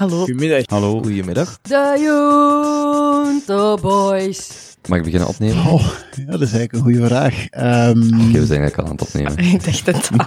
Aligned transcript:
Hallo. 0.00 0.18
Goedemiddag. 0.18 0.62
Hallo. 0.66 1.02
Goedemiddag. 1.02 1.58
De 1.62 1.96
Junto 2.00 3.76
Boys. 3.76 4.48
Mag 4.88 4.98
ik 4.98 5.04
beginnen 5.04 5.28
opnemen? 5.28 5.66
Oh, 5.66 5.84
ja, 6.16 6.24
dat 6.30 6.40
is 6.40 6.52
eigenlijk 6.52 6.72
een 6.72 6.80
goede 6.80 7.06
vraag. 7.06 7.46
Ehm, 7.48 8.02
Oké, 8.28 8.38
we 8.38 8.46
zijn 8.46 8.60
eigenlijk 8.60 8.76
al 8.76 8.84
aan 8.84 8.90
het 8.90 9.02
opnemen. 9.02 9.38
Ik 9.54 9.64
dacht 9.64 9.86
het 9.86 10.10
al. 10.16 10.24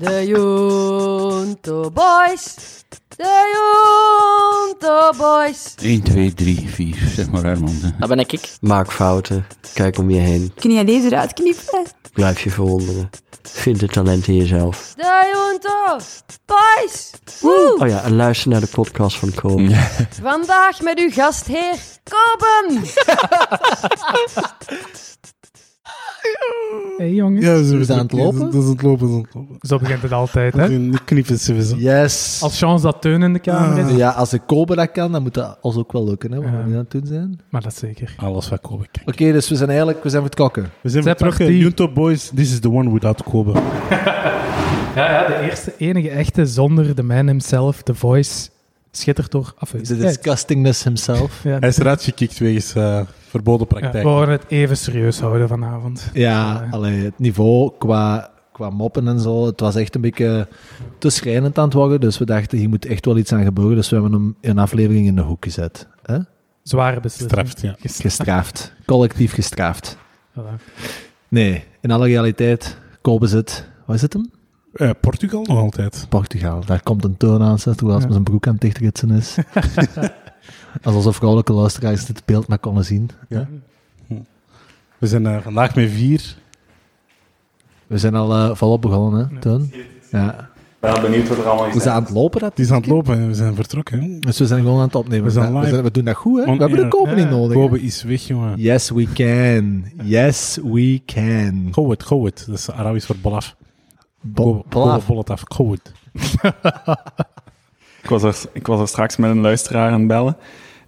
De 0.00 0.26
Junto 0.26 1.90
Boys. 1.90 2.54
De 3.16 3.52
Junto 3.54 5.10
Boys. 5.16 5.74
1, 5.82 6.02
2, 6.02 6.34
3, 6.34 6.68
4. 6.68 6.96
Zeg 7.14 7.30
maar 7.30 7.44
Herman. 7.44 7.74
Dat 7.98 8.08
ben 8.08 8.18
ik. 8.18 8.56
Maak 8.60 8.92
fouten. 8.92 9.46
Kijk 9.74 9.98
om 9.98 10.10
je 10.10 10.20
heen. 10.20 10.52
Kun 10.54 10.72
jij 10.72 10.84
deze 10.84 11.06
eruit 11.06 11.32
knippen? 11.32 11.84
Blijf 12.16 12.40
je 12.40 12.50
verwonderen. 12.50 13.10
Vind 13.42 13.80
het 13.80 13.92
talent 13.92 14.26
in 14.28 14.36
jezelf. 14.36 14.92
De 14.96 15.30
Junto 15.32 16.04
Boys. 16.46 17.10
Woe. 17.40 17.76
Oh 17.78 17.88
ja, 17.88 18.02
en 18.02 18.16
luister 18.16 18.50
naar 18.50 18.60
de 18.60 18.66
podcast 18.66 19.16
van 19.16 19.34
Koop. 19.34 19.60
Vandaag 20.22 20.80
met 20.80 20.98
uw 20.98 21.10
gastheer 21.10 21.78
Koben. 22.04 22.82
Hey 26.96 27.12
jongen. 27.12 27.40
ja, 27.42 27.54
we 27.62 27.84
zijn 27.84 27.98
aan 27.98 28.04
het 28.04 28.12
lopen. 28.14 28.38
Dat 28.40 28.54
is 28.62 28.68
het 28.68 28.82
lopen, 28.82 29.06
dat 29.08 29.16
is 29.16 29.22
het 29.24 29.34
lopen. 29.34 29.56
Zo 29.60 29.78
begint 29.78 30.02
het 30.02 30.12
altijd, 30.12 30.54
hè? 30.54 30.68
Nu 30.68 30.96
knippen 31.04 31.38
ze 31.38 31.52
weer 31.52 31.62
zo. 31.62 31.76
Yes. 31.76 32.38
Als 32.42 32.58
chance 32.58 32.84
dat 32.84 33.00
Teun 33.02 33.22
in 33.22 33.32
de 33.32 33.38
kamer 33.38 33.86
is. 33.90 33.96
Ja, 33.96 34.10
als 34.10 34.32
ik 34.32 34.40
Kobe 34.46 34.74
dat 34.76 34.90
kan, 34.90 35.12
dan 35.12 35.22
moet 35.22 35.34
dat 35.34 35.58
ons 35.60 35.76
ook 35.76 35.92
wel 35.92 36.04
lukken, 36.04 36.32
hè, 36.32 36.36
wat 36.42 36.50
Ja. 36.52 36.56
we 36.56 36.64
nu 36.68 36.72
aan 36.72 36.78
het 36.78 36.90
doen 36.90 37.06
zijn. 37.06 37.40
Maar 37.48 37.62
dat 37.62 37.74
zeker. 37.76 38.14
Alles 38.16 38.48
wat 38.48 38.60
Kobe 38.60 38.86
kan. 38.92 39.02
Oké, 39.14 39.32
dus 39.32 39.48
we 39.48 39.56
zijn 39.56 39.68
eigenlijk, 39.68 40.02
we 40.02 40.08
zijn 40.08 40.20
voor 40.22 40.30
het 40.30 40.40
kokken. 40.40 40.70
We 40.80 40.88
zijn 40.88 41.02
vertrokken. 41.02 41.38
partie. 41.38 41.58
Junto 41.58 41.92
Boys, 41.92 42.30
this 42.34 42.52
is 42.52 42.60
the 42.60 42.70
one 42.70 42.92
without 42.92 43.22
Kobe. 43.22 43.52
Ja, 44.94 45.10
ja, 45.10 45.26
de 45.26 45.48
eerste 45.48 45.74
enige 45.78 46.10
echte 46.10 46.46
zonder 46.46 46.94
de 46.94 47.02
man 47.02 47.26
himself, 47.26 47.82
The 47.82 47.94
Voice, 47.94 48.48
schittert 48.90 49.30
door 49.30 49.44
The 49.44 49.52
afwezigheid. 49.60 50.14
disgustingness 50.22 50.84
himself. 50.84 51.40
Ja, 51.44 51.58
Hij 51.58 51.68
is 51.68 51.78
eruit 51.78 52.02
gekikt 52.02 52.38
wegens 52.38 52.74
eh, 52.74 53.00
verboden 53.36 53.66
ja, 53.70 53.78
praktijk. 53.78 54.04
we 54.04 54.10
worden 54.10 54.34
het 54.34 54.44
even 54.48 54.76
serieus 54.76 55.20
houden 55.20 55.48
vanavond. 55.48 56.10
Ja, 56.12 56.68
allee, 56.70 57.04
het 57.04 57.18
niveau 57.18 57.72
qua, 57.78 58.30
qua 58.52 58.70
moppen 58.70 59.08
en 59.08 59.20
zo, 59.20 59.46
het 59.46 59.60
was 59.60 59.74
echt 59.76 59.94
een 59.94 60.00
beetje 60.00 60.48
te 60.98 61.10
schrijnend 61.10 61.58
aan 61.58 61.64
het 61.64 61.74
worden. 61.74 62.00
Dus 62.00 62.18
we 62.18 62.24
dachten, 62.24 62.58
hier 62.58 62.68
moet 62.68 62.86
echt 62.86 63.04
wel 63.04 63.16
iets 63.18 63.32
aan 63.32 63.44
gebeuren. 63.44 63.76
Dus 63.76 63.88
we 63.88 63.94
hebben 63.96 64.12
hem 64.12 64.36
in 64.40 64.50
een 64.50 64.58
aflevering 64.58 65.06
in 65.06 65.14
de 65.16 65.22
hoek 65.22 65.44
gezet. 65.44 65.88
Hè? 66.02 66.18
Zware 66.62 67.00
beslissing. 67.00 67.40
Gestraft, 67.40 67.60
ja. 67.82 67.90
Gestraft. 68.02 68.72
Collectief 68.86 69.32
gestraft. 69.32 69.96
Voilà. 70.38 70.62
Nee, 71.28 71.64
in 71.80 71.90
alle 71.90 72.06
realiteit, 72.06 72.78
Kobe 73.00 73.26
zit, 73.26 73.68
waar 73.86 73.98
zit 73.98 74.12
hem? 74.12 74.30
Eh, 74.72 74.90
Portugal 75.00 75.42
nog 75.42 75.58
altijd. 75.58 76.06
Portugal. 76.08 76.64
Daar 76.66 76.82
komt 76.82 77.04
een 77.04 77.16
toon 77.16 77.42
aan, 77.42 77.58
hij 77.64 77.74
Ja. 77.76 77.94
met 77.98 78.10
zijn 78.10 78.22
broek 78.22 78.46
aan 78.46 78.52
het 78.52 78.60
dichtritsen 78.62 79.10
is. 79.10 79.36
Als 80.82 80.94
onze 80.94 81.12
vrouwelijke 81.12 81.52
luisteraars 81.52 82.04
dit 82.06 82.22
beeld 82.24 82.48
maar 82.48 82.58
konden 82.58 82.84
zien. 82.84 83.10
Ja. 83.28 83.48
We 84.98 85.06
zijn 85.06 85.26
eh, 85.26 85.36
vandaag 85.42 85.74
met 85.74 85.90
vier. 85.90 86.36
We 87.86 87.98
zijn 87.98 88.14
al 88.14 88.32
eh, 88.32 88.54
volop 88.54 88.82
begonnen, 88.82 89.28
hè, 89.32 89.40
Toon? 89.40 89.70
Ja. 90.10 90.48
Ik 90.80 90.92
ben 90.92 91.02
benieuwd 91.02 91.28
wat 91.28 91.38
er 91.38 91.44
allemaal 91.48 91.72
We 91.72 91.80
zijn 91.80 91.94
aan 91.94 92.02
het 92.02 92.10
lopen, 92.12 92.40
dat 92.40 92.56
Die 92.56 92.64
is 92.64 92.70
aan 92.70 92.76
het 92.80 92.86
lopen 92.86 93.14
en 93.18 93.26
we 93.26 93.34
zijn 93.34 93.54
vertrokken. 93.54 94.00
hè. 94.02 94.18
Dus 94.18 94.38
we 94.38 94.46
zijn 94.46 94.62
gewoon 94.62 94.78
aan 94.78 94.86
het 94.86 94.94
opnemen. 94.94 95.24
We 95.24 95.30
zijn 95.30 95.52
we, 95.52 95.58
live. 95.58 95.70
zijn- 95.70 95.82
we 95.82 95.90
doen 95.90 96.04
dat 96.04 96.16
goed, 96.16 96.44
hè? 96.44 96.50
On 96.50 96.56
we 96.56 96.62
hebben 96.64 96.82
de 96.82 96.88
kopen 96.88 97.14
niet 97.16 97.24
Ja. 97.24 97.30
nodig. 97.30 97.56
Kobe 97.56 97.80
is 97.82 98.02
weg, 98.02 98.22
jongen. 98.22 98.58
Yes, 98.58 98.90
we 98.90 99.06
can. 99.12 99.84
Yes, 100.02 100.58
we 100.64 101.02
can. 101.06 101.68
Kowet, 101.70 102.02
Kowet. 102.04 102.44
Dat 102.46 102.58
is 102.58 102.70
Arabisch 102.70 103.06
voor 103.06 103.16
bolaf. 103.16 103.56
Bo- 104.20 104.42
Kobe, 104.52 104.64
blaf. 104.68 104.92
Kobe 104.92 105.04
bollet 105.06 105.30
af. 105.30 105.44
Kowet. 105.44 105.92
Ik 108.02 108.08
was, 108.12 108.22
er, 108.22 108.50
ik 108.52 108.66
was 108.66 108.80
er 108.80 108.88
straks 108.88 109.16
met 109.16 109.30
een 109.30 109.40
luisteraar 109.40 109.90
aan 109.92 109.98
het 109.98 110.08
bellen. 110.08 110.36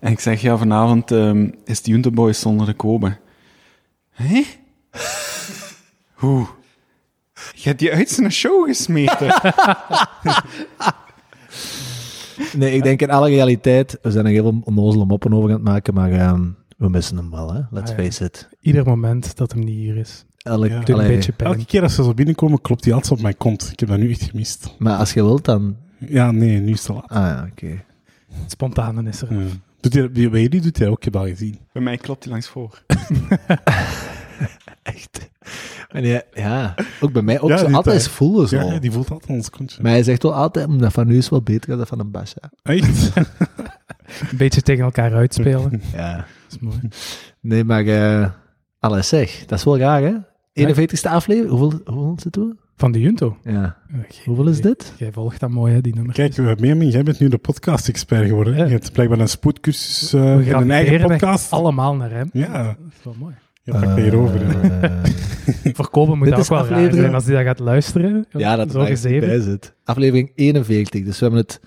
En 0.00 0.12
ik 0.12 0.20
zeg, 0.20 0.40
ja, 0.40 0.56
vanavond 0.56 1.10
ehm, 1.10 1.50
is 1.64 1.82
de 1.82 2.10
Boys 2.10 2.40
zonder 2.40 2.66
de 2.66 2.74
Kobe. 2.74 3.16
Hé? 4.10 4.44
Hoe? 6.22 6.46
Je 7.54 7.68
hebt 7.68 7.78
die 7.78 7.92
uit 7.92 8.10
zijn 8.10 8.32
show 8.32 8.66
gesmeten. 8.66 9.34
Nee, 12.56 12.72
ik 12.72 12.82
denk 12.82 13.00
in 13.02 13.10
alle 13.10 13.28
realiteit, 13.28 13.98
we 14.02 14.10
zijn 14.10 14.24
er 14.26 14.30
heel 14.32 14.60
onnozele 14.64 15.04
moppen 15.04 15.32
over 15.32 15.48
aan 15.48 15.54
het 15.54 15.64
maken, 15.64 15.94
maar 15.94 16.12
ehm, 16.12 16.42
we 16.76 16.88
missen 16.88 17.16
hem 17.16 17.30
wel, 17.30 17.52
hè? 17.54 17.60
Let's 17.70 17.90
Ah, 17.90 17.96
ja. 17.96 18.04
face 18.04 18.24
it. 18.24 18.48
Ieder 18.60 18.84
moment 18.84 19.36
dat 19.36 19.52
hem 19.52 19.64
niet 19.64 19.74
hier 19.76 19.96
is. 19.96 20.24
Elk, 20.38 20.66
Ja. 20.66 20.78
Doet 20.78 20.88
een 20.88 20.94
allee, 20.94 21.08
beetje 21.08 21.32
pijn. 21.32 21.50
Elke 21.52 21.64
keer 21.64 21.82
als 21.82 21.94
ze 21.94 22.02
zo 22.02 22.14
binnenkomen, 22.14 22.60
klopt 22.60 22.82
die 22.82 22.94
altijd 22.94 23.12
op 23.12 23.20
mijn 23.20 23.36
kont. 23.36 23.68
Ik 23.72 23.80
heb 23.80 23.88
dat 23.88 23.98
nu 23.98 24.10
echt 24.10 24.22
gemist. 24.22 24.74
Maar 24.78 24.96
als 24.98 25.12
je 25.12 25.22
wilt, 25.22 25.44
dan... 25.44 25.76
Ja, 25.98 26.30
nee, 26.30 26.60
nu 26.60 26.72
is 26.72 26.78
het 26.78 26.86
te 26.86 26.92
laat. 26.92 27.08
Ah 27.08 27.16
ja, 27.26 27.48
oké. 27.50 27.84
Spontane 28.46 29.08
is 29.08 29.22
er. 29.22 29.34
Ja. 29.34 29.46
Doet 29.80 29.94
hij, 29.94 30.10
bij 30.10 30.40
jullie 30.40 30.60
doet 30.60 30.78
hij 30.78 30.88
ook, 30.88 30.96
ik 30.96 31.04
heb 31.04 31.16
al 31.16 31.26
gezien. 31.26 31.58
Bij 31.72 31.82
mij 31.82 31.96
klopt 31.96 32.22
hij 32.22 32.32
langs 32.32 32.48
voor. 32.48 32.82
Echt. 34.82 35.30
En 35.88 36.04
ja, 36.04 36.22
ja, 36.32 36.74
ook 37.00 37.12
bij 37.12 37.22
mij, 37.22 37.40
ook 37.40 37.48
Ja, 37.50 37.56
zo, 37.58 37.66
die 37.66 37.74
altijd 37.76 38.00
tijd. 38.02 38.08
voelen 38.14 38.48
zo. 38.48 38.56
Ja, 38.56 38.72
ja, 38.72 38.78
die 38.78 38.92
voelt 38.92 39.10
altijd 39.10 39.30
ons 39.30 39.50
kontje. 39.50 39.82
Maar 39.82 39.90
hij 39.92 40.02
zegt 40.02 40.22
wel 40.22 40.34
altijd, 40.34 40.66
"Mm, 40.68 40.78
dat 40.78 40.92
van 40.92 41.06
nu 41.06 41.16
is 41.16 41.28
wel 41.28 41.42
beter 41.42 41.68
dan 41.68 41.78
dat 41.78 41.88
van 41.88 41.98
een 42.00 42.10
Basja. 42.10 42.50
Echt? 42.62 43.16
Een 44.30 44.36
beetje 44.36 44.62
tegen 44.62 44.84
elkaar 44.84 45.14
uitspelen. 45.14 45.82
Ja. 45.92 46.16
Dat 46.16 46.26
is 46.50 46.58
mooi. 46.58 46.80
Nee, 47.40 47.64
maar... 47.64 47.86
eh 47.86 48.30
alles 48.80 49.08
zeg, 49.08 49.44
dat 49.46 49.58
is 49.58 49.64
wel 49.64 49.78
raar, 49.78 50.02
hè? 50.02 50.14
41ste 50.52 51.10
aflevering, 51.10 51.50
hoeveel, 51.58 51.80
hoeveel 51.84 52.16
zitten 52.20 52.42
we? 52.48 52.56
Van 52.78 52.92
de 52.92 53.00
Junto. 53.00 53.36
Ja. 53.42 53.76
Eh, 53.92 53.98
geen 54.08 54.22
Hoeveel 54.24 54.48
is 54.48 54.58
idee. 54.58 54.70
dit? 54.74 54.92
Jij 54.96 55.12
volgt 55.12 55.40
dat 55.40 55.50
mooi, 55.50 55.72
hè, 55.74 55.80
die 55.80 55.94
nummer. 55.94 56.14
Kijk, 56.14 56.60
Meermin, 56.60 56.88
jij 56.88 57.02
bent 57.02 57.18
nu 57.20 57.28
de 57.28 57.38
podcast-expert 57.38 58.26
geworden. 58.26 58.56
Ja. 58.56 58.64
Je 58.64 58.70
hebt 58.70 58.92
blijkbaar 58.92 59.18
een 59.18 59.28
spoedcursus 59.28 60.14
uh, 60.14 60.36
We 60.36 60.44
in 60.44 60.52
een 60.54 60.70
eigen 60.70 61.00
podcast. 61.08 61.50
allemaal 61.52 61.94
naar 61.96 62.10
hem. 62.10 62.28
Ja. 62.32 62.62
Dat 62.64 62.76
is 62.98 63.04
wel 63.04 63.14
mooi. 63.18 63.34
Je 63.62 63.72
pakt 63.72 63.84
dat 63.86 63.96
hierover. 63.96 64.42
Eh, 64.72 64.90
Voor 65.74 65.90
Kopen 65.96 66.16
moet 66.18 66.26
Dit 66.26 66.34
dat 66.36 66.44
is 66.44 66.50
ook 66.50 66.58
wel 66.58 66.66
raar 66.66 66.74
aflevering- 66.74 67.00
zijn 67.02 67.14
als 67.14 67.24
hij 67.24 67.34
dat 67.34 67.44
gaat 67.44 67.58
luisteren. 67.58 68.26
ja, 68.30 68.56
dat 68.56 68.70
Zo 68.70 68.84
gezeven. 68.84 69.28
bij 69.28 69.40
zit. 69.40 69.74
Aflevering 69.84 70.32
41. 70.34 71.04
Dus 71.04 71.18
we 71.18 71.24
hebben 71.24 71.40
het... 71.42 71.60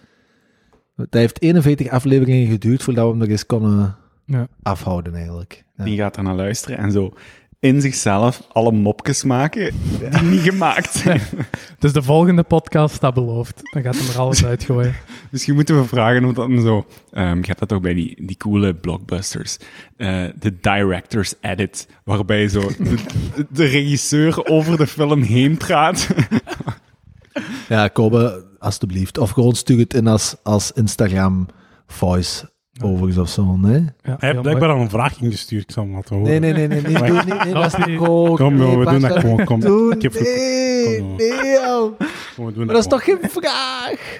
Het 0.95 1.13
heeft 1.13 1.41
41 1.41 1.89
afleveringen 1.89 2.47
geduurd 2.51 2.83
voordat 2.83 3.03
we 3.03 3.09
hem 3.09 3.19
nog 3.19 3.27
eens 3.27 3.45
konden 3.45 3.95
Ja. 4.25 4.47
afhouden, 4.63 5.15
eigenlijk. 5.15 5.63
Ja. 5.75 5.83
Die 5.83 5.97
gaat 5.97 6.17
er 6.17 6.23
naar 6.23 6.35
luisteren 6.35 6.77
en 6.77 6.91
zo 6.91 7.13
in 7.61 7.81
zichzelf 7.81 8.41
alle 8.51 8.71
mopjes 8.71 9.23
maken 9.23 9.73
die 10.11 10.21
niet 10.21 10.41
gemaakt 10.41 10.93
zijn. 10.93 11.21
Dus 11.79 11.93
de 11.93 12.01
volgende 12.01 12.43
podcast, 12.43 13.01
dat 13.01 13.13
belooft. 13.13 13.61
Dan 13.73 13.83
gaat 13.83 13.95
hij 13.97 14.07
er 14.13 14.19
alles 14.19 14.45
uitgooien. 14.45 14.95
Misschien 15.31 15.55
moeten 15.55 15.81
we 15.81 15.87
vragen 15.87 16.25
of 16.25 16.33
dat 16.33 16.47
hem 16.47 16.61
zo... 16.61 16.85
ehm 17.11 17.37
je 17.37 17.45
hebt 17.45 17.59
dat 17.59 17.67
toch 17.67 17.81
bij 17.81 17.93
die, 17.93 18.25
die 18.25 18.37
coole 18.37 18.73
blockbusters. 18.73 19.57
eh, 19.97 20.25
de 20.39 20.59
director's 20.59 21.33
edit, 21.41 21.87
waarbij 22.03 22.47
zo 22.47 22.59
de, 22.77 22.95
de 23.49 23.65
regisseur 23.65 24.45
over 24.45 24.77
de 24.77 24.87
film 24.87 25.21
heen 25.21 25.57
praat. 25.57 26.07
Ja, 27.69 27.87
Kobe, 27.87 28.45
alstublieft. 28.59 29.17
Of 29.17 29.29
gewoon 29.29 29.55
stuur 29.55 29.79
het 29.79 29.93
in 29.93 30.07
als, 30.07 30.35
als 30.43 30.71
Instagram 30.71 31.47
voice 31.87 32.50
overigens 32.83 33.17
of 33.17 33.29
zo, 33.29 33.55
nee? 33.57 33.85
Ja, 34.03 34.15
Hij 34.19 34.29
heeft 34.29 34.41
blijkbaar 34.41 34.69
al 34.69 34.81
een 34.81 34.89
vraag 34.89 35.21
ingestuurd, 35.21 35.63
ik 35.63 35.71
zal 35.71 35.83
hem 35.83 35.93
laten 35.93 36.15
horen. 36.15 36.29
Nee, 36.41 36.53
nee, 36.53 36.67
nee, 36.67 36.81
nee, 36.81 36.81
nee, 36.81 37.11
doe. 37.11 37.23
Nee, 37.43 37.53
dat 37.53 37.65
is 37.77 37.85
niet 37.85 37.97
goed. 37.97 38.37
Kom, 38.37 38.55
nee, 38.55 38.67
joh, 38.67 38.77
we 38.79 38.85
doen 38.91 38.99
dat 39.01 39.19
gewoon. 39.19 39.43
Kom. 39.45 39.59
Doen, 39.59 39.91
Ik 39.91 40.01
heb- 40.01 40.13
nee, 40.13 40.97
Kom, 40.99 41.15
nee, 41.15 41.51
joh. 41.51 41.99
Kom, 42.35 42.45
we 42.45 42.53
doen 42.53 42.65
Maar 42.65 42.73
dat 42.75 42.83
is 42.83 42.89
toch 42.89 43.03
geen 43.03 43.17
vraag? 43.21 44.19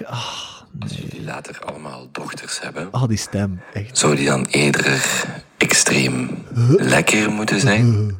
Als 0.80 0.96
jullie 0.96 1.24
later 1.24 1.58
allemaal 1.64 2.08
dochters 2.12 2.60
hebben, 2.60 2.88
Oh, 2.92 3.08
die 3.08 3.16
stem, 3.16 3.60
echt. 3.72 3.98
zou 3.98 4.16
die 4.16 4.26
dan 4.26 4.44
eerder 4.44 5.24
extreem 5.58 6.30
lekker 6.76 7.30
moeten 7.30 7.60
zijn? 7.60 8.16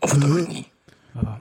Of 0.00 0.18
toch 0.18 0.48
niet? 0.48 0.67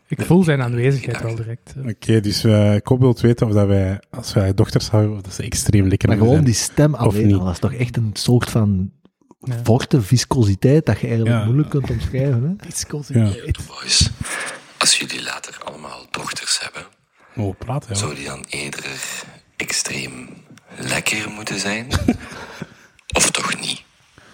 Ik 0.07 0.21
voel 0.21 0.43
zijn 0.43 0.61
aanwezigheid 0.61 1.21
wel 1.21 1.35
direct. 1.35 1.73
Oké, 1.89 2.19
dus 2.19 2.43
uh, 2.45 2.75
ik 2.75 2.87
wil 2.87 3.17
weten 3.21 3.47
of 3.47 3.53
dat 3.53 3.67
wij, 3.67 3.99
als 4.09 4.33
wij 4.33 4.53
dochters 4.53 4.89
houden, 4.89 5.15
of 5.15 5.21
dat 5.21 5.33
ze 5.33 5.43
extreem 5.43 5.87
lekker 5.87 6.07
Maar 6.07 6.17
gewoon 6.17 6.33
zijn. 6.33 6.45
die 6.45 6.53
stem 6.53 6.95
alleen 6.95 7.25
niet. 7.27 7.35
al, 7.35 7.43
dat 7.43 7.53
is 7.53 7.59
toch 7.59 7.73
echt 7.73 7.97
een 7.97 8.09
soort 8.13 8.49
van 8.49 8.91
Ja. 9.39 9.55
forte 9.63 10.01
viscositeit 10.01 10.85
dat 10.85 10.99
je 10.99 11.07
eigenlijk 11.07 11.37
Ja. 11.37 11.45
moeilijk 11.45 11.69
kunt 11.69 11.89
omschrijven. 11.89 12.57
Hè? 12.57 13.19
Ja. 13.19 13.31
Boys, 13.67 14.09
als 14.77 14.97
jullie 14.97 15.23
later 15.23 15.57
allemaal 15.63 16.05
dochters 16.11 16.59
hebben, 16.61 16.85
Oh, 17.35 17.55
zou 17.91 18.15
die 18.15 18.25
dan 18.25 18.45
eerder 18.49 18.91
extreem 19.55 20.27
lekker 20.79 21.29
moeten 21.29 21.59
zijn? 21.59 21.87
Of 23.17 23.31
toch 23.31 23.59
niet? 23.59 23.83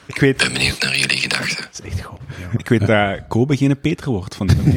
Ik 0.06 0.20
weet, 0.20 0.38
ben 0.38 0.54
benieuwd 0.54 0.82
naar 0.82 0.98
jullie 0.98 1.18
gedachten. 1.18 1.64
Dat 1.64 1.82
is 1.84 1.92
echt 1.92 2.02
goed. 2.02 2.20
ik 2.58 2.70
weet 2.70 2.88
dat 2.88 3.20
Kobe 3.28 3.58
geen 3.58 3.80
Peter 3.80 4.12
wordt 4.12 4.36
van 4.36 4.48
de 4.48 4.56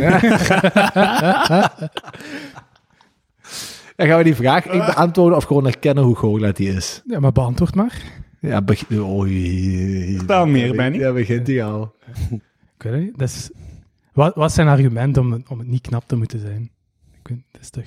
Dan 3.97 4.07
gaan 4.07 4.19
we 4.19 4.25
die 4.25 4.35
vraag 4.35 4.67
echt 4.67 4.95
beantwoorden 4.95 5.37
of 5.37 5.45
gewoon 5.45 5.67
erkennen 5.67 6.05
hoe 6.05 6.17
goochelaar 6.17 6.55
die 6.55 6.69
is. 6.69 7.03
Ja, 7.07 7.21
maar 7.21 7.33
beantwoord 7.33 7.75
maar. 7.75 8.03
Ja, 8.41 8.63
begin... 8.63 9.03
Oei. 9.03 10.17
Vertel 10.17 10.47
meer, 10.47 10.77
Benny. 10.77 10.99
Ja, 10.99 11.13
begint 11.13 11.47
hij 11.47 11.65
al. 11.65 11.95
Ik 12.31 12.83
weet 12.83 12.93
het 12.93 13.03
niet. 13.03 13.19
Dat 13.19 13.29
is, 13.29 13.51
wat, 14.13 14.35
wat 14.35 14.49
is 14.49 14.55
zijn 14.55 14.69
argument 14.69 15.17
om, 15.17 15.45
om 15.49 15.59
het 15.59 15.69
niet 15.69 15.81
knap 15.81 16.05
te 16.07 16.17
moeten 16.17 16.41
zijn? 16.41 16.71
Ik 17.23 17.29
weet, 17.29 17.39
dat 17.53 17.61
is 17.61 17.71
toch... 17.71 17.85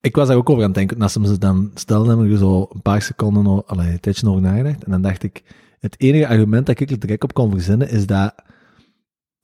Ik 0.00 0.16
was 0.16 0.28
daar 0.28 0.36
ook 0.36 0.50
over 0.50 0.62
aan 0.62 0.68
het 0.68 0.78
denken. 0.78 1.02
Als 1.02 1.12
ze 1.12 1.38
dan 1.38 1.70
stelden, 1.74 2.18
heb 2.18 2.30
ik 2.30 2.38
zo 2.38 2.68
een 2.72 2.82
paar 2.82 3.02
seconden, 3.02 3.66
allee, 3.66 3.92
een 3.92 4.00
tijdje 4.00 4.28
over 4.28 4.42
nagedacht. 4.42 4.84
En 4.84 4.90
dan 4.90 5.02
dacht 5.02 5.22
ik, 5.22 5.42
het 5.78 6.00
enige 6.00 6.28
argument 6.28 6.66
dat 6.66 6.80
ik 6.80 6.90
er 6.90 6.98
direct 6.98 7.22
op 7.22 7.34
kon 7.34 7.50
verzinnen, 7.50 7.88
is 7.88 8.06
dat 8.06 8.34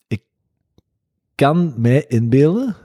ik 0.07 0.23
kan 1.35 1.75
mij 1.77 2.05
inbeelden, 2.09 2.77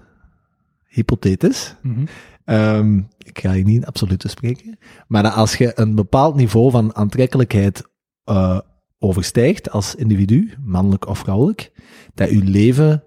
hypothetisch, 0.88 1.76
Mhm. 1.82 2.06
Ehm, 2.48 3.02
ik 3.18 3.40
ga 3.40 3.52
hier 3.52 3.64
niet 3.64 3.76
in 3.76 3.86
absolute 3.86 4.28
spreken. 4.28 4.78
Maar 5.08 5.24
dat 5.24 5.34
als 5.34 5.56
je 5.56 5.72
een 5.80 5.96
bepaald 5.96 6.36
niveau 6.36 6.72
van 6.72 6.96
aantrekkelijkheid 6.96 7.84
eh, 8.24 8.60
overstijgt 9.00 9.70
als 9.72 9.96
individu, 9.96 10.54
mannelijk 10.64 11.08
of 11.08 11.20
vrouwelijk, 11.20 11.72
dat 12.14 12.30
je 12.30 12.44
leven 12.44 13.04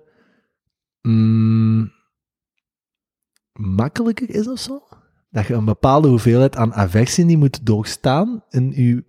mm, 1.02 1.92
makkelijker 3.52 4.30
is 4.30 4.48
of 4.48 4.58
zo. 4.58 4.82
Dat 5.30 5.46
je 5.46 5.54
een 5.54 5.64
bepaalde 5.64 6.08
hoeveelheid 6.08 6.56
aan 6.56 6.74
aversie 6.74 7.24
niet 7.24 7.38
moet 7.38 7.66
doorstaan 7.66 8.44
in 8.48 8.72
je 8.74 9.04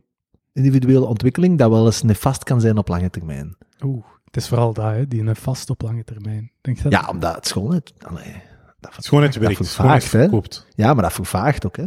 individuele 0.53 1.06
ontwikkeling, 1.06 1.57
dat 1.57 1.69
wel 1.69 1.86
eens 1.86 2.01
nefast 2.01 2.44
kan 2.44 2.62
zijn 2.62 2.77
op 2.77 2.88
lange 2.88 3.09
termijn. 3.09 3.56
Oeh, 3.83 4.06
het 4.25 4.38
is 4.38 4.48
vooral 4.48 4.74
dat, 4.74 4.86
hè, 4.92 5.07
die 5.07 5.21
een 5.21 5.36
vast 5.36 5.69
op 5.69 5.81
lange 5.81 6.03
termijn. 6.03 6.51
Denk 6.62 6.77
je 6.77 6.83
dat? 6.83 6.92
Ja, 6.92 7.07
omdat 7.09 7.36
het 7.36 7.48
schoonheid... 7.48 7.94
Allee, 8.00 8.33
dat, 8.80 8.95
Schoonheid 8.98 9.33
dat 9.33 9.42
werkt, 9.42 9.57
vervaagt, 9.57 9.74
schoonheid 9.75 10.03
hè. 10.12 10.19
verkoopt. 10.19 10.68
Ja, 10.75 10.94
maar 10.94 11.03
dat 11.03 11.13
vervaagt 11.13 11.65
ook, 11.65 11.77
hè. 11.77 11.86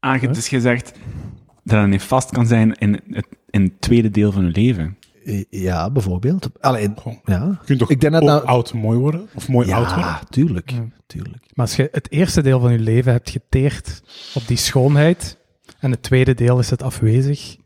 Ah, 0.00 0.20
je- 0.20 0.28
dus 0.28 0.48
je 0.48 0.60
zegt 0.60 0.92
dat 1.62 1.80
het 1.80 1.90
niet 1.90 2.02
vast 2.02 2.30
kan 2.30 2.46
zijn 2.46 2.72
in 2.74 2.92
het, 3.08 3.26
in 3.50 3.62
het 3.62 3.80
tweede 3.80 4.10
deel 4.10 4.32
van 4.32 4.44
je 4.44 4.50
leven. 4.50 4.98
Ja, 5.50 5.90
bijvoorbeeld. 5.90 6.50
Alleen, 6.60 6.96
ja. 7.24 7.44
Je 7.60 7.64
kunt 7.64 7.78
toch 7.78 7.90
Ik 7.90 8.00
denk 8.00 8.12
dat 8.12 8.22
ook 8.22 8.28
nou- 8.28 8.44
oud 8.44 8.72
mooi 8.72 8.98
worden? 8.98 9.28
Of 9.34 9.48
mooi 9.48 9.72
oud 9.72 9.86
worden? 9.86 10.04
Ja, 10.04 10.20
tuurlijk. 10.30 10.70
Ja. 10.70 10.84
tuurlijk. 11.06 11.44
Maar 11.54 11.66
als 11.66 11.76
je 11.76 11.88
het 11.92 12.10
eerste 12.10 12.42
deel 12.42 12.60
van 12.60 12.72
je 12.72 12.78
leven 12.78 13.12
hebt 13.12 13.30
geteerd 13.30 14.02
op 14.34 14.46
die 14.46 14.56
schoonheid, 14.56 15.38
en 15.84 15.90
het 15.90 16.02
tweede 16.02 16.34
deel 16.34 16.58
is 16.58 16.70
het 16.70 16.82
afwezig, 16.82 17.56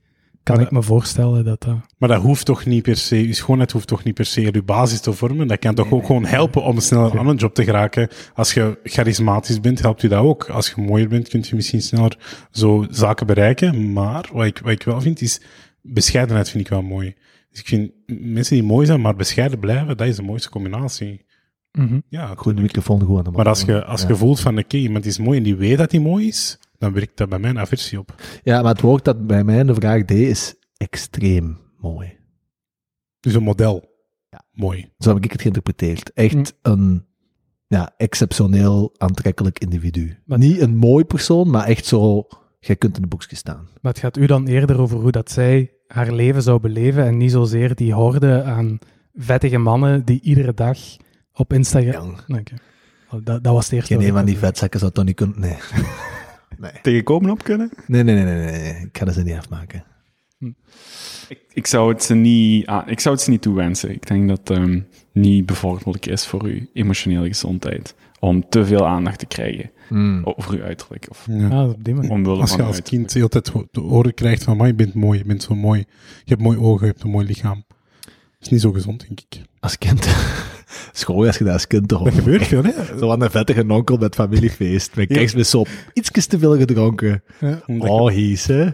kan 0.43 0.57
Maar 0.57 0.65
ik 0.65 0.71
me 0.71 0.83
voorstellen 0.83 1.45
dat 1.45 1.63
dat... 1.63 1.77
Maar 1.99 2.09
dat 2.09 2.23
hoeft 2.23 2.47
toch 2.47 2.65
niet 2.65 2.83
per 2.83 2.97
se, 2.97 3.27
je 3.27 3.33
schoonheid 3.33 3.73
hoeft 3.73 3.87
toch 3.87 4.05
niet 4.05 4.15
per 4.15 4.25
se 4.25 4.41
je 4.41 4.63
basis 4.63 5.01
te 5.01 5.13
vormen. 5.13 5.49
Dat 5.49 5.59
kan 5.59 5.75
toch 5.75 5.91
ook 5.91 6.07
gewoon 6.07 6.25
helpen 6.25 6.63
om 6.63 6.81
sneller 6.81 7.19
aan 7.19 7.29
een 7.29 7.37
job 7.37 7.55
te 7.55 7.65
geraken. 7.65 8.09
Als 8.35 8.55
je 8.55 8.79
charismatisch 8.83 9.61
bent, 9.61 9.81
helpt 9.81 10.01
je 10.01 10.09
dat 10.09 10.23
ook. 10.23 10.49
Als 10.51 10.71
je 10.71 10.83
mooier 10.83 11.09
bent, 11.09 11.29
kun 11.29 11.45
je 11.47 11.55
misschien 11.55 11.83
sneller 11.83 12.47
zo 12.51 12.87
zaken 12.91 13.27
bereiken. 13.27 13.93
Maar 13.93 14.29
wat 14.33 14.47
ik, 14.47 14.59
wat 14.59 14.73
ik 14.73 14.83
wel 14.83 15.01
vind, 15.01 15.21
is 15.21 15.41
bescheidenheid 15.83 16.51
vind 16.51 16.65
ik 16.65 16.71
wel 16.71 16.83
mooi. 16.83 17.15
Dus 17.51 17.61
ik 17.61 17.67
vind 17.67 17.91
mensen 18.07 18.55
die 18.55 18.65
mooi 18.65 18.87
zijn, 18.87 19.01
maar 19.01 19.17
bescheiden 19.17 19.59
blijven, 19.59 19.97
dat 19.97 20.07
is 20.07 20.17
de 20.17 20.23
mooiste 20.23 20.51
combinatie. 20.51 21.27
Mhm. 21.73 22.01
Ja, 22.09 22.35
Goed, 22.37 22.57
de 22.57 22.63
microfoon 22.63 23.01
gewoon. 23.01 23.19
aan 23.19 23.25
de 23.25 23.31
maar 23.31 23.49
als 23.49 23.63
je, 23.63 23.85
als 23.85 24.03
ja. 24.03 24.09
je 24.09 24.17
voelt 24.17 24.41
van, 24.41 24.59
oké, 24.59 24.77
iemand 24.77 25.07
is 25.07 25.19
mooi 25.19 25.39
en 25.39 25.45
die 25.45 25.57
weet 25.57 25.79
dat 25.79 25.91
hij 25.91 26.01
mooi 26.01 26.27
is, 26.27 26.59
dan 26.79 26.93
werkt 26.93 27.17
dat 27.17 27.29
bij 27.29 27.39
mij 27.39 27.51
een 27.51 27.59
aversie 27.59 27.99
op. 27.99 28.15
Ja, 28.43 28.63
maar 28.63 28.73
het 28.73 28.81
woord 28.81 29.05
dat 29.05 29.27
bij 29.27 29.45
mij 29.45 29.59
in 29.59 29.67
de 29.67 29.75
vraag 29.75 30.05
deed 30.05 30.29
is 30.29 30.55
extreem 30.77 31.59
mooi. 31.79 32.17
Dus 33.21 33.35
een 33.35 33.43
model. 33.43 33.97
Mooi. 34.53 34.93
Zo 34.99 35.15
heb 35.15 35.25
ik 35.25 35.33
het 35.33 35.41
geïnterpreteerd. 35.41 36.13
Echt 36.13 36.33
Hm. 36.63 36.71
een 36.71 37.07
ja, 37.67 37.93
exceptioneel 37.97 38.95
aantrekkelijk 38.97 39.59
individu. 39.59 40.19
Maar- 40.25 40.39
Niet 40.39 40.61
een 40.61 40.77
mooi 40.77 41.05
persoon, 41.05 41.51
maar 41.51 41.67
echt 41.67 41.85
zo... 41.87 42.27
Jij 42.61 42.77
kunt 42.77 42.97
in 42.97 43.03
de 43.03 43.09
boekje 43.09 43.37
staan. 43.37 43.69
Maar 43.81 43.93
het 43.93 44.01
gaat 44.01 44.17
u 44.17 44.27
dan 44.27 44.47
eerder 44.47 44.81
over 44.81 44.99
hoe 44.99 45.11
dat 45.11 45.31
zij 45.31 45.73
haar 45.87 46.13
leven 46.13 46.43
zou 46.43 46.61
beleven 46.61 47.05
en 47.05 47.17
niet 47.17 47.31
zozeer 47.31 47.75
die 47.75 47.93
horde 47.95 48.43
aan 48.43 48.79
vettige 49.15 49.59
mannen 49.59 50.05
die 50.05 50.21
iedere 50.21 50.55
dag 50.55 50.79
op 51.33 51.53
Instagram... 51.53 52.17
Ja. 52.27 52.41
Oh, 53.11 53.21
Dat, 53.25 53.45
dat 53.45 53.53
was 53.55 53.65
het 53.65 53.73
eerste. 53.75 53.95
Geen 53.95 54.07
een 54.07 54.13
van 54.13 54.25
die 54.25 54.39
vetzakken 54.39 54.81
zou 54.81 54.93
toch 54.93 55.05
niet 55.05 55.17
kunnen... 55.17 55.41
Nee. 55.41 55.57
Nee. 56.57 56.73
Tegenkomen 56.83 57.31
op 57.31 57.43
kunnen? 57.45 57.71
Nee, 57.87 58.03
nee, 58.03 58.15
nee, 58.15 58.25
nee, 58.25 58.51
nee. 58.61 58.83
Ik 58.85 58.99
ga 58.99 59.05
dat 59.05 59.15
ze 59.15 59.23
niet 59.23 59.37
afmaken. 59.37 59.85
Ik, 61.29 61.41
ik, 61.53 61.67
zou 61.67 61.93
het 61.93 62.03
ze 62.03 62.15
niet, 62.15 62.67
ah, 62.67 62.89
ik 62.89 63.01
zou 63.01 63.15
het 63.15 63.25
ze 63.25 63.31
niet 63.31 63.43
toewensen. 63.43 63.91
Ik 63.91 64.07
denk 64.07 64.29
dat 64.29 64.39
het 64.49 64.51
ehm, 64.59 64.81
niet 65.13 65.47
bevorderlijk 65.47 66.07
is 66.07 66.27
voor 66.27 66.43
uw 66.45 66.61
emotionele 66.73 67.27
gezondheid. 67.27 67.95
Om 68.21 68.49
te 68.49 68.67
veel 68.67 68.87
aandacht 68.87 69.19
te 69.19 69.27
krijgen 69.27 69.71
Hmm. 69.89 70.21
over 70.25 70.55
uw 70.55 70.63
uiterlijk. 70.63 71.07
Of 71.11 71.27
Ja. 71.31 71.49
Ah, 71.49 71.69
op 71.69 71.85
die 71.85 71.95
manier. 71.95 72.11
omwille 72.11 72.41
Als 72.41 72.51
van 72.51 72.59
je 72.59 72.65
als 72.65 72.75
uiterlijk. 72.75 73.03
kind 73.11 73.13
de 73.13 73.19
hele 73.19 73.43
tijd 73.43 73.73
te 73.73 73.81
horen 73.81 74.15
krijgt 74.15 74.45
van, 74.45 74.57
maar 74.57 74.67
je 74.67 74.75
bent 74.75 74.95
mooi, 74.95 75.19
je 75.19 75.25
bent 75.25 75.43
zo 75.43 75.55
mooi. 75.55 75.79
Je 76.25 76.31
hebt 76.35 76.41
mooie 76.43 76.61
ogen, 76.61 76.87
je 76.87 76.93
hebt 76.93 77.05
een 77.05 77.11
mooi 77.11 77.27
lichaam. 77.27 77.65
Dat 78.01 78.13
is 78.41 78.49
niet 78.49 78.61
zo 78.61 78.73
gezond, 78.73 79.07
denk 79.07 79.21
ik. 79.21 79.41
Als 79.61 79.79
kind. 79.79 80.09
School, 80.93 81.27
als 81.27 81.39
je 81.39 81.45
dat 81.45 81.53
als 81.53 81.67
kind 81.67 81.89
toch 81.89 82.03
Dat 82.05 82.15
gebeurt 82.15 82.47
veel, 82.47 82.63
hè? 82.63 82.99
Zo 82.99 83.11
aan 83.11 83.23
een 83.23 83.31
vettige 83.31 83.65
onkel 83.69 83.97
met 83.97 84.15
familiefeest. 84.15 84.97
Met 84.97 85.55
op. 85.55 85.69
Iets 85.93 86.27
te 86.27 86.39
veel 86.39 86.57
gedronken. 86.57 87.23
Omdat 87.67 87.89
Oh, 87.89 88.11
hies, 88.11 88.47
hè. 88.47 88.69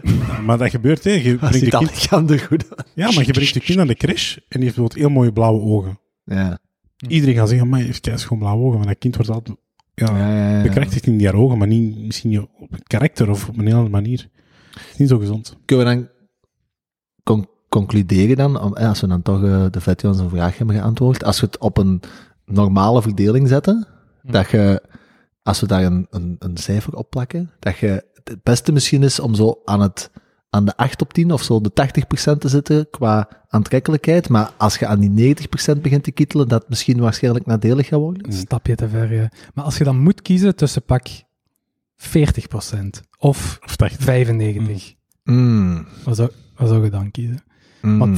maar 0.45 0.57
dat 0.57 0.69
gebeurt, 0.69 1.03
hè? 1.03 1.11
Je 1.11 1.35
brengt 1.35 1.59
je 1.59 1.69
kind, 1.69 1.81
lichaam 1.91 2.29
er 2.29 2.39
goed 2.39 2.65
uit. 2.75 2.87
ja, 2.95 3.11
maar 3.11 3.25
je 3.25 3.31
brengt 3.31 3.53
je 3.53 3.59
kind 3.59 3.77
naar 3.77 3.87
de 3.87 3.95
crash 3.95 4.35
en 4.35 4.41
die 4.49 4.59
heeft 4.63 4.75
bijvoorbeeld 4.75 4.99
heel 4.99 5.09
mooie 5.09 5.33
blauwe 5.33 5.61
ogen. 5.61 5.99
Ja. 6.23 6.59
Iedereen 7.07 7.35
gaat 7.35 7.49
zeggen, 7.49 7.69
maar 7.69 7.79
je 7.79 7.85
heeft 7.85 7.99
kei 7.99 8.17
schoon 8.17 8.39
blauwe 8.39 8.63
ogen. 8.63 8.77
Maar 8.77 8.87
dat 8.87 8.97
kind 8.97 9.15
wordt 9.15 9.31
altijd 9.31 9.57
ja, 9.93 10.17
Ja, 10.17 10.29
ja, 10.29 10.55
ja. 10.57 10.61
bekrachtigd 10.63 11.05
in 11.07 11.17
die 11.17 11.27
haar 11.27 11.35
ogen, 11.35 11.57
maar 11.57 11.67
niet 11.67 11.97
misschien 11.97 12.41
op 12.41 12.71
het 12.71 12.83
karakter 12.87 13.29
of 13.29 13.47
op 13.49 13.57
een 13.57 13.63
hele 13.65 13.75
andere 13.75 14.01
manier. 14.01 14.29
Het 14.71 14.91
is 14.91 14.97
niet 14.97 15.09
zo 15.09 15.17
gezond. 15.17 15.57
Kunnen 15.65 15.85
we 15.85 15.93
dan 15.93 16.09
con- 17.75 17.85
concluderen 17.85 18.35
dan, 18.37 18.77
eh, 18.77 18.87
als 18.87 19.01
we 19.01 19.07
dan 19.07 19.21
toch 19.21 19.43
eh, 19.43 19.65
de 19.71 19.81
vet 19.81 20.01
zijn 20.01 20.29
vraag 20.29 20.57
hebben 20.57 20.75
geantwoord, 20.75 21.23
als 21.23 21.39
we 21.39 21.45
het 21.45 21.57
op 21.57 21.77
een 21.77 22.01
normale 22.45 23.01
verdeling 23.01 23.47
zetten, 23.47 23.87
dat 24.23 24.49
je, 24.49 24.81
als 25.43 25.59
we 25.59 25.67
daar 25.67 25.83
een, 25.83 26.07
een, 26.09 26.35
een 26.39 26.57
cijfer 26.57 26.95
op 26.95 27.09
plakken, 27.09 27.51
dat 27.59 27.77
je 27.77 28.05
het 28.23 28.43
beste 28.43 28.71
misschien 28.71 29.03
is 29.03 29.19
om 29.19 29.35
zo 29.35 29.61
aan 29.65 29.81
het 29.81 30.09
aan 30.49 30.65
de 30.65 30.77
8 30.77 31.01
op 31.01 31.13
10 31.13 31.31
of 31.31 31.43
zo 31.43 31.61
de 31.61 31.71
80% 32.35 32.37
te 32.37 32.49
zitten 32.49 32.89
qua 32.89 33.27
aantrekkelijkheid, 33.47 34.29
maar 34.29 34.51
als 34.57 34.77
je 34.77 34.87
aan 34.87 34.99
die 34.99 35.35
90% 35.77 35.81
begint 35.81 36.03
te 36.03 36.11
kietelen, 36.11 36.47
dat 36.47 36.69
misschien 36.69 36.99
waarschijnlijk 36.99 37.45
nadelig 37.45 37.87
gaat 37.87 37.99
worden. 37.99 38.25
Een 38.25 38.33
stapje 38.33 38.75
te 38.75 38.89
ver, 38.89 39.13
ja. 39.13 39.31
Maar 39.53 39.65
als 39.65 39.77
je 39.77 39.83
dan 39.83 39.99
moet 39.99 40.21
kiezen 40.21 40.55
tussen 40.55 40.83
pak 40.83 41.07
40% 41.07 43.01
of 43.17 43.59
Of 43.65 43.75
dacht 43.75 43.97
95%, 43.99 44.95
Mm, 45.23 45.87
wat, 46.03 46.15
zou, 46.15 46.29
wat 46.55 46.67
zou 46.67 46.83
je 46.83 46.89
dan 46.89 47.11
kiezen? 47.11 47.43
Mm. 47.85 47.97
Want 47.99 48.17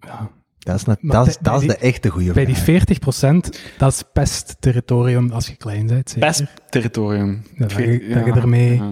Ja. 0.00 0.30
dat 0.58 0.74
is, 0.76 0.84
net, 0.84 0.98
dat 1.02 1.26
is, 1.26 1.34
bij 1.38 1.42
dat 1.52 1.54
is 1.54 1.60
die- 1.60 1.68
de 1.68 1.76
echte 1.76 2.08
goede 2.08 2.32
Bij 2.32 2.44
vraag. 2.44 2.54
die 2.56 2.64
40%, 2.64 3.60
dat 3.78 3.92
is 3.92 4.02
pestterritorium 4.12 5.30
als 5.30 5.46
je 5.46 5.56
klein 5.56 5.86
bent. 5.86 6.10
zeker. 6.10 6.26
Pestterritorium. 6.28 7.42
Ja, 7.54 7.58
dat 7.58 7.72
je- 7.72 8.10
dat 8.14 8.24
je 8.24 8.32
ermee- 8.32 8.74
ja. 8.76 8.90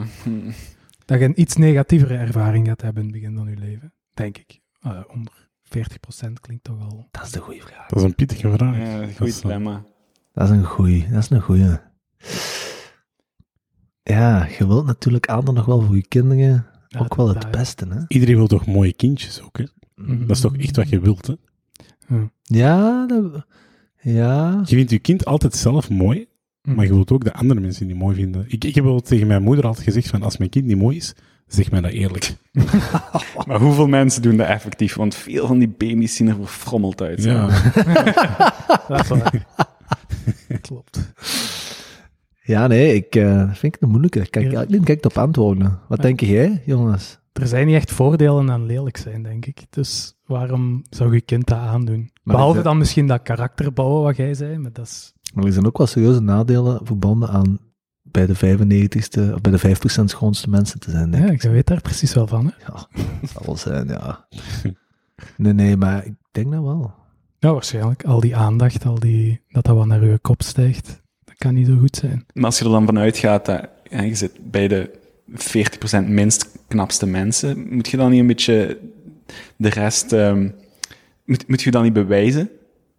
Dat 1.05 1.19
je 1.19 1.25
een 1.25 1.41
iets 1.41 1.57
negatievere 1.57 2.15
ervaring 2.17 2.67
gaat 2.69 2.81
hebben 2.83 3.03
in 3.03 3.09
het 3.13 3.21
begin 3.21 3.37
van 3.37 3.49
je 3.51 3.57
leven. 3.57 3.93
Denk 4.15 4.39
ik. 4.39 4.61
Eh, 4.81 5.01
onder 5.15 5.33
40% 5.63 6.41
klinkt 6.41 6.65
toch 6.65 6.81
al... 6.81 7.09
Dat 7.11 7.23
is 7.25 7.31
de 7.31 7.41
goede 7.41 7.61
vraag. 7.61 7.87
Dat 7.89 7.99
is 7.99 8.05
een 8.05 8.15
pittige 8.15 8.51
vraag. 8.51 8.77
Ja, 8.77 8.95
een 8.95 9.01
Dat 9.01 9.17
goed 9.17 9.27
is, 9.27 9.41
dilemma. 9.41 9.85
Dat 10.33 10.45
is 10.51 10.57
een 10.57 10.65
goeie. 10.65 11.09
Dat 11.11 11.23
is 11.23 11.31
een 11.31 11.41
goeie. 11.41 11.79
Ja, 14.03 14.47
je 14.59 14.67
wilt 14.67 14.87
natuurlijk 14.87 15.27
altijd 15.29 15.57
nog 15.57 15.67
wel 15.67 15.81
voor 15.83 15.97
je 15.97 16.07
kinderen 16.09 16.67
Ja, 16.89 16.99
ook 16.99 17.15
wel 17.15 17.29
het 17.29 17.51
beste, 17.51 17.87
hè? 17.89 18.01
Iedereen 18.09 18.37
wil 18.37 18.47
toch 18.47 18.67
mooie 18.67 18.93
kindjes 18.93 19.43
ook, 19.43 19.59
hè? 19.59 19.65
Mhm. 19.95 20.21
Dat 20.27 20.31
is 20.37 20.41
toch 20.41 20.57
echt 20.57 20.77
wat 20.77 20.89
je 20.89 21.01
wilt, 21.01 21.27
hè? 21.27 21.35
Ja, 22.43 23.07
dat, 23.07 23.47
ja. 24.01 24.61
Je 24.65 24.77
vindt 24.77 24.91
je 24.91 24.99
kind 24.99 25.25
altijd 25.25 25.55
zelf 25.55 25.91
mooi, 25.91 26.27
Mhm. 26.63 26.77
maar 26.77 26.85
je 26.85 26.93
wilt 26.93 27.11
ook 27.13 27.25
de 27.25 27.33
andere 27.35 27.61
mensen 27.61 27.87
die 27.87 27.97
mooi 27.97 28.15
vinden. 28.17 28.45
Ik, 28.49 28.65
ik 28.65 28.75
heb 28.75 28.85
wel 28.85 29.01
tegen 29.01 29.27
mijn 29.27 29.43
moeder 29.43 29.65
altijd 29.67 29.85
gezegd 29.85 30.09
van, 30.09 30.23
als 30.23 30.37
mijn 30.37 30.51
kind 30.51 30.65
niet 30.67 30.77
mooi 30.79 30.97
is, 30.97 31.15
zeg 31.47 31.71
mij 31.71 31.81
dat 31.81 31.91
eerlijk. 31.93 32.35
Maar 33.47 33.61
hoeveel 33.61 33.87
mensen 33.89 34.23
doen 34.23 34.37
dat 34.37 34.47
effectief? 34.47 34.95
Want 34.95 35.15
veel 35.15 35.47
van 35.47 35.59
die 35.59 35.69
baby's 35.69 36.17
zien 36.17 36.29
er 36.29 36.35
verfrommeld 36.37 37.03
uit. 37.03 37.23
zo. 37.23 37.29
Ja. 37.31 37.47
Dat 38.89 39.01
is 39.01 39.09
waar. 39.09 39.47
Klopt. 40.61 41.13
Ja, 42.43 42.67
nee, 42.67 42.95
ik 42.95 43.15
eh, 43.17 43.53
vind 43.53 43.75
het 43.75 43.83
een 43.83 43.89
moeilijke. 43.89 44.21
Ik 44.21 44.51
Ja. 44.51 44.65
niet 44.69 44.87
direct 44.87 45.05
op 45.07 45.19
antwoorden. 45.19 45.79
Wat 45.89 46.03
denk 46.03 46.21
jij, 46.21 46.63
jongens? 46.67 47.19
Er 47.41 47.47
zijn 47.47 47.67
niet 47.67 47.75
echt 47.77 47.93
voordelen 47.93 48.51
aan 48.51 48.67
lelijk 48.67 48.97
zijn, 48.97 49.23
denk 49.23 49.47
ik. 49.47 49.65
Dus 49.71 50.15
waarom 50.27 50.83
zou 50.91 51.15
je 51.15 51.21
kind 51.21 51.47
dat 51.47 51.59
aandoen? 51.59 52.11
Maar 52.23 52.37
Behalve 52.37 52.63
dan 52.63 52.79
misschien 52.79 53.07
dat 53.07 53.23
karakter 53.23 53.73
bouwen 53.73 54.03
wat 54.03 54.17
jij 54.17 54.35
zei, 54.35 54.59
maar 54.59 54.73
dat 54.73 54.87
is... 54.87 55.13
Maar 55.35 55.45
er 55.45 55.53
zijn 55.53 55.67
ook 55.67 55.79
wel 55.79 55.87
serieuze 55.87 56.21
nadelen 56.21 56.81
verbonden 56.87 57.29
aan 57.29 57.59
bij 58.03 58.27
de 58.27 58.35
95ste 58.37 59.35
of 59.35 59.41
bij 59.41 59.53
de 59.53 59.77
5% 60.01 60.05
schoonste 60.05 60.51
mensen 60.51 60.81
te 60.81 60.91
zijn, 60.91 61.11
denk 61.11 61.25
Ja, 61.27 61.31
ik. 61.33 61.43
ik 61.43 61.51
weet 61.51 61.67
daar 61.67 61.81
precies 61.81 62.15
wel 62.15 62.27
van. 62.27 62.47
Hè? 62.47 62.53
Ja, 62.67 62.87
dat 63.21 63.31
zal 63.31 63.43
wel 63.45 63.57
zijn, 63.57 63.89
ja. 63.89 64.27
Nee, 65.37 65.53
nee, 65.53 65.77
maar 65.77 66.05
ik 66.07 66.15
denk 66.33 66.53
dat 66.53 66.63
wel. 66.63 66.95
Ja, 67.39 67.53
waarschijnlijk. 67.53 68.05
Al 68.05 68.21
die 68.21 68.37
aandacht, 68.37 68.87
al 68.87 68.99
die, 68.99 69.41
dat 69.49 69.65
dat 69.65 69.77
wat 69.77 69.87
naar 69.87 70.05
je 70.05 70.19
kop 70.19 70.43
stijgt, 70.43 71.03
dat 71.25 71.35
kan 71.39 71.55
niet 71.55 71.67
zo 71.67 71.77
goed 71.79 71.97
zijn. 71.97 72.25
Maar 72.33 72.45
als 72.45 72.59
je 72.59 72.65
er 72.65 72.71
dan 72.71 72.87
vanuit 72.87 73.17
gaat 73.19 73.47
dat 73.47 73.69
ja, 73.91 74.03
je 74.03 74.15
zit 74.15 74.51
bij 74.51 74.69
de 74.69 74.91
40% 75.31 76.07
minst 76.09 76.49
knapste 76.69 77.07
mensen, 77.07 77.67
moet 77.75 77.89
je 77.89 77.97
dan 77.97 78.11
niet 78.11 78.21
een 78.21 78.27
beetje 78.27 78.79
de 79.57 79.69
rest... 79.69 80.13
ehm, 80.13 80.49
moet, 81.25 81.49
moet 81.49 81.63
je 81.63 81.71
dan 81.71 81.83
niet 81.83 81.93
bewijzen 81.93 82.51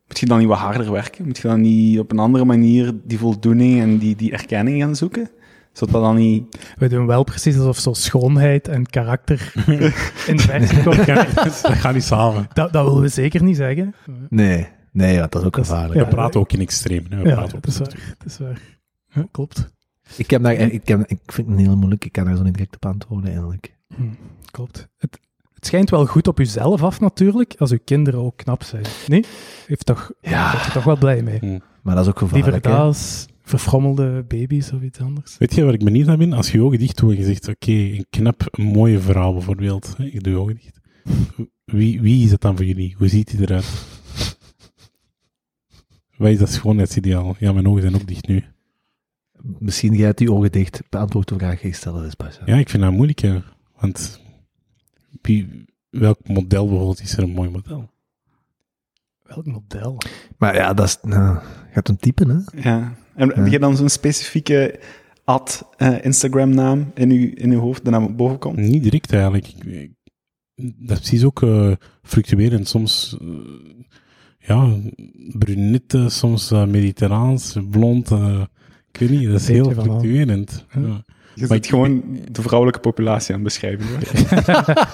Moet 0.07 0.19
je 0.19 0.25
dan 0.25 0.39
niet 0.39 0.47
wat 0.47 0.57
harder 0.57 0.91
werken? 0.91 1.25
Moet 1.25 1.37
je 1.37 1.47
dan 1.47 1.61
niet 1.61 1.99
op 1.99 2.11
een 2.11 2.19
andere 2.19 2.45
manier 2.45 2.93
die 3.03 3.17
voldoening 3.17 3.81
en 3.81 3.97
die, 3.97 4.15
die 4.15 4.31
erkenning 4.31 4.81
gaan 4.81 4.95
zoeken? 4.95 5.29
Zodat 5.73 5.93
dat 5.93 6.03
dan 6.03 6.15
niet... 6.15 6.57
We 6.77 6.87
doen 6.89 7.05
wel 7.05 7.23
precies 7.23 7.57
alsof 7.57 7.77
zo 7.77 7.93
schoonheid 7.93 8.67
en 8.67 8.85
karakter 8.85 9.53
in 10.27 10.35
het 10.35 10.45
werk 10.45 10.83
komt. 10.83 11.05
Dat 11.05 11.63
gaat 11.73 11.93
niet 11.93 12.03
samen. 12.03 12.47
Dat, 12.53 12.73
dat 12.73 12.85
willen 12.85 13.01
we 13.01 13.07
zeker 13.07 13.43
niet 13.43 13.55
zeggen. 13.55 13.95
Nee, 14.29 14.67
nee, 14.91 15.19
want 15.19 15.31
dat 15.31 15.41
is 15.41 15.47
ook 15.47 15.55
gevaarlijk. 15.55 15.99
We 15.99 16.07
praten 16.07 16.39
ook 16.39 16.51
in 16.53 16.59
extreem. 16.61 17.05
hè. 17.09 17.21
We 17.21 17.27
Ja, 17.29 17.35
praten 17.35 17.55
ook 17.57 17.63
dat 17.63 17.71
is 17.73 17.79
waar. 17.79 18.15
Dat 18.17 18.27
is 18.27 18.37
waar. 18.37 18.61
Ja, 19.13 19.27
klopt. 19.31 19.73
Ik, 20.17 20.29
heb 20.29 20.43
daar, 20.43 20.53
ik, 20.53 20.87
heb, 20.87 20.99
ik 21.07 21.19
vind 21.25 21.47
het 21.47 21.57
een 21.57 21.65
heel 21.65 21.77
moeilijk. 21.77 22.05
Ik 22.05 22.11
kan 22.11 22.25
daar 22.25 22.35
zo 22.35 22.43
niet 22.43 22.53
direct 22.53 22.75
op 22.75 22.85
antwoorden, 22.85 23.29
eigenlijk. 23.29 23.75
Hm, 23.95 24.03
klopt. 24.51 24.87
Het, 24.97 25.19
het 25.53 25.65
schijnt 25.65 25.89
wel 25.89 26.05
goed 26.05 26.27
op 26.27 26.39
uzelf 26.39 26.83
af 26.83 26.99
natuurlijk, 26.99 27.55
als 27.57 27.71
uw 27.71 27.79
kinderen 27.85 28.19
ook 28.19 28.37
knap 28.37 28.63
zijn. 28.63 28.85
Nee? 29.07 29.23
Heeft 29.67 29.85
toch, 29.85 30.11
Ja. 30.21 30.65
er 30.65 30.71
toch 30.71 30.83
wel 30.83 30.97
blij 30.97 31.21
mee? 31.21 31.61
Maar 31.83 31.95
dat 31.95 32.03
is 32.03 32.09
ook 32.09 32.21
Liever 32.21 32.37
gevaarlijk, 32.37 32.65
als 32.65 33.25
verfrommelde 33.43 34.23
baby's 34.27 34.71
of 34.71 34.81
iets 34.81 34.99
anders. 34.99 35.37
Weet 35.37 35.55
je 35.55 35.63
waar 35.63 35.73
ik 35.73 35.83
benieuwd 35.83 36.05
naar 36.05 36.17
ben? 36.17 36.33
Als 36.33 36.51
je 36.51 36.57
je 36.57 36.63
ogen 36.63 36.79
dicht 36.79 36.97
doet 36.97 37.11
en 37.11 37.17
je 37.17 37.23
zegt, 37.23 37.47
oké, 37.47 37.71
een 37.71 38.05
knap, 38.09 38.41
een 38.51 38.63
mooie 38.65 38.99
vrouw 38.99 39.31
bijvoorbeeld. 39.33 39.95
Je 39.97 40.19
doet 40.19 40.33
je 40.33 40.39
ogen 40.39 40.55
dicht. 40.55 40.79
Wie, 41.65 42.01
wie 42.01 42.23
is 42.23 42.29
dat 42.29 42.41
dan 42.41 42.55
voor 42.55 42.65
jullie? 42.65 42.95
Hoe 42.97 43.07
ziet 43.07 43.31
hij 43.31 43.41
eruit? 43.41 43.65
Wat 46.17 46.29
is 46.29 46.37
dat 46.37 46.49
schoonheidsideaal? 46.49 47.35
Ja, 47.39 47.51
mijn 47.51 47.67
ogen 47.67 47.81
zijn 47.81 47.95
ook 47.95 48.07
dicht 48.07 48.27
nu. 48.27 48.43
Misschien 49.59 49.93
jij 49.93 50.13
die 50.13 50.31
ogen 50.31 50.51
dicht. 50.51 50.81
Beantwoord 50.89 51.27
de 51.27 51.35
vraag 51.35 51.61
stel, 51.71 51.93
dat 51.93 52.03
is 52.05 52.13
pas. 52.15 52.39
Ja, 52.45 52.55
ik 52.55 52.69
vind 52.69 52.83
dat 52.83 52.91
moeilijk, 52.91 53.19
hè. 53.19 53.39
Want 53.79 54.21
wie, 55.21 55.65
welk 55.89 56.27
model 56.27 56.67
bijvoorbeeld 56.67 57.01
is 57.01 57.17
er 57.17 57.23
een 57.23 57.29
mooi 57.29 57.49
model? 57.49 57.89
Welk 59.21 59.45
model? 59.45 59.97
Maar 60.37 60.55
ja, 60.55 60.73
dat 60.73 60.85
is... 60.87 60.97
Nou, 61.01 61.39
gaat 61.71 61.89
een 61.89 61.97
type, 61.97 62.27
hè? 62.51 62.61
Ja. 62.69 62.95
En 63.15 63.29
heb 63.35 63.47
je 63.47 63.59
dan 63.59 63.75
zo'n 63.77 63.89
specifieke 63.89 64.79
ad 65.23 65.69
eh, 65.77 66.03
Instagram-naam 66.05 66.91
in 66.93 67.11
uw, 67.11 67.31
in 67.33 67.51
uw 67.51 67.59
hoofd, 67.59 67.83
die 67.83 67.91
naar 67.91 68.15
boven 68.15 68.39
komt? 68.39 68.57
Niet 68.57 68.83
direct 68.83 69.13
eigenlijk. 69.13 69.47
Ik- 69.47 69.63
ik- 69.65 69.93
Dat 70.77 70.97
is 70.97 70.97
precies 70.99 71.23
ook 71.23 71.41
eh, 71.43 71.71
fluctuerend. 72.03 72.67
Soms, 72.67 73.17
eh, 73.21 73.27
ja, 74.37 74.77
brunette, 75.37 76.09
soms 76.09 76.49
mediterraans, 76.51 77.57
blond. 77.69 78.09
Ik 78.95 79.09
weet 79.09 79.09
niet, 79.19 79.29
dat 79.31 79.39
is 79.41 79.47
heel 79.47 79.71
fluctuerend. 79.71 80.65
Ja. 80.73 81.03
Je 81.33 81.47
zit 81.47 81.67
gewoon 81.67 82.19
de 82.31 82.41
vrouwelijke 82.41 82.79
populatie 82.81 83.35
aan 83.35 83.39
het 83.39 83.47
beschrijven. 83.47 83.85
hoor. 83.87 83.97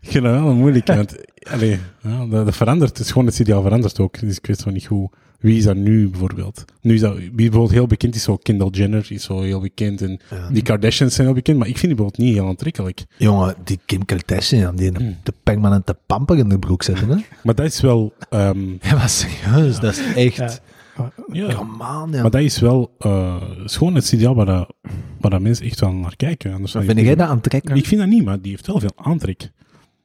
Ik 0.00 0.10
vind 0.14 0.24
dat 0.24 0.32
wel 0.42 0.54
moeilijk. 0.54 0.86
Want, 0.86 1.16
allee, 1.50 1.78
ja, 2.02 2.26
dat, 2.26 2.44
dat 2.44 2.56
verandert. 2.56 2.90
Het 2.90 3.06
is 3.06 3.12
gewoon 3.12 3.26
het 3.26 3.38
ideaal 3.38 3.62
verandert 3.62 4.00
ook. 4.00 4.20
Dus 4.20 4.36
ik 4.36 4.46
weet 4.46 4.58
zo 4.58 4.70
niet 4.70 4.84
hoe. 4.86 5.10
Wie 5.38 5.56
is 5.58 5.64
dat 5.64 5.76
nu 5.76 6.08
bijvoorbeeld? 6.08 6.64
Nu 6.80 6.94
is 6.94 7.00
dat, 7.00 7.16
wie 7.16 7.30
bijvoorbeeld 7.32 7.70
heel 7.70 7.86
bekend 7.86 8.14
is, 8.14 8.22
zo 8.22 8.36
Kendall 8.36 8.68
Jenner 8.70 9.06
is 9.08 9.22
zo 9.24 9.40
heel 9.40 9.60
bekend. 9.60 10.02
En 10.02 10.20
Ja. 10.30 10.48
die 10.52 10.62
Kardashians 10.62 11.14
zijn 11.14 11.26
heel 11.26 11.36
bekend, 11.36 11.58
maar 11.58 11.68
ik 11.68 11.78
vind 11.78 11.86
die 11.86 11.94
bijvoorbeeld 11.96 12.26
niet 12.28 12.36
heel 12.38 12.46
aantrekkelijk. 12.48 13.04
Jongen, 13.16 13.54
die 13.64 13.78
Kim 13.84 14.04
Kardashian, 14.04 14.76
die 14.76 14.90
de, 14.92 14.98
Hmm. 15.02 15.16
de 15.22 15.32
pengman 15.42 15.72
en 15.72 15.82
de 15.84 15.96
pamper 16.06 16.38
in 16.38 16.48
de 16.48 16.58
broek 16.58 16.82
zetten, 16.82 17.08
hè? 17.08 17.16
Maar 17.44 17.54
dat 17.54 17.66
is 17.66 17.80
wel, 17.80 18.12
ehm, 18.30 18.60
Ja, 18.88 18.94
maar 18.94 19.08
serieus, 19.08 19.80
dat 19.80 19.96
is 19.98 20.14
echt... 20.14 20.60
Ja. 20.98 21.12
ja, 21.32 21.54
Come 21.54 21.84
on, 22.02 22.12
ja. 22.12 22.22
maar 22.22 22.30
dat 22.30 22.40
is 22.40 22.58
wel 22.58 22.94
eh 22.98 23.42
gewoon 23.64 23.94
het 23.94 24.12
ideaal 24.12 24.34
waar, 24.34 24.46
dat, 24.46 24.74
waar 25.20 25.30
dat 25.30 25.40
mensen 25.40 25.66
echt 25.66 25.80
wel 25.80 25.92
naar 25.92 26.16
kijken. 26.16 26.52
Anders 26.52 26.72
Vind 26.72 27.00
jij 27.00 27.14
dat 27.14 27.28
aantrekkelijk? 27.28 27.80
Ik 27.80 27.86
vind 27.86 28.00
dat 28.00 28.10
niet, 28.10 28.24
maar 28.24 28.40
die 28.40 28.50
heeft 28.50 28.66
wel 28.66 28.80
veel 28.80 28.92
aantrek. 28.96 29.50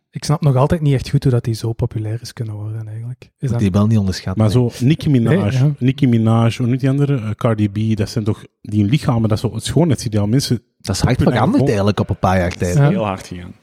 Ik 0.09 0.23
snap 0.23 0.41
nog 0.41 0.55
altijd 0.55 0.81
niet 0.81 0.93
echt 0.93 1.09
goed 1.09 1.23
hoe 1.23 1.31
dat 1.31 1.43
die 1.43 1.53
zo 1.53 1.73
populair 1.73 2.21
is 2.21 2.33
kunnen 2.33 2.55
worden 2.55 2.88
eigenlijk. 2.88 3.29
Is 3.39 3.50
dat... 3.50 3.59
Die 3.59 3.71
wel 3.71 3.88
niet 3.88 3.97
onderschat. 3.97 4.35
Maar 4.35 4.55
nee. 4.55 4.69
zo, 4.71 4.85
Nicki 4.85 5.09
Minaj, 5.09 5.35
Nee, 5.35 5.51
ja. 5.51 5.71
Nicki 5.79 6.07
Minaj, 6.07 6.53
hoe 6.57 6.67
noemt 6.67 6.79
die 6.79 6.89
andere? 6.89 7.15
Eh, 7.15 7.29
Cardi 7.31 7.69
B, 7.69 7.97
dat 7.97 8.09
zijn 8.09 8.23
toch 8.23 8.45
die 8.62 8.83
lichamen, 8.85 9.21
dat 9.29 9.31
is 9.31 9.39
zo 9.39 9.53
het 9.53 9.63
schoonheidsideaal. 9.63 10.27
Mensen, 10.27 10.62
Dat 10.79 10.95
is 10.95 11.01
hard 11.01 11.21
veranderd 11.21 11.57
vol- 11.57 11.67
eigenlijk 11.67 12.00
op 12.00 12.09
een 12.09 12.19
paar 12.19 12.38
jaar 12.38 12.51
tijd. 12.55 12.75
Ja. 12.75 12.89
Heel 12.89 13.05
hard 13.05 13.27
gegaan. 13.27 13.53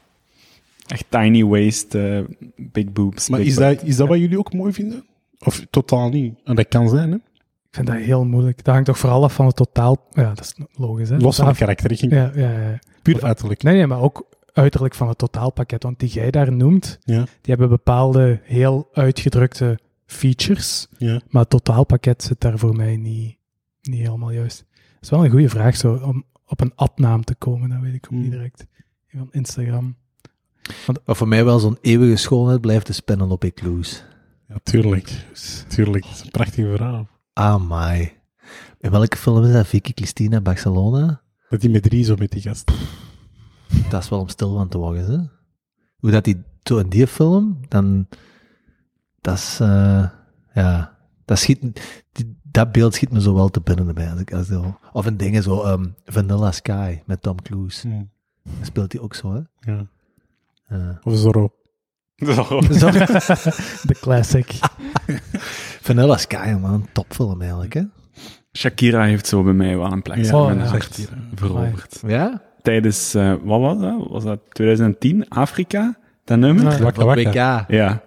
Echt 0.87 1.05
tiny 1.09 1.43
waist, 1.45 1.95
eh, 1.95 2.19
big 2.55 2.91
boobs. 2.91 3.29
Maar 3.29 3.39
big 3.39 3.47
is 3.47 3.55
butt. 3.55 3.79
dat, 3.79 3.87
is 3.87 3.95
dat 3.95 4.07
wat 4.07 4.19
jullie 4.19 4.37
ook 4.37 4.53
mooi 4.53 4.73
vinden? 4.73 5.03
Of 5.43 5.65
totaal 5.69 6.09
niet? 6.09 6.39
En 6.43 6.55
dat 6.55 6.67
kan 6.67 6.89
zijn, 6.89 7.09
hè? 7.11 7.15
Ik 7.15 7.77
vind 7.77 7.87
dat 7.87 7.95
heel 7.95 8.25
moeilijk. 8.25 8.63
Dat 8.63 8.73
hangt 8.73 8.87
toch 8.87 8.97
vooral 8.99 9.23
af 9.23 9.33
van 9.33 9.45
het 9.45 9.55
totaal... 9.55 10.07
Ja, 10.11 10.33
dat 10.33 10.39
is 10.39 10.55
logisch, 10.71 11.09
hè? 11.09 11.17
Los 11.17 11.35
van 11.35 11.55
ging 11.55 12.11
Ja, 12.11 12.31
ja, 12.35 12.49
ja. 12.59 12.79
puur 13.01 13.23
uiterlijk. 13.23 13.63
Nee, 13.63 13.75
nee, 13.75 13.87
maar 13.87 14.01
ook 14.01 14.27
uiterlijk 14.53 14.95
van 14.95 15.07
het 15.07 15.17
totaalpakket. 15.17 15.83
Want 15.83 15.99
die 15.99 16.09
jij 16.09 16.31
daar 16.31 16.51
noemt, 16.51 16.99
Ja. 17.03 17.17
die 17.23 17.29
hebben 17.41 17.69
bepaalde 17.69 18.39
heel 18.43 18.89
uitgedrukte 18.93 19.79
features. 20.05 20.87
Ja. 20.97 21.21
Maar 21.29 21.41
het 21.41 21.49
totaalpakket 21.51 22.23
zit 22.23 22.41
daar 22.41 22.57
voor 22.57 22.75
mij 22.75 22.97
niet, 22.97 23.37
niet 23.81 23.99
helemaal 24.01 24.31
juist. 24.31 24.65
Dat 24.73 25.01
is 25.01 25.09
wel 25.09 25.23
een 25.25 25.31
goede 25.31 25.49
vraag, 25.49 25.75
zo, 25.75 25.93
om 25.93 26.23
op 26.45 26.61
een 26.61 26.71
adnaam 26.75 27.23
te 27.23 27.35
komen. 27.35 27.69
Dat 27.69 27.79
weet 27.81 27.93
ik 27.93 28.05
ook 28.05 28.11
Hmm. 28.11 28.21
niet 28.21 28.31
direct. 28.31 28.65
Van 29.07 29.27
Instagram. 29.31 29.95
Wat 31.05 31.17
voor 31.17 31.27
mij 31.27 31.45
wel 31.45 31.59
zo'n 31.59 31.77
eeuwige 31.81 32.15
schoonheid 32.15 32.61
blijft 32.61 32.87
de 32.95 33.01
Penelope 33.05 33.51
Cruz. 33.53 34.03
Ja, 34.51 34.57
tuurlijk. 34.63 35.25
Tuurlijk, 35.67 36.03
dat 36.03 36.13
is 36.13 36.21
een 36.21 36.29
prachtig 36.31 36.65
verhaal. 36.65 37.07
Ah, 37.33 37.69
my. 37.69 38.17
In 38.79 38.91
welke 38.91 39.17
film 39.17 39.43
is 39.45 39.51
dat? 39.53 39.67
Vicky 39.67 39.93
Cristina 39.93 40.41
Barcelona? 40.41 41.21
Dat 41.49 41.61
hij 41.61 41.71
met 41.71 41.83
drie 41.83 42.03
zo 42.03 42.15
met 42.15 42.31
die 42.31 42.41
gast. 42.41 42.71
Dat 43.89 44.03
is 44.03 44.09
wel 44.09 44.19
om 44.19 44.27
stil 44.27 44.53
van 44.55 44.67
te 44.67 44.77
worden, 44.77 45.09
hè? 45.11 45.17
Hoe 45.99 46.11
dat 46.11 46.23
die 46.23 46.43
zo 46.63 46.77
in 46.77 46.89
die 46.89 47.07
film, 47.07 47.59
dan... 47.67 48.07
Dat 49.21 49.37
is... 49.37 49.59
eh, 49.59 50.09
ja... 50.53 50.97
Dat, 51.25 51.39
schiet, 51.39 51.61
die, 52.11 52.37
dat 52.43 52.71
beeld 52.71 52.93
schiet 52.93 53.11
me 53.11 53.21
zo 53.21 53.33
wel 53.33 53.49
te 53.49 53.61
binnen 53.61 53.95
bij. 53.95 54.11
Als 54.11 54.19
ik, 54.19 54.33
als 54.33 54.47
zo, 54.47 54.79
of 54.93 55.05
een 55.05 55.17
ding 55.17 55.43
zo... 55.43 55.63
ehm, 55.63 55.85
Vanilla 56.05 56.51
Sky 56.51 57.01
met 57.05 57.21
Tom 57.21 57.41
Cruise. 57.41 57.87
Hm, 57.87 58.03
Dat 58.43 58.65
speelt 58.65 58.91
hij 58.91 59.01
ook 59.01 59.13
zo, 59.15 59.33
hè? 59.33 59.71
Ja. 59.71 59.87
Ja. 60.67 60.99
Of 61.03 61.17
Zorro. 61.17 61.53
Zo. 62.35 62.61
Zo. 62.71 62.91
De 63.89 63.95
classic. 63.99 64.53
Vanilla 65.87 66.17
Sky, 66.17 66.55
man. 66.61 66.87
Topfilm 66.91 67.41
eigenlijk, 67.41 67.73
hè? 67.73 67.81
Shakira 68.53 69.03
heeft 69.03 69.27
zo 69.27 69.43
bij 69.43 69.53
mij 69.53 69.77
wel 69.77 69.91
een 69.91 70.01
plek. 70.01 70.17
Ja, 70.17 70.39
in 70.39 70.45
mijn 70.45 70.57
ja. 70.57 70.65
hart 70.65 71.09
veroverd. 71.35 72.03
Ja? 72.07 72.41
Tijdens, 72.61 73.13
eh, 73.13 73.33
wat 73.43 73.59
was 73.59 73.79
dat? 73.79 74.07
Was 74.09 74.23
dat 74.23 74.39
2010? 74.49 75.29
Afrika? 75.29 75.97
Dat 76.23 76.37
nummer? 76.37 76.71
Ja. 76.71 76.79
Wakka 76.79 77.05
wakka. 77.05 77.65
Ja. 77.67 78.03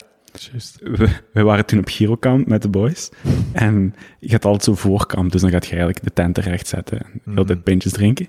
We, 0.80 1.08
we 1.32 1.42
waren 1.42 1.66
toen 1.66 1.78
op 1.78 1.88
Girokamp 1.88 2.46
met 2.46 2.62
de 2.62 2.68
boys. 2.68 3.10
En 3.52 3.94
je 4.18 4.28
gaat 4.28 4.44
altijd 4.44 4.64
zo 4.64 4.74
voorkamp, 4.74 5.32
dus 5.32 5.40
dan 5.40 5.50
gaat 5.50 5.64
je 5.64 5.70
eigenlijk 5.70 6.04
de 6.04 6.12
tent 6.12 6.34
terecht 6.34 6.66
zetten. 6.66 7.00
En 7.00 7.34
heel 7.34 7.44
tijd 7.44 7.62
pintjes 7.62 7.92
drinken. 7.92 8.28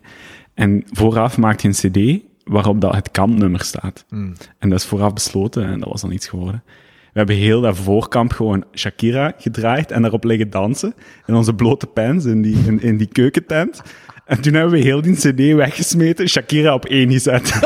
En 0.54 0.84
vooraf 0.92 1.38
maakt 1.38 1.62
je 1.62 1.68
een 1.68 1.74
cd 1.74 2.24
waarop 2.46 2.82
dat 2.82 2.96
het 2.96 3.12
kampnummer 3.12 3.62
staat. 3.62 4.06
Mm. 4.10 4.34
En 4.60 4.70
dat 4.70 4.80
is 4.80 4.86
vooraf 4.86 5.14
besloten 5.14 5.66
en 5.66 5.80
dat 5.80 5.90
was 5.90 6.02
dan 6.02 6.12
iets 6.12 6.28
geworden. 6.28 6.64
We 6.86 7.22
hebben 7.22 7.36
heel 7.36 7.62
dat 7.62 7.78
voorkamp 7.78 8.32
gewoon 8.32 8.66
Shakira 8.74 9.34
gedraaid 9.38 9.92
en 9.92 10.02
daarop 10.02 10.24
liggen 10.24 10.50
dansen. 10.50 10.94
In 11.26 11.36
onze 11.36 11.54
blote 11.54 11.88
pens 11.88 12.26
in 12.26 12.42
die, 12.42 12.58
in, 12.66 12.82
in 12.82 12.98
die 12.98 13.08
keukentent. 13.08 13.82
En 14.26 14.42
toen 14.42 14.54
hebben 14.54 14.72
we 14.72 14.80
heel 14.80 15.02
die 15.02 15.16
cd 15.16 15.56
weggesmeten, 15.56 16.28
Shakira 16.28 16.74
op 16.74 16.86
één 16.86 17.12
gezet. 17.12 17.60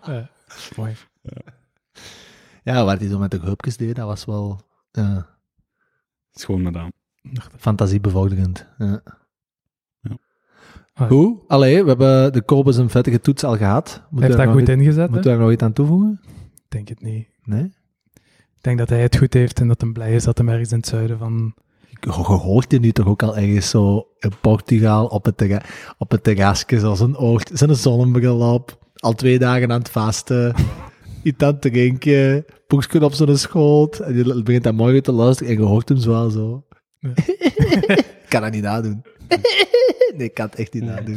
Eh, 0.00 0.18
mooi. 0.76 0.94
Ja, 2.62 2.84
wat 2.84 2.98
hij 2.98 3.08
zo 3.08 3.18
met 3.18 3.30
de 3.30 3.38
hulpjes 3.42 3.76
deed, 3.76 3.96
dat 3.96 4.06
was 4.06 4.24
wel 4.24 4.60
eh, 4.90 5.22
Schoon 6.30 6.62
madame. 6.62 6.92
fantasiebevorderend. 7.58 8.66
Ja. 8.78 9.02
Hoe? 11.08 11.38
Allee, 11.46 11.82
we 11.82 11.88
hebben 11.88 12.32
de 12.32 12.42
Kobus 12.42 12.76
een 12.76 12.90
vettige 12.90 13.20
toets 13.20 13.44
al 13.44 13.56
gehad. 13.56 14.02
Moet 14.10 14.22
Heeft 14.22 14.36
daar 14.36 14.46
dat 14.46 14.54
goed 14.54 14.62
iets- 14.62 14.70
ingezet? 14.70 15.08
Moet 15.10 15.24
hè? 15.24 15.30
daar 15.30 15.38
nog 15.38 15.52
iets 15.52 15.62
aan 15.62 15.72
toevoegen? 15.72 16.20
Ik 16.54 16.62
denk 16.68 16.88
het 16.88 17.02
niet. 17.02 17.26
Nee? 17.44 17.62
Ik 18.56 18.60
denk 18.66 18.78
dat 18.78 18.88
hij 18.88 19.00
het 19.00 19.16
goed 19.16 19.34
heeft 19.34 19.60
en 19.60 19.68
dat 19.68 19.80
hij 19.80 19.90
blij 19.90 20.14
is 20.14 20.24
dat 20.24 20.38
hij 20.38 20.46
ergens 20.46 20.70
in 20.72 20.76
het 20.76 20.86
zuiden 20.86 21.18
van... 21.18 21.54
Je 21.88 21.96
je 22.06 22.12
hoort 22.22 22.72
je 22.72 22.78
nu 22.80 22.92
toch 22.92 23.06
ook 23.06 23.22
al 23.22 23.36
ergens 23.36 23.70
zo 23.70 24.06
in 24.18 24.30
Portugal 24.40 25.06
op 25.06 25.24
het, 25.24 25.36
terra 25.36 25.62
op 25.98 26.10
het 26.10 26.24
terrasje, 26.24 26.78
zoals 26.78 27.00
een 27.00 27.16
oort, 27.18 27.50
zijn 27.54 27.76
zonnebril 27.76 28.54
op, 28.54 28.78
al 28.94 29.12
twee 29.12 29.38
dagen 29.38 29.72
aan 29.72 29.78
het 29.78 29.90
vasten, 29.90 30.54
iets 31.22 31.44
aan 31.44 31.52
het 31.52 31.60
drinken, 31.60 32.44
boekje 32.66 33.04
op 33.04 33.12
zijn 33.12 33.38
schoot, 33.38 33.98
en 33.98 34.16
je 34.16 34.42
begint 34.42 34.64
dan 34.64 34.74
morgen 34.74 35.02
te 35.02 35.12
luisteren 35.12 35.52
en 35.52 35.58
je 35.60 35.66
hoort 35.66 35.88
hem 35.88 35.98
zo. 35.98 36.64
Ja. 36.98 37.10
kan 38.28 38.40
dat 38.42 38.52
niet 38.52 38.62
nadoen. 38.62 39.02
nee, 40.16 40.26
ik 40.26 40.34
kan 40.34 40.46
het 40.46 40.54
echt 40.54 40.72
niet 40.72 40.82
nadoen. 40.82 41.16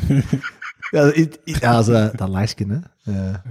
Ja, 0.92 1.14
i- 1.16 1.30
i- 1.46 1.56
ja 1.60 1.82
zo, 1.82 2.10
dat 2.16 2.30
lijstje, 2.30 2.66
hè. 2.68 3.12
Ja. 3.12 3.42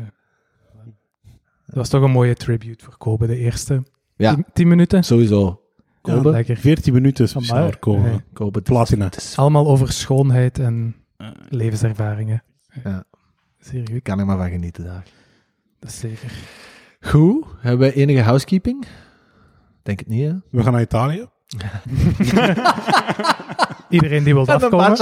Dat 1.66 1.74
was 1.74 1.88
toch 1.88 2.02
een 2.02 2.10
mooie 2.10 2.34
tribute 2.34 2.84
voor 2.84 2.96
Kobe, 2.96 3.26
de 3.26 3.36
eerste 3.36 3.82
Ja. 4.16 4.34
tien, 4.34 4.44
tien 4.52 4.68
minuten. 4.68 5.04
Sowieso. 5.04 5.60
Ja, 6.02 6.12
Kobe? 6.14 6.30
lekker. 6.30 6.56
14 6.56 6.92
minuten 6.92 7.28
speciaal 7.28 7.58
Amai. 7.58 7.76
komen. 7.78 8.10
Nee. 8.10 8.20
Kobe, 8.32 8.62
Platina. 8.62 9.10
Allemaal 9.36 9.66
over 9.66 9.92
schoonheid 9.92 10.58
en 10.58 10.94
levenservaringen. 11.48 12.42
Ja. 12.84 13.04
Zeer 13.58 13.80
goed. 13.86 13.96
Ik 13.96 14.02
kan 14.02 14.18
er 14.18 14.26
maar 14.26 14.36
van 14.36 14.50
genieten 14.50 14.84
daar. 14.84 15.04
Dat 15.78 15.90
is 15.90 15.98
zeker. 15.98 16.32
Goed. 17.00 17.44
Hebben 17.58 17.88
we 17.88 17.94
enige 17.94 18.20
housekeeping? 18.22 18.84
Denk 19.82 19.98
het 19.98 20.08
niet, 20.08 20.24
hè? 20.30 20.34
We 20.50 20.62
gaan 20.62 20.72
naar 20.72 20.80
Italië. 20.82 21.26
Iedereen 23.88 24.24
die 24.24 24.34
wil 24.34 24.46
afkomen. 24.46 24.90
Ah 24.90 24.98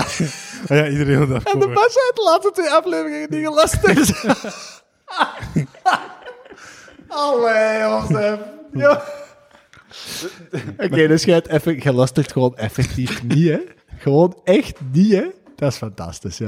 ja, 0.69 0.89
iedereen 0.89 1.19
wil 1.19 1.27
dat 1.27 1.53
en 1.53 1.59
de 1.59 1.67
match 1.67 1.97
uit 1.97 2.13
de 2.15 2.23
laatste 2.25 2.51
twee 2.51 2.71
afleveringen 2.71 3.31
die 3.31 3.45
gelast 3.45 3.87
is. 3.87 4.13
Allee, 7.09 7.79
Jozef. 7.79 8.39
Ja. 8.73 9.03
Oké, 10.79 11.09
dus 11.09 11.25
jij, 11.25 11.43
hebt 11.47 11.85
lastert 11.85 12.33
gewoon 12.33 12.57
effectief 12.57 13.23
niet, 13.23 13.49
hè? 13.49 13.59
Gewoon 13.99 14.41
echt 14.45 14.79
niet, 14.93 15.13
hè? 15.13 15.27
Dat 15.57 15.73
is 15.73 15.79
fantastisch, 15.79 16.39
ja. 16.39 16.47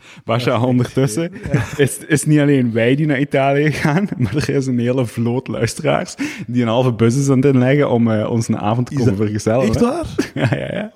Basja, 0.24 0.60
ondertussen 0.64 1.30
is, 1.76 1.98
is 2.06 2.24
niet 2.24 2.38
alleen 2.40 2.72
wij 2.72 2.94
die 2.94 3.06
naar 3.06 3.20
Italië 3.20 3.70
gaan, 3.72 4.08
maar 4.18 4.36
er 4.36 4.48
is 4.48 4.66
een 4.66 4.78
hele 4.78 5.06
vloot 5.06 5.48
luisteraars 5.48 6.14
die 6.46 6.62
een 6.62 6.68
halve 6.68 6.92
bus 6.92 7.16
is 7.16 7.28
aan 7.28 7.36
het 7.36 7.44
inleggen 7.54 7.90
om 7.90 8.10
eh, 8.10 8.30
ons 8.30 8.48
een 8.48 8.58
avond 8.58 8.86
te 8.86 8.94
komen 8.94 9.16
vergezellen. 9.16 9.66
Echt 9.66 9.74
hè. 9.74 9.80
waar? 9.80 10.06
Ja, 10.34 10.48
ja, 10.56 10.74
ja. 10.74 10.92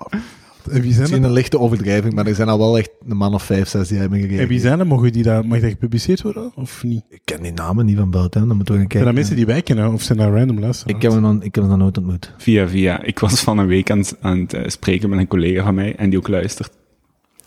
En 0.71 0.81
wie 0.81 0.89
zijn 0.91 1.01
Misschien 1.01 1.23
een 1.23 1.31
lichte 1.31 1.59
overdrijving, 1.59 2.13
maar 2.13 2.25
er 2.27 2.35
zijn 2.35 2.47
al 2.49 2.57
wel 2.57 2.77
echt 2.77 2.89
een 3.07 3.17
man 3.17 3.33
of 3.33 3.43
vijf, 3.43 3.67
zes 3.67 3.87
die 3.87 3.97
hebben 3.97 4.19
En 4.19 4.27
wie 4.27 4.37
gegeven. 4.37 4.59
zijn 4.59 4.79
er? 4.79 4.87
Mogen 4.87 5.11
die 5.11 5.23
dat, 5.23 5.45
mag 5.45 5.59
dat 5.59 5.69
gepubliceerd 5.69 6.21
worden 6.21 6.51
of 6.55 6.83
niet? 6.83 7.03
Ik 7.09 7.21
ken 7.23 7.41
die 7.43 7.51
namen 7.51 7.85
niet 7.85 7.97
van 7.97 8.11
buiten, 8.11 8.47
dan 8.47 8.55
moeten 8.55 8.73
we 8.75 8.79
gaan 8.81 8.91
Zijn 8.91 9.03
kijken. 9.03 9.05
dat 9.05 9.13
mensen 9.15 9.35
die 9.35 9.45
wij 9.45 9.61
kennen 9.61 9.93
of 9.93 10.01
zijn 10.01 10.17
dat 10.17 10.33
random 10.33 10.59
luisteraars? 10.59 10.95
Ik 10.97 11.01
heb 11.01 11.11
hem 11.11 11.21
nog, 11.21 11.33
ik 11.43 11.55
heb 11.55 11.63
hem 11.63 11.67
nog 11.67 11.77
nooit 11.77 11.97
ontmoet. 11.97 12.33
Via, 12.37 12.67
via. 12.67 13.01
Ik 13.03 13.19
was 13.19 13.41
van 13.41 13.57
een 13.57 13.67
week 13.67 13.91
aan, 13.91 13.97
het- 13.97 14.17
aan 14.21 14.39
het 14.39 14.53
eh, 14.53 14.67
spreken 14.67 15.09
met 15.09 15.19
een 15.19 15.27
collega 15.27 15.63
van 15.63 15.75
mij 15.75 15.95
en 15.95 16.09
die 16.09 16.19
ook 16.19 16.27
luistert. 16.27 16.76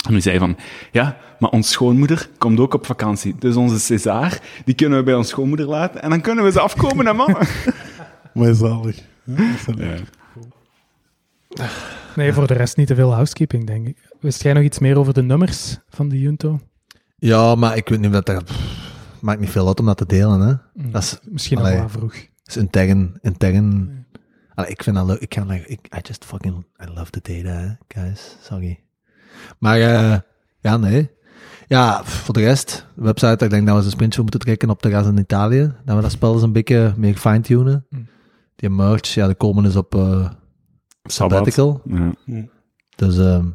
En 0.07 0.12
die 0.12 0.21
zei 0.21 0.38
van, 0.38 0.57
ja, 0.92 1.16
maar 1.38 1.50
ons 1.50 1.71
schoonmoeder 1.71 2.28
komt 2.38 2.61
ook 2.61 2.75
op 2.75 2.87
vakantie. 2.87 3.35
Dus 3.38 3.57
onze 3.57 3.78
César, 3.78 4.38
die 4.64 4.75
kunnen 4.75 4.99
we 4.99 5.04
bij 5.04 5.14
ons 5.14 5.28
schoonmoeder 5.28 5.66
laten 5.66 6.02
en 6.02 6.11
dan 6.11 6.21
kunnen 6.21 6.45
we 6.45 6.50
ze 6.50 6.61
afkomen 6.61 7.04
naar 7.04 7.16
mama. 7.16 7.38
Maar 8.35 8.54
zalig. 8.54 8.99
Ja, 9.25 9.97
dat. 11.49 11.71
Nee, 12.16 12.33
voor 12.33 12.47
de 12.47 12.54
rest 12.54 12.76
niet 12.76 12.87
te 12.87 12.95
veel 12.95 13.12
housekeeping, 13.14 13.66
denk 13.66 13.87
ik. 13.87 13.97
Wist 14.21 14.42
jij 14.42 14.52
nog 14.52 14.62
iets 14.62 14.78
meer 14.78 14.99
over 14.99 15.14
de 15.14 15.23
nummers 15.23 15.78
van 15.88 16.09
de 16.09 16.21
Junto? 16.21 16.61
Ja, 17.16 17.54
maar 17.54 17.76
ik 17.76 17.88
weet 17.88 18.00
niet 18.00 18.14
of 18.14 18.21
dat... 18.23 18.45
pff, 18.45 18.90
maakt 19.21 19.40
niet 19.40 19.50
veel 19.50 19.66
uit 19.66 19.80
om 19.80 19.87
dat 19.87 19.97
te 19.97 20.07
delen, 20.07 20.40
hè. 20.40 20.54
Dat 20.90 21.02
is, 21.02 21.19
Misschien 21.30 21.59
nog 21.59 21.66
allee. 21.66 21.78
wel 21.78 21.88
vroeg. 21.88 22.14
is 22.45 22.57
intern... 22.57 23.19
intern 23.21 23.99
Allee, 24.54 24.71
ik 24.71 24.83
vind 24.83 24.97
dat 24.97 25.07
leuk. 25.07 25.21
Ik 25.21 25.28
kan 25.28 25.47
like, 25.47 25.66
ik, 25.66 25.87
I 25.97 25.99
just 26.02 26.25
fucking... 26.25 26.64
I 26.83 26.85
love 26.95 27.11
the 27.11 27.21
data, 27.23 27.59
hè, 27.59 28.00
guys. 28.02 28.37
Sorry. 28.42 28.80
Maar, 29.59 29.80
eh 29.80 30.18
ja, 30.61 30.76
nee. 30.76 31.11
Ja, 31.66 32.04
voor 32.04 32.35
de 32.35 32.40
rest, 32.40 32.87
de 32.94 33.02
website, 33.02 33.44
ik 33.44 33.50
denk 33.50 33.66
dat 33.66 33.70
we 33.70 33.75
eens 33.75 33.85
een 33.85 33.90
sprintje 33.90 34.20
moeten 34.23 34.40
trekken 34.40 34.70
op 34.70 34.82
de 34.82 34.90
gas 34.90 35.06
in 35.06 35.18
Italië. 35.18 35.73
Dat 35.85 35.97
we 35.97 36.02
dat 36.02 36.11
spel 36.11 36.32
eens 36.32 36.42
een 36.42 36.52
beetje 36.52 36.94
meer 36.97 37.16
fine-tunen. 37.16 37.87
Hm. 37.90 37.97
Die 38.56 38.70
merch, 38.70 39.14
ja, 39.14 39.26
de 39.26 39.35
komen 39.35 39.64
is 39.64 39.76
op 39.76 39.94
eh 39.94 40.30
sabbatical. 41.02 41.82
Ja. 41.85 42.14
Dus, 42.97 43.18
ehm 43.18 43.47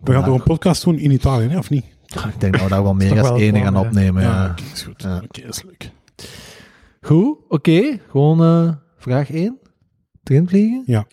We 0.00 0.12
gaan 0.12 0.24
toch 0.24 0.34
een 0.34 0.42
podcast 0.42 0.84
doen 0.84 0.98
in 0.98 1.10
Italië, 1.10 1.48
hè, 1.48 1.58
of 1.58 1.70
niet? 1.70 1.84
ik 2.06 2.40
denk 2.40 2.52
dat 2.52 2.62
we 2.62 2.68
daar 2.68 2.82
wel 2.82 2.94
meer 3.02 3.18
als 3.18 3.28
plan, 3.28 3.62
gaan 3.62 3.74
ja. 3.74 3.80
opnemen, 3.80 4.22
ja. 4.22 4.50
oké, 4.50 4.62
is 4.72 4.82
goed. 4.82 5.02
Ja. 5.02 5.20
Oké, 5.24 5.40
is 5.40 5.62
leuk. 5.62 5.90
Goed, 7.00 7.36
oké. 7.48 7.98
Gewoon 8.10 8.42
eh, 8.42 8.74
vraag 8.96 9.30
1. 9.30 9.58
Erin 10.22 10.48
vliegen? 10.48 10.82
Ja. 10.86 11.06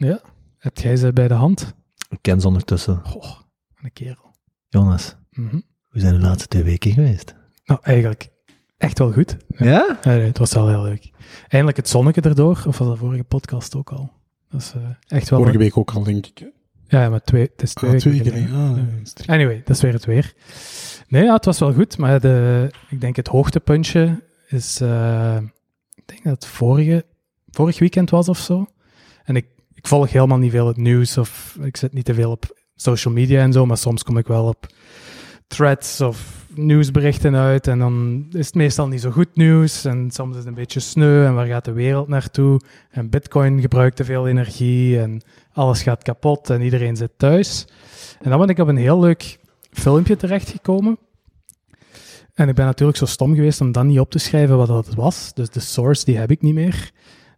Heb 0.58 0.78
jij 0.78 0.96
ze 0.96 1.14
bij 1.14 1.28
de 1.28 1.34
hand? 1.34 1.74
Ik 2.10 2.18
ken 2.22 2.42
ze 2.42 2.48
ondertussen. 2.48 3.02
Goh, 3.04 3.40
een 3.82 3.94
kerel. 3.94 4.36
Jonas, 4.68 5.16
Mhm. 5.32 5.60
hoe 5.90 6.02
zijn 6.02 6.14
de 6.14 6.20
laatste 6.20 6.48
twee 6.48 6.64
weken 6.64 6.92
geweest? 6.94 7.36
Nou, 7.66 7.80
eigenlijk 7.84 8.30
echt 8.78 9.00
wel 9.00 9.12
goed. 9.12 9.38
Ja? 9.48 9.98
Ja, 10.02 10.10
nee, 10.16 10.20
het 10.28 10.38
was 10.38 10.54
wel 10.54 10.68
heel 10.70 10.84
leuk. 10.84 11.10
Eindelijk 11.48 11.78
het 11.78 11.90
zonnetje 11.90 12.22
erdoor, 12.22 12.64
of 12.68 12.78
was 12.78 12.88
dat 12.88 12.98
vorige 12.98 13.24
podcast 13.24 13.76
ook 13.76 13.90
al? 13.92 14.12
Dat 14.50 14.62
is 14.62 14.74
eh, 14.76 14.82
echt 15.18 15.30
wel... 15.30 15.40
Vorige 15.40 15.58
week 15.58 15.78
ook 15.78 15.92
al, 15.92 16.04
denk 16.04 16.26
ik. 16.26 16.38
hè? 16.38 16.46
Ja, 16.88 17.02
ja, 17.04 17.10
maar 17.10 17.22
twee, 17.24 17.42
het 17.42 17.62
is 17.62 17.74
twee, 17.74 17.92
Ah, 17.92 17.98
twee 17.98 18.22
keer. 18.22 18.34
Ah, 18.34 18.78
Ja. 19.16 19.34
Anyway, 19.34 19.62
dat 19.66 19.76
is 19.76 19.82
weer 19.82 19.94
het 19.94 20.06
weer. 20.06 20.34
Nee, 21.08 21.24
ja, 21.24 21.34
het 21.34 21.46
was 21.46 21.60
wel 21.60 21.74
goed, 21.74 21.98
maar 21.98 22.20
de, 22.20 22.70
ik 22.90 23.02
denk 23.02 23.16
het 23.16 23.28
hoogtepuntje 23.28 24.24
is, 24.48 24.82
eh, 24.82 25.38
ik 25.96 26.04
denk 26.08 26.24
dat 26.24 26.34
het 26.34 26.46
vorige, 26.46 27.06
vorig 27.50 27.80
weekend 27.80 28.10
was 28.10 28.30
of 28.30 28.38
zo. 28.38 28.66
En 29.24 29.36
ik, 29.36 29.46
ik 29.74 29.88
volg 29.88 30.12
helemaal 30.12 30.38
niet 30.38 30.52
veel 30.52 30.68
het 30.68 30.78
nieuws 30.78 31.18
of 31.18 31.58
ik 31.62 31.78
zit 31.78 31.94
niet 31.94 32.06
te 32.06 32.14
veel 32.14 32.32
op 32.32 32.58
social 32.82 33.14
media 33.14 33.42
en 33.42 33.54
zo, 33.54 33.66
maar 33.66 33.78
soms 33.78 34.04
kom 34.04 34.18
ik 34.18 34.28
wel 34.28 34.46
op 34.46 34.68
threads 35.48 36.02
of 36.02 36.46
nieuwsberichten 36.54 37.36
uit 37.36 37.68
en 37.68 37.80
dan 37.80 38.26
is 38.32 38.46
het 38.46 38.56
meestal 38.56 38.88
niet 38.88 39.02
zo 39.02 39.12
goed 39.12 39.36
nieuws 39.36 39.86
en 39.86 40.12
soms 40.12 40.32
is 40.32 40.38
het 40.38 40.48
een 40.48 40.54
beetje 40.54 40.80
sneu 40.80 41.26
en 41.26 41.34
waar 41.34 41.46
gaat 41.46 41.66
de 41.66 41.72
wereld 41.72 42.08
naartoe 42.08 42.62
en 42.90 43.10
bitcoin 43.10 43.62
gebruikt 43.62 43.96
te 43.96 44.06
veel 44.06 44.28
energie 44.28 45.00
en 45.00 45.22
alles 45.54 45.82
gaat 45.82 46.04
kapot 46.04 46.50
en 46.50 46.62
iedereen 46.62 46.96
zit 46.96 47.12
thuis. 47.18 47.68
En 48.22 48.30
dan 48.30 48.40
ben 48.40 48.50
ik 48.50 48.58
op 48.58 48.68
een 48.68 48.78
heel 48.78 49.00
leuk 49.00 49.40
filmpje 49.72 50.16
terechtgekomen. 50.16 50.98
En 52.34 52.50
ik 52.50 52.56
ben 52.56 52.66
natuurlijk 52.66 52.98
zo 52.98 53.06
stom 53.06 53.36
geweest 53.36 53.62
om 53.62 53.72
dan 53.72 53.88
niet 53.88 54.00
op 54.00 54.10
te 54.10 54.20
schrijven 54.20 54.58
wat 54.58 54.68
dat 54.68 54.94
was. 54.96 55.34
Dus 55.34 55.50
de 55.50 55.60
source, 55.60 56.06
die 56.06 56.18
heb 56.18 56.32
ik 56.32 56.42
niet 56.42 56.54
meer. 56.54 56.92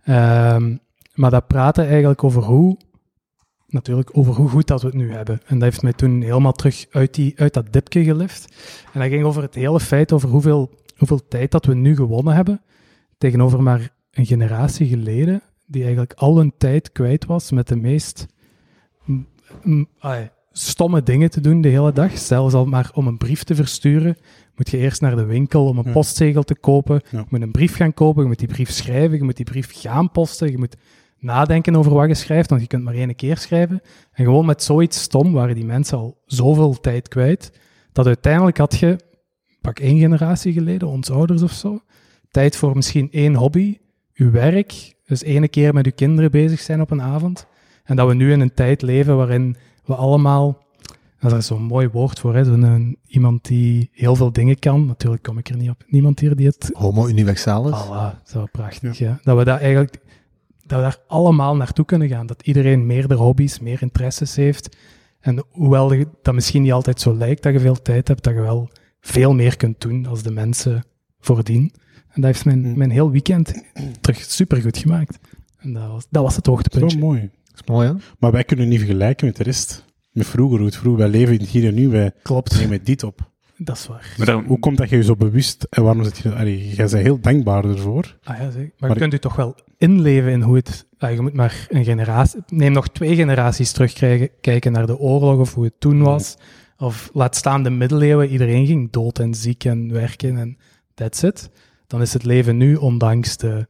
Ehm, 0.04 0.78
maar 1.14 1.30
dat 1.30 1.48
praatte 1.48 1.82
eigenlijk 1.82 2.24
over 2.24 2.44
hoe, 2.44 2.78
natuurlijk 3.72 4.10
over 4.18 4.34
hoe 4.34 4.50
goed 4.50 4.68
dat 4.68 4.82
we 4.82 4.88
het 4.88 4.96
nu 4.96 5.12
hebben. 5.12 5.42
En 5.46 5.54
dat 5.56 5.64
heeft 5.70 5.82
mij 5.82 5.94
toen 5.94 6.22
helemaal 6.22 6.52
terug 6.52 6.86
uit, 6.92 7.14
die, 7.14 7.34
uit 7.36 7.54
dat 7.54 7.74
dipje 7.74 8.04
gelift. 8.04 8.56
En 8.94 9.00
dat 9.00 9.10
ging 9.10 9.24
over 9.24 9.42
het 9.42 9.56
hele 9.56 9.80
feit 9.80 10.12
over 10.12 10.30
hoeveel, 10.30 10.70
hoeveel 10.98 11.28
tijd 11.28 11.52
dat 11.52 11.66
we 11.66 11.74
nu 11.76 11.96
gewonnen 11.96 12.34
hebben. 12.36 12.62
Tegenover 13.18 13.64
maar 13.64 13.90
een 14.12 14.26
generatie 14.26 14.88
geleden, 14.88 15.42
die 15.66 15.82
eigenlijk 15.82 16.14
al 16.14 16.38
hun 16.38 16.54
tijd 16.58 16.92
kwijt 16.92 17.26
was 17.26 17.52
met 17.52 17.68
de 17.68 17.76
meest 17.76 18.26
stomme 20.52 21.04
dingen 21.04 21.30
te 21.30 21.42
doen 21.42 21.62
de 21.62 21.70
hele 21.70 21.92
dag. 21.92 22.18
Zelfs 22.18 22.54
al 22.54 22.66
maar 22.66 22.92
om 22.94 23.08
een 23.08 23.18
brief 23.18 23.44
te 23.44 23.56
versturen, 23.56 24.18
moet 24.56 24.70
je 24.70 24.78
eerst 24.78 25.02
naar 25.02 25.16
de 25.16 25.26
winkel 25.26 25.66
om 25.68 25.78
een 25.78 25.86
Ja. 25.86 25.92
postzegel 25.92 26.44
te 26.44 26.56
kopen. 26.56 27.02
Ja. 27.12 27.20
Je 27.20 27.26
moet 27.30 27.42
een 27.42 27.52
brief 27.52 27.76
gaan 27.76 27.94
kopen, 27.94 28.22
je 28.22 28.28
moet 28.28 28.40
die 28.40 28.48
brief 28.48 28.72
schrijven, 28.72 29.18
je 29.18 29.24
moet 29.24 29.36
die 29.36 29.46
brief 29.46 29.72
gaan 29.74 30.12
posten, 30.12 30.52
je 30.52 30.58
moet 30.58 30.76
nadenken 31.22 31.76
over 31.76 31.94
wat 31.94 32.08
je 32.08 32.14
schrijft, 32.14 32.50
want 32.50 32.62
je 32.62 32.68
kunt 32.68 32.84
maar 32.84 32.94
één 32.94 33.16
keer 33.16 33.38
schrijven. 33.38 33.82
En 34.12 34.26
gewoon 34.26 34.46
met 34.46 34.64
zoiets 34.64 35.02
stom 35.02 35.32
waren 35.34 35.56
die 35.56 35.66
mensen 35.66 35.98
al 35.98 36.22
zoveel 36.26 36.80
tijd 36.80 37.08
kwijt, 37.08 37.52
dat 37.92 38.06
uiteindelijk 38.08 38.58
had 38.58 38.78
je, 38.78 39.00
pak 39.62 39.80
één 39.80 40.00
generatie 40.00 40.54
geleden, 40.54 40.88
ons 40.88 41.10
ouders 41.12 41.42
of 41.42 41.52
zo, 41.52 41.80
tijd 42.32 42.56
voor 42.56 42.76
misschien 42.76 43.08
één 43.12 43.36
hobby, 43.36 43.78
uw 44.14 44.32
werk, 44.32 44.96
dus 45.06 45.22
ene 45.24 45.48
keer 45.48 45.74
met 45.74 45.86
uw 45.86 45.92
kinderen 45.96 46.32
bezig 46.32 46.60
zijn 46.60 46.82
op 46.82 46.92
een 46.92 47.02
avond. 47.02 47.46
En 47.84 47.96
dat 47.96 48.08
we 48.08 48.14
nu 48.14 48.32
in 48.32 48.40
een 48.40 48.54
tijd 48.54 48.82
leven 48.82 49.18
waarin 49.18 49.56
we 49.86 49.96
allemaal, 49.96 50.64
dat 51.20 51.32
is 51.34 51.46
zo'n 51.46 51.62
mooi 51.64 51.88
woord 51.88 52.20
voor, 52.20 52.36
hè, 52.36 52.42
een- 52.42 52.98
iemand 53.08 53.46
die 53.46 53.90
heel 53.92 54.16
veel 54.16 54.32
dingen 54.32 54.60
kan. 54.60 54.86
Natuurlijk 54.86 55.24
kom 55.24 55.38
ik 55.38 55.50
er 55.50 55.58
niet 55.58 55.70
op. 55.70 55.84
Niemand 55.88 56.20
hier 56.20 56.36
die 56.36 56.48
het 56.48 56.70
Homo 56.74 57.08
universalis. 57.08 57.86
Voilà, 57.86 58.24
zo 58.24 58.46
prachtig, 58.52 58.98
ja. 58.98 59.20
Dat 59.24 59.38
we 59.38 59.44
daar 59.44 59.60
eigenlijk, 59.60 59.98
dat 60.72 60.80
we 60.80 60.86
daar 60.86 61.00
allemaal 61.08 61.56
naartoe 61.56 61.86
kunnen 61.86 62.08
gaan. 62.08 62.26
Dat 62.28 62.42
iedereen 62.42 62.86
meerdere 62.86 63.20
hobby's, 63.22 63.60
meer 63.60 63.82
interesses 63.82 64.36
heeft. 64.36 64.78
En 65.20 65.44
hoewel 65.50 65.94
dat 66.22 66.34
misschien 66.34 66.62
niet 66.62 66.72
altijd 66.72 67.02
zo 67.02 67.16
lijkt 67.18 67.44
dat 67.44 67.54
je 67.54 67.60
veel 67.60 67.82
tijd 67.82 68.08
hebt, 68.08 68.24
dat 68.24 68.34
je 68.34 68.42
wel 68.42 68.70
veel 69.02 69.34
meer 69.34 69.58
kunt 69.58 69.82
doen 69.82 70.06
als 70.06 70.24
de 70.24 70.32
mensen 70.32 70.84
voordien. 71.20 71.74
En 72.10 72.22
dat 72.22 72.24
heeft 72.32 72.46
mijn, 72.46 72.60
Mm. 72.62 72.78
mijn 72.78 72.92
heel 72.92 73.12
weekend 73.12 73.64
terug 74.02 74.20
supergoed 74.22 74.78
gemaakt. 74.78 75.20
En 75.58 75.74
dat 75.74 75.88
was, 75.88 76.06
dat 76.10 76.24
was 76.24 76.36
het 76.36 76.46
Zo 76.46 76.52
hoogtepuntje. 76.52 77.00
mooi. 77.00 77.20
Dat 77.22 77.62
is 77.64 77.68
mooi, 77.68 77.88
hè? 77.88 77.94
Maar 78.20 78.32
wij 78.32 78.44
kunnen 78.44 78.68
niet 78.70 78.80
vergelijken 78.80 79.26
met 79.26 79.36
de 79.36 79.44
rest. 79.44 79.86
Met 80.12 80.26
vroeger, 80.28 80.58
hoe 80.58 80.68
het 80.68 80.76
vroeger. 80.78 81.02
Wij 81.02 81.10
leven 81.20 81.46
hier 81.46 81.68
en 81.68 81.74
nu. 81.74 81.88
Wij 81.90 82.12
Klopt, 82.24 82.60
nemen 82.60 82.84
dit 82.84 83.04
op. 83.04 83.31
dat 83.66 83.76
is 83.78 83.88
waar. 83.88 84.16
Maar 84.18 84.34
Hoe 84.44 84.60
komt 84.60 84.78
dat 84.78 84.90
je 84.90 84.96
je 84.96 85.04
zo 85.04 85.16
bewust 85.16 85.64
en 85.70 85.84
waarom 85.84 86.04
zit 86.04 86.18
je... 86.18 86.34
Allee, 86.34 86.68
jij 86.68 86.76
bent 86.76 86.92
heel 86.92 87.20
dankbaar 87.20 87.66
ervoor. 87.66 88.18
Ah, 88.24 88.38
ja, 88.38 88.52
zeker. 88.52 88.60
Maar, 88.62 88.72
Maar 88.78 88.90
je 88.90 88.96
kunt 88.96 89.14
u 89.14 89.20
toch 89.20 89.36
wel 89.36 89.56
inleven 89.78 90.32
in 90.32 90.42
hoe 90.42 90.56
het... 90.56 90.88
ah, 90.98 91.14
je 91.14 91.22
moet 91.22 91.34
maar 91.34 91.66
een 91.70 91.84
generatie... 91.84 92.40
Neem 92.48 92.72
nog 92.72 92.88
twee 92.88 93.16
generaties 93.16 93.72
terugkijken 93.72 94.30
kijken 94.42 94.72
naar 94.72 94.86
de 94.88 94.98
oorlog 94.98 95.40
of 95.40 95.54
hoe 95.54 95.64
het 95.64 95.80
toen 95.80 96.02
was. 96.02 96.38
Of 96.78 97.10
laat 97.14 97.36
staan 97.36 97.64
de 97.64 97.70
middeleeuwen. 97.70 98.30
Iedereen 98.30 98.66
ging 98.66 98.92
dood 98.92 99.20
en 99.20 99.34
ziek 99.34 99.64
en 99.64 99.92
werken 99.92 100.38
en 100.38 100.58
that's 100.94 101.24
it. 101.24 101.50
Dan 101.88 102.02
is 102.02 102.14
het 102.14 102.24
leven 102.24 102.58
nu, 102.58 102.76
ondanks 102.76 103.38
de 103.38 103.68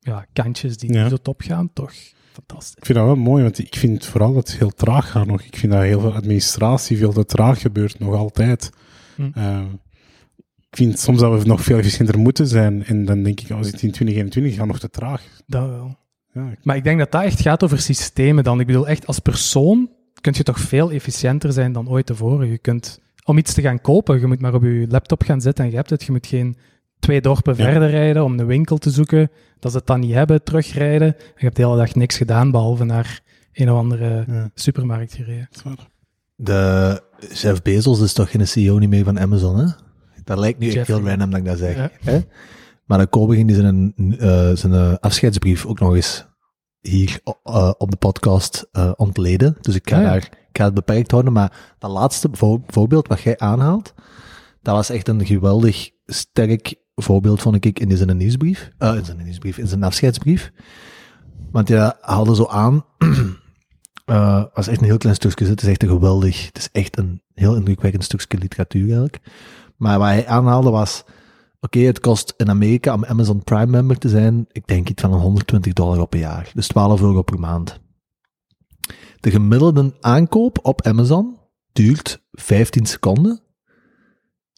ja, 0.00 0.26
kantjes 0.32 0.76
die 0.76 0.92
Ja. 0.92 1.02
nu 1.02 1.08
zo 1.08 1.16
top 1.16 1.40
gaan, 1.40 1.70
toch 1.72 1.92
fantastisch. 2.32 2.74
Ik 2.76 2.84
vind 2.84 2.98
dat 2.98 3.06
wel 3.06 3.16
mooi, 3.16 3.42
want 3.42 3.58
ik 3.58 3.74
vind 3.74 4.06
vooral 4.06 4.32
dat 4.34 4.48
het 4.48 4.58
heel 4.58 4.70
traag 4.70 5.10
gaat 5.10 5.26
nog. 5.26 5.42
Ik 5.42 5.56
vind 5.56 5.72
dat 5.72 5.82
heel 5.82 6.00
veel 6.00 6.12
administratie 6.14 6.96
veel 6.98 7.12
te 7.12 7.24
traag 7.24 7.60
gebeurt, 7.60 7.98
nog 7.98 8.14
altijd. 8.14 8.70
Hm. 9.16 9.30
Eh, 9.34 9.60
ik 10.70 10.76
vind 10.76 10.98
soms 10.98 11.20
dat 11.20 11.42
we 11.42 11.48
nog 11.48 11.62
veel 11.62 11.78
efficiënter 11.78 12.18
moeten 12.18 12.46
zijn. 12.46 12.84
En 12.84 13.04
dan 13.04 13.22
denk 13.22 13.40
ik, 13.40 13.50
als 13.50 13.66
het 13.66 13.82
in 13.82 13.90
2021 13.90 14.54
gaat 14.54 14.66
nog 14.66 14.78
te 14.78 14.90
traag. 14.90 15.22
Dat 15.46 15.68
wel. 15.68 15.96
Ja, 16.32 16.50
ik- 16.50 16.58
Maar 16.64 16.76
ik 16.76 16.84
denk 16.84 16.98
dat 16.98 17.12
dat 17.12 17.22
echt 17.22 17.40
gaat 17.40 17.64
over 17.64 17.78
systemen 17.78 18.44
dan. 18.44 18.60
Ik 18.60 18.66
bedoel, 18.66 18.88
echt 18.88 19.06
als 19.06 19.18
persoon 19.18 19.90
kun 20.20 20.32
je 20.36 20.42
toch 20.42 20.58
veel 20.60 20.90
efficiënter 20.90 21.52
zijn 21.52 21.72
dan 21.72 21.88
ooit 21.88 22.06
tevoren. 22.06 22.48
Je 22.48 22.58
kunt, 22.58 23.00
om 23.24 23.38
iets 23.38 23.54
te 23.54 23.60
gaan 23.62 23.80
kopen, 23.80 24.20
je 24.20 24.26
moet 24.26 24.40
maar 24.40 24.54
op 24.54 24.62
je 24.62 24.86
laptop 24.88 25.22
gaan 25.22 25.40
zitten 25.40 25.64
en 25.64 25.70
je 25.70 25.76
hebt 25.76 25.90
het. 25.90 26.02
Je 26.04 26.12
moet 26.12 26.26
geen 26.26 26.56
twee 26.98 27.20
dorpen 27.20 27.56
verder 27.56 27.90
rijden 27.90 28.24
om 28.24 28.38
een 28.38 28.46
winkel 28.46 28.78
te 28.78 28.90
zoeken. 28.90 29.30
Dat 29.58 29.72
ze 29.72 29.78
het 29.78 29.86
dan 29.86 30.00
niet 30.00 30.12
hebben, 30.12 30.42
terugrijden. 30.42 31.08
En 31.16 31.24
je 31.36 31.44
hebt 31.44 31.56
de 31.56 31.62
hele 31.64 31.76
dag 31.76 31.94
niks 31.94 32.16
gedaan, 32.16 32.50
behalve 32.50 32.84
naar 32.84 33.20
een 33.52 33.70
of 33.70 33.78
andere 33.78 34.24
Ja. 34.26 34.50
supermarkt 34.54 35.14
gereden. 35.14 35.46
Dat 35.50 35.56
is 35.56 35.62
waar. 35.62 35.88
De 36.36 37.02
Jeff 37.34 37.62
Bezos 37.62 38.00
is 38.00 38.12
toch 38.12 38.30
geen 38.30 38.48
CEO 38.48 38.78
niet 38.78 38.88
meer 38.88 39.04
van 39.04 39.20
Amazon, 39.20 39.58
hè? 39.58 39.66
Dat 40.24 40.38
lijkt 40.38 40.58
nu 40.58 40.70
echt 40.72 40.86
heel 40.86 41.00
random 41.08 41.30
dat 41.30 41.38
ik 41.38 41.44
dat 41.46 41.58
zeg. 41.58 41.76
Ja. 41.76 41.90
Hè? 42.00 42.20
Maar 42.84 42.98
de 42.98 43.06
Kobe 43.06 43.44
die 43.44 43.54
zijn, 43.56 43.94
eh, 44.18 44.50
zijn 44.54 44.72
eh, 44.74 44.94
afscheidsbrief 45.00 45.66
ook 45.66 45.80
nog 45.80 45.94
eens 45.94 46.26
hier 46.80 47.20
eh, 47.42 47.70
op 47.78 47.90
de 47.90 47.96
podcast 47.96 48.68
eh, 48.72 48.90
ontleden. 48.96 49.56
Dus 49.60 49.74
ik 49.74 49.88
ga, 49.88 49.96
Ah, 49.96 50.02
ja. 50.02 50.08
daar, 50.08 50.16
ik 50.22 50.58
ga 50.58 50.64
het 50.64 50.74
beperkt 50.74 51.10
houden. 51.10 51.32
Maar 51.32 51.74
dat 51.78 51.90
laatste 51.90 52.28
vo- 52.32 52.62
voorbeeld 52.66 53.08
wat 53.08 53.20
jij 53.20 53.38
aanhaalt, 53.38 53.94
dat 54.62 54.74
was 54.74 54.90
echt 54.90 55.08
een 55.08 55.26
geweldig 55.26 55.90
sterk 56.06 56.74
voorbeeld, 56.94 57.42
vond 57.42 57.64
ik, 57.64 57.78
in 57.80 57.96
zijn 57.96 58.16
nieuwsbrief. 58.16 58.70
In 58.78 59.04
zijn 59.04 59.22
nieuwsbrief, 59.24 59.58
in 59.58 59.66
zijn 59.66 59.82
afscheidsbrief. 59.82 60.52
Want 61.50 61.68
je 61.68 61.94
haalde 62.00 62.34
zo 62.34 62.46
aan, 62.46 62.84
eh 64.04 64.44
was 64.54 64.68
echt 64.68 64.80
een 64.80 64.86
heel 64.86 64.98
klein 64.98 65.14
stukje, 65.14 65.46
het 65.46 65.62
is 65.62 65.68
echt 65.68 65.82
een 65.82 65.88
geweldig, 65.88 66.46
het 66.46 66.58
is 66.58 66.68
echt 66.72 66.98
een 66.98 67.22
heel 67.34 67.56
indrukwekkend 67.56 68.04
stukje 68.04 68.38
literatuur 68.38 68.82
eigenlijk. 68.82 69.20
Maar 69.76 69.98
wat 69.98 70.08
hij 70.08 70.26
aanhaalde 70.26 70.70
was, 70.70 71.04
oké, 71.60 71.78
het 71.78 72.00
kost 72.00 72.34
in 72.36 72.48
Amerika 72.48 72.94
om 72.94 73.04
Amazon 73.04 73.44
Prime 73.44 73.66
member 73.66 73.98
te 73.98 74.08
zijn, 74.08 74.46
ik 74.52 74.66
denk 74.66 74.88
iets 74.88 75.02
van 75.02 75.12
een 75.12 75.20
120 75.20 75.72
dollar 75.72 76.00
op 76.00 76.14
een 76.14 76.20
jaar. 76.20 76.50
Dus 76.54 76.66
12 76.66 77.00
euro 77.00 77.22
per 77.22 77.38
maand. 77.38 77.80
De 79.20 79.30
gemiddelde 79.30 79.94
aankoop 80.00 80.58
op 80.62 80.82
Amazon 80.82 81.38
duurt 81.72 82.22
15 82.32 82.86
seconden. 82.86 83.40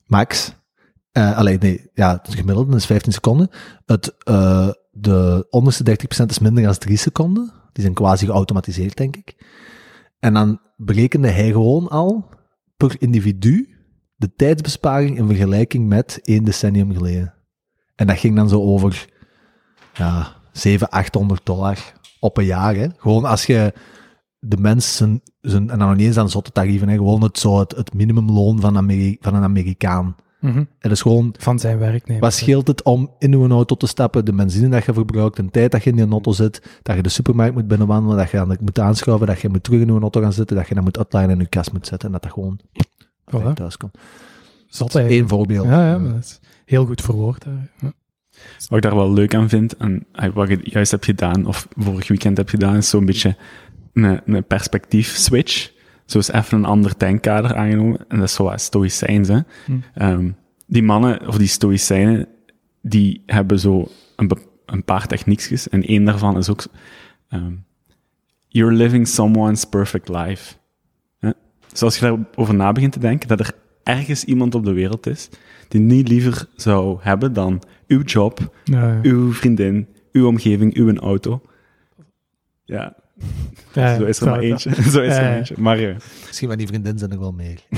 Max. 0.07 0.55
Eh 1.13 1.37
alleen, 1.37 1.59
nee, 1.61 1.91
ja, 1.95 2.21
het 2.23 2.35
gemiddelde 2.35 2.77
is 2.77 2.87
15 2.87 3.13
seconden. 3.13 3.51
Het, 3.85 4.15
eh, 4.19 4.69
de 4.91 5.47
onderste 5.51 5.83
30% 5.83 6.31
is 6.31 6.39
minder 6.39 6.63
dan 6.63 6.79
3 6.79 6.97
seconden. 6.97 7.53
Die 7.77 7.85
zijn 7.85 7.95
quasi 7.95 8.27
geautomatiseerd, 8.27 8.97
denk 8.97 9.17
ik. 9.17 9.35
En 10.19 10.35
dan 10.35 10.61
berekende 10.77 11.29
hij 11.29 11.51
gewoon 11.51 11.89
al 11.89 12.29
per 12.77 12.97
individu 12.99 13.69
de 14.15 14.35
tijdsbesparing 14.35 15.19
in 15.19 15.27
vergelijking 15.27 15.89
met 15.89 16.21
één 16.23 16.45
decennium 16.45 16.93
geleden. 16.93 17.35
En 17.95 18.07
dat 18.07 18.19
ging 18.19 18.37
dan 18.37 18.49
zo 18.49 18.63
over 18.63 19.09
ja, 19.95 20.37
700, 20.53 20.91
800 20.91 21.47
dollar 21.47 21.93
op 22.21 22.37
een 22.37 22.45
jaar. 22.45 22.75
Hè. 22.75 22.87
Gewoon 22.97 23.25
als 23.25 23.47
je 23.47 23.73
de 24.39 24.57
mensen, 24.57 25.23
zijn, 25.41 25.71
en 25.71 25.79
dan 25.79 25.89
nog 25.89 25.97
niet 25.97 26.07
eens 26.07 26.19
aan 26.19 26.31
zotte 26.31 26.53
tarieven, 26.53 26.89
hè, 26.89 26.97
gewoon 26.97 27.23
het, 27.23 27.39
zo 27.39 27.59
het, 27.59 27.95
minimumloon 27.95 28.61
van, 28.61 28.75
van 29.21 29.35
een 29.35 29.43
Amerikaan. 29.43 30.17
Mhm. 30.47 30.65
Het 30.79 30.93
is 30.93 31.01
gewoon 31.03 31.35
Van 31.39 31.59
zijn 31.59 31.79
werknemer. 31.79 32.23
wat 32.23 32.33
scheelt 32.33 32.67
het 32.67 32.83
om 32.83 33.11
in 33.19 33.33
uw 33.35 33.49
auto 33.51 33.75
te 33.77 33.87
stappen, 33.87 34.25
de 34.25 34.33
benzine 34.33 34.69
dat 34.69 34.85
je 34.85 34.93
verbruikt, 34.93 35.37
de 35.37 35.51
tijd 35.51 35.71
dat 35.73 35.85
je 35.85 35.91
in 35.91 35.97
die 35.97 36.09
auto 36.09 36.33
zit, 36.33 36.81
dat 36.83 36.97
je 36.97 37.03
de 37.03 37.09
supermarkt 37.09 37.55
moet 37.55 37.69
binnenwandelen, 37.69 38.17
dat 38.17 38.31
je 38.31 38.37
dan 38.37 38.57
moet 38.61 38.79
aanschuiven, 38.79 39.27
dat 39.27 39.41
je 39.41 39.49
moet 39.49 39.63
terug 39.63 39.81
in 39.81 39.89
uw 39.89 40.01
auto 40.01 40.21
gaan 40.21 40.33
zitten, 40.33 40.57
dat 40.57 40.69
je 40.69 40.75
dan 40.75 40.85
moet 40.85 40.99
uitlijnen 40.99 41.31
en 41.31 41.37
in 41.37 41.43
je 41.43 41.49
kast 41.49 41.73
moet 41.73 41.87
zetten 41.87 42.07
en 42.09 42.13
dat 42.15 42.23
dat 42.23 42.33
gewoon 42.33 42.61
Voilà. 43.35 43.53
thuis 43.55 43.77
komt. 43.77 43.99
Zot 44.69 44.93
Dat 44.93 45.03
is 45.03 45.11
één 45.11 45.29
voorbeeld. 45.29 45.67
Ja, 45.67 45.89
ja, 45.91 45.99
maar 45.99 46.13
dat 46.13 46.23
is 46.25 46.41
heel 46.65 46.87
goed 46.87 47.01
verwoord. 47.03 47.45
Ja. 47.81 47.93
Wat 48.69 48.77
ik 48.77 48.83
daar 48.83 48.95
wel 48.95 49.13
leuk 49.13 49.35
aan 49.35 49.49
vind, 49.49 49.77
en 49.77 50.07
eh, 50.13 50.33
wat 50.35 50.49
je 50.49 50.59
juist 50.63 50.91
hebt 50.91 51.05
gedaan, 51.05 51.47
of 51.47 51.69
vorig 51.77 52.09
weekend 52.09 52.37
heb 52.37 52.49
gedaan, 52.49 52.77
is 52.77 52.89
zo'n 52.89 53.05
beetje 53.05 53.37
een, 53.93 54.21
een 54.25 54.45
perspectief 54.47 55.17
switch. 55.17 55.71
Zo 56.07 56.19
is 56.19 56.29
even 56.31 56.59
een 56.59 56.65
ander 56.65 56.93
denkkader 56.99 57.55
aangenomen. 57.55 57.99
En 58.09 58.19
dat 58.19 58.29
is 58.29 58.35
zo 58.35 58.45
wat 58.45 58.61
stoïcijns, 58.61 59.29
hè. 59.29 59.39
Hm. 59.65 59.73
Ehm, 59.95 60.31
die 60.67 60.83
mannen, 60.83 61.27
of 61.29 61.39
die 61.39 61.47
stoïcijnen, 61.47 62.29
die 62.83 63.23
hebben 63.27 63.59
zo 63.59 63.89
een, 64.17 64.31
een 64.67 64.85
paar 64.85 65.07
techniekjes. 65.07 65.69
En 65.69 65.83
één 65.83 66.05
daarvan 66.05 66.37
is 66.39 66.49
ook... 66.51 66.65
ehm, 67.29 67.53
you're 68.49 68.73
living 68.75 69.09
someone's 69.09 69.65
perfect 69.65 70.09
life. 70.09 70.55
Hè? 71.19 71.31
Dus 71.71 71.83
als 71.83 71.95
je 71.99 72.01
daarover 72.01 72.55
na 72.55 72.73
begint 72.73 72.93
te 72.93 72.99
denken, 72.99 73.29
dat 73.29 73.41
er 73.41 73.53
ergens 73.83 74.25
iemand 74.25 74.55
op 74.55 74.65
de 74.65 74.73
wereld 74.73 75.07
is 75.07 75.29
die 75.69 75.81
niet 75.81 76.09
liever 76.09 76.49
zou 76.55 76.99
hebben 77.01 77.33
dan 77.33 77.63
uw 77.87 78.01
job, 78.03 78.53
Ja, 78.65 78.93
ja. 78.93 78.99
uw 79.03 79.33
vriendin, 79.33 79.89
uw 80.13 80.27
omgeving, 80.27 80.75
uw 80.77 80.97
auto. 80.97 81.43
Ja, 82.65 82.97
Ja, 83.73 83.97
zo 83.99 84.05
is 84.05 84.19
er 84.21 84.25
maar 84.27 84.35
dat- 84.35 84.43
eentje. 84.45 84.75
zo 84.93 85.01
is 85.03 85.15
er 85.17 85.23
Ja, 85.23 85.23
maar 85.23 85.31
ja. 85.31 85.37
eentje. 85.37 85.55
Maar 85.59 85.97
Misschien 86.27 86.49
van 86.49 86.59
die 86.59 86.67
vriendin 86.67 86.99
zijn 86.99 87.11
er 87.11 87.19
wel 87.19 87.33
meer. 87.33 87.59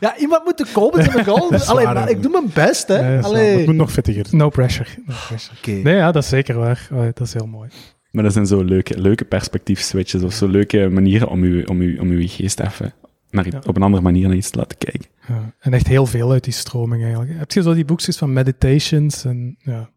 ja, 0.00 0.16
iemand 0.18 0.44
moet 0.44 0.58
de 0.58 0.66
komen 0.72 1.04
zijn 1.04 1.24
goal. 1.24 1.52
Allee, 1.66 1.84
maar 1.84 2.10
ik 2.10 2.22
doe 2.22 2.30
mijn 2.32 2.50
best, 2.54 2.88
hè. 2.88 2.94
Ja, 2.98 3.10
dat 3.10 3.18
is 3.18 3.30
Allee. 3.30 3.56
Het 3.56 3.66
moet 3.66 3.74
nog 3.74 3.92
vettiger. 3.92 4.26
No 4.30 4.48
pressure. 4.48 4.88
No 5.06 5.14
pressure. 5.28 5.56
Oké. 5.58 5.70
Nee, 5.70 5.94
ja, 5.96 6.12
dat 6.12 6.22
is 6.22 6.28
zeker 6.28 6.54
waar. 6.58 6.88
Dat 6.90 7.20
is 7.20 7.32
heel 7.32 7.46
mooi. 7.46 7.68
Maar 8.10 8.22
dat 8.24 8.32
zijn 8.32 8.46
zo 8.46 8.62
leuke, 8.64 8.98
leuke 9.00 9.24
perspectief 9.24 9.80
switches 9.80 10.22
of 10.22 10.32
zo 10.34 10.46
leuke 10.48 10.88
manieren 10.88 11.28
om 11.28 11.42
uw, 11.42 11.64
om 11.64 11.98
om 11.98 12.28
geest 12.28 12.60
even 12.60 12.94
naar, 13.30 13.46
Ja. 13.50 13.60
op 13.66 13.76
een 13.76 13.82
andere 13.82 14.02
manier 14.02 14.26
naar 14.28 14.36
iets 14.36 14.50
te 14.50 14.58
laten 14.58 14.78
kijken. 14.78 15.10
Ja. 15.28 15.54
En 15.58 15.72
echt 15.72 15.86
heel 15.86 16.06
veel 16.06 16.30
uit 16.32 16.44
die 16.44 16.52
stroming 16.52 17.02
eigenlijk. 17.02 17.38
Heb 17.38 17.52
je 17.52 17.62
zo 17.62 17.74
die 17.74 17.84
boekjes 17.84 18.16
van 18.16 18.32
meditations 18.32 19.24
en 19.24 19.56
ja, 19.58 19.90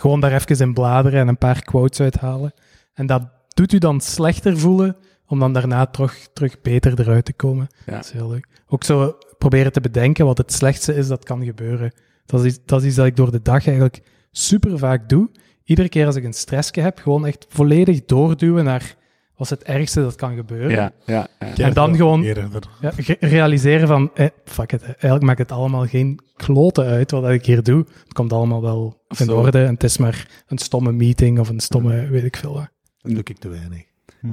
gewoon 0.00 0.20
daar 0.20 0.32
even 0.32 0.66
in 0.66 0.74
bladeren 0.74 1.20
en 1.20 1.28
een 1.28 1.38
paar 1.38 1.62
quotes 1.62 2.00
uithalen. 2.00 2.52
En 2.94 3.06
dat 3.06 3.22
doet 3.48 3.72
u 3.72 3.78
dan 3.78 4.00
slechter 4.00 4.58
voelen 4.58 4.96
om 5.26 5.38
dan 5.38 5.52
daarna 5.52 5.86
terug, 5.86 6.28
terug 6.32 6.60
beter 6.60 7.00
eruit 7.00 7.24
te 7.24 7.32
komen. 7.32 7.66
Ja. 7.86 7.92
Dat 7.94 8.04
is 8.04 8.10
heel 8.10 8.28
leuk. 8.30 8.46
Ook 8.68 8.84
zo 8.84 9.18
proberen 9.38 9.72
te 9.72 9.80
bedenken 9.80 10.24
wat 10.26 10.38
het 10.38 10.52
slechtste 10.52 10.94
is 10.94 11.08
dat 11.08 11.24
kan 11.24 11.44
gebeuren. 11.44 11.92
Dat 12.26 12.44
is, 12.44 12.46
iets- 12.46 12.60
dat 12.64 12.80
is 12.80 12.86
iets 12.86 12.96
dat 12.96 13.06
ik 13.06 13.16
door 13.16 13.30
de 13.30 13.42
dag 13.42 13.66
eigenlijk 13.66 14.02
super 14.30 14.78
vaak 14.78 15.08
doe. 15.08 15.30
Iedere 15.64 15.88
keer 15.88 16.06
als 16.06 16.16
ik 16.16 16.24
een 16.24 16.32
stressje 16.32 16.80
heb, 16.80 16.98
gewoon 16.98 17.26
echt 17.26 17.46
volledig 17.48 18.04
doorduwen 18.04 18.64
naar 18.64 18.94
wat 19.40 19.50
is 19.50 19.58
het 19.58 19.68
ergste 19.68 20.00
dat 20.00 20.14
kan 20.14 20.36
gebeuren. 20.36 20.70
Ja, 20.70 20.92
ja, 21.04 21.26
ja. 21.54 21.64
En 21.64 21.72
dan 21.72 21.96
gewoon. 21.96 22.22
Ja, 22.22 22.92
realiseren 23.20 23.88
van, 23.88 24.10
eh, 24.14 24.26
fuck 24.44 24.72
it, 24.72 24.82
eigenlijk 24.82 25.22
maakt 25.22 25.38
het 25.38 25.52
allemaal 25.52 25.86
geen 25.86 26.20
kloten 26.36 26.84
uit 26.84 27.10
wat 27.10 27.30
ik 27.30 27.46
hier 27.46 27.62
doe. 27.62 27.84
Het 28.02 28.12
komt 28.12 28.32
allemaal 28.32 28.62
wel 28.62 29.02
in 29.18 29.24
Zo. 29.24 29.36
orde 29.36 29.64
en 29.64 29.74
het 29.74 29.84
is 29.84 29.98
maar 29.98 30.44
een 30.46 30.58
stomme 30.58 30.92
meeting 30.92 31.38
of 31.38 31.48
een 31.48 31.60
stomme, 31.60 32.08
weet 32.08 32.24
ik 32.24 32.36
veel 32.36 32.52
wat. 32.52 32.68
Dat 33.02 33.12
doe 33.12 33.22
ik 33.24 33.38
te 33.38 33.48
weinig. 33.48 33.82
Hm. 34.20 34.28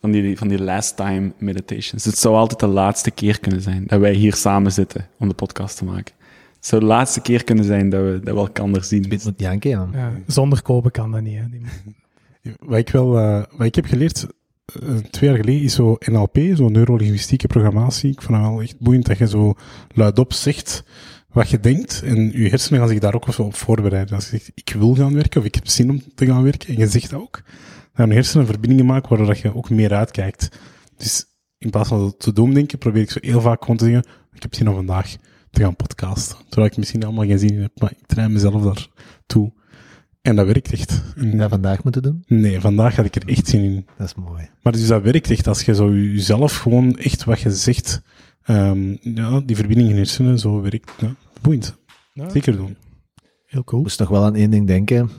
Van 0.00 0.10
die, 0.10 0.38
van 0.38 0.48
die 0.48 0.62
last 0.62 0.96
time 0.96 1.32
meditations. 1.38 2.04
Het 2.04 2.18
zou 2.18 2.34
altijd 2.34 2.60
de 2.60 2.66
laatste 2.66 3.10
keer 3.10 3.40
kunnen 3.40 3.60
zijn 3.60 3.84
dat 3.86 4.00
wij 4.00 4.12
hier 4.12 4.34
samen 4.34 4.72
zitten 4.72 5.06
om 5.18 5.28
de 5.28 5.34
podcast 5.34 5.76
te 5.76 5.84
maken. 5.84 6.14
Het 6.56 6.66
zou 6.66 6.80
de 6.80 6.86
laatste 6.86 7.20
keer 7.20 7.44
kunnen 7.44 7.64
zijn 7.64 7.90
dat 7.90 8.02
we, 8.02 8.20
dat 8.24 8.34
we 8.34 8.40
elkaar 8.40 8.84
zien. 8.84 9.06
Moet 9.08 9.32
Janke 9.36 9.76
aan. 9.76 9.90
Ja, 9.92 10.12
zonder 10.26 10.62
kopen 10.62 10.90
kan 10.90 11.10
dat 11.12 11.20
niet. 11.20 11.38
Hè. 11.38 11.44
Wat 12.58 12.78
ik, 12.78 12.88
wel, 12.88 13.18
eh, 13.18 13.42
wat 13.56 13.66
ik 13.66 13.74
heb 13.74 13.86
geleerd 13.86 14.26
eh, 14.64 14.96
twee 14.96 15.30
jaar 15.30 15.38
geleden 15.38 15.62
is 15.62 15.74
zo 15.74 15.96
NLP, 15.98 16.38
zo 16.54 16.68
neurolinguïstieke 16.68 17.46
programmatie. 17.46 18.10
Ik 18.10 18.22
vond 18.22 18.38
het 18.38 18.48
wel 18.48 18.62
echt 18.62 18.78
boeiend 18.78 19.06
dat 19.06 19.18
je 19.18 19.28
zo 19.28 19.54
luidop 19.94 20.32
zegt 20.32 20.84
wat 21.32 21.48
je 21.48 21.60
denkt 21.60 22.02
en 22.04 22.30
je 22.32 22.48
hersenen 22.48 22.80
gaan 22.80 22.88
zich 22.88 22.98
daar 22.98 23.14
ook 23.14 23.38
op 23.38 23.54
voorbereiden. 23.54 24.14
Als 24.14 24.24
je 24.24 24.30
zegt, 24.30 24.50
ik 24.54 24.74
wil 24.78 24.94
gaan 24.94 25.14
werken 25.14 25.40
of 25.40 25.46
ik 25.46 25.54
heb 25.54 25.68
zin 25.68 25.90
om 25.90 26.02
te 26.14 26.26
gaan 26.26 26.42
werken 26.42 26.68
en 26.68 26.78
je 26.78 26.86
zegt 26.86 27.10
dat 27.10 27.20
ook, 27.20 27.42
dan 27.42 27.92
gaan 27.92 28.08
je 28.08 28.14
hersenen 28.14 28.46
verbindingen 28.46 28.86
maken 28.86 29.08
waardoor 29.08 29.36
je 29.42 29.54
ook 29.54 29.70
meer 29.70 29.94
uitkijkt. 29.94 30.48
Dus 30.96 31.24
in 31.58 31.70
plaats 31.70 31.88
van 31.88 32.14
te 32.18 32.32
doemdenken 32.32 32.78
probeer 32.78 33.02
ik 33.02 33.10
zo 33.10 33.18
heel 33.22 33.40
vaak 33.40 33.60
gewoon 33.60 33.76
te 33.76 33.84
zeggen, 33.84 34.04
ik 34.32 34.42
heb 34.42 34.54
zin 34.54 34.68
om 34.68 34.74
vandaag 34.74 35.16
te 35.50 35.62
gaan 35.62 35.76
podcasten. 35.76 36.36
Terwijl 36.48 36.70
ik 36.70 36.76
misschien 36.76 37.04
allemaal 37.04 37.26
geen 37.26 37.38
zin 37.38 37.54
in 37.54 37.60
heb, 37.60 37.80
maar 37.80 37.90
ik 37.90 38.06
train 38.06 38.32
mezelf 38.32 38.62
daartoe. 38.62 39.52
En 40.22 40.36
dat 40.36 40.46
werkt 40.46 40.72
echt. 40.72 41.02
En- 41.16 41.36
Dat 41.36 41.50
vandaag 41.50 41.82
moeten 41.84 42.02
doen. 42.02 42.24
Nee, 42.26 42.60
vandaag 42.60 42.96
had 42.96 43.04
ik 43.04 43.14
er 43.16 43.28
echt 43.28 43.48
zin 43.48 43.62
in. 43.62 43.86
Dat 43.96 44.06
is 44.06 44.14
mooi. 44.14 44.48
Maar 44.62 44.72
dus 44.72 44.86
dat 44.86 45.02
werkt 45.02 45.30
echt 45.30 45.46
als 45.46 45.62
je 45.62 45.74
zo 45.74 45.92
jezelf 45.94 46.56
gewoon 46.56 46.96
echt 46.96 47.24
wat 47.24 47.40
je 47.40 47.50
zegt, 47.50 48.02
ehm, 48.42 48.96
ja, 49.00 49.40
die 49.40 49.56
verbinding 49.56 49.88
in 49.88 49.94
je 49.94 50.00
hersenen, 50.00 50.38
zo 50.38 50.60
werkt. 50.60 50.90
Ja, 51.00 51.14
boeiend. 51.40 51.78
Ja, 52.12 52.28
Zeker 52.28 52.56
doen. 52.56 52.76
Heel 53.46 53.60
Ik 53.60 53.66
cool. 53.66 53.82
moest 53.82 53.98
nog 53.98 54.08
wel 54.08 54.24
aan 54.24 54.34
één 54.34 54.50
ding 54.50 54.66
denken. 54.66 55.10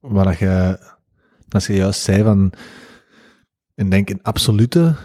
Waar 0.00 0.24
dat 0.24 0.38
je, 0.38 0.78
als 1.48 1.66
je 1.66 1.74
juist 1.74 2.00
zei 2.00 2.22
van, 2.22 2.52
ik 3.74 3.90
denk 3.90 4.10
in 4.10 4.22
absolute 4.22 4.96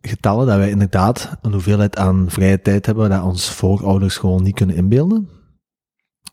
getallen, 0.00 0.46
dat 0.46 0.56
wij 0.56 0.70
inderdaad 0.70 1.36
een 1.42 1.52
hoeveelheid 1.52 1.96
aan 1.96 2.30
vrije 2.30 2.60
tijd 2.62 2.86
hebben 2.86 3.10
dat 3.10 3.22
ons 3.22 3.50
voorouders 3.50 4.16
gewoon 4.16 4.42
niet 4.42 4.54
kunnen 4.54 4.76
inbeelden. 4.76 5.28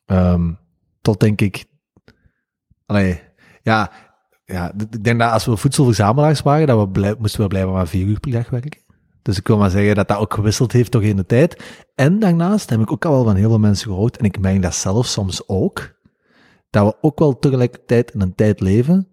Ehm, 0.06 0.54
tot 1.02 1.20
denk 1.20 1.42
ik, 1.42 1.66
ja, 3.62 3.92
ja, 4.46 4.74
ik 4.90 5.04
denk 5.04 5.20
dat 5.20 5.32
als 5.32 5.46
we 5.46 5.58
voedselverzamelaars 5.58 6.42
waren, 6.42 6.68
dat 6.68 6.90
we 6.94 7.16
moesten 7.20 7.42
we 7.42 7.48
blijven 7.48 7.72
maar 7.72 7.88
vier 7.88 8.06
uur 8.06 8.20
per 8.20 8.32
dag 8.32 8.50
werken. 8.50 8.82
Dus 9.22 9.38
ik 9.38 9.48
wil 9.48 9.58
maar 9.58 9.70
zeggen 9.70 9.96
dat 9.96 10.08
dat 10.08 10.18
ook 10.18 10.34
gewisseld 10.34 10.72
heeft 10.72 10.92
toch 10.92 11.02
in 11.02 11.16
de 11.16 11.26
tijd. 11.26 11.64
En 11.96 12.20
daarnaast 12.20 12.70
heb 12.70 12.80
ik 12.80 12.92
ook 12.92 13.06
al 13.06 13.12
wel 13.12 13.24
van 13.24 13.36
heel 13.36 13.50
veel 13.50 13.60
mensen 13.60 13.88
gehoord, 13.88 14.18
en 14.18 14.26
ik 14.26 14.40
merk 14.40 14.62
dat 14.62 14.76
zelf 14.76 15.06
soms 15.06 15.48
ook, 15.48 16.02
dat 16.70 16.86
we 16.86 16.98
ook 17.02 17.20
wel 17.20 17.40
tegelijkertijd 17.40 18.12
in 18.12 18.22
een 18.22 18.36
tijd 18.36 18.60
leven 18.60 19.08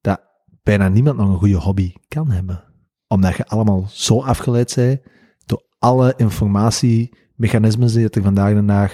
dat 0.00 0.20
bijna 0.62 0.88
niemand 0.88 1.16
nog 1.16 1.28
een 1.28 1.38
goede 1.38 1.56
hobby 1.56 1.92
kan 2.08 2.30
hebben. 2.30 2.64
Omdat 3.06 3.36
je 3.36 3.46
allemaal 3.46 3.86
zo 3.88 4.22
afgeleid 4.22 4.72
bent 4.74 5.00
door 5.46 5.64
alle 5.78 6.14
informatiemechanismen 6.16 7.88
die 7.88 8.08
er 8.08 8.22
vandaag 8.22 8.54
de 8.54 8.64
dag 8.64 8.92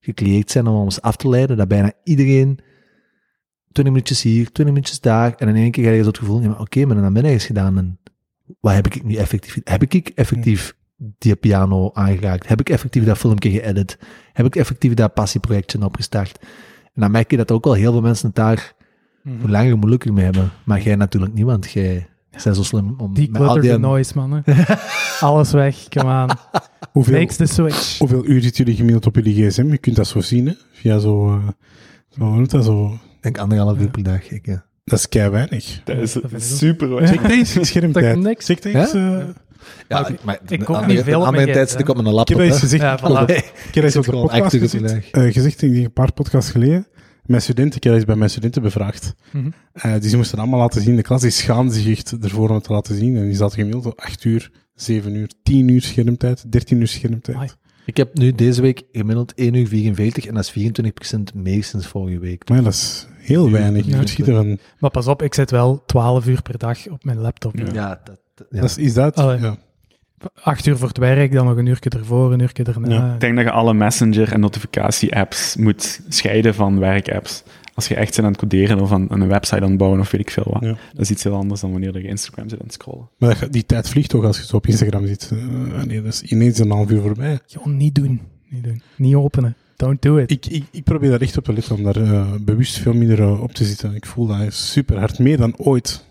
gecreëerd 0.00 0.50
zijn 0.50 0.66
om 0.66 0.74
ons 0.74 1.00
af 1.00 1.16
te 1.16 1.28
leiden, 1.28 1.56
dat 1.56 1.68
bijna 1.68 1.92
iedereen 2.04 2.58
20 3.72 3.92
minuutjes 3.94 4.22
hier, 4.22 4.44
20 4.52 4.64
minuutjes 4.74 5.00
daar, 5.00 5.34
en 5.34 5.48
in 5.48 5.54
één 5.56 5.70
keer 5.70 5.84
ga 5.84 5.90
je 5.90 6.00
zo 6.02 6.08
het 6.08 6.18
gevoel, 6.18 6.40
ja, 6.40 6.48
maar 6.48 6.60
oké, 6.60 6.84
maar 6.84 6.96
dan 6.96 7.12
ben 7.12 7.24
ik 7.24 7.30
eens 7.30 7.44
gedaan, 7.46 7.78
en 7.78 7.98
wat 8.60 8.74
heb 8.74 8.86
ik 8.86 9.04
nu 9.04 9.14
effectief, 9.14 9.58
heb 9.64 9.82
ik 9.82 10.08
effectief 10.14 10.74
die 11.18 11.36
piano 11.36 11.90
aangeraakt? 11.92 12.48
Heb 12.48 12.60
ik 12.60 12.68
effectief 12.70 13.04
dat 13.04 13.18
filmpje 13.18 13.50
geëdit? 13.50 13.98
Heb 14.32 14.46
ik 14.46 14.56
effectief 14.56 14.94
dat 14.94 15.14
passieprojectje 15.14 15.84
opgestart? 15.84 16.38
En 16.94 17.00
dan 17.00 17.10
merk 17.10 17.30
je 17.30 17.36
dat 17.36 17.50
ook 17.50 17.64
wel 17.64 17.72
heel 17.74 17.92
veel 17.92 18.00
mensen 18.00 18.26
het 18.26 18.36
daar 18.36 18.74
Mhm. 19.22 19.40
hoe 19.40 19.50
langer 19.50 19.68
hoe 19.70 19.78
moeilijker 19.78 20.12
mee 20.12 20.24
hebben. 20.24 20.50
Maar 20.64 20.82
jij 20.82 20.96
natuurlijk 20.96 21.34
niet, 21.34 21.44
want 21.44 21.70
jij 21.70 22.08
bent 22.30 22.56
zo 22.56 22.62
slim 22.62 22.94
om 22.98 23.14
Die 23.14 23.30
met 23.30 23.40
al 23.40 23.46
clutter 23.48 23.70
die... 23.72 23.80
noise, 23.80 24.12
man. 24.14 24.42
hè. 24.44 24.64
Alles 25.26 25.52
weg, 25.52 25.88
come 25.88 26.22
on. 26.22 26.30
Hoeveel, 26.92 27.18
Makes 27.18 27.36
the 27.36 27.46
switch. 27.46 27.98
hoeveel 27.98 28.26
uur 28.26 28.40
zitten 28.42 28.58
jullie 28.64 28.76
gemiddeld 28.78 29.06
op 29.06 29.14
jullie 29.14 29.46
gsm? 29.50 29.70
Je 29.70 29.78
kunt 29.78 29.96
dat 29.96 30.06
zo 30.06 30.20
zien, 30.20 30.46
hè? 30.46 30.52
Via 30.72 30.98
zo... 30.98 31.28
eh, 31.36 31.48
zo 32.08 32.46
dat 32.46 32.64
zo? 32.64 32.98
Ik 33.20 33.26
denk 33.26 33.38
anderhalf 33.38 33.78
uur 33.78 33.90
per 33.90 34.02
dag. 34.02 34.30
Ik, 34.30 34.46
ja. 34.46 34.64
Dat 34.84 34.98
is 34.98 35.08
kei 35.08 35.30
weinig. 35.30 35.80
Dat 35.84 35.96
is 35.96 36.12
Dat 36.12 36.32
ik 36.32 36.40
super 36.40 36.88
weinig. 36.88 37.10
Zeg 37.10 37.22
dat 37.22 37.30
eens, 37.30 37.68
schermtijd. 37.68 38.42
Zeg 38.42 38.58
eh, 38.58 39.24
Ja, 39.88 40.08
ik, 40.08 40.24
maar 40.24 40.38
ik 40.48 40.64
andere, 40.64 40.92
niet 40.92 41.02
veel 41.02 41.24
andere 41.24 41.44
mijn 41.44 41.56
tijd 41.56 41.70
zit 41.70 41.80
ik 41.80 41.88
op 41.88 42.02
mijn 42.02 42.08
ik 42.08 42.28
heb 42.28 42.38
laptop. 42.38 42.38
eens 42.38 42.54
hè. 42.54 42.60
gezegd, 42.60 42.82
Ja, 42.82 42.98
voilà. 42.98 43.34
Ik 43.34 43.74
heb 43.74 43.74
dat 43.74 43.84
eens 43.84 43.96
op 43.96 44.04
de 44.04 44.10
gewoon 44.10 44.26
podcast 44.26 44.56
gezegd, 44.56 45.10
eh, 45.10 45.32
gezegd, 45.32 45.62
ik 45.62 45.74
een 45.74 45.92
paar 45.92 46.12
podcasts 46.12 46.50
geleden. 46.50 46.86
Mijn 47.24 47.42
studenten, 47.42 47.76
ik 47.76 47.84
heb 47.84 47.94
eens 47.94 48.04
bij 48.04 48.16
mijn 48.16 48.30
studenten 48.30 48.62
bevraagd. 48.62 49.14
Mhm. 49.30 49.50
Eh, 49.72 49.92
die 50.00 50.10
ze 50.10 50.16
moesten 50.16 50.38
allemaal 50.38 50.58
laten 50.58 50.82
zien. 50.82 50.96
De 50.96 51.02
klas 51.02 51.20
die 51.20 51.30
schaamde 51.30 51.74
zich 51.74 51.88
echt 51.88 52.16
ervoor 52.22 52.48
om 52.48 52.54
het 52.54 52.64
te 52.64 52.72
laten 52.72 52.96
zien. 52.96 53.16
En 53.16 53.24
die 53.24 53.36
zaten 53.36 53.56
gemiddeld 53.58 53.86
op 53.86 54.00
8 54.00 54.24
uur, 54.24 54.50
7 54.74 55.14
uur, 55.14 55.30
10 55.42 55.68
uur 55.68 55.82
schermtijd, 55.82 56.52
13 56.52 56.80
uur 56.80 56.88
schermtijd. 56.88 57.56
Ik 57.86 57.96
heb 57.96 58.18
nu 58.18 58.32
deze 58.32 58.60
week 58.62 58.82
gemiddeld 58.92 59.32
1 59.34 59.54
uur 59.54 59.66
44 59.66 60.26
en 60.26 60.34
dat 60.34 60.44
is 60.44 60.50
24% 60.50 61.34
meer 61.34 61.64
sinds 61.64 61.86
vorige 61.86 62.18
week. 62.18 62.48
Maar 62.48 62.62
dat 62.62 62.72
is 62.72 63.06
heel 63.30 63.50
weinig. 63.50 63.86
Ja. 63.86 64.24
Ervan. 64.26 64.58
Maar 64.78 64.90
pas 64.90 65.06
op, 65.06 65.22
ik 65.22 65.34
zit 65.34 65.50
wel 65.50 65.82
12 65.86 66.26
uur 66.26 66.42
per 66.42 66.58
dag 66.58 66.88
op 66.88 67.04
mijn 67.04 67.18
laptop. 67.18 67.58
Ja. 67.58 67.64
Ja, 67.72 68.00
dat, 68.50 68.78
is, 68.78 68.94
dat? 68.94 69.16
Allee. 69.16 69.40
Ja. 69.40 69.56
Acht 70.42 70.66
uur 70.66 70.76
voor 70.76 70.88
het 70.88 70.98
werk, 70.98 71.32
dan 71.32 71.46
nog 71.46 71.56
een 71.56 71.66
uurtje 71.66 71.90
ervoor, 71.90 72.32
een 72.32 72.40
uurtje 72.40 72.64
erna. 72.64 72.88
Ja, 72.94 73.14
Ik 73.14 73.20
denk 73.20 73.36
dat 73.36 73.44
je 73.44 73.50
alle 73.50 73.74
messenger- 73.74 74.32
en 74.32 74.40
notificatie-apps 74.40 75.56
moet 75.56 76.00
scheiden 76.08 76.54
van 76.54 76.78
werk-apps. 76.78 77.42
Als 77.74 77.88
je 77.88 77.94
echt 77.94 78.14
bent 78.14 78.26
aan 78.26 78.32
het 78.32 78.40
coderen 78.40 78.80
of 78.80 78.92
aan, 78.92 79.06
een 79.08 79.28
website 79.28 79.60
aan 79.60 79.68
het 79.68 79.78
bouwen 79.78 80.00
of 80.00 80.10
weet 80.10 80.20
ik 80.20 80.30
veel 80.30 80.46
wat. 80.50 80.62
Ja. 80.62 80.68
Dat 80.92 81.00
is 81.00 81.10
iets 81.10 81.22
heel 81.22 81.34
anders 81.34 81.60
dan 81.60 81.70
wanneer 81.70 81.98
je 81.98 82.08
Instagram 82.08 82.48
zit 82.48 82.58
aan 82.58 82.64
het 82.64 82.74
scrollen. 82.74 83.08
Maar 83.18 83.46
die 83.50 83.66
tijd 83.66 83.88
vliegt 83.88 84.08
toch 84.10 84.24
als 84.24 84.38
je 84.38 84.44
zo 84.46 84.56
op 84.56 84.66
Instagram 84.66 85.06
zit. 85.06 85.30
Eh, 85.32 85.82
nee, 85.82 86.02
dat 86.02 86.12
is 86.12 86.22
ineens 86.22 86.58
een 86.58 86.70
half 86.70 86.90
uur 86.90 87.00
voorbij. 87.02 87.38
Gewoon 87.46 87.76
niet 87.76 87.94
doen. 87.94 88.20
Niet 88.48 88.64
doen. 88.64 88.82
Niet 88.96 89.14
openen. 89.14 89.56
Don't 89.80 90.02
do 90.02 90.16
it. 90.16 90.30
Ik, 90.30 90.46
ik, 90.46 90.64
ik 90.70 90.84
probeer 90.84 91.10
daar 91.10 91.20
echt 91.20 91.36
op 91.36 91.44
te 91.44 91.52
letten 91.52 91.76
om 91.76 91.82
daar 91.82 91.96
eh, 91.96 92.32
bewust 92.40 92.78
veel 92.78 92.92
minder 92.92 93.20
eh, 93.20 93.42
op 93.42 93.52
te 93.52 93.64
zitten. 93.64 93.94
Ik 93.94 94.06
voel 94.06 94.26
dat 94.26 94.52
super 94.52 94.98
hard, 94.98 95.18
meer 95.18 95.36
dan 95.36 95.56
ooit. 95.56 96.08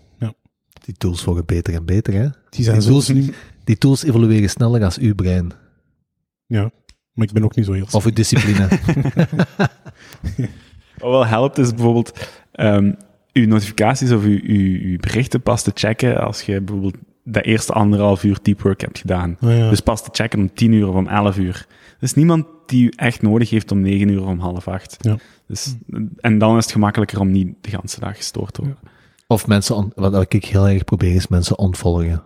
Die 0.84 0.94
tools 0.98 1.24
worden 1.24 1.46
beter 1.46 1.74
en 1.74 1.84
beter, 1.84 2.12
hè? 2.14 2.28
Die 2.50 2.64
zijn 2.64 2.78
Die 2.78 2.88
tools- 2.88 3.04
slim. 3.04 3.30
Die 3.64 3.78
tools 3.78 4.04
evolueren 4.04 4.50
sneller 4.50 4.84
als 4.84 4.98
uw 4.98 5.14
brein. 5.14 5.52
Ja, 6.46 6.70
maar 7.12 7.26
ik 7.26 7.32
ben 7.32 7.44
ook 7.44 7.56
niet 7.56 7.64
zo 7.66 7.72
heel 7.72 7.86
Of 7.90 8.04
uw 8.04 8.12
discipline. 8.12 8.68
Wat 10.98 11.10
wel 11.10 11.26
helpt 11.26 11.58
is 11.58 11.70
bijvoorbeeld 11.74 12.28
ehm 12.52 12.92
uw 13.32 13.46
notificaties 13.46 14.10
of 14.12 14.22
uw, 14.22 14.40
uw, 14.42 14.80
uw 14.80 14.96
berichten 14.98 15.42
pas 15.42 15.62
te 15.62 15.70
checken 15.74 16.20
als 16.20 16.42
je 16.42 16.60
bijvoorbeeld 16.60 16.96
dat 17.24 17.44
eerste 17.44 17.72
anderhalf 17.72 18.24
uur 18.24 18.38
deep 18.42 18.62
work 18.62 18.80
hebt 18.80 18.98
gedaan. 18.98 19.36
Ja. 19.40 19.70
Dus 19.70 19.80
pas 19.80 20.02
te 20.02 20.08
checken 20.12 20.38
om 20.38 20.54
10 20.54 20.72
uur 20.72 20.88
of 20.88 20.94
om 20.94 21.06
11 21.08 21.38
uur. 21.38 21.66
Er 22.00 22.06
is 22.06 22.14
niemand 22.14 22.46
die 22.66 22.84
u 22.84 22.92
echt 22.96 23.22
nodig 23.22 23.50
heeft 23.50 23.72
om 23.72 23.80
9 23.80 24.08
uur 24.08 24.20
of 24.20 24.26
om 24.26 24.38
half 24.38 24.68
8. 24.68 24.96
Ja. 25.00 25.16
Dus, 25.46 25.76
en 26.16 26.38
dan 26.38 26.56
is 26.56 26.64
het 26.64 26.72
gemakkelijker 26.72 27.20
om 27.20 27.30
niet 27.30 27.54
de 27.60 27.70
hele 27.70 27.82
dag 27.98 28.16
gestoord 28.16 28.54
te 28.54 28.60
worden. 28.60 28.78
Of 29.26 29.46
mensen, 29.46 29.76
on- 29.76 29.92
wat 29.94 30.32
ik 30.32 30.44
heel 30.44 30.68
erg 30.68 30.84
probeer, 30.84 31.14
is 31.14 31.28
mensen 31.28 31.58
ontvolgen. 31.58 32.22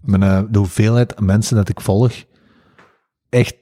Mijn, 0.00 0.22
eh, 0.22 0.42
de 0.50 0.58
hoeveelheid 0.58 1.20
mensen 1.20 1.56
dat 1.56 1.68
ik 1.68 1.80
volg, 1.80 2.12
echt 3.28 3.56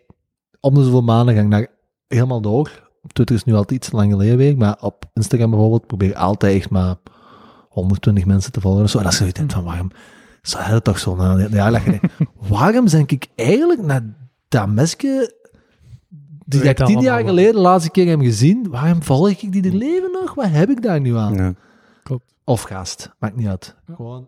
om 0.60 0.74
de 0.74 0.84
zoveel 0.84 1.02
maanden 1.02 1.34
ga 1.34 1.40
ik 1.40 1.50
daar 1.50 1.66
helemaal 2.08 2.40
door. 2.40 2.90
Op 3.02 3.12
Twitter 3.12 3.36
is 3.36 3.44
nu 3.44 3.54
altijd 3.54 3.84
iets 3.84 3.92
lang 3.92 4.10
geleden 4.12 4.36
weer, 4.36 4.56
maar 4.56 4.76
op 4.80 5.04
Instagram 5.14 5.50
bijvoorbeeld 5.50 5.86
probeer 5.86 6.08
ik 6.08 6.14
altijd 6.16 6.56
echt 6.56 6.70
maar 6.70 6.96
120 7.68 8.24
mensen 8.24 8.52
te 8.52 8.60
volgen. 8.60 8.88
Zo. 8.88 8.96
En 8.98 9.02
dan 9.04 9.12
zeg 9.12 9.36
je 9.36 9.44
van, 9.46 9.64
waarom 9.64 9.90
zou 10.42 10.62
hij 10.62 10.72
dat 10.72 10.84
toch 10.84 10.98
zo 10.98 11.16
ja, 11.50 11.70
dat 11.70 11.82
Waarom 12.48 12.86
denk 12.86 13.10
ik 13.10 13.26
eigenlijk 13.34 13.82
naar 13.82 14.02
dat 14.48 14.68
mesje 14.68 15.40
die 16.52 16.62
ik 16.62 16.76
tien 16.76 17.00
jaar 17.00 17.24
geleden 17.24 17.52
de 17.52 17.60
laatste 17.60 17.90
keer 17.90 18.08
heb 18.08 18.20
gezien, 18.20 18.68
waarom 18.70 19.02
volg 19.02 19.28
ik 19.28 19.52
die 19.52 19.64
er 19.64 19.74
leven 19.76 20.10
nog? 20.12 20.34
Wat 20.34 20.48
heb 20.48 20.70
ik 20.70 20.82
daar 20.82 21.00
nu 21.00 21.16
aan? 21.16 21.34
Ja. 21.34 21.54
Of 22.44 22.62
gast, 22.62 23.10
maakt 23.18 23.36
niet 23.36 23.46
uit. 23.46 23.76
Gewoon 23.94 24.26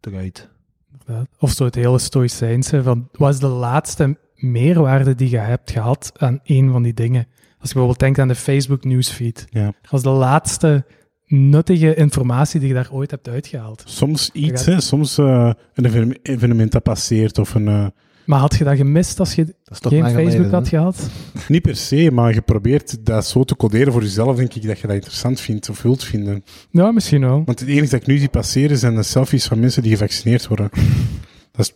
eruit. 0.00 0.48
Inderdaad. 0.92 1.28
Of 1.38 1.50
zo 1.50 1.64
het 1.64 1.74
hele 1.74 1.98
stoïcijnse 1.98 2.82
van, 2.82 3.08
wat 3.12 3.32
is 3.32 3.38
de 3.40 3.46
laatste 3.46 4.18
meerwaarde 4.34 5.14
die 5.14 5.30
je 5.30 5.38
hebt 5.38 5.70
gehad 5.70 6.12
aan 6.16 6.40
een 6.44 6.70
van 6.70 6.82
die 6.82 6.94
dingen? 6.94 7.26
Als 7.58 7.68
je 7.72 7.78
bijvoorbeeld 7.78 7.98
denkt 7.98 8.18
aan 8.18 8.28
de 8.28 8.34
Facebook 8.34 8.84
newsfeed. 8.84 9.46
Ja. 9.50 9.64
Wat 9.64 9.92
is 9.92 10.02
de 10.02 10.08
laatste 10.10 10.84
nuttige 11.26 11.94
informatie 11.94 12.60
die 12.60 12.68
je 12.68 12.74
daar 12.74 12.88
ooit 12.92 13.10
hebt 13.10 13.28
uitgehaald? 13.28 13.82
Soms 13.86 14.30
iets, 14.32 14.64
hè. 14.64 14.80
soms 14.80 15.18
eh, 15.18 15.52
een 15.74 15.84
even- 15.84 16.18
evenement 16.22 16.72
dat 16.72 16.82
passeert 16.82 17.38
of 17.38 17.54
een... 17.54 17.68
eh, 17.68 17.86
Maar 18.24 18.38
had 18.38 18.54
je 18.56 18.64
dat 18.64 18.76
gemist 18.76 19.20
als 19.20 19.34
je 19.34 19.44
Dat 19.44 19.54
is 19.70 19.78
toch 19.78 19.92
geen 19.92 20.02
Facebook 20.02 20.30
geleden, 20.30 20.50
had 20.50 20.68
gehad? 20.68 21.10
niet 21.48 21.62
per 21.62 21.76
se, 21.76 22.10
maar 22.12 22.34
je 22.34 22.40
probeert 22.42 23.06
dat 23.06 23.26
zo 23.26 23.44
te 23.44 23.56
coderen 23.56 23.92
voor 23.92 24.02
jezelf, 24.02 24.36
denk 24.36 24.54
ik, 24.54 24.66
dat 24.66 24.78
je 24.78 24.86
dat 24.86 24.96
interessant 24.96 25.40
vindt 25.40 25.68
of 25.68 25.82
wilt 25.82 26.04
vinden. 26.04 26.44
Ja, 26.70 26.92
misschien 26.92 27.20
wel. 27.20 27.42
Want 27.44 27.60
het 27.60 27.68
enige 27.68 27.90
dat 27.90 28.00
ik 28.00 28.06
nu 28.06 28.18
zie 28.18 28.28
passeren 28.28 28.78
zijn 28.78 28.94
de 28.94 29.02
selfies 29.02 29.46
van 29.46 29.60
mensen 29.60 29.82
die 29.82 29.92
gevaccineerd 29.92 30.46
worden. 30.46 30.70
Dat 31.52 31.66
is 31.66 31.74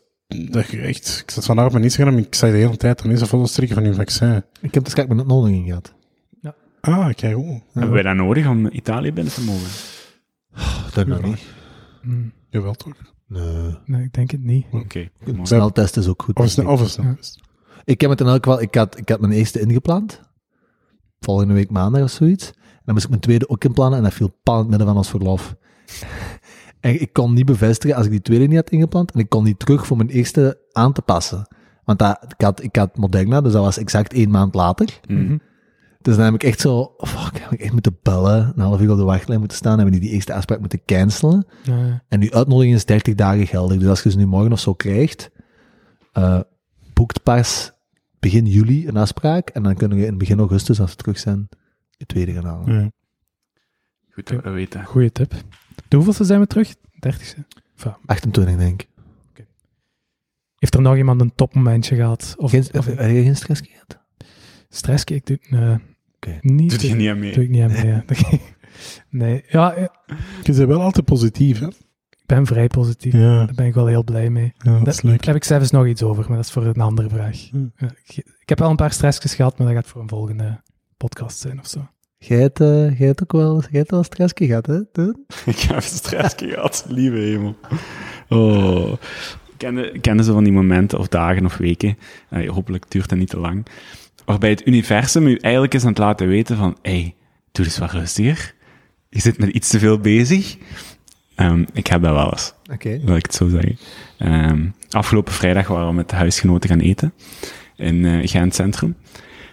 dat 0.50 0.70
je 0.70 0.80
echt... 0.80 1.20
Ik 1.22 1.30
zat 1.30 1.44
vandaag 1.44 1.66
op 1.66 1.72
mijn 1.72 1.84
Instagram 1.84 2.16
en 2.16 2.22
ik 2.22 2.34
zei 2.34 2.52
de 2.52 2.58
hele 2.58 2.76
tijd 2.76 3.00
aan 3.02 3.08
mensen 3.08 3.26
foto's 3.26 3.52
trekken 3.52 3.76
van 3.76 3.84
hun 3.84 3.94
vaccin. 3.94 4.42
Ik 4.60 4.74
heb 4.74 4.84
dus 4.84 4.94
kijk 4.94 5.08
met 5.08 5.18
uitnodiging 5.18 5.66
gehad. 5.66 5.96
Ah, 6.80 7.14
kijk, 7.14 7.36
oh. 7.36 7.60
Hebben 7.72 7.92
wij 7.92 8.02
dat 8.02 8.14
nodig 8.14 8.48
om 8.48 8.66
Italië 8.66 9.12
binnen 9.12 9.32
te 9.32 9.44
mogen? 9.44 9.68
Dat 10.94 11.06
nog 11.06 11.22
niet. 11.22 11.44
Hm, 12.02 12.28
Jawel 12.50 12.74
toch? 12.74 12.94
Nee. 13.28 13.76
nee, 13.84 14.02
ik 14.02 14.12
denk 14.12 14.30
het 14.30 14.42
niet. 14.42 14.66
Oké. 14.72 15.08
Sneltest 15.42 15.96
is 15.96 16.08
ook 16.08 16.22
goed. 16.22 16.36
Of 16.36 16.48
snel, 16.48 16.64
ik. 16.64 16.70
of 16.70 16.80
een 16.80 16.88
snel. 16.88 17.06
Ja. 17.06 17.16
Ik 17.84 18.00
heb 18.00 18.10
het 18.10 18.20
in 18.20 18.26
elk 18.26 18.44
geval, 18.44 18.60
ik 18.60 18.74
had, 18.74 18.98
ik 18.98 19.08
had 19.08 19.20
mijn 19.20 19.32
eerste 19.32 19.60
ingepland. 19.60 20.20
Volgende 21.20 21.54
week 21.54 21.70
maandag 21.70 22.02
of 22.02 22.10
zoiets. 22.10 22.46
En 22.48 22.82
dan 22.84 22.94
moest 22.94 23.04
ik 23.04 23.10
mijn 23.10 23.22
tweede 23.22 23.48
ook 23.48 23.64
inplannen 23.64 23.98
en 23.98 24.04
dat 24.04 24.14
viel 24.14 24.38
pal 24.42 24.54
in 24.54 24.60
het 24.60 24.68
midden 24.68 24.86
van 24.86 24.96
ons 24.96 25.10
verlof. 25.10 25.56
en 26.80 27.00
ik 27.00 27.12
kon 27.12 27.32
niet 27.34 27.46
bevestigen 27.46 27.96
als 27.96 28.04
ik 28.04 28.10
die 28.10 28.22
tweede 28.22 28.46
niet 28.46 28.56
had 28.56 28.70
ingepland 28.70 29.12
en 29.12 29.20
ik 29.20 29.28
kon 29.28 29.44
niet 29.44 29.58
terug 29.58 29.86
voor 29.86 29.96
mijn 29.96 30.08
eerste 30.08 30.60
aan 30.72 30.92
te 30.92 31.02
passen. 31.02 31.48
Want 31.84 31.98
dat, 31.98 32.24
ik, 32.36 32.44
had, 32.44 32.62
ik 32.62 32.76
had 32.76 32.96
Moderna, 32.96 33.40
dus 33.40 33.52
dat 33.52 33.62
was 33.62 33.78
exact 33.78 34.12
één 34.12 34.30
maand 34.30 34.54
later. 34.54 35.00
Mhm. 35.06 35.36
Dus 36.00 36.16
dan 36.16 36.24
heb 36.24 36.34
ik 36.34 36.42
echt 36.42 36.60
zo, 36.60 36.94
fuck, 36.98 37.38
heb 37.38 37.52
ik 37.52 37.60
echt 37.60 37.72
moeten 37.72 37.98
bellen, 38.02 38.52
een 38.56 38.62
half 38.62 38.80
uur 38.80 38.90
op 38.90 38.96
de 38.96 39.02
wachtlijn 39.04 39.38
moeten 39.38 39.56
staan, 39.58 39.74
hebben 39.78 39.92
die 39.92 40.00
die 40.00 40.10
eerste 40.10 40.34
afspraak 40.34 40.60
moeten 40.60 40.84
cancelen. 40.84 41.46
Ja, 41.62 42.02
En 42.08 42.20
die 42.20 42.34
uitnodiging 42.34 42.74
is 42.74 42.84
30 42.84 43.14
dagen 43.14 43.46
geldig. 43.46 43.78
Dus 43.78 43.88
als 43.88 44.02
je 44.02 44.10
ze 44.10 44.16
nu 44.16 44.26
morgen 44.26 44.52
of 44.52 44.60
zo 44.60 44.74
krijgt, 44.74 45.30
eh, 46.12 46.40
boekt 46.92 47.22
pas 47.22 47.72
begin 48.20 48.46
juli 48.46 48.88
een 48.88 48.96
afspraak. 48.96 49.48
En 49.48 49.62
dan 49.62 49.74
kunnen 49.74 49.98
we 49.98 50.06
in 50.06 50.18
begin 50.18 50.38
augustus, 50.38 50.80
als 50.80 50.90
we 50.90 50.96
terug 50.96 51.18
zijn, 51.18 51.48
de 51.96 52.06
tweede 52.06 52.32
gaan 52.32 52.44
halen. 52.44 52.74
Ja. 52.74 52.90
Goed 54.10 54.28
dat 54.28 54.42
we 54.42 54.50
weten. 54.50 54.84
goeie 54.84 55.12
tip. 55.12 55.34
De 55.88 55.96
hoeveelste 55.96 56.24
zijn 56.24 56.40
we 56.40 56.46
terug? 56.46 56.74
Dertigste. 56.98 57.46
28, 58.06 58.56
denk 58.56 58.82
ik. 58.82 58.88
Heeft 60.58 60.74
er 60.74 60.80
nog 60.80 60.96
iemand 60.96 61.20
een 61.20 61.34
topmomentje 61.34 61.94
gehad? 61.96 62.34
Of, 62.36 62.50
Geen, 62.50 62.64
of 62.72 62.86
heb 62.86 62.98
je 62.98 63.22
geen 63.22 63.36
stress 63.36 63.60
gehad? 63.64 63.98
Stress? 64.68 65.04
Ik 65.04 65.26
doe 65.26 65.38
nee, 65.48 65.76
Oké. 66.16 66.38
niet. 66.40 66.70
Doet 66.70 66.80
je 66.82 66.94
niet 66.94 67.08
aan 67.08 67.18
mee. 67.18 67.32
Doe 67.32 67.44
ik 67.44 67.50
niet 67.50 67.62
aan 67.62 67.72
mee. 67.72 67.86
ja. 67.86 68.04
nee, 69.10 69.44
ja, 69.48 69.74
ja, 69.78 69.90
Je 70.42 70.52
bent 70.52 70.56
wel 70.56 70.82
altijd 70.82 71.04
positief, 71.04 71.58
hè? 71.58 71.66
ik 72.10 72.36
ben 72.36 72.46
vrij 72.46 72.66
positief. 72.66 73.12
Ja, 73.12 73.44
Daar 73.44 73.54
ben 73.54 73.66
ik 73.66 73.74
wel 73.74 73.86
heel 73.86 74.04
blij 74.04 74.30
mee. 74.30 74.52
ja 74.58 74.78
dat 74.78 74.94
is 74.94 75.02
leuk. 75.02 75.16
Daar 75.18 75.26
heb 75.26 75.36
ik 75.36 75.44
zelfs 75.44 75.70
nog 75.70 75.86
iets 75.86 76.02
over, 76.02 76.24
maar 76.28 76.36
dat 76.36 76.44
is 76.44 76.52
voor 76.52 76.64
een 76.64 76.80
andere 76.80 77.08
vraag. 77.08 77.48
Hm. 77.50 77.66
Ja, 77.76 77.90
ik, 78.06 78.48
heb 78.48 78.58
wel 78.58 78.70
een 78.70 78.76
paar 78.76 78.92
stressjes 78.92 79.34
gehad, 79.34 79.58
maar 79.58 79.66
dat 79.66 79.76
gaat 79.76 79.86
voor 79.86 80.02
een 80.02 80.08
volgende 80.08 80.60
podcast 80.96 81.38
zijn 81.38 81.58
of 81.58 81.66
zo. 81.66 81.88
Jij 82.18 82.40
hebt, 82.40 82.60
eh, 82.60 82.98
jij 82.98 83.06
hebt 83.06 83.22
ook 83.22 83.32
wel, 83.32 83.60
jij 83.60 83.78
hebt 83.78 83.90
wel 83.90 84.02
stress 84.02 84.32
gehad, 84.36 84.66
hè? 84.66 84.84
Toen? 84.92 85.24
Ik 85.46 85.58
heb 85.58 85.82
stress 85.82 86.34
gehad, 86.36 86.84
lieve 86.88 87.16
hemel. 87.16 87.56
Oh. 88.28 88.92
Kennen, 89.56 90.00
kennen 90.00 90.24
ze 90.24 90.32
van 90.32 90.44
die 90.44 90.52
momenten 90.52 90.98
of 90.98 91.08
dagen 91.08 91.44
of 91.44 91.56
weken, 91.56 91.98
eh, 92.28 92.50
hopelijk 92.50 92.90
duurt 92.90 93.08
dat 93.08 93.18
niet 93.18 93.28
te 93.28 93.38
lang, 93.38 93.66
waarbij 94.28 94.50
het 94.50 94.66
universum 94.66 95.26
u 95.26 95.36
eigenlijk 95.36 95.74
eens 95.74 95.82
aan 95.82 95.88
het 95.88 95.98
laten 95.98 96.28
weten 96.28 96.56
van, 96.56 96.76
hey, 96.82 97.14
doe 97.52 97.64
eens 97.64 97.78
wat 97.78 97.90
rustiger. 97.90 98.54
Je 99.08 99.20
zit 99.20 99.38
met 99.38 99.48
iets 99.48 99.68
te 99.68 99.78
veel 99.78 99.98
bezig. 99.98 100.56
Ehm, 101.34 101.64
ik 101.72 101.86
heb 101.86 102.02
dat 102.02 102.14
wel 102.14 102.30
eens, 102.30 102.54
Oké. 102.72 103.00
wil 103.04 103.16
ik 103.16 103.26
het 103.26 103.34
zo 103.34 103.48
zeggen. 103.48 103.78
Ehm, 104.18 104.66
afgelopen 104.90 105.32
vrijdag 105.32 105.68
waren 105.68 105.88
we 105.88 105.92
met 105.94 106.10
de 106.10 106.16
huisgenoten 106.16 106.70
gaan 106.70 106.78
eten 106.78 107.12
in 107.76 108.04
eh, 108.04 108.28
Gent 108.28 108.54
Centrum. 108.54 108.96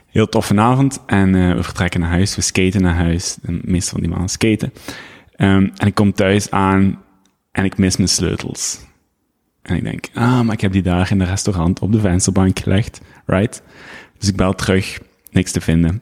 Heel 0.08 0.30
toffe 0.30 0.60
avond 0.60 1.00
en 1.06 1.36
eh, 1.36 1.56
we 1.56 1.64
vertrekken 1.64 2.00
naar 2.00 2.10
huis, 2.10 2.36
we 2.36 2.42
skaten 2.42 2.82
naar 2.82 2.96
huis. 2.96 3.38
En 3.44 3.62
meestal 3.64 3.92
van 3.92 4.02
die 4.02 4.10
mannen 4.10 4.30
skaten. 4.30 4.74
Ehm, 5.36 5.70
en 5.76 5.88
ik 5.88 5.96
kom 5.96 6.14
thuis 6.14 6.52
aan 6.52 7.02
en 7.52 7.66
ik 7.66 7.78
mis 7.78 7.98
mijn 7.98 8.10
sleutels. 8.10 8.80
En 9.62 9.76
ik 9.76 9.84
denk, 9.84 10.10
ah, 10.14 10.42
maar 10.42 10.54
ik 10.54 10.62
heb 10.62 10.72
die 10.72 10.82
daar 10.82 11.12
in 11.12 11.20
het 11.20 11.30
restaurant 11.30 11.80
op 11.80 11.92
de 11.92 12.00
vensterbank 12.00 12.60
gelegd, 12.60 13.02
right? 13.26 13.62
Dus 14.26 14.34
ik 14.34 14.40
bel 14.40 14.56
terug, 14.56 15.00
niks 15.32 15.52
te 15.52 15.62
vinden. 15.62 16.02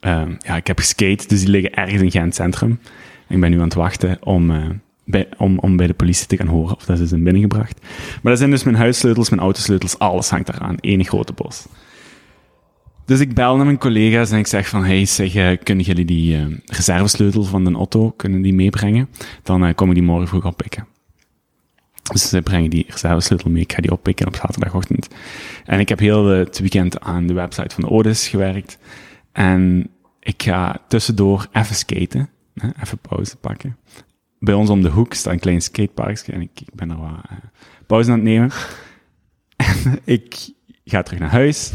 Ehm, 0.00 0.34
ja, 0.38 0.56
ik 0.56 0.66
heb 0.66 0.78
geskate, 0.78 1.28
dus 1.28 1.40
die 1.40 1.48
liggen 1.48 1.74
ergens 1.74 2.02
in 2.02 2.10
Gent 2.10 2.34
Centrum. 2.34 2.80
Ik 3.28 3.40
ben 3.40 3.50
nu 3.50 3.56
aan 3.56 3.64
het 3.64 3.74
wachten 3.74 4.18
om, 4.22 4.50
eh, 4.50 4.66
bij, 5.04 5.28
om, 5.36 5.58
om 5.58 5.76
de 5.76 5.94
politie 5.94 6.26
te 6.26 6.36
gaan 6.36 6.46
horen 6.46 6.76
of 6.76 6.84
dat 6.84 6.98
ze 6.98 7.06
zijn 7.06 7.22
binnengebracht. 7.22 7.80
Maar 8.22 8.32
dat 8.32 8.38
zijn 8.38 8.50
dus 8.50 8.62
mijn 8.62 8.76
huissleutels, 8.76 9.30
mijn 9.30 9.42
autosleutels, 9.42 9.98
alles 9.98 10.30
hangt 10.30 10.48
eraan. 10.48 10.76
Eén 10.80 11.04
grote 11.04 11.32
bos. 11.32 11.66
Dus 13.04 13.20
ik 13.20 13.34
bel 13.34 13.56
naar 13.56 13.64
mijn 13.64 13.78
collega's 13.78 14.30
en 14.30 14.38
ik 14.38 14.46
zeg 14.46 14.68
van, 14.68 14.84
hey, 14.84 15.04
zeg, 15.04 15.34
eh, 15.34 15.58
kunnen 15.62 15.84
jullie 15.84 16.04
die 16.04 16.36
eh, 16.36 16.46
reservesleutel 16.66 17.44
van 17.44 17.64
de 17.64 17.72
auto, 17.72 18.10
kunnen 18.10 18.42
die 18.42 18.54
meebrengen? 18.54 19.08
Dan 19.42 19.74
kom 19.74 19.88
ik 19.88 19.94
die 19.94 20.04
morgen 20.04 20.28
vroeg 20.28 20.44
oppikken. 20.44 20.86
Dus 22.12 22.28
ze 22.28 22.42
brengen 22.42 22.70
die 22.70 22.84
reservesleutel 22.88 23.50
mee, 23.50 23.62
ik 23.62 23.72
ga 23.72 23.80
die 23.80 23.92
oppikken 23.92 24.26
op 24.26 24.34
zaterdagochtend. 24.34 25.08
En 25.64 25.80
ik 25.80 25.88
heb 25.88 25.98
heel 25.98 26.26
het 26.26 26.58
weekend 26.58 27.00
aan 27.00 27.26
de 27.26 27.32
website 27.32 27.74
van 27.74 27.84
de 27.84 27.90
Otis 27.90 28.28
gewerkt. 28.28 28.78
En 29.32 29.90
ik 30.20 30.42
ga 30.42 30.80
tussendoor 30.88 31.46
even 31.52 31.74
skaten, 31.74 32.28
hè, 32.54 32.68
even 32.82 32.98
pauze 32.98 33.36
pakken. 33.36 33.76
Bij 34.38 34.54
ons 34.54 34.70
om 34.70 34.82
de 34.82 34.88
hoek 34.88 35.14
staat 35.14 35.32
een 35.32 35.38
klein 35.38 35.62
skateparkje 35.62 36.32
en 36.32 36.40
ik, 36.40 36.60
ik 36.60 36.74
ben 36.74 36.90
er 36.90 36.96
wat 36.96 37.20
eh, 37.28 37.36
pauze 37.86 38.10
aan 38.10 38.16
het 38.16 38.24
nemen. 38.24 38.50
en 39.56 40.00
ik 40.04 40.36
ga 40.84 41.02
terug 41.02 41.20
naar 41.20 41.30
huis. 41.30 41.72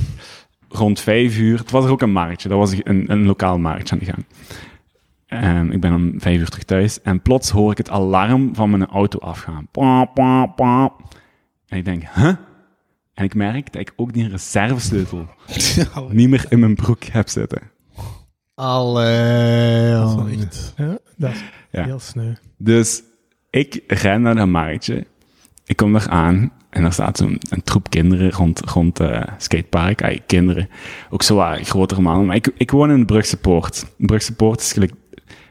Rond 0.70 1.00
vijf 1.00 1.38
uur, 1.38 1.58
het 1.58 1.72
was 1.72 1.86
er 1.86 1.92
ook 1.92 2.02
een 2.02 2.12
marktje, 2.12 2.50
dat 2.50 2.58
was 2.58 2.72
een, 2.72 3.12
een 3.12 3.26
lokaal 3.26 3.60
marktje 3.60 3.94
aan 3.94 4.00
de 4.00 4.06
gang. 4.06 4.26
Ehm, 5.42 5.72
ik 5.72 5.82
ben 5.82 5.94
om 5.94 6.14
vijf 6.18 6.40
uur 6.40 6.50
terug 6.50 6.64
thuis 6.66 7.02
en 7.02 7.22
plots 7.22 7.50
hoor 7.50 7.72
ik 7.72 7.78
het 7.78 7.90
alarm 7.90 8.56
van 8.56 8.70
mijn 8.70 8.86
auto 8.86 9.20
afgaan. 9.20 9.68
Pa, 9.72 10.06
pa, 10.06 10.46
pa. 10.46 10.92
En 11.68 11.78
ik 11.78 11.86
denk, 11.86 12.04
huh? 12.16 12.34
En 13.14 13.24
ik 13.24 13.36
merk 13.36 13.72
dat 13.74 13.82
ik 13.82 13.94
ook 13.96 14.14
die 14.14 14.28
reservesleutel 14.28 15.28
niet 16.10 16.30
meer 16.30 16.46
in 16.50 16.60
mijn 16.60 16.76
broek 16.76 17.04
heb 17.04 17.30
zitten. 17.30 17.62
Allee. 18.56 19.92
Dat 19.92 20.10
is 20.10 20.16
wel 20.16 20.28
jongen. 20.30 20.46
echt... 20.46 20.74
Ja, 20.78 20.98
dat 21.18 21.32
is 21.32 21.44
Ja. 21.72 21.84
heel 21.84 22.00
sneu. 22.00 22.34
Dus 22.58 23.04
ik 23.50 23.84
ren 23.88 24.22
naar 24.22 24.36
dat 24.36 24.48
marktje. 24.48 25.06
Ik 25.66 25.76
kom 25.76 25.94
daar 25.94 26.10
aan 26.10 26.52
en 26.70 26.84
er 26.84 26.94
staat 26.94 27.18
zo'n 27.18 27.38
een 27.50 27.64
troep 27.64 27.90
kinderen 27.90 28.32
rond, 28.32 28.60
rond 28.60 29.00
eh 29.00 29.22
skatepark. 29.38 30.04
Ay, 30.04 30.22
kinderen, 30.28 30.70
ook 31.10 31.24
zo 31.24 31.46
grotere 31.62 32.02
mannen. 32.02 32.26
Maar 32.26 32.36
ik, 32.36 32.52
ik 32.58 32.72
woon 32.72 32.92
in 32.92 33.00
de 33.00 33.06
Brugse 33.06 33.38
Poort. 33.38 33.86
Brugse 33.98 34.36
Poort 34.36 34.60
is 34.60 34.74
gelijk, 34.74 34.92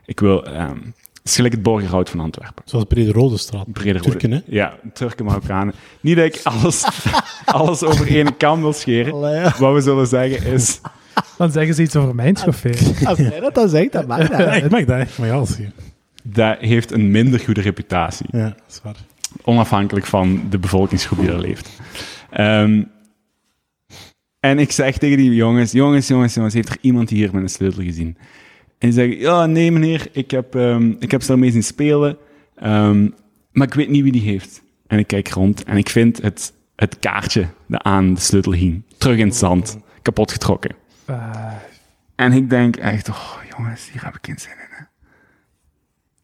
ik 0.05 0.21
wil, 0.21 0.45
ehm, 0.47 0.77
het 1.15 1.31
is 1.31 1.35
gelijk 1.35 1.55
het 1.55 1.63
Borgerhout 1.63 2.11
van 2.11 2.21
Antwerpen. 2.21 2.63
Zoals 2.67 2.85
Brede 2.85 3.13
Rode 3.13 3.39
straat. 3.39 3.73
Breder 3.73 4.01
Turken, 4.03 4.31
hè? 4.31 4.41
Ja, 4.47 4.75
Turken, 4.95 5.25
Marokkanen. 5.25 5.75
Niet 6.01 6.17
dat 6.17 6.25
ik 6.25 6.41
alles, 6.45 6.85
alles 7.45 7.83
over 7.83 8.09
één 8.09 8.37
kam 8.37 8.61
wil 8.61 8.73
scheren. 8.73 9.13
Allee. 9.13 9.43
Wat 9.59 9.75
we 9.75 9.81
zullen 9.81 10.07
zeggen 10.07 10.53
is, 10.53 10.81
Dan 11.37 11.53
zeggen 11.53 11.75
ze 11.75 11.83
iets 11.83 11.97
over 11.97 12.15
mijn 12.15 12.37
chauffeur. 12.37 12.79
Als 13.09 13.19
jij 13.19 13.41
dat 13.41 13.55
dan 13.55 13.69
zegt, 13.69 13.93
dat 13.93 14.07
mag 14.07 14.29
dat. 14.29 14.39
Ja, 14.39 14.53
ik 14.53 14.71
mag 14.71 14.85
dat 14.85 14.99
echt 14.99 15.13
van 15.13 15.31
alles 15.31 15.57
hier. 15.57 15.73
dat 16.23 16.59
heeft 16.59 16.91
een 16.91 17.11
minder 17.11 17.41
goede 17.41 17.61
reputatie. 17.61 18.27
Ja, 18.31 18.45
dat 18.45 18.55
is 18.69 18.81
waar. 18.83 18.97
onafhankelijk 19.45 20.07
van 20.07 20.47
de 20.51 20.59
bevolkingsgroep 20.59 21.19
die 21.19 21.29
er 21.29 21.41
leeft. 21.41 21.71
Ehm, 22.31 22.83
en 24.41 24.59
ik 24.59 24.73
zeg 24.73 24.99
tegen 24.99 25.17
die 25.17 25.35
jongens, 25.35 25.73
jongens, 25.73 26.09
jongens, 26.09 26.35
jongens, 26.35 26.55
heeft 26.55 26.69
er 26.69 26.79
iemand 26.81 27.11
hier 27.11 27.31
met 27.33 27.43
een 27.43 27.49
sleutel 27.49 27.83
gezien? 27.83 28.17
En 28.83 28.89
die 28.89 28.93
zeggen, 28.93 29.19
ja, 29.19 29.47
nee 29.47 29.73
meneer, 29.73 30.09
ik 30.13 30.31
heb, 30.31 30.55
ehm, 30.55 30.93
ik 30.99 31.11
heb 31.11 31.21
ze 31.21 31.29
daarmee 31.29 31.51
zien 31.51 31.63
spelen, 31.65 32.17
ehm, 32.55 33.09
maar 33.53 33.67
ik 33.67 33.75
weet 33.75 33.89
niet 33.89 34.03
wie 34.03 34.13
die 34.13 34.23
heeft. 34.23 34.63
En 34.87 34.99
ik 34.99 35.07
kijk 35.07 35.29
rond 35.29 35.65
en 35.65 35.77
ik 35.77 35.89
vind 35.89 36.23
het, 36.23 36.53
het 36.77 36.99
kaartje 36.99 37.47
dat 37.67 37.83
aan 37.83 38.15
de 38.15 38.21
sleutel 38.21 38.53
hing, 38.53 38.83
terug 38.99 39.19
in 39.19 39.27
het 39.27 39.37
zand, 39.37 39.79
kapot 40.03 40.33
getrokken. 40.33 40.75
Ah, 41.05 41.53
En 42.15 42.33
ik 42.33 42.51
denk 42.51 42.77
echt, 42.77 43.09
oh 43.09 43.35
jongens, 43.57 43.91
hier 43.93 44.05
heb 44.05 44.15
ik 44.15 44.27
geen 44.27 44.39
zin 44.39 44.51
in. 44.51 44.77
Hè. 44.77 44.85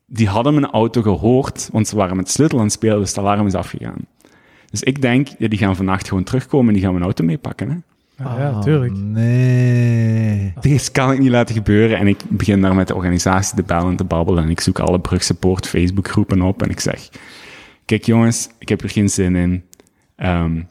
Die 0.06 0.28
hadden 0.28 0.54
mijn 0.54 0.70
auto 0.70 1.02
gehoord, 1.02 1.68
want 1.72 1.88
ze 1.88 1.96
waren 1.96 2.16
met 2.16 2.26
de 2.26 2.32
sleutel 2.32 2.58
aan 2.58 2.64
het 2.64 2.72
spelen, 2.72 2.98
dus 2.98 3.08
het 3.08 3.18
alarm 3.18 3.46
is 3.46 3.54
afgegaan. 3.54 4.06
Dus 4.70 4.82
ik 4.82 5.02
denk, 5.02 5.28
ja, 5.38 5.48
die 5.48 5.58
gaan 5.58 5.76
vannacht 5.76 6.08
gewoon 6.08 6.24
terugkomen 6.24 6.66
en 6.68 6.74
die 6.74 6.82
gaan 6.82 6.92
mijn 6.92 7.04
auto 7.04 7.24
meepakken. 7.24 7.84
Hè. 8.18 8.24
ah, 8.24 8.38
ja, 8.38 8.60
tuurlijk. 8.60 8.96
Nee. 8.96 10.52
Dit 10.60 10.90
kan 10.90 11.12
ik 11.12 11.18
niet 11.18 11.30
laten 11.30 11.54
gebeuren. 11.54 11.98
En 11.98 12.06
ik 12.06 12.18
begin 12.28 12.60
daar 12.60 12.74
met 12.74 12.88
de 12.88 12.94
organisatie 12.94 13.56
te 13.56 13.62
bellen 13.62 13.90
en 13.90 13.96
te 13.96 14.04
babbelen. 14.04 14.44
En 14.44 14.50
ik 14.50 14.60
zoek 14.60 14.78
alle 14.78 15.00
Brugsupport 15.00 15.68
Facebookgroepen 15.68 16.42
op. 16.42 16.62
En 16.62 16.70
ik 16.70 16.80
zeg, 16.80 17.08
kijk 17.84 18.04
jongens, 18.04 18.48
ik 18.58 18.68
heb 18.68 18.82
er 18.82 18.90
geen 18.90 19.08
zin 19.08 19.36
in. 19.36 19.64
Ehm, 20.16 20.62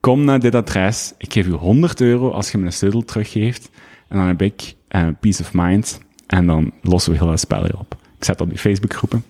kom 0.00 0.24
naar 0.24 0.40
dit 0.40 0.54
adres. 0.54 1.14
Ik 1.18 1.32
geef 1.32 1.46
u 1.46 1.52
100 1.52 2.00
euro 2.00 2.30
als 2.30 2.50
je 2.50 2.58
me 2.58 2.66
een 2.66 2.72
sleutel 2.72 3.04
teruggeeft. 3.04 3.70
En 4.08 4.16
dan 4.18 4.26
heb 4.26 4.42
ik 4.42 4.74
eh, 4.88 5.06
peace 5.20 5.42
of 5.42 5.50
mind. 5.52 6.00
En 6.26 6.46
dan 6.46 6.72
lossen 6.82 7.12
we 7.12 7.18
heel 7.18 7.26
dat 7.26 7.40
spel 7.40 7.62
hier 7.62 7.78
op. 7.78 7.96
Ik 8.18 8.24
zet 8.24 8.38
dat 8.38 8.46
op 8.46 8.48
die 8.48 8.58
Facebookgroepen. 8.58 9.24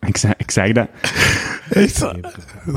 ik, 0.00 0.16
zeg, 0.16 0.34
ik 0.36 0.50
zeg 0.50 0.72
dat. 0.72 0.88
Echt 1.70 1.94
zalig. 1.94 2.36
Dat 2.66 2.76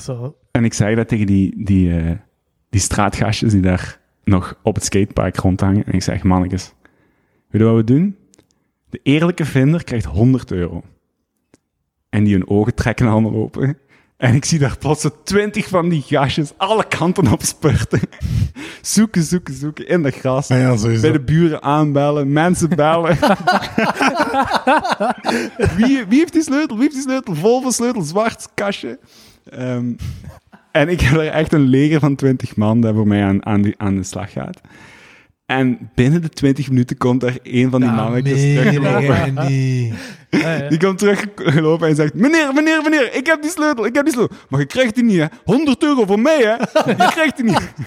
is 0.00 0.06
wel... 0.06 0.36
En 0.50 0.64
ik 0.64 0.74
zeg 0.74 0.96
dat 0.96 1.08
tegen 1.08 1.26
die, 1.26 1.64
die, 1.64 1.96
eh, 1.96 2.10
die 2.74 2.82
straatgastjes 2.82 3.52
die 3.52 3.60
daar 3.60 3.98
nog 4.24 4.58
op 4.62 4.74
het 4.74 4.84
skatepark 4.84 5.36
rondhangen. 5.36 5.86
En 5.86 5.92
ik 5.92 6.02
zeg, 6.02 6.22
mannetjes, 6.22 6.72
weet 7.50 7.60
je 7.60 7.66
wat 7.66 7.76
we 7.76 7.84
doen? 7.84 8.16
De 8.90 9.00
eerlijke 9.02 9.44
vinder 9.44 9.84
krijgt 9.84 10.04
100 10.04 10.52
euro. 10.52 10.82
En 12.08 12.24
die 12.24 12.32
hun 12.32 12.48
ogen 12.48 12.74
trekken 12.74 13.06
allemaal 13.06 13.34
open. 13.34 13.78
En 14.16 14.34
ik 14.34 14.44
zie 14.44 14.58
daar 14.58 14.78
plots 14.78 15.08
twintig 15.24 15.68
van 15.68 15.88
die 15.88 16.02
gastjes 16.02 16.52
alle 16.56 16.88
kanten 16.88 17.32
op 17.32 17.42
spurten. 17.42 18.00
zoeken, 18.82 19.22
zoeken, 19.22 19.54
zoeken 19.54 19.88
in 19.88 20.02
dat 20.02 20.14
gras. 20.14 20.50
Ah 20.50 20.58
ja. 20.58 21.00
Bij 21.00 21.12
de 21.12 21.20
buren 21.20 21.62
aanbellen, 21.62 22.32
mensen 22.32 22.68
bellen. 22.68 23.18
wie, 25.76 26.04
wie 26.08 26.18
heeft 26.18 26.32
die 26.32 26.42
sleutel? 26.42 26.76
Wie 26.76 26.84
heeft 26.84 26.94
die 26.94 27.04
sleutel? 27.04 27.34
Vol 27.34 27.62
van 27.62 27.72
sleutel, 27.72 28.02
zwart 28.02 28.48
kastje. 28.54 28.98
Ehm, 29.50 29.92
en 30.74 30.88
ik 30.88 31.00
heb 31.00 31.20
er 31.20 31.26
echt 31.26 31.52
een 31.52 31.68
leger 31.68 32.00
van 32.00 32.14
20 32.14 32.56
man 32.56 32.80
dat 32.80 32.94
voor 32.94 33.06
mij 33.06 33.24
aan, 33.24 33.46
aan, 33.46 33.62
die, 33.62 33.74
aan 33.76 33.96
de 33.96 34.02
slag 34.02 34.32
gaat. 34.32 34.60
En 35.46 35.90
binnen 35.94 36.22
de 36.22 36.28
20 36.28 36.68
minuten 36.68 36.96
komt 36.96 37.22
er 37.22 37.38
een 37.42 37.70
van 37.70 37.80
die 37.80 37.90
mannetjes. 37.90 38.42
Ja, 40.30 40.60
ja. 40.60 40.68
Die 40.68 40.78
komt 40.78 40.98
teruggelopen 40.98 41.88
en 41.88 41.94
zegt: 41.94 42.14
Meneer, 42.14 42.52
meneer, 42.54 42.82
meneer, 42.82 43.14
ik 43.14 43.26
heb 43.26 43.42
die 43.42 43.50
sleutel, 43.50 43.86
ik 43.86 43.94
heb 43.94 44.04
die 44.04 44.14
sleutel. 44.14 44.36
Maar 44.48 44.60
je 44.60 44.66
krijgt 44.66 44.94
die 44.94 45.04
niet, 45.04 45.18
hè? 45.18 45.26
100 45.44 45.82
euro 45.82 46.06
voor 46.06 46.20
mij, 46.20 46.38
hè? 46.38 46.52
Je 46.90 47.10
krijgt 47.10 47.36
die 47.36 47.44
niet. 47.44 47.72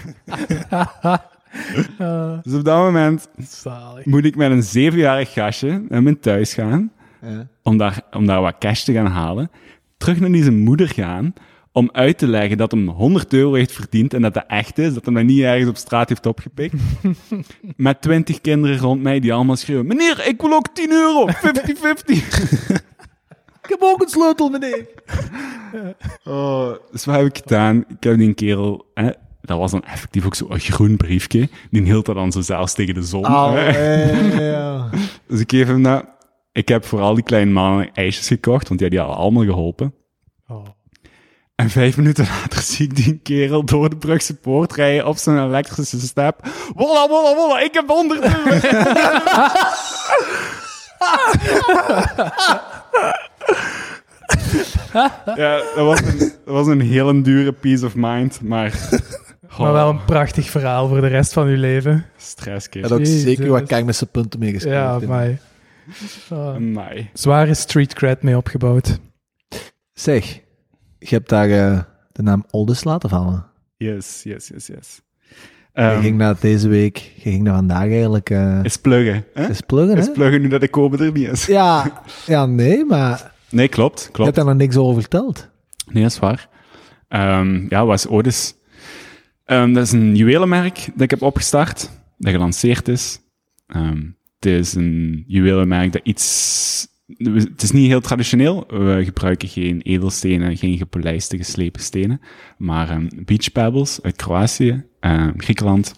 Dus 2.42 2.54
op 2.54 2.64
dat 2.64 2.76
moment 2.76 3.28
zalig. 3.38 4.04
moet 4.04 4.24
ik 4.24 4.36
met 4.36 4.50
een 4.50 4.62
zevenjarig 4.62 5.32
gastje 5.32 5.84
naar 5.88 6.02
mijn 6.02 6.20
thuis 6.20 6.54
gaan. 6.54 6.92
Ja. 7.22 7.46
om 7.62 7.76
daar, 7.76 8.00
om 8.10 8.26
daar 8.26 8.40
wat 8.40 8.56
cash 8.58 8.82
te 8.82 8.92
gaan 8.92 9.06
halen. 9.06 9.50
Terug 9.96 10.20
naar 10.20 10.32
die 10.32 10.42
zijn 10.42 10.58
moeder 10.58 10.88
gaan. 10.88 11.34
Om 11.78 11.88
uit 11.92 12.18
te 12.18 12.26
leggen 12.26 12.56
dat 12.56 12.70
hem 12.70 12.88
100 12.88 13.32
euro 13.32 13.54
heeft 13.54 13.72
verdiend 13.72 14.14
en 14.14 14.22
dat 14.22 14.34
dat 14.34 14.44
echt 14.46 14.78
is. 14.78 14.94
Dat 14.94 15.04
hij 15.04 15.14
dat 15.14 15.24
niet 15.24 15.40
ergens 15.40 15.68
op 15.68 15.76
straat 15.76 16.08
heeft 16.08 16.26
opgepikt. 16.26 16.74
Met 17.76 18.02
20 18.02 18.40
kinderen 18.40 18.78
rond 18.78 19.02
mij 19.02 19.20
die 19.20 19.32
allemaal 19.32 19.56
schreeuwen: 19.56 19.86
Meneer, 19.86 20.26
ik 20.26 20.40
wil 20.40 20.52
ook 20.52 20.68
10 20.74 20.90
euro. 20.90 21.28
50-50. 21.30 21.32
Ik 23.62 23.74
heb 23.78 23.82
ook 23.82 24.02
een 24.02 24.08
sleutel, 24.08 24.48
meneer. 24.48 24.86
Oh, 26.24 26.72
dus 26.90 27.04
wat 27.04 27.16
heb 27.16 27.26
ik 27.26 27.36
gedaan? 27.36 27.84
Ik 27.88 28.02
heb 28.02 28.18
die 28.18 28.34
kerel. 28.34 28.90
Hè, 28.94 29.10
dat 29.40 29.58
was 29.58 29.70
dan 29.70 29.84
effectief 29.84 30.26
ook 30.26 30.34
zo'n 30.34 30.60
groen 30.60 30.96
briefje. 30.96 31.48
Die 31.70 31.82
hield 31.82 32.06
dat 32.06 32.14
dan 32.14 32.32
zo 32.32 32.40
zelfs 32.40 32.74
tegen 32.74 32.94
de 32.94 33.02
zon. 33.02 33.20
ja. 33.20 34.90
Dus 35.26 35.40
ik 35.40 35.50
geef 35.50 35.66
hem 35.66 35.82
dat. 35.82 36.04
Ik 36.52 36.68
heb 36.68 36.84
voor 36.84 37.00
al 37.00 37.14
die 37.14 37.24
kleine 37.24 37.50
mannen 37.50 37.92
ijsjes 37.92 38.26
gekocht, 38.26 38.68
want 38.68 38.80
die 38.80 38.98
hadden 38.98 39.16
allemaal 39.16 39.44
geholpen. 39.44 39.94
Oh. 40.46 40.64
En 41.58 41.70
vijf 41.70 41.96
minuten 41.96 42.24
later 42.24 42.60
zie 42.72 42.86
ik 42.86 42.96
die 42.96 43.18
kerel 43.22 43.64
door 43.64 43.90
de 43.90 43.96
Brugse 43.96 44.34
poort 44.34 44.72
rijden 44.72 45.06
op 45.06 45.16
zijn 45.16 45.44
elektrische 45.46 46.00
step. 46.00 46.48
Wolla, 46.74 47.08
wolla, 47.08 47.34
wolla, 47.34 47.60
ik 47.60 47.74
heb 47.74 47.88
100 47.88 48.22
euro. 48.22 48.50
ja, 55.36 55.56
dat 55.74 55.84
was, 55.84 56.00
een, 56.00 56.18
dat 56.18 56.54
was 56.54 56.66
een 56.66 56.80
hele 56.80 57.20
dure 57.20 57.52
peace 57.52 57.86
of 57.86 57.94
mind, 57.94 58.40
maar... 58.42 58.72
Maar 59.58 59.72
wel 59.72 59.88
een 59.88 60.04
prachtig 60.04 60.50
verhaal 60.50 60.88
voor 60.88 61.00
de 61.00 61.06
rest 61.06 61.32
van 61.32 61.46
uw 61.46 61.56
leven. 61.56 62.06
Stress, 62.16 62.66
Hij 62.70 62.82
had 62.82 62.92
ook 62.92 62.98
Jezus. 62.98 63.22
zeker 63.22 63.48
wat 63.48 63.66
keimische 63.66 64.06
punten 64.06 64.38
mee 64.40 64.52
gespeeld. 64.52 65.02
Ja, 65.02 65.38
Amai. 66.36 67.10
zware 67.12 67.54
street 67.54 67.94
cred 67.94 68.22
mee 68.22 68.36
opgebouwd. 68.36 68.98
Zeg, 69.92 70.40
je 70.98 71.14
hebt 71.14 71.28
daar 71.28 71.50
eh, 71.50 71.80
de 72.12 72.22
naam 72.22 72.44
Oldest 72.50 72.84
laten 72.84 73.08
vallen. 73.08 73.46
Yes, 73.76 74.20
yes, 74.22 74.48
yes, 74.48 74.66
yes. 74.66 75.00
je 75.74 75.82
Ehm, 75.84 76.00
ging 76.00 76.16
naar 76.16 76.36
deze 76.40 76.68
week, 76.68 76.96
je 76.96 77.20
ging 77.30 77.42
naar 77.42 77.54
vandaag 77.54 77.82
eigenlijk 77.88 78.30
eh 78.30 78.58
is 78.62 78.76
pluggen, 78.76 79.24
hè? 79.34 79.48
eens 79.48 79.60
pluggen, 79.60 79.96
Is 79.98 80.06
hè? 80.06 80.12
pluggen 80.12 80.40
nu 80.40 80.48
dat 80.48 80.60
de 80.60 80.68
Kobe 80.68 81.04
er 81.04 81.12
niet 81.12 81.28
is. 81.28 81.46
Ja, 81.46 81.92
ja, 82.26 82.46
nee, 82.46 82.84
maar 82.84 83.32
Nee, 83.50 83.68
klopt, 83.68 83.96
je 83.98 84.02
hebt 84.04 84.14
klopt. 84.16 84.34
daar 84.34 84.44
nog 84.44 84.54
niks 84.54 84.76
over 84.76 85.00
verteld. 85.00 85.48
Nee, 85.90 86.02
dat 86.02 86.12
is 86.12 86.18
waar. 86.18 86.48
Ehm, 87.08 87.66
ja, 87.68 87.84
wat 87.86 87.98
is 87.98 88.06
Odis? 88.06 88.54
Ehm, 89.44 89.72
dat 89.72 89.82
is 89.84 89.92
een 89.92 90.16
juwelenmerk 90.16 90.88
dat 90.92 91.00
ik 91.00 91.10
heb 91.10 91.22
opgestart, 91.22 91.90
dat 92.18 92.32
gelanceerd 92.32 92.88
is. 92.88 93.20
Het 94.38 94.46
is 94.46 94.74
een 94.74 95.24
juwelenmerk 95.26 95.92
dat 95.92 96.00
iets... 96.04 96.86
Het 97.16 97.62
is 97.62 97.70
niet 97.70 97.86
heel 97.86 98.00
traditioneel. 98.00 98.64
We 98.68 99.00
gebruiken 99.04 99.48
geen 99.48 99.80
edelstenen, 99.80 100.56
geen 100.56 100.76
gepolijste, 100.76 101.36
geslepen 101.36 101.80
stenen. 101.80 102.20
Maar 102.58 102.90
ehm, 102.90 103.08
beach 103.24 103.52
pebbles 103.52 104.02
uit 104.02 104.16
Kroatië, 104.16 104.84
ehm, 105.00 105.32
Griekenland, 105.36 105.94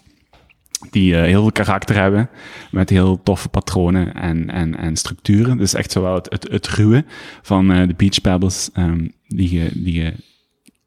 die 0.89 1.15
eh, 1.15 1.23
heel 1.23 1.41
veel 1.41 1.51
karakter 1.51 1.95
hebben, 1.95 2.29
met 2.71 2.89
heel 2.89 3.23
toffe 3.23 3.49
patronen 3.49 4.13
en, 4.13 4.49
en, 4.49 4.77
en 4.77 4.95
structuren. 4.95 5.57
Dus 5.57 5.73
echt 5.73 5.91
zowel 5.91 6.15
het, 6.15 6.29
het, 6.29 6.47
het 6.51 6.67
ruwe 6.67 7.05
van 7.41 7.71
eh, 7.71 7.87
de 7.87 7.93
beach 7.93 8.21
pebbles 8.21 8.69
ehm, 8.73 9.07
die, 9.27 9.59
je, 9.59 9.69
die 9.73 9.93
je 9.93 10.13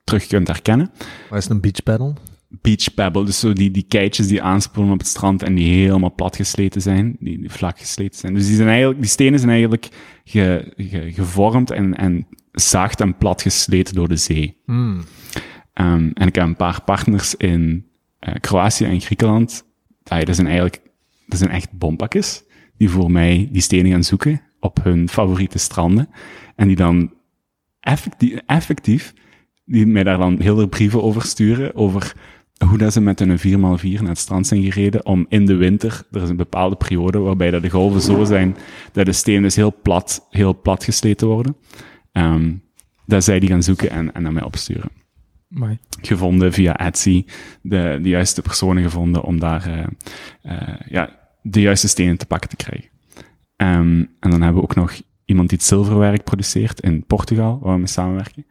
terug 0.05 0.27
kunt 0.27 0.47
herkennen. 0.47 0.91
Wat 1.31 1.39
is 1.39 1.49
een 1.49 1.61
beach 1.61 1.83
paddle? 1.83 2.14
Beach 2.61 2.94
pebble, 2.94 3.24
dus 3.24 3.38
zo 3.38 3.52
die, 3.52 3.70
die 3.70 3.84
keitjes 3.88 4.26
die 4.26 4.42
aanspoelen 4.42 4.92
op 4.92 4.98
het 4.98 5.09
strand 5.09 5.42
en 5.42 5.55
die 5.55 5.74
helemaal 5.84 6.14
plat 6.14 6.36
gesleten 6.36 6.80
zijn, 6.80 7.16
die, 7.20 7.40
die 7.40 7.50
vlak 7.50 7.78
gesleten 7.78 8.18
zijn. 8.18 8.34
Dus 8.34 8.46
die, 8.46 8.57
zijn 8.57 8.68
eigenlijk, 8.68 9.00
die 9.00 9.11
stenen 9.11 9.38
zijn 9.38 9.50
eigenlijk 9.50 9.88
ge, 10.24 10.72
ge- 10.76 11.12
gevormd 11.12 11.70
en, 11.70 11.96
en 11.96 12.26
zacht 12.52 13.00
en 13.00 13.16
plat 13.16 13.42
gesleten 13.42 13.94
door 13.94 14.09
de 14.09 14.16
zee. 14.16 14.57
Hmm. 14.64 15.00
Ehm, 15.72 16.11
en 16.14 16.26
ik 16.26 16.34
heb 16.34 16.44
een 16.44 16.57
paar 16.57 16.82
partners 16.82 17.34
in 17.34 17.86
eh, 18.18 18.34
Kroatië 18.40 18.84
en 18.84 19.00
Griekenland. 19.00 19.64
Ja, 20.05 20.20
dat 20.20 20.34
zijn 20.34 20.46
eigenlijk, 20.46 20.80
dat 21.26 21.38
zijn 21.38 21.50
echt 21.50 21.72
bompakjes. 21.72 22.42
Die 22.76 22.90
voor 22.90 23.11
mij 23.11 23.48
die 23.52 23.62
stenen 23.62 23.90
gaan 23.90 24.05
zoeken 24.05 24.40
op 24.61 24.84
hun 24.84 25.09
favoriete 25.09 25.59
stranden. 25.59 26.09
En 26.57 26.66
die 26.66 26.76
dan 26.76 27.12
effectief, 27.80 28.40
effectief 28.46 29.14
die 29.64 29.86
mij 29.86 30.02
daar 30.02 30.18
dan 30.18 30.40
heel 30.40 30.57
veel 30.57 30.68
brieven 30.68 31.02
over 31.02 31.22
sturen. 31.22 31.74
Over 31.74 32.14
hoe 32.64 32.78
dat 32.78 32.92
ze 32.92 33.00
met 33.00 33.18
hun 33.18 33.38
4x4 33.38 34.00
naar 34.00 34.08
het 34.08 34.18
strand 34.18 34.46
zijn 34.46 34.62
gereden. 34.62 35.06
Om 35.06 35.26
in 35.28 35.46
de 35.46 35.54
winter, 35.54 36.02
er 36.10 36.22
is 36.22 36.28
een 36.28 36.36
bepaalde 36.36 36.76
periode 36.76 37.18
waarbij 37.18 37.50
dat 37.50 37.62
de 37.62 37.70
golven 37.70 38.00
zo 38.00 38.24
zijn 38.24 38.56
dat 38.92 39.06
de 39.06 39.12
stenen 39.12 39.42
dus 39.42 39.56
heel 39.56 39.74
plat, 39.82 40.26
heel 40.30 40.60
plat 40.60 40.84
gesleten 40.84 41.26
worden. 41.26 41.56
Ehm, 42.12 42.52
dat 43.06 43.24
zij 43.24 43.40
die 43.40 43.48
gaan 43.48 43.62
zoeken 43.62 43.90
en, 43.90 44.14
en 44.14 44.22
naar 44.22 44.32
mij 44.32 44.42
opsturen 44.42 44.90
Amai. 45.54 45.78
gevonden 46.00 46.52
via 46.52 46.76
Etsy, 46.76 47.24
de, 47.62 47.98
de 48.02 48.08
juiste 48.08 48.42
personen 48.42 48.82
gevonden 48.82 49.22
om 49.22 49.38
daar 49.38 49.66
eh, 49.66 49.86
eh, 50.42 50.80
ja, 50.88 51.18
de 51.42 51.60
juiste 51.60 51.88
stenen 51.88 52.18
te 52.18 52.26
pakken 52.26 52.48
te 52.48 52.56
krijgen. 52.56 52.90
Ehm, 53.56 54.04
en 54.20 54.30
dan 54.30 54.42
hebben 54.42 54.54
we 54.54 54.68
ook 54.68 54.74
nog 54.74 55.00
iemand 55.24 55.48
die 55.48 55.58
het 55.58 55.66
zilverwerk 55.66 56.24
produceert 56.24 56.80
in 56.80 57.04
Portugal, 57.06 57.58
waar 57.62 57.72
we 57.72 57.78
mee 57.78 57.86
samenwerken. 57.86 58.46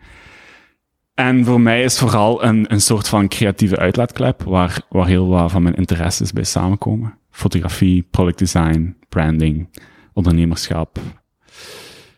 En 1.13 1.45
voor 1.45 1.61
mij 1.61 1.83
is 1.83 1.99
vooral 1.99 2.43
een, 2.43 2.71
een 2.71 2.81
soort 2.81 3.07
van 3.07 3.27
creatieve 3.27 3.77
uitlaatklep, 3.77 4.43
waar, 4.43 4.81
waar 4.89 5.07
heel 5.07 5.27
wat 5.27 5.51
van 5.51 5.63
mijn 5.63 5.75
interesses 5.75 6.31
bij 6.31 6.43
samenkomen. 6.43 7.17
Fotografie, 7.29 8.07
product 8.11 8.37
design, 8.37 8.95
branding, 9.09 9.69
ondernemerschap, 10.13 10.99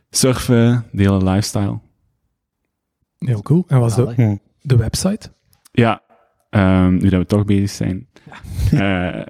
surfen, 0.10 0.86
de 0.92 1.02
hele 1.02 1.24
lifestyle. 1.24 1.80
Heel 3.18 3.42
cool. 3.42 3.64
En 3.68 3.80
was 3.80 3.96
de, 3.96 4.02
Zalig. 4.02 4.16
Hm. 4.16 4.36
de 4.62 4.76
website? 4.76 5.32
Ja, 5.72 6.02
ehm, 6.50 6.94
nu 6.94 7.10
dat 7.10 7.20
we 7.20 7.26
toch 7.26 7.46
bezig 7.46 7.70
zijn. 7.70 8.08
Eh, 8.72 9.22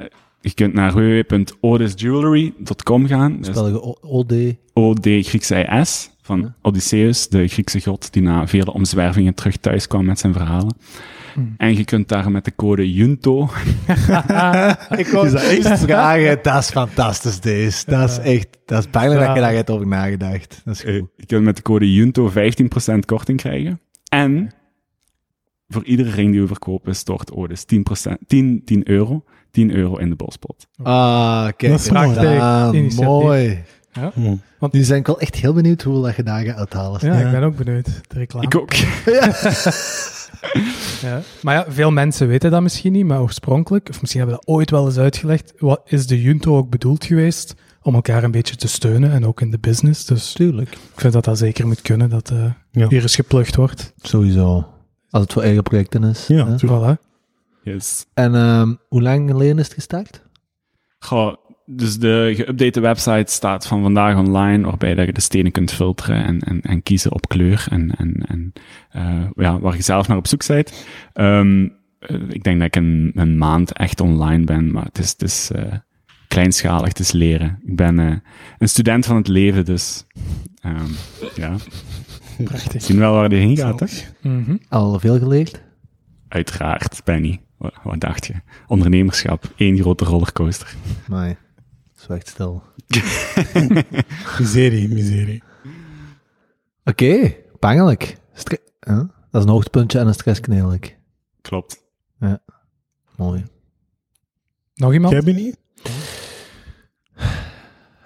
je 0.42 0.54
kunt 0.54 0.74
naar 0.74 0.94
www.odysjewelry.com 0.94 3.08
gaan. 3.08 3.40
Is 3.40 3.48
Spel 3.48 3.68
je 3.68 4.02
OD. 4.02 4.34
OD 4.74 5.02
Griekse 5.02 5.64
IS 5.64 6.15
van 6.26 6.54
Odysseus, 6.62 7.28
de 7.28 7.48
Griekse 7.48 7.82
god 7.82 8.14
die 8.14 8.22
na 8.22 8.48
vele 8.48 8.74
omzwervingen 8.74 9.34
terug 9.34 9.58
thuis 9.58 9.88
kwam 9.88 10.06
met 10.06 10.20
zijn 10.20 10.34
verhalen. 10.34 10.76
Hmm. 11.34 11.54
En 11.58 11.78
je 11.78 11.84
kunt 11.84 12.08
daar 12.08 12.32
met 12.32 12.46
de 12.46 12.56
code 12.56 12.94
JUNTO, 12.94 13.42
Ik 14.98 15.08
wou 15.08 15.36
echt 15.38 15.80
vragen, 15.86 16.40
dat 16.42 16.58
is 16.58 16.70
fantastisch 16.70 17.40
deze. 17.40 17.84
Dat 17.86 18.10
is 18.10 18.18
echt, 18.18 18.48
dat 18.66 18.80
is 18.80 18.90
bijna 18.90 19.26
dat 19.26 19.36
je 19.36 19.42
daar 19.42 19.54
hebt 19.54 19.70
over 19.70 19.88
nagedacht. 19.88 20.62
Dat 20.66 20.76
is 20.76 20.84
eh, 20.84 21.00
goed. 21.00 21.10
je 21.16 21.26
kunt 21.26 21.44
met 21.44 21.56
de 21.56 21.62
code 21.62 21.94
JUNTO 21.94 22.32
15% 22.32 22.34
korting 23.06 23.38
krijgen. 23.38 23.80
En 24.10 24.52
voor 25.68 25.84
iedere 25.84 26.10
ring 26.10 26.32
die 26.32 26.42
we 26.42 26.48
verkopen 26.48 26.96
stort 26.96 27.32
Odys 27.32 27.66
10%, 28.10 28.12
10, 28.28 28.62
10 28.66 28.90
euro, 28.90 29.24
10 29.52 29.72
euro 29.76 29.98
in 29.98 30.10
de 30.10 30.16
bospot. 30.16 30.68
Ah, 30.84 31.48
kijk. 31.56 31.72
Dat 31.72 32.74
is 32.74 32.96
mooi. 32.96 33.64
Mooi. 33.96 34.40
Hm. 34.60 34.68
Nu 34.72 34.84
zijn 34.84 35.00
ik 35.00 35.06
wel 35.08 35.20
echt 35.20 35.36
heel 35.36 35.54
benieuwd 35.54 35.82
hoeveel 35.82 36.02
dat 36.02 36.16
je 36.16 36.24
daar 36.24 36.46
gaat 36.46 36.58
uithalen. 36.58 37.00
Ja, 37.06 37.14
ik 37.26 37.32
ben 37.32 37.44
ook 37.44 37.56
benieuwd. 37.56 37.86
De 37.86 38.18
reclame. 38.18 38.46
Ik 38.46 38.56
ook. 38.56 38.74
Ja. 41.02 41.22
Maar 41.42 41.56
ja, 41.56 41.66
veel 41.68 41.92
mensen 41.92 42.28
weten 42.28 42.52
dat 42.52 42.62
misschien 42.62 42.92
niet, 42.92 43.06
maar 43.06 43.22
oorspronkelijk, 43.22 43.90
of 43.90 44.02
misschien 44.02 44.22
hebben 44.22 44.40
we 44.40 44.46
dat 44.46 44.56
ooit 44.56 44.72
wel 44.72 44.86
eens 44.86 44.98
uitgelegd, 44.98 45.54
wat 45.58 45.82
is 45.86 46.08
de 46.08 46.22
Junto 46.22 46.58
ook 46.58 46.70
bedoeld 46.70 47.06
geweest 47.06 47.56
om 47.82 47.96
elkaar 47.96 48.24
een 48.24 48.32
beetje 48.32 48.56
te 48.56 48.68
steunen 48.68 49.12
en 49.12 49.26
ook 49.26 49.42
in 49.42 49.52
de 49.52 49.58
business. 49.60 50.06
Dus 50.06 50.34
Tuurlijk. 50.34 50.72
ik 50.72 50.80
vind 51.00 51.14
dat 51.14 51.24
dat 51.26 51.38
zeker 51.38 51.68
moet 51.68 51.82
kunnen, 51.82 52.10
dat 52.10 52.30
eh, 52.30 52.46
Ja. 52.72 52.88
hier 52.88 53.02
eens 53.02 53.16
geplukt 53.16 53.56
wordt. 53.56 53.94
Sowieso. 54.02 54.68
Als 55.10 55.24
het 55.24 55.34
voor 55.34 55.42
eigen 55.42 55.64
projecten 55.64 56.04
is. 56.04 56.28
Ja. 56.28 56.58
Voilà. 56.66 57.02
Yes. 57.64 58.06
En 58.14 58.36
ehm, 58.36 58.74
hoe 58.90 59.02
lang 59.02 59.30
geleden 59.30 59.60
is 59.60 59.66
het 59.66 59.74
gestart? 59.74 60.22
Goh, 61.00 61.34
dus 61.66 61.98
de 61.98 62.34
geüpdate 62.38 62.82
website 62.82 63.32
staat 63.32 63.68
van 63.68 63.82
vandaag 63.82 64.18
online, 64.18 64.66
waarbij 64.66 64.96
dat 64.96 65.06
je 65.06 65.14
de 65.14 65.22
stenen 65.22 65.52
kunt 65.52 65.72
filteren 65.72 66.26
en, 66.26 66.40
en, 66.40 66.62
en 66.62 66.84
kiezen 66.84 67.12
op 67.12 67.28
kleur 67.28 67.68
en, 67.70 67.96
en, 67.98 68.26
en 68.28 68.54
eh, 68.90 69.28
ja, 69.36 69.60
waar 69.60 69.76
je 69.76 69.82
zelf 69.82 70.08
naar 70.08 70.18
op 70.18 70.28
zoek 70.28 70.48
bent. 70.48 70.86
Ehm, 71.14 71.68
eh, 72.00 72.20
ik 72.30 72.44
denk 72.44 72.58
dat 72.58 72.68
ik 72.68 72.76
een, 72.76 73.12
een 73.16 73.38
maand 73.38 73.74
echt 73.74 74.02
online 74.02 74.44
ben, 74.44 74.72
maar 74.72 74.84
het 74.84 74.98
is, 74.98 75.10
het 75.10 75.22
is 75.22 75.52
eh, 75.52 75.74
kleinschalig, 76.28 76.88
het 76.88 77.00
is 77.00 77.12
leren. 77.12 77.60
Ik 77.66 77.76
ben 77.76 77.98
een 78.58 78.70
student 78.70 79.06
van 79.06 79.16
het 79.16 79.28
leven, 79.28 79.66
dus 79.66 80.06
ehm, 80.62 80.92
ja, 81.36 81.56
Prachtig. 82.44 82.82
zien 82.82 83.00
wel 83.00 83.14
waar 83.14 83.30
die 83.30 83.40
heen 83.40 83.58
gaat, 83.58 83.78
toch? 83.78 83.92
Mhm. 84.22 84.58
Al 84.70 85.00
veel 85.00 85.20
geleerd? 85.20 85.62
Uiteraard, 86.28 87.02
Benny. 87.04 87.42
Wat, 87.58 87.74
wat 87.84 88.00
dacht 88.00 88.26
je? 88.26 88.34
Ondernemerschap, 88.68 89.54
één 89.56 89.78
grote 89.78 90.06
rollercoaster. 90.06 90.76
Nee. 91.08 91.36
Zo 92.06 92.14
echt 92.14 92.28
stil. 92.28 92.64
Miserie, 94.40 94.90
miserie. 94.90 95.44
Oké, 96.84 97.36
pangelijk. 97.60 98.18
Stre- 98.34 98.64
huh? 98.80 98.98
Dat 99.32 99.42
is 99.42 99.44
een 99.44 99.50
hoogtepuntje 99.50 100.00
en 100.00 100.08
een 100.08 100.14
stressknelijk. 100.14 100.98
Klopt. 101.42 101.84
Mooi. 103.16 103.46
Nog 104.76 104.94
iemand? 104.94 105.14
Jij 105.14 105.24
bent 105.24 105.38
niet? 105.38 105.58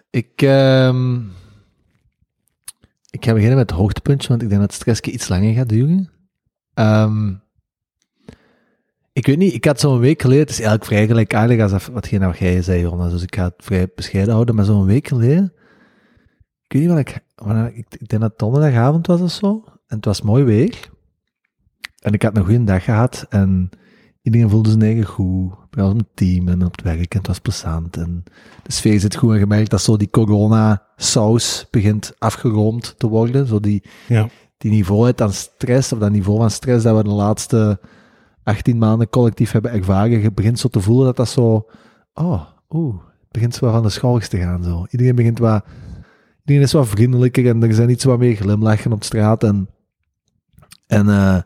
Ik, 0.10 0.42
ehm, 0.42 1.16
ik 3.10 3.26
ga 3.26 3.34
beginnen 3.34 3.58
met 3.58 3.70
het 3.70 3.80
hoogtepuntje, 3.80 4.28
want 4.28 4.42
ik 4.42 4.50
denk 4.50 4.62
dat 4.62 4.72
het 4.72 4.80
stressje 4.80 5.12
iets 5.12 5.28
langer 5.28 5.54
gaat 5.54 5.70
duren. 5.70 6.10
Ehm, 6.74 7.34
ik 9.20 9.26
weet 9.26 9.38
niet, 9.38 9.54
ik 9.54 9.66
had 9.66 9.80
zo'n 9.80 10.00
week 10.00 10.22
geleden, 10.22 10.42
het 10.42 10.50
is 10.50 10.60
eigenlijk 10.60 10.90
vrij 10.92 11.08
gelijkaardig 11.08 11.62
als 11.62 11.88
watgene 11.88 12.26
wat 12.26 12.38
jij 12.38 12.62
zei, 12.62 12.82
Jonas, 12.82 13.12
dus 13.12 13.24
ik 13.24 13.36
ga 13.36 13.44
het 13.44 13.54
vrij 13.58 13.88
bescheiden 13.96 14.34
houden, 14.34 14.56
maar 14.56 14.66
zo'n 14.66 14.86
week 14.86 15.08
geleden, 15.08 15.54
ik 16.68 16.74
weet 16.74 16.82
niet 16.82 16.92
wat 16.92 17.00
ik, 17.00 17.20
wanneer, 17.36 17.72
ik, 17.74 17.86
ik 17.90 18.08
denk 18.10 18.22
dat 18.22 18.30
het 18.30 18.40
donderdagavond 18.40 19.08
was 19.08 19.22
of 19.22 19.32
zo, 19.32 19.64
en 19.66 19.96
het 19.96 20.06
was 20.06 20.22
mooi 20.22 20.44
weer, 20.44 20.90
en 22.00 22.14
ik 22.14 22.22
had 22.22 22.38
een 22.38 22.46
goede 22.46 22.64
dag 22.64 22.84
gehad, 22.84 23.26
en 23.30 23.70
iedereen 24.22 24.50
voelde 24.50 24.70
zijn 24.70 24.82
eigen 24.82 25.06
goed, 25.06 25.54
bij 25.70 25.84
ons 25.84 26.04
team 26.14 26.48
en 26.48 26.66
op 26.66 26.72
het 26.72 26.82
werk, 26.82 27.14
en 27.14 27.18
het 27.18 27.28
was 27.28 27.40
plezant, 27.40 27.98
en 27.98 28.24
de 28.64 28.72
sfeer 28.72 29.00
zit 29.00 29.16
goed 29.16 29.34
en 29.34 29.40
gemerkt 29.40 29.70
dat 29.70 29.82
zo 29.82 29.98
die 29.98 30.10
corona-saus 30.10 31.68
begint 31.72 32.14
afgeroomd 32.18 32.96
te 32.98 33.08
worden. 33.08 33.48
Zo 33.48 33.60
die, 33.60 33.84
Ja. 34.08 34.30
die 34.58 34.72
niveau 34.72 35.14
aan 35.16 35.34
stress, 35.34 35.94
of 35.94 36.00
dat 36.00 36.12
niveau 36.12 36.38
van 36.40 36.52
stress 36.52 36.84
dat 36.84 36.98
we 36.98 37.04
de 37.04 37.10
laatste 37.10 37.80
18 38.50 38.78
maanden 38.78 39.10
collectief 39.10 39.52
hebben 39.52 39.72
ervaren, 39.72 40.22
je 40.22 40.32
begint 40.32 40.60
zo 40.60 40.68
te 40.68 40.82
voelen 40.82 41.06
dat 41.06 41.16
dat 41.16 41.30
zo, 41.30 41.70
oh, 42.14 42.42
oeh, 42.70 42.96
het 43.04 43.32
begint 43.32 43.56
zo 43.56 43.72
van 43.72 43.84
de 43.84 43.90
schouders 43.90 44.28
te 44.28 44.38
gaan. 44.38 44.64
Zo. 44.64 44.86
Iedereen 44.90 45.16
begint 45.16 45.40
wat, 45.40 45.66
iedereen 46.40 46.62
is 46.62 46.72
wat 46.72 46.88
vriendelijker 46.88 47.48
en 47.48 47.64
er 47.64 47.74
zijn 47.74 47.88
niet 47.88 48.02
zo 48.02 48.10
wat 48.10 48.20
meer 48.20 48.36
glimlachen 48.36 48.92
op 48.92 49.04
straat. 49.04 49.44
En, 49.44 49.70
en 50.88 51.10
eh, 51.10 51.42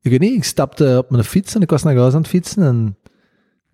ik 0.00 0.10
weet 0.10 0.20
niet, 0.20 0.36
ik 0.36 0.44
stapte 0.44 0.98
op 0.98 1.10
mijn 1.10 1.24
fiets 1.24 1.54
en 1.54 1.60
ik 1.60 1.70
was 1.70 1.82
naar 1.82 1.96
huis 1.96 2.14
aan 2.14 2.20
het 2.20 2.30
fietsen 2.30 2.62
en 2.62 2.98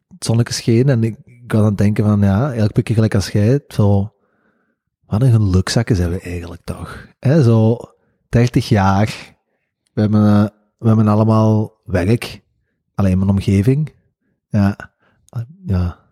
het 0.08 0.24
zonnetje 0.24 0.54
scheen 0.54 0.88
en 0.88 1.04
ik, 1.04 1.16
ik 1.24 1.52
was 1.52 1.60
aan 1.60 1.66
het 1.66 1.78
denken 1.78 2.04
van, 2.04 2.20
ja, 2.20 2.54
een 2.54 2.70
beetje 2.72 2.94
gelijk 2.94 3.14
als 3.14 3.30
jij, 3.30 3.60
zo 3.68 4.12
wat 5.06 5.22
een 5.22 5.32
gelukzakken 5.32 5.96
zijn 5.96 6.10
we 6.10 6.20
eigenlijk 6.20 6.62
toch. 6.64 7.06
Hè, 7.18 7.42
zo 7.42 7.76
30 8.28 8.68
jaar, 8.68 9.36
we 9.92 10.00
hebben, 10.00 10.26
eh, 10.26 10.57
we 10.78 10.86
hebben 10.86 11.08
allemaal 11.08 11.80
werk, 11.84 12.42
alleen 12.94 13.18
mijn 13.18 13.30
omgeving. 13.30 13.92
Ja, 14.48 14.76
ja. 15.66 16.06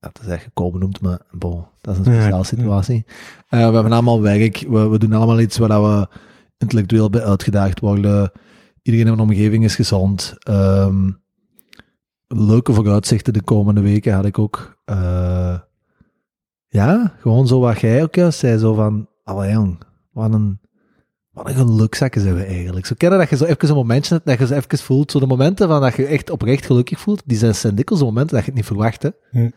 Dat 0.00 0.18
is 0.22 0.26
echt 0.26 0.42
gekomen 0.42 0.80
noemt, 0.80 1.00
maar 1.00 1.20
bon, 1.30 1.64
dat 1.80 1.92
is 1.92 1.98
een 1.98 2.12
speciale 2.12 2.36
ja. 2.36 2.42
situatie. 2.42 3.04
Eh, 3.48 3.68
we 3.68 3.74
hebben 3.74 3.92
allemaal 3.92 4.22
werk, 4.22 4.64
we, 4.68 4.88
we 4.88 4.98
doen 4.98 5.12
allemaal 5.12 5.40
iets 5.40 5.58
waar 5.58 5.82
we 5.82 6.08
intellectueel 6.58 7.10
bij 7.10 7.22
uitgedaagd 7.22 7.80
worden. 7.80 8.32
Iedereen 8.82 9.06
in 9.06 9.16
mijn 9.16 9.28
omgeving 9.28 9.64
is 9.64 9.74
gezond. 9.74 10.34
Ehm, 10.38 11.10
leuke 12.26 12.72
vooruitzichten 12.72 13.32
de 13.32 13.42
komende 13.42 13.80
weken 13.80 14.14
had 14.14 14.24
ik 14.24 14.38
ook. 14.38 14.78
Eh, 14.84 15.58
ja, 16.66 17.14
gewoon 17.18 17.46
zo 17.46 17.60
wat 17.60 17.80
jij 17.80 18.02
ook 18.02 18.14
juist 18.14 18.38
zei, 18.38 18.58
zo 18.58 18.74
van, 18.74 19.08
allee 19.24 19.52
jong, 19.52 19.78
wat 20.12 20.32
een, 20.32 20.60
wat 21.38 21.48
een 21.48 21.54
gelukzakken 21.54 22.20
zijn 22.20 22.34
we 22.34 22.44
eigenlijk. 22.44 22.86
Zo 22.86 22.94
kennen 22.98 23.18
dat 23.18 23.28
je 23.30 23.36
zo 23.36 23.44
even 23.44 23.68
een 23.68 23.74
momentje 23.74 24.14
hebt, 24.14 24.26
dat 24.26 24.38
je 24.38 24.46
zo 24.46 24.54
even 24.54 24.78
voelt, 24.78 25.10
zo 25.10 25.18
de 25.20 25.26
momenten 25.26 25.68
van 25.68 25.80
dat 25.80 25.96
je 25.96 26.06
echt 26.06 26.30
oprecht 26.30 26.66
gelukkig 26.66 27.00
voelt, 27.00 27.22
die 27.24 27.38
zijn, 27.38 27.54
zijn 27.54 27.74
dikwijls 27.74 28.04
de 28.04 28.10
momenten 28.10 28.34
dat 28.36 28.44
je 28.44 28.50
het 28.50 28.60
niet 28.60 28.66
verwacht, 28.68 29.02
hè. 29.02 29.10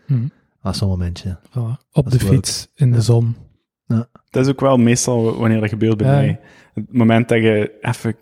Hm. 0.06 0.26
Is 0.64 0.78
zo'n 0.78 0.90
momentje. 0.90 1.38
Voilà. 1.50 1.78
Op 1.92 2.04
Dat 2.10 2.12
de 2.12 2.18
leuk. 2.26 2.28
fiets, 2.34 2.68
in 2.76 2.92
de 2.92 3.02
zon. 3.02 3.36
Dat 4.30 4.46
is 4.46 4.48
ook 4.48 4.60
wel 4.60 4.78
meestal 4.78 5.38
wanneer 5.40 5.60
dat 5.60 5.70
gebeurt 5.70 5.98
bij 5.98 6.08
Ja. 6.08 6.14
mij. 6.16 6.40
Het 6.74 6.94
moment 6.94 7.30
dat 7.30 7.38
je 7.42 7.78
even 7.82 8.16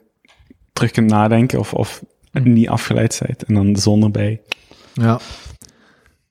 terug 0.74 0.92
kunt 0.92 1.10
nadenken 1.10 1.60
of, 1.60 1.74
of 1.74 2.04
niet 2.32 2.70
afgeleid 2.70 3.22
bent 3.26 3.44
en 3.44 3.54
dan 3.54 3.74
de 3.74 3.80
zon 3.80 4.04
erbij. 4.04 4.42
Ja. 4.94 5.20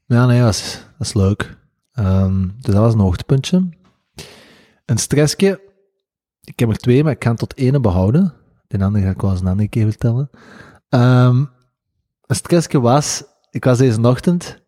Ja, 0.06 0.26
nee, 0.26 0.40
dat 0.40 0.54
is, 0.54 0.84
dat 0.98 1.06
is 1.06 1.14
leuk. 1.14 1.56
Ehm, 1.92 2.40
dus 2.42 2.74
dat 2.74 2.82
was 2.82 2.92
een 2.94 3.00
hoogtepuntje. 3.00 3.68
Een 4.84 4.98
stressje. 4.98 5.60
Ik 6.48 6.58
heb 6.58 6.68
er 6.68 6.76
twee, 6.76 7.02
maar 7.02 7.12
ik 7.12 7.18
kan 7.18 7.36
tot 7.36 7.56
ene 7.56 7.80
behouden. 7.80 8.34
De 8.66 8.84
andere 8.84 9.04
ga 9.04 9.10
ik 9.10 9.20
wel 9.20 9.30
eens 9.30 9.40
een 9.40 9.68
keer 9.68 9.88
vertellen. 9.88 10.30
Ehm, 10.88 11.44
een 12.26 12.36
stressje 12.36 12.80
was, 12.80 13.24
ik 13.50 13.64
was 13.64 13.78
deze 13.78 14.00
ochtend, 14.00 14.62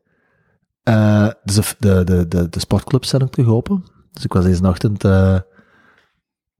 eh, 0.82 1.28
dus 1.44 1.54
de, 1.54 1.74
de, 1.78 2.04
de, 2.04 2.28
de, 2.28 2.48
de 2.48 2.60
sportclubs 2.60 3.08
zijn 3.08 3.22
ook 3.22 3.30
terug 3.30 3.48
open. 3.48 3.84
Dus 4.12 4.24
ik 4.24 4.32
was 4.32 4.44
deze 4.44 4.66
ochtend 4.66 5.04
eh, 5.04 5.38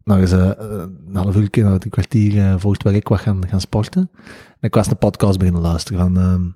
nog 0.05 0.19
eens 0.19 0.33
eh, 0.33 0.51
een 1.07 1.17
half 1.17 1.37
uur, 1.37 1.49
een 1.53 1.79
kwartier 1.79 2.61
voor 2.61 2.73
het 2.73 2.83
werk 2.83 3.09
wat 3.09 3.21
gaan, 3.21 3.49
gaan 3.49 3.61
sporten. 3.61 4.11
En 4.61 4.69
ik 4.69 4.75
was 4.75 4.87
een 4.87 4.99
podcast 4.99 5.39
beginnen 5.39 5.63
luisteren 5.63 6.01
van, 6.01 6.19
ehm, 6.19 6.51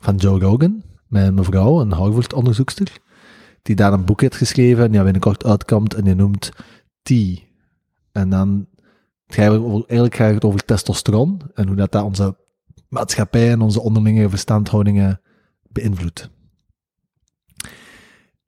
van 0.00 0.16
Joe 0.16 0.40
Rogan, 0.40 0.82
met 1.06 1.26
een 1.26 1.34
mevrouw, 1.34 1.80
een 1.80 1.92
Harvard-onderzoekster, 1.92 2.98
die 3.62 3.76
daar 3.76 3.92
een 3.92 4.04
boek 4.04 4.20
heeft 4.20 4.36
geschreven, 4.36 4.84
en 4.84 4.90
die 4.90 5.02
binnenkort 5.02 5.44
uitkomt, 5.44 5.94
en 5.94 6.04
die 6.04 6.14
noemt 6.14 6.50
T. 7.02 7.10
En 8.12 8.30
dan 8.30 8.66
ga 9.26 9.48
over- 9.48 9.88
eigenlijk 9.88 10.14
gaat 10.14 10.34
het 10.34 10.44
over 10.44 10.64
testosteron, 10.64 11.40
en 11.54 11.66
hoe 11.66 11.76
dat, 11.76 11.92
dat 11.92 12.04
onze 12.04 12.36
maatschappij 12.88 13.50
en 13.50 13.60
onze 13.60 13.80
onderlinge 13.80 14.28
verstandhoudingen 14.28 15.20
beïnvloedt. 15.68 16.30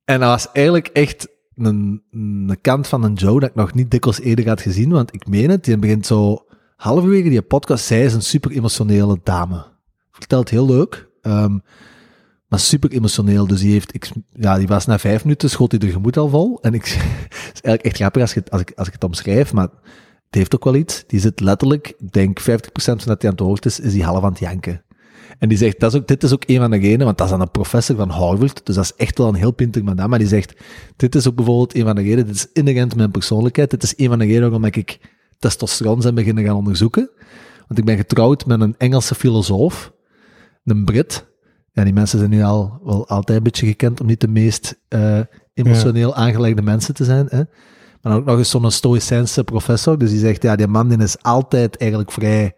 En 0.05 0.21
dat 0.21 0.29
was 0.29 0.53
eigenlijk 0.53 0.87
echt 0.87 1.29
een, 1.55 2.03
een 2.11 2.59
kant 2.61 2.87
van 2.87 3.03
een 3.03 3.13
Joe 3.15 3.41
dat 3.41 3.49
ik 3.49 3.55
nog 3.55 3.75
niet 3.75 3.91
dikwijls 3.91 4.21
eerder 4.21 4.49
had 4.49 4.61
gezien, 4.61 4.91
want 4.91 5.15
ik 5.15 5.27
meen 5.27 5.51
het, 5.51 5.65
die 5.65 5.79
begint 5.79 6.07
zo 6.07 6.45
halverwege 6.77 7.29
die 7.29 7.43
podcast, 7.43 7.85
zij 7.85 8.05
is 8.05 8.15
een 8.15 8.23
super 8.23 8.51
emotionele 8.51 9.21
dame. 9.23 9.67
Vertelt 10.11 10.49
heel 10.49 10.67
leuk, 10.67 11.09
ehm, 11.21 11.59
maar 12.49 12.59
super 12.59 12.91
emotioneel. 12.91 13.47
Dus 13.47 13.61
die 13.61 13.73
heeft, 13.73 13.95
ik, 13.95 14.11
ja, 14.33 14.59
die 14.59 14.67
was 14.67 14.87
na 14.87 14.99
vijf 14.99 15.25
minuten, 15.25 15.51
schoot 15.51 15.71
hij 15.71 15.81
de 15.81 15.91
gemoed 15.91 16.17
al 16.17 16.29
vol. 16.29 16.59
En 16.63 16.75
ik, 16.75 16.87
het 16.89 17.51
is 17.55 17.61
eigenlijk 17.61 17.85
echt 17.85 17.97
grappig 17.97 18.23
als, 18.23 18.35
het- 18.35 18.51
als, 18.51 18.61
ik, 18.61 18.73
als 18.77 18.87
ik 18.87 18.93
het 18.93 19.05
omschrijf, 19.05 19.53
maar 19.53 19.69
het 20.27 20.35
heeft 20.43 20.55
ook 20.55 20.65
wel 20.65 20.75
iets. 20.75 21.05
Die 21.07 21.21
zit 21.21 21.41
letterlijk, 21.41 21.89
ik 21.99 22.13
denk 22.13 22.41
50% 22.41 22.45
van 22.75 22.97
dat 22.97 23.23
hij 23.23 23.31
aan 23.31 23.37
het 23.37 23.41
woord 23.41 23.67
is, 23.67 23.81
is 23.81 23.93
die 23.93 24.05
half 24.05 24.23
aan 24.25 24.31
het 24.31 24.39
janken. 24.39 24.83
En 25.39 25.49
die 25.49 25.59
zegt, 25.59 25.81
dat 25.81 25.93
is 25.95 26.01
ook, 26.01 26.07
dit 26.07 26.23
is 26.23 26.33
ook 26.33 26.43
een 26.47 26.59
van 26.61 26.71
de 26.71 26.77
redenen, 26.77 27.05
want 27.07 27.19
dat 27.19 27.27
is 27.27 27.33
dan 27.33 27.41
een 27.43 27.51
professor 27.51 27.97
van 27.97 28.09
Harvard, 28.11 28.67
dus 28.67 28.75
dat 28.75 28.85
is 28.85 28.93
echt 28.97 29.19
wel 29.19 29.29
een 29.29 29.35
heel 29.35 29.51
pinter 29.53 29.85
madame, 29.85 30.09
maar 30.09 30.19
die 30.19 30.29
zegt, 30.29 30.55
dit 30.97 31.15
is 31.15 31.29
ook 31.29 31.35
bijvoorbeeld 31.35 31.75
een 31.75 31.85
van 31.85 31.95
de 31.95 32.03
redenen, 32.03 32.27
dit 32.27 32.35
is 32.35 32.47
inherent 32.53 32.97
mijn 32.97 33.11
persoonlijkheid, 33.11 33.71
dit 33.71 33.83
is 33.83 33.95
een 33.97 34.09
van 34.09 34.19
de 34.19 34.25
redenen 34.25 34.51
waarom 34.51 34.65
ik 34.69 34.99
testosteron 35.39 36.03
zijn 36.03 36.15
beginnen 36.15 36.45
gaan 36.45 36.57
onderzoeken. 36.57 37.11
Want 37.67 37.79
ik 37.79 37.85
ben 37.85 37.97
getrouwd 37.97 38.47
met 38.47 38.61
een 38.61 38.75
Engelse 38.79 39.15
filosoof, 39.15 39.93
een 40.65 40.85
Brit. 40.85 41.27
Ja, 41.75 41.85
die 41.85 41.93
mensen 41.93 42.19
zijn 42.19 42.31
nu 42.31 42.43
al 42.43 42.81
wel 42.85 43.09
altijd 43.09 43.39
een 43.39 43.45
beetje 43.45 43.67
gekend 43.67 44.01
om 44.01 44.07
niet 44.07 44.21
de 44.21 44.29
meest 44.29 44.81
eh, 44.89 45.21
emotioneel 45.55 46.15
aangelegde 46.15 46.63
mensen 46.63 46.95
te 46.95 47.05
zijn. 47.05 47.27
Hè? 47.29 47.37
Maar 47.37 48.13
dan 48.13 48.15
ook 48.21 48.25
nog 48.25 48.39
eens 48.39 48.51
zo'n 48.51 48.71
stoïcijnse 48.71 49.45
professor. 49.45 49.99
Dus 49.99 50.11
die 50.11 50.19
zegt, 50.19 50.43
ja, 50.43 50.57
die 50.57 50.67
man 50.67 50.89
die 50.89 50.99
is 50.99 51.23
altijd 51.23 51.77
eigenlijk 51.77 52.13
vrij 52.13 52.55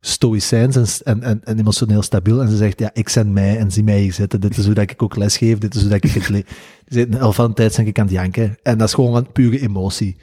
stoïcijns 0.00 1.02
en, 1.02 1.22
en, 1.22 1.44
en, 1.44 1.58
emotioneel 1.58 2.02
stabiel. 2.02 2.40
En 2.40 2.48
ze 2.48 2.56
zegt, 2.56 2.78
ja, 2.78 2.90
ik 2.92 3.10
ben 3.14 3.32
mij 3.32 3.58
en 3.58 3.70
zie 3.70 3.84
mij 3.84 4.00
hier 4.00 4.12
zitten. 4.12 4.40
Dit 4.40 4.56
is 4.56 4.64
hoe 4.64 4.74
dat 4.74 4.90
ik 4.90 5.02
ook 5.02 5.16
lesgeef. 5.16 5.58
Dit 5.58 5.74
is 5.74 5.80
hoe 5.80 5.90
dat 5.90 6.04
ik 6.04 6.10
het 6.10 6.28
le- 6.28 6.44
Die 6.88 7.06
zegt, 7.06 7.20
al 7.20 7.32
van 7.32 7.48
de 7.48 7.54
tijd 7.54 7.76
ben 7.76 7.86
ik 7.86 7.98
aan 7.98 8.04
het 8.04 8.14
janken. 8.14 8.58
En 8.62 8.78
dat 8.78 8.88
is 8.88 8.94
gewoon 8.94 9.12
van 9.12 9.32
pure 9.32 9.60
emotie. 9.60 10.16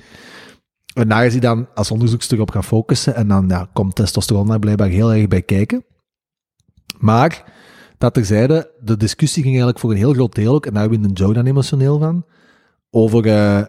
En 0.94 1.08
daar 1.08 1.26
is 1.26 1.32
hij 1.32 1.42
dan 1.42 1.68
als 1.74 1.92
onderzoekster 1.92 2.42
op 2.42 2.52
gaan 2.52 2.64
focussen. 2.64 3.16
En 3.16 3.28
dan 3.28 3.46
ja, 3.48 3.70
komt 3.74 3.96
testosteron 3.96 4.48
daar 4.48 4.60
blijkbaar 4.60 4.88
heel 4.88 5.14
erg 5.14 5.28
bij 5.28 5.42
kijken. 5.42 5.86
Maar, 6.98 7.44
dat 7.98 8.14
terzijde, 8.14 8.72
de 8.82 8.98
discussie 8.98 9.44
ging 9.44 9.54
eigenlijk 9.54 9.80
voor 9.84 9.92
een 9.92 9.98
heel 9.98 10.14
groot 10.14 10.36
deel 10.36 10.54
ook, 10.54 10.66
en 10.66 10.74
daar 10.74 10.90
wint 10.90 11.18
Joe 11.18 11.34
dan 11.34 11.46
emotioneel 11.46 12.00
van, 12.00 12.26
over, 12.90 13.26
eh, 13.26 13.60
eh, 13.60 13.68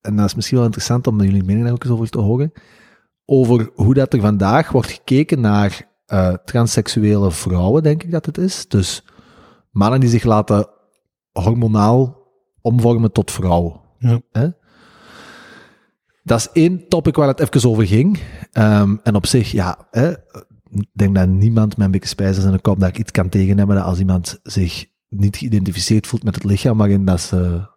en 0.00 0.16
dat 0.16 0.26
is 0.26 0.34
misschien 0.34 0.56
wel 0.56 0.66
interessant 0.66 1.06
om 1.06 1.22
jullie 1.22 1.44
mening 1.44 1.64
daar 1.64 1.72
ook 1.72 1.84
eens 1.84 1.92
over 1.92 2.10
te 2.10 2.20
horen, 2.20 2.52
over 3.24 3.70
hoe 3.74 3.94
dat 3.94 4.12
er 4.12 4.20
vandaag 4.20 4.70
wordt 4.70 4.90
gekeken 4.90 5.40
naar 5.40 5.88
eh, 6.06 6.34
transseksuele 6.44 7.30
vrouwen, 7.30 7.82
denk 7.82 8.02
ik 8.02 8.10
dat 8.10 8.26
het 8.26 8.38
is. 8.38 8.68
Dus 8.68 9.04
mannen 9.70 10.00
die 10.00 10.08
zich 10.08 10.24
laten 10.24 10.68
hormonaal 11.32 12.28
omvormen 12.60 13.12
tot 13.12 13.30
vrouw. 13.30 13.80
Ja. 13.98 14.20
Hè? 14.32 14.48
Dat 16.22 16.38
is 16.38 16.48
één 16.52 16.88
topic 16.88 17.16
waar 17.16 17.28
het 17.28 17.40
even 17.40 17.70
over 17.70 17.86
ging. 17.86 18.20
Ehm, 18.52 18.96
en 19.02 19.14
op 19.14 19.26
zich, 19.26 19.50
ja, 19.52 19.86
hè, 19.90 20.12
denk 20.92 21.14
dat 21.14 21.28
niemand 21.28 21.76
met 21.76 21.86
een 21.86 21.92
beetje 21.92 22.08
spijs 22.08 22.38
is 22.38 22.44
in 22.44 22.52
de 22.52 22.60
kop 22.60 22.80
dat 22.80 22.88
ik 22.88 22.98
iets 22.98 23.10
kan 23.10 23.28
tegen 23.28 23.58
hebben 23.58 23.76
dat 23.76 23.84
als 23.84 23.98
iemand 23.98 24.40
zich 24.42 24.86
niet 25.08 25.36
geïdentificeerd 25.36 26.06
voelt 26.06 26.22
met 26.22 26.34
het 26.34 26.44
lichaam 26.44 26.78
waarin 26.78 27.04
dat 27.04 27.20
ze 27.20 27.68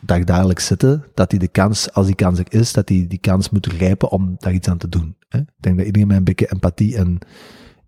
dagdagelijks 0.00 0.66
zitten, 0.66 1.04
dat 1.14 1.30
hij 1.30 1.40
de 1.40 1.48
kans, 1.48 1.92
als 1.92 2.06
die 2.06 2.14
kans 2.14 2.38
er 2.38 2.52
is, 2.52 2.72
dat 2.72 2.88
hij 2.88 3.06
die 3.06 3.18
kans 3.18 3.50
moet 3.50 3.66
grijpen 3.66 4.10
om 4.10 4.34
daar 4.38 4.52
iets 4.52 4.68
aan 4.68 4.78
te 4.78 4.88
doen. 4.88 5.16
Hè? 5.28 5.38
Ik 5.38 5.46
denk 5.56 5.76
dat 5.76 5.86
iedereen 5.86 6.08
met 6.08 6.16
een 6.16 6.24
beetje 6.24 6.50
empathie 6.50 6.96
en 6.96 7.18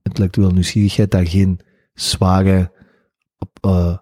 intellectuele 0.03 0.53
nieuwsgierigheid 0.53 1.11
daar 1.11 1.27
geen 1.27 1.61
zware 1.93 2.73
op, 3.39 3.59
eh, 3.61 3.97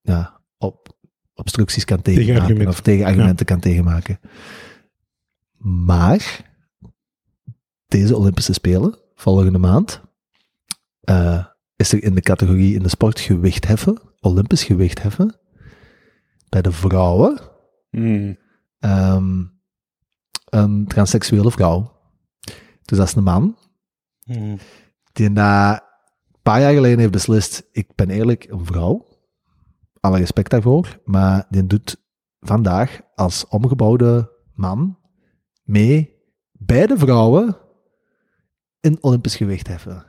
ja, 0.00 0.40
op, 0.58 0.98
obstructies 1.34 1.84
kan 1.84 2.02
tegenmaken 2.02 2.68
of 2.68 2.80
tegenargumenten 2.80 3.46
kan 3.46 3.60
tegenmaken. 3.60 4.20
Maar 5.58 6.46
deze 7.86 8.16
Olympische 8.16 8.52
Spelen, 8.52 8.98
volgende 9.18 9.58
maand, 9.58 10.02
eh, 11.00 11.44
is 11.76 11.92
er 11.92 12.02
in 12.02 12.14
de 12.14 12.20
categorie 12.20 12.74
in 12.74 12.82
de 12.82 12.88
sport 12.88 13.20
gewicht 13.20 13.66
heffen, 13.66 14.00
Olympisch 14.20 14.64
gewicht 14.64 15.02
heffen, 15.02 15.38
bij 16.48 16.62
de 16.62 16.72
vrouwen, 16.72 17.40
Hmm. 17.90 18.38
ehm, 18.78 19.44
een 20.44 20.86
transseksuele 20.86 21.50
vrouw. 21.50 21.96
Dus 22.82 22.98
dat 22.98 23.06
is 23.06 23.14
een 23.14 23.22
man 23.22 23.56
Mm. 24.24 24.58
die 25.12 25.30
na 25.30 25.72
een 25.72 26.42
paar 26.42 26.60
jaar 26.60 26.72
geleden 26.72 26.98
heeft 26.98 27.12
beslist, 27.12 27.68
ik 27.72 27.94
ben 27.94 28.10
eerlijk 28.10 28.44
een 28.50 28.64
vrouw, 28.64 29.06
alle 30.00 30.18
respect 30.18 30.50
daarvoor, 30.50 31.00
maar 31.04 31.46
die 31.50 31.66
doet 31.66 31.96
vandaag 32.40 33.00
als 33.14 33.46
omgebouwde 33.48 34.32
man 34.54 34.98
mee 35.62 36.16
bij 36.52 36.86
de 36.86 36.98
vrouwen 36.98 37.56
in 38.80 38.98
Olympisch 39.00 39.36
gewicht 39.36 39.68
heffen. 39.68 40.04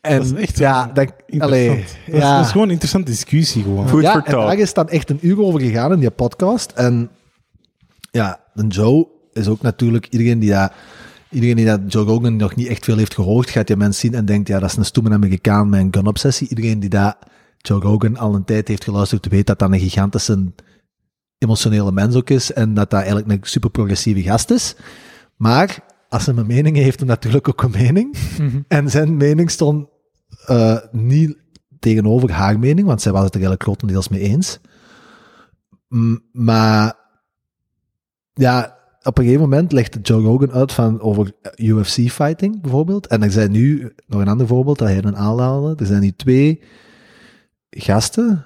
En 0.00 0.16
Dat 0.16 0.26
is 0.26 0.32
echt 0.32 0.58
ja, 0.58 0.86
dat, 0.86 1.12
allee. 1.38 1.68
Dat, 1.68 1.76
is, 1.76 1.96
ja. 2.06 2.36
dat 2.36 2.44
is 2.44 2.50
gewoon 2.50 2.66
een 2.66 2.72
interessante 2.72 3.10
discussie 3.10 3.62
gewoon. 3.62 3.88
Food 3.88 4.02
ja, 4.02 4.12
for 4.12 4.24
en 4.24 4.32
daar 4.32 4.58
is 4.58 4.74
dan 4.74 4.88
echt 4.88 5.10
een 5.10 5.18
uur 5.20 5.40
over 5.40 5.60
gegaan 5.60 5.92
in 5.92 5.98
die 5.98 6.10
podcast. 6.10 6.72
En 6.72 7.10
ja, 8.10 8.40
de 8.54 8.66
Joe 8.66 9.06
is 9.32 9.48
ook 9.48 9.62
natuurlijk 9.62 10.06
iedereen 10.10 10.38
die 10.38 10.50
dat, 10.50 10.72
iedereen 11.30 11.56
die 11.56 11.64
dat 11.64 11.80
Joe 11.86 12.04
Rogan 12.04 12.36
nog 12.36 12.54
niet 12.54 12.66
echt 12.66 12.84
veel 12.84 12.96
heeft 12.96 13.14
gehoord, 13.14 13.50
gaat 13.50 13.66
die 13.66 13.76
mens 13.76 13.98
zien 13.98 14.14
en 14.14 14.24
denkt, 14.24 14.48
ja, 14.48 14.58
dat 14.58 14.70
is 14.70 14.76
een 14.76 14.84
stoeme 14.84 15.10
Amerikaan 15.10 15.68
met 15.68 15.80
een 15.80 15.94
gun-obsessie. 15.94 16.48
Iedereen 16.48 16.80
die 16.80 16.90
dat 16.90 17.16
Joe 17.56 17.80
Rogan 17.80 18.16
al 18.16 18.34
een 18.34 18.44
tijd 18.44 18.68
heeft 18.68 18.84
geluisterd, 18.84 19.28
weet 19.28 19.46
dat 19.46 19.58
dat 19.58 19.72
een 19.72 19.80
gigantische 19.80 20.52
emotionele 21.38 21.92
mens 21.92 22.14
ook 22.14 22.30
is 22.30 22.52
en 22.52 22.74
dat 22.74 22.90
dat 22.90 23.00
eigenlijk 23.00 23.30
een 23.30 23.38
super 23.42 23.70
progressieve 23.70 24.22
gast 24.22 24.50
is. 24.50 24.74
Maar 25.36 25.78
als 26.08 26.26
hij 26.26 26.36
een 26.36 26.46
mening 26.46 26.74
heeft, 26.74 26.86
heeft 26.86 26.98
hij 26.98 27.08
natuurlijk 27.08 27.48
ook 27.48 27.62
een 27.62 27.70
mening. 27.70 28.16
En 28.68 28.90
zijn 28.90 29.16
mening 29.16 29.50
stond 29.50 29.88
eh, 30.46 30.76
niet 30.90 31.36
tegenover 31.78 32.30
haar 32.30 32.58
mening, 32.58 32.86
want 32.86 33.02
zij 33.02 33.12
was 33.12 33.24
het 33.24 33.34
er 33.34 33.40
eigenlijk 33.40 33.62
grotendeels 33.62 34.08
mee 34.08 34.20
eens. 34.20 34.60
Maar 36.32 36.94
ja, 38.32 38.76
op 39.02 39.18
een 39.18 39.24
gegeven 39.24 39.48
moment 39.48 39.72
legde 39.72 40.00
Joe 40.00 40.22
Rogan 40.22 40.52
uit 40.52 40.72
van 40.72 41.00
over 41.00 41.32
UFC 41.56 42.10
fighting 42.10 42.60
bijvoorbeeld. 42.60 43.06
En 43.06 43.22
er 43.22 43.30
zijn 43.30 43.50
nu, 43.50 43.92
nog 44.06 44.20
een 44.20 44.28
ander 44.28 44.46
voorbeeld 44.46 44.78
dat 44.78 44.88
hij 44.88 44.96
een 44.96 45.16
aanhaalde. 45.16 45.74
Er 45.76 45.86
zijn 45.86 46.00
nu 46.00 46.12
twee 46.12 46.62
gasten, 47.70 48.44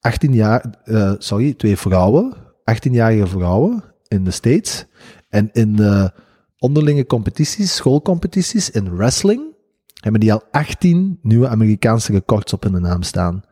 18 0.00 0.32
jaar, 0.32 0.64
eh, 0.84 1.12
sorry, 1.18 1.54
twee 1.54 1.76
vrouwen, 1.76 2.34
18-jarige 2.64 3.26
vrouwen 3.26 3.84
in 4.08 4.24
de 4.24 4.30
States. 4.30 4.86
En 5.28 5.48
in 5.52 5.76
de 5.76 6.12
onderlinge 6.60 7.06
competities, 7.06 7.74
schoolcompetities 7.74 8.70
in 8.70 8.96
wrestling, 8.96 9.54
hebben 9.94 10.20
die 10.20 10.32
al 10.32 10.42
18 10.50 11.18
nieuwe 11.22 11.48
Amerikaanse 11.48 12.12
records 12.12 12.52
op 12.52 12.62
hun 12.62 12.82
naam 12.82 13.02
staan. 13.02 13.42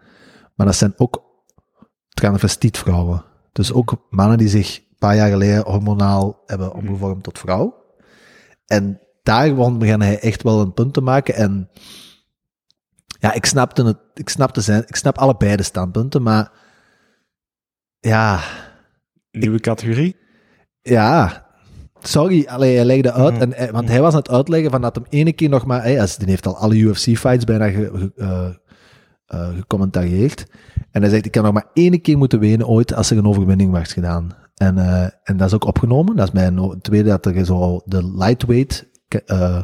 Maar 0.54 0.66
dat 0.66 0.76
zijn 0.76 0.94
ook 0.96 1.22
transvestietvrouwen. 2.09 3.24
Dus 3.52 3.72
ook 3.72 4.06
mannen 4.11 4.38
die 4.38 4.48
zich 4.48 4.76
een 4.76 4.96
paar 4.98 5.16
jaar 5.16 5.30
geleden 5.30 5.64
hormonaal 5.64 6.42
hebben 6.46 6.74
omgevormd 6.74 7.22
tot 7.22 7.38
vrouw. 7.38 7.84
En 8.66 9.00
daar 9.22 9.54
begon 9.54 10.00
hij 10.00 10.20
echt 10.20 10.42
wel 10.42 10.61
een 10.61 10.72
punt 10.72 10.94
te 10.94 11.00
maken. 11.00 11.34
En 11.34 11.70
ja, 13.20 13.32
ik 13.32 13.46
snapte 13.46 13.84
het, 13.84 13.98
ik 14.14 14.28
snapte 14.28 14.61
zijn, 14.61 14.82
ik 14.86 14.96
snap 14.96 15.18
allebei 15.18 15.56
de 15.56 15.62
standpunten, 15.62 16.22
maar 16.22 16.52
ja, 17.98 18.40
Nieuwe 19.30 19.61
categorie? 19.61 20.16
ja, 20.82 21.47
sorry, 22.01 22.46
allee, 22.46 22.76
hij 22.76 22.84
legde 22.84 23.12
uit, 23.12 23.38
en, 23.38 23.53
hij- 23.53 23.72
want 23.72 23.88
hij 23.88 24.01
was 24.01 24.12
aan 24.12 24.18
het 24.18 24.30
uitleggen 24.30 24.70
van 24.70 24.80
dat 24.80 24.94
hem 24.94 25.05
ene 25.09 25.32
keer 25.32 25.49
nog 25.49 25.66
maar, 25.66 25.82
hij, 25.82 25.94
die 26.18 26.28
heeft 26.28 26.46
al 26.46 26.57
alle 26.57 26.76
UFC-fights 26.76 27.44
bijna 27.44 27.68
ge, 27.68 27.90
ge- 27.94 28.12
eh, 28.16 28.49
eh, 29.26 29.57
gecommentarieerd. 29.57 30.46
En 30.90 31.01
hij 31.03 31.11
zegt, 31.11 31.26
ik 31.26 31.32
kan 31.32 31.42
nog 31.42 31.53
maar 31.53 31.66
één 31.74 32.01
keer 32.01 32.18
moeten 32.18 32.38
wenen 32.38 32.66
ooit 32.68 32.94
als 32.94 33.11
er 33.11 33.18
een 33.18 33.26
overwinning 33.26 33.72
werd 33.72 33.92
gedaan. 33.92 34.30
En, 34.55 34.78
eh, 34.78 35.03
en 35.24 35.36
dat 35.36 35.46
is 35.49 35.55
ook 35.55 35.64
opgenomen. 35.64 36.16
Dat 36.16 36.26
is 36.26 36.32
mijn 36.32 36.78
tweede 36.80 37.09
dat 37.09 37.26
er 37.26 37.44
zo 37.44 37.80
de 37.84 38.14
lightweight 38.16 38.86
eh 39.26 39.62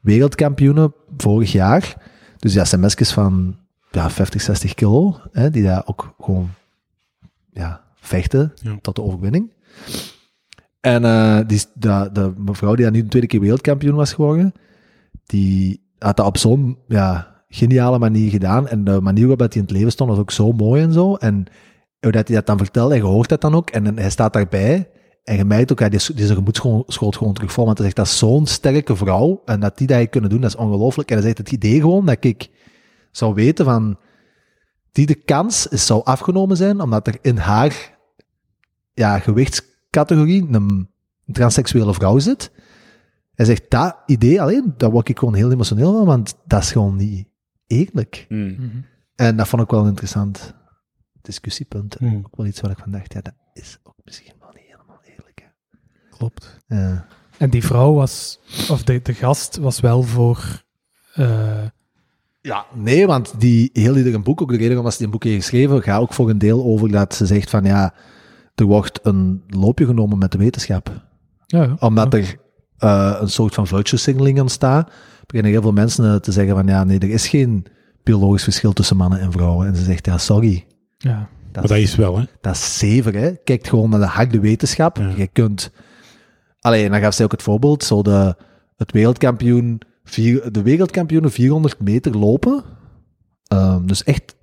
wereldkampioenen 0.00 0.94
vorig 1.16 1.52
jaar. 1.52 1.96
Dus 2.38 2.54
ja, 2.54 2.64
zijn 2.64 2.80
mesjes 2.80 3.12
van 3.12 3.56
ja, 3.90 4.10
50, 4.10 4.40
60 4.40 4.74
kilo, 4.74 5.16
hè, 5.32 5.50
die 5.50 5.62
daar 5.62 5.82
ook 5.86 6.14
gewoon 6.20 6.48
ja, 7.52 7.84
vechten 7.94 8.52
Ja. 8.54 8.76
tot 8.80 8.96
de 8.96 9.02
overwinning. 9.02 9.52
En 10.84 11.04
eh, 11.04 11.38
die, 11.46 11.60
de, 11.74 12.08
de 12.12 12.32
mevrouw 12.36 12.74
die 12.74 12.84
daar 12.84 12.94
nu 12.94 13.02
de 13.02 13.08
tweede 13.08 13.28
keer 13.28 13.40
wereldkampioen 13.40 13.94
was 13.94 14.12
geworden, 14.12 14.52
die 15.26 15.80
had 15.98 16.16
dat 16.16 16.26
op 16.26 16.38
zo'n 16.38 16.78
ja, 16.88 17.42
geniale 17.48 17.98
manier 17.98 18.30
gedaan. 18.30 18.68
En 18.68 18.84
de 18.84 19.00
manier 19.00 19.26
waarop 19.26 19.38
hij 19.38 19.48
in 19.52 19.60
het 19.60 19.70
leven 19.70 19.90
stond 19.90 20.10
was 20.10 20.18
ook 20.18 20.30
zo 20.30 20.52
mooi 20.52 20.82
en 20.82 20.92
zo. 20.92 21.14
En 21.14 21.46
hoe 22.00 22.12
hij 22.12 22.22
dat 22.22 22.46
dan 22.46 22.58
vertelde, 22.58 22.94
en 22.94 23.00
hoort 23.00 23.28
dat 23.28 23.40
dan 23.40 23.54
ook. 23.54 23.70
En 23.70 23.98
hij 23.98 24.10
staat 24.10 24.32
daarbij. 24.32 24.90
En 25.24 25.36
je 25.36 25.44
merkt 25.44 25.72
ook, 25.72 25.78
hij 25.78 25.88
is, 25.88 26.08
zijn 26.08 26.36
gemoed 26.36 26.58
gewoon, 26.86 27.34
terug 27.34 27.52
vol. 27.52 27.64
Want 27.64 27.78
hij 27.78 27.86
zegt, 27.86 27.98
dat 27.98 28.06
is 28.06 28.18
zo'n 28.18 28.46
sterke 28.46 28.96
vrouw. 28.96 29.42
En 29.44 29.60
dat 29.60 29.78
die 29.78 29.86
dat 29.86 29.96
heeft 29.96 30.10
kunnen 30.10 30.30
doen, 30.30 30.40
dat 30.40 30.50
is 30.50 30.56
ongelooflijk. 30.56 31.08
En 31.08 31.14
hij 31.14 31.24
zegt, 31.24 31.38
het 31.38 31.52
idee 31.52 31.80
gewoon 31.80 32.06
dat 32.06 32.24
ik 32.24 32.50
zou 33.10 33.34
weten 33.34 33.64
van... 33.64 33.98
Die 34.92 35.06
de 35.06 35.14
kans 35.14 35.66
is, 35.66 35.86
zou 35.86 36.04
afgenomen 36.04 36.56
zijn, 36.56 36.80
omdat 36.80 37.06
er 37.06 37.18
in 37.22 37.36
haar 37.36 37.98
ja, 38.92 39.18
gewichtscategorie 39.94 40.46
een 40.50 40.88
transseksuele 41.32 41.94
vrouw 41.94 42.18
zit. 42.18 42.50
Hij 43.34 43.46
zegt, 43.46 43.70
dat 43.70 43.96
idee 44.06 44.42
alleen, 44.42 44.74
daar 44.76 44.90
word 44.90 45.08
ik 45.08 45.18
gewoon 45.18 45.34
heel 45.34 45.52
emotioneel 45.52 45.92
van, 45.92 46.06
want 46.06 46.34
dat 46.46 46.62
is 46.62 46.72
gewoon 46.72 46.96
niet 46.96 47.28
eerlijk. 47.66 48.24
Hmm. 48.28 48.84
En 49.14 49.36
dat 49.36 49.48
vond 49.48 49.62
ik 49.62 49.70
wel 49.70 49.80
een 49.80 49.88
interessant 49.88 50.54
discussiepunt. 51.22 51.96
En 51.96 52.08
Hmm. 52.08 52.16
Ook 52.24 52.36
wel 52.36 52.46
iets 52.46 52.60
waar 52.60 52.70
ik 52.70 52.78
van 52.78 52.90
dacht, 52.90 53.12
ja, 53.12 53.20
dat 53.20 53.34
is 53.52 53.78
ook 53.82 53.94
misschien 54.04 54.32
wel 54.40 54.50
niet 54.54 54.64
helemaal 54.66 55.00
eerlijk. 55.16 55.40
Hè. 55.42 55.76
Klopt. 56.16 56.58
Ja. 56.66 57.06
En 57.38 57.50
die 57.50 57.64
vrouw 57.64 57.92
was, 57.92 58.40
of 58.70 58.82
de, 58.84 59.02
de 59.02 59.14
gast 59.14 59.56
was 59.56 59.80
wel 59.80 60.02
voor. 60.02 60.62
eh, 61.14 61.64
Ja, 62.40 62.66
nee, 62.74 63.06
want 63.06 63.40
die 63.40 63.70
heel 63.72 63.96
ieder 63.96 64.14
een 64.14 64.22
boek, 64.22 64.42
ook 64.42 64.50
de 64.50 64.56
reden 64.56 64.72
waarom 64.74 64.90
ze 64.90 64.96
die 64.96 65.06
een 65.06 65.12
boek 65.12 65.24
heeft 65.24 65.36
geschreven, 65.36 65.82
gaat 65.82 66.00
ook 66.00 66.12
voor 66.12 66.30
een 66.30 66.38
deel 66.38 66.64
over 66.64 66.90
dat 66.90 67.14
ze 67.14 67.26
zegt 67.26 67.50
van 67.50 67.64
ja, 67.64 67.94
er 68.54 68.64
wordt 68.64 69.00
een 69.02 69.42
loopje 69.48 69.86
genomen 69.86 70.18
met 70.18 70.32
de 70.32 70.38
wetenschap. 70.38 71.02
ja, 71.46 71.62
ja. 71.62 71.76
Omdat 71.78 72.12
Ja. 72.12 72.18
er 72.18 72.36
eh, 72.78 73.20
een 73.20 73.28
soort 73.30 73.54
van 73.54 73.66
virtue 73.66 73.98
signaling 73.98 74.40
ontstaat, 74.40 74.90
beginnen 75.26 75.52
heel 75.52 75.62
veel 75.62 75.72
mensen 75.72 76.04
eh, 76.04 76.16
te 76.16 76.32
zeggen 76.32 76.54
van 76.54 76.66
ja, 76.66 76.84
nee, 76.84 76.98
er 76.98 77.10
is 77.10 77.28
geen 77.28 77.66
biologisch 78.02 78.42
verschil 78.42 78.72
tussen 78.72 78.96
mannen 78.96 79.20
en 79.20 79.32
vrouwen. 79.32 79.66
En 79.66 79.76
ze 79.76 79.84
zegt 79.84 80.06
ja, 80.06 80.18
sorry, 80.18 80.64
Ja. 80.98 81.28
dat, 81.52 81.62
Maar 81.62 81.72
dat 81.72 81.78
is 81.86 81.96
wel, 81.96 82.18
hè. 82.18 82.24
dat 82.40 82.54
is 82.54 82.78
zever, 82.78 83.14
hè. 83.14 83.32
Kijk 83.44 83.66
gewoon 83.66 83.90
naar 83.90 84.00
de 84.00 84.06
harde 84.06 84.40
wetenschap. 84.40 84.96
Ja. 84.98 85.12
Je 85.16 85.26
kunt... 85.26 85.70
Allee, 86.60 86.84
en 86.84 86.90
dan 86.90 87.00
gaf 87.00 87.14
zij 87.14 87.24
ook 87.24 87.30
het 87.32 87.42
voorbeeld, 87.42 87.84
zo 87.84 88.02
de, 88.02 88.36
het 88.76 88.92
wereldkampioen, 88.92 89.80
vier, 90.04 90.52
de 90.52 90.62
wereldkampioenen 90.62 91.30
400 91.30 91.80
meter 91.80 92.18
lopen. 92.18 92.62
Ehm, 93.46 93.86
dus 93.86 94.02
echt, 94.04 94.36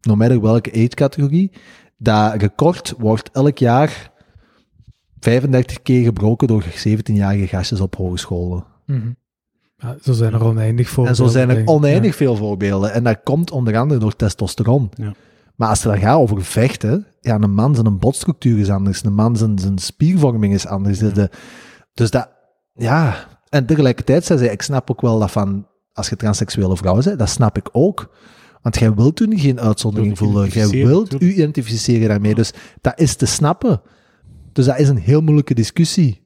no 0.00 0.16
matter 0.16 0.40
welke 0.40 0.70
age-categorie, 0.72 1.52
dat 1.98 2.34
record 2.40 2.94
wordt 2.98 3.30
elk 3.32 3.58
jaar 3.58 4.10
35 5.20 5.82
keer 5.82 6.04
gebroken 6.04 6.48
door 6.48 6.64
17-jarige 6.64 7.46
gastjes 7.46 7.80
op 7.80 7.96
hogescholen. 7.96 8.64
Mhm. 8.86 9.10
ja. 9.76 9.96
Zo 10.02 10.12
zijn 10.12 10.32
er 10.32 10.44
oneindig 10.44 10.88
voor. 10.88 11.06
En 11.06 11.14
zo 11.14 11.26
zijn 11.26 11.50
er 11.50 11.66
oneindig 11.66 12.16
veel 12.16 12.36
voorbeelden. 12.36 12.92
En 12.92 13.04
dat 13.04 13.20
komt 13.24 13.50
onder 13.50 13.76
andere 13.76 14.00
door 14.00 14.16
testosteron. 14.16 14.90
Ja. 14.94 15.14
Maar 15.56 15.68
als 15.68 15.82
het 15.82 15.92
dan 15.92 16.00
gaat 16.00 16.16
over 16.18 16.44
vechten, 16.44 17.06
ja, 17.20 17.34
een 17.40 17.54
man 17.54 17.74
zijn 17.74 17.98
botstructuur 17.98 18.58
is 18.58 18.70
anders, 18.70 19.04
een 19.04 19.14
man 19.14 19.36
zijn, 19.36 19.58
zijn 19.58 19.78
spiervorming 19.78 20.54
is 20.54 20.66
anders. 20.66 20.98
De- 20.98 21.12
de- 21.12 21.30
dus 21.94 22.10
dat, 22.10 22.28
ja. 22.74 23.14
En 23.48 23.66
tegelijkertijd 23.66 24.24
zei 24.24 24.38
zij, 24.38 24.48
ik 24.48 24.62
snap 24.62 24.90
ook 24.90 25.00
wel 25.00 25.18
dat 25.18 25.30
van, 25.30 25.66
als 25.92 26.08
je 26.08 26.16
transseksuele 26.16 26.76
vrouw 26.76 27.02
bent, 27.02 27.18
dat 27.18 27.28
snap 27.28 27.56
ik 27.56 27.68
ook. 27.72 28.10
Want 28.68 28.80
jij 28.80 28.94
wilt 28.94 29.16
toen 29.16 29.38
geen 29.38 29.60
uitzondering 29.60 30.18
voelen. 30.18 30.48
Jij 30.48 30.68
wilt 30.68 31.22
u 31.22 31.32
identificeren 31.32 32.08
daarmee. 32.08 32.34
Dus 32.34 32.52
dat 32.80 33.00
is 33.00 33.16
te 33.16 33.26
snappen. 33.26 33.80
Dus 34.52 34.64
dat 34.64 34.78
is 34.78 34.88
een 34.88 34.98
heel 34.98 35.20
moeilijke 35.20 35.54
discussie. 35.54 36.22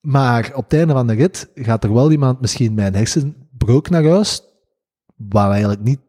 Maar 0.00 0.50
op 0.54 0.64
het 0.64 0.72
einde 0.72 0.92
van 0.92 1.06
de 1.06 1.12
rit 1.12 1.50
gaat 1.54 1.84
er 1.84 1.92
wel 1.92 2.10
iemand 2.10 2.40
misschien 2.40 2.74
met 2.74 2.86
een 2.86 2.94
hersenbreuk 2.94 3.90
naar 3.90 4.04
huis, 4.04 4.42
waar 5.16 5.50
eigenlijk 5.50 5.82
niet 5.82 6.00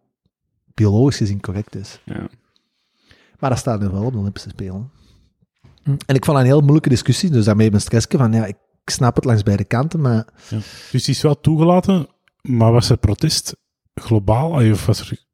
biologisch 0.74 1.18
gezien 1.18 1.41
correct 1.41 1.76
is. 1.76 2.01
Ja. 2.05 2.30
Maar 3.39 3.49
dat 3.49 3.59
staat 3.59 3.80
nu 3.80 3.88
wel 3.88 4.03
op 4.03 4.12
de 4.12 4.20
Olympische 4.20 4.49
Spelen. 4.49 4.91
Hm. 5.84 5.95
En 6.05 6.16
ik 6.16 6.26
vond 6.26 6.38
dat 6.38 6.45
een 6.45 6.51
heel 6.51 6.62
moeilijke 6.62 6.89
discussie, 6.89 7.30
dus 7.30 7.45
daarmee 7.45 7.70
mijn 7.70 7.82
stressje 7.82 8.18
van, 8.18 8.34
ja, 8.34 8.45
ik 8.45 8.57
snap 8.86 9.16
het 9.16 9.26
langs 9.26 9.43
beide 9.43 9.64
kanten, 9.64 10.01
maar 10.01 10.26
Dus 10.91 11.03
die 11.03 11.16
is 11.16 11.22
wel 11.22 11.39
toegelaten, 11.39 12.07
maar 12.41 12.72
was 12.72 12.89
er 12.89 12.97
protest 12.97 13.59
globaal? 13.93 14.51
Of 14.71 14.85
was 14.85 14.99
er, 14.99 15.25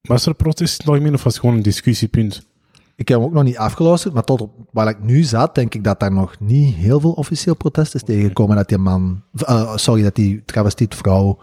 was 0.00 0.26
er 0.26 0.34
protest 0.34 0.72
in 0.72 0.84
het 0.84 0.88
algemeen, 0.94 1.14
of 1.14 1.22
was 1.22 1.32
het 1.32 1.40
gewoon 1.42 1.56
een 1.56 1.62
discussiepunt? 1.62 2.50
ik 2.96 3.08
heb 3.08 3.18
hem 3.18 3.26
ook 3.26 3.32
nog 3.34 3.42
niet 3.42 3.56
afgeluisterd, 3.56 4.14
maar 4.14 4.22
tot 4.24 4.40
op 4.40 4.52
waar 4.70 4.88
ik 4.88 5.02
nu 5.02 5.22
zat, 5.22 5.54
denk 5.54 5.74
ik 5.74 5.84
dat 5.84 6.00
daar 6.00 6.12
nog 6.12 6.40
niet 6.40 6.74
heel 6.74 7.00
veel 7.00 7.12
officieel 7.12 7.56
protest 7.56 7.94
is 7.94 8.02
tegengekomen 8.02 8.56
dat 8.56 8.68
die 8.68 8.78
man, 8.78 9.22
eh, 9.34 9.76
sorry, 9.76 10.02
dat 10.02 10.14
die 10.14 10.44
travestiet 10.44 10.94
vrouw 10.94 11.38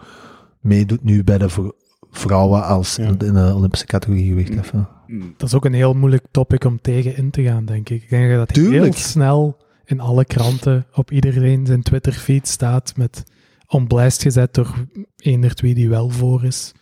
meedoet 0.60 1.04
nu 1.04 1.24
bij 1.24 1.38
de 1.38 1.72
vrouwen 2.10 2.64
als 2.64 2.96
Ja. 2.96 3.04
in 3.04 3.18
de 3.18 3.52
Olympische 3.54 3.86
categorie 3.86 4.26
gewicht 4.28 4.54
heffen. 4.54 4.88
Dat 5.36 5.48
is 5.48 5.54
ook 5.54 5.64
een 5.64 5.72
heel 5.74 5.94
moeilijk 5.94 6.24
topic 6.30 6.64
om 6.64 6.80
tegen 6.80 7.16
in 7.16 7.30
te 7.30 7.42
gaan, 7.42 7.64
denk 7.64 7.88
ik. 7.88 8.02
Ik 8.02 8.10
denk 8.10 8.34
dat 8.34 8.50
heel 8.50 8.64
Tuurlijk. 8.70 8.96
snel 8.96 9.56
in 9.84 10.00
alle 10.00 10.24
kranten, 10.24 10.86
op 10.94 11.10
iedereen 11.10 11.66
zijn 11.66 11.82
Twitter-feed 11.82 12.48
staat 12.48 12.92
met 12.96 13.22
onblijst 13.70 14.22
gezet 14.22 14.54
door 14.54 14.74
eender 15.16 15.52
wie 15.60 15.74
die 15.74 15.88
wel 15.88 16.08
voor 16.10 16.44
is. 16.44 16.72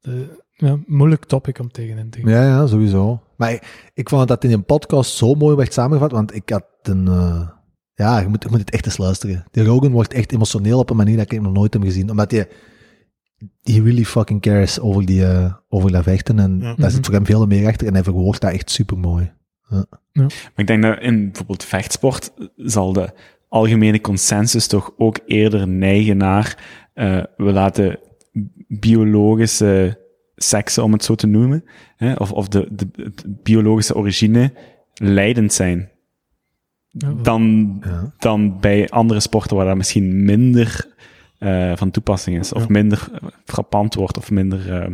De, 0.00 0.40
ja, 0.50 0.78
moeilijk 0.86 1.24
topic 1.24 1.58
om 1.58 1.70
tegen 1.70 1.98
in 1.98 2.10
te 2.10 2.20
gaan. 2.20 2.30
Ja, 2.30 2.42
ja, 2.42 2.66
sowieso. 2.66 3.22
Maar 3.36 3.52
ik, 3.52 3.90
ik 3.94 4.08
vond 4.08 4.28
dat 4.28 4.44
in 4.44 4.52
een 4.52 4.64
podcast 4.64 5.14
zo 5.16 5.34
mooi 5.34 5.56
werd 5.56 5.72
samengevat, 5.72 6.12
want 6.12 6.34
ik 6.34 6.50
had 6.50 6.64
een... 6.82 7.08
eh, 7.08 7.48
ja, 7.94 8.18
je 8.20 8.28
moet, 8.28 8.42
je 8.42 8.48
moet 8.50 8.60
het 8.60 8.70
echt 8.70 8.86
eens 8.86 8.96
luisteren. 8.98 9.44
Die 9.50 9.64
Rogan 9.64 9.90
wordt 9.92 10.12
echt 10.12 10.32
emotioneel 10.32 10.78
op 10.78 10.90
een 10.90 10.96
manier 10.96 11.16
dat 11.16 11.32
ik 11.32 11.40
nog 11.40 11.52
nooit 11.52 11.72
heb 11.72 11.82
gezien. 11.82 12.10
Omdat 12.10 12.30
hij... 12.30 12.48
He 13.62 13.82
really 13.82 14.04
fucking 14.04 14.40
cares 14.40 14.80
over, 14.80 15.06
die, 15.06 15.26
eh, 15.26 15.54
over 15.68 15.92
dat 15.92 16.02
vechten. 16.02 16.38
En 16.38 16.58
Ja. 16.60 16.74
daar 16.74 16.90
zit 16.90 17.04
voor 17.06 17.14
hem 17.14 17.26
veel 17.26 17.46
meer 17.46 17.66
achter. 17.68 17.86
En 17.86 17.92
hij 17.94 18.02
verwoordt 18.02 18.40
dat 18.40 18.52
echt 18.52 18.70
super 18.70 18.98
mooi. 18.98 19.32
Maar 20.12 20.30
ik 20.56 20.66
denk 20.66 20.82
dat 20.82 21.00
in 21.00 21.24
bijvoorbeeld 21.24 21.64
vechtsport 21.64 22.32
zal 22.56 22.92
de 22.92 23.12
algemene 23.52 24.00
consensus 24.00 24.66
toch 24.66 24.92
ook 24.96 25.18
eerder 25.26 25.68
neigen 25.68 26.16
naar 26.16 26.58
eh, 26.94 27.22
we 27.36 27.52
laten 27.52 27.98
biologische 28.68 30.00
seksen, 30.36 30.82
om 30.84 30.92
het 30.92 31.04
zo 31.04 31.14
te 31.14 31.26
noemen, 31.26 31.64
hè, 31.96 32.12
of, 32.12 32.32
of 32.32 32.48
de, 32.48 32.68
de, 32.70 32.90
de 32.94 33.12
biologische 33.42 33.94
origine 33.94 34.52
leidend 34.94 35.52
zijn. 35.52 35.90
Dan, 37.22 37.76
Ja. 37.84 38.12
dan 38.18 38.60
bij 38.60 38.88
andere 38.88 39.20
sporten 39.20 39.56
waar 39.56 39.66
dat 39.66 39.76
misschien 39.76 40.24
minder 40.24 40.90
eh, 41.38 41.72
van 41.76 41.90
toepassing 41.90 42.38
is, 42.38 42.52
of 42.52 42.60
Ja. 42.62 42.66
minder 42.68 43.08
frappant 43.44 43.94
wordt, 43.94 44.16
of 44.16 44.30
minder, 44.30 44.72
eh, 44.82 44.90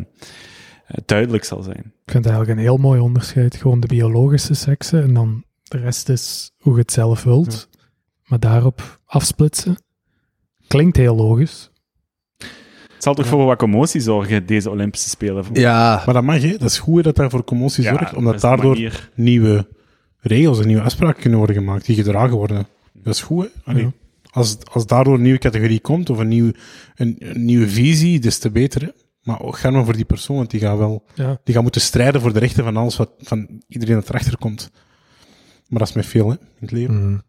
duidelijk 1.05 1.45
zal 1.45 1.63
zijn. 1.63 1.79
Ik 2.05 2.13
vind 2.13 2.25
het 2.25 2.27
eigenlijk 2.35 2.57
een 2.59 2.65
heel 2.65 2.77
mooi 2.77 3.01
onderscheid. 3.01 3.57
Gewoon 3.57 3.81
de 3.81 3.87
biologische 3.87 4.55
seksen 4.55 5.03
en 5.03 5.15
dan 5.15 5.45
de 5.63 5.79
rest 5.79 6.09
is 6.09 6.51
hoe 6.59 6.73
je 6.75 6.81
het 6.81 6.93
zelf 6.93 7.23
wilt. 7.23 7.69
Maar 8.29 8.39
daarop 8.41 9.01
afsplitsen 9.05 9.77
klinkt 10.67 10.97
heel 10.97 11.17
logisch. 11.17 11.71
Het 12.95 13.07
zal 13.07 13.15
toch 13.15 13.27
voor 13.27 13.45
wat 13.45 13.59
commotie 13.59 14.01
zorgen, 14.01 14.47
deze 14.47 14.71
Olympische 14.71 15.09
Spelen? 15.09 15.45
Ja, 15.53 16.03
Maar 16.05 16.15
dat 16.15 16.23
mag, 16.23 16.43
hè. 16.43 16.51
Dat 16.57 16.71
is 16.71 16.79
goed 16.79 17.05
dat 17.05 17.17
daar 17.17 17.31
voor 17.31 17.45
commotie 17.45 17.83
Ja, 17.85 17.91
zorgt, 17.91 18.05
dat 18.05 18.15
omdat 18.15 18.41
daardoor 18.41 18.73
manier. 18.73 19.11
nieuwe 19.15 19.67
regels 20.19 20.61
en 20.61 20.67
nieuwe 20.67 20.83
afspraken 20.83 21.21
kunnen 21.21 21.39
worden 21.39 21.57
gemaakt, 21.57 21.87
die 21.87 21.97
gedragen 21.97 22.37
worden. 22.37 22.67
Dat 22.93 23.15
is 23.15 23.21
goed, 23.23 23.45
hè. 23.45 23.71
Allee, 23.71 23.83
Ja. 23.83 23.93
als, 24.31 24.57
als 24.73 24.87
daardoor 24.87 25.15
een 25.15 25.23
nieuwe 25.23 25.39
categorie 25.39 25.81
komt, 25.81 26.11
of 26.11 26.19
een, 26.19 26.29
nieuw, 26.29 26.51
een, 26.95 27.17
een 27.19 27.45
nieuwe 27.45 27.69
visie, 27.69 28.21
des 28.21 28.39
te 28.39 28.51
beter, 28.51 28.83
hè. 28.83 28.89
Maar 29.23 29.41
ook 29.43 29.59
ga 29.59 29.71
maar 29.71 29.85
voor 29.85 29.97
die 29.97 30.05
persoon, 30.05 30.37
want 30.37 30.51
die 30.51 30.61
gaat 30.61 30.79
wel... 30.79 31.05
Ja. 31.15 31.41
Die 31.45 31.55
gaat 31.55 31.63
moeten 31.63 31.81
strijden 31.81 32.21
voor 32.21 32.33
de 32.33 32.39
rechten 32.39 32.65
van 32.65 32.77
alles 32.77 32.97
wat... 32.97 33.11
Van 33.19 33.63
iedereen 33.69 33.95
dat 33.95 34.09
erachter 34.09 34.39
komt. 34.39 34.71
Maar 35.69 35.79
dat 35.79 35.89
is 35.89 35.95
met 35.95 36.07
veel, 36.07 36.29
hè, 36.29 36.35
in 36.35 36.47
het 36.59 36.71
leven. 36.71 36.95
mm, 37.09 37.23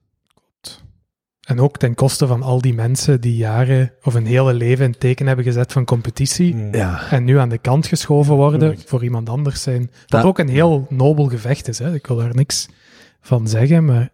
En 1.49 1.59
ook 1.59 1.77
ten 1.77 1.95
koste 1.95 2.27
van 2.27 2.41
al 2.41 2.61
die 2.61 2.73
mensen 2.73 3.21
die 3.21 3.35
jaren 3.35 3.91
of 4.03 4.13
een 4.13 4.25
hele 4.25 4.53
leven 4.53 4.85
in 4.85 4.91
het 4.91 4.99
teken 4.99 5.27
hebben 5.27 5.45
gezet 5.45 5.71
van 5.71 5.85
competitie. 5.85 6.55
Mm. 6.55 6.73
ja. 6.73 7.09
En 7.11 7.23
nu 7.23 7.37
aan 7.39 7.49
de 7.49 7.57
kant 7.57 7.87
geschoven 7.87 8.35
worden 8.35 8.59
Tuurlijk. 8.59 8.87
voor 8.87 9.03
iemand 9.03 9.29
anders 9.29 9.61
zijn. 9.61 9.81
Wat 9.81 9.91
Dat- 10.07 10.23
ook 10.23 10.39
een 10.39 10.49
heel 10.49 10.85
nobel 10.89 11.25
gevecht 11.25 11.67
is. 11.67 11.79
Hè. 11.79 11.93
Ik 11.93 12.07
wil 12.07 12.17
daar 12.17 12.35
niks 12.35 12.67
van 13.21 13.47
zeggen, 13.47 13.85
maar 13.85 14.09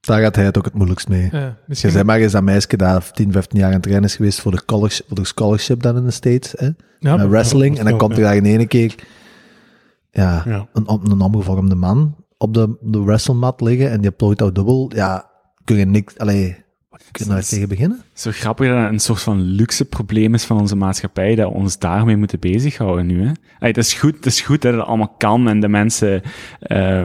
daar 0.00 0.20
gaat 0.20 0.36
hij 0.36 0.44
het 0.44 0.58
ook 0.58 0.64
het 0.64 0.74
moeilijkst 0.74 1.08
mee. 1.08 1.28
Je 1.32 1.52
misschien... 1.66 1.90
zei 1.90 2.04
maar 2.04 2.18
eens 2.18 2.32
dat 2.32 2.42
meisje 2.42 2.76
dat 2.76 3.14
10, 3.14 3.32
15 3.32 3.58
jaar 3.58 3.68
aan 3.68 3.74
het 3.74 3.82
trainen 3.82 4.08
is 4.08 4.16
geweest 4.16 4.40
voor 4.40 4.50
de, 4.52 4.64
college, 4.64 5.02
voor 5.06 5.16
de 5.16 5.24
scholarship 5.26 5.82
dan 5.82 5.96
in 5.96 6.04
de 6.04 6.10
States, 6.10 6.54
hè? 6.56 6.68
ja, 6.98 7.16
met 7.16 7.28
wrestling. 7.28 7.78
En 7.78 7.84
dan 7.84 7.98
komt 7.98 8.16
er 8.16 8.22
daar 8.22 8.36
in 8.36 8.44
één 8.46 8.66
keer 8.68 8.94
ja, 10.10 10.42
Ja. 10.46 10.68
een, 10.72 10.84
een 10.88 11.20
omgevormde 11.20 11.74
man 11.74 12.21
op 12.42 12.54
de, 12.54 12.76
de 12.80 13.02
wrestlemat 13.02 13.60
liggen 13.60 13.90
en 13.90 14.00
die 14.00 14.10
plooit 14.10 14.42
al 14.42 14.52
dubbel. 14.52 14.90
Ja, 14.94 15.30
kun 15.64 15.76
je 15.76 15.84
niks... 15.84 16.18
Allee, 16.18 16.56
kun 17.10 17.24
je 17.24 17.30
daar 17.30 17.42
tegen 17.44 17.68
beginnen? 17.68 18.02
Zo 18.12 18.30
grappig 18.30 18.68
dat 18.68 18.82
het 18.82 18.92
een 18.92 19.00
soort 19.00 19.20
van 19.22 19.40
luxe 19.40 19.84
probleem 19.84 20.34
is 20.34 20.44
van 20.44 20.58
onze 20.60 20.76
maatschappij, 20.76 21.34
dat 21.34 21.48
we 21.48 21.54
ons 21.54 21.78
daarmee 21.78 22.16
moeten 22.16 22.40
bezighouden 22.40 23.06
nu. 23.06 23.20
Hè? 23.20 23.32
Allee, 23.58 23.72
het, 23.72 23.76
is 23.76 23.94
goed, 23.94 24.14
het 24.14 24.26
is 24.26 24.40
goed 24.40 24.62
dat 24.62 24.74
het 24.74 24.82
allemaal 24.82 25.14
kan 25.18 25.48
en 25.48 25.60
de 25.60 25.68
mensen 25.68 26.22
eh, 26.60 27.04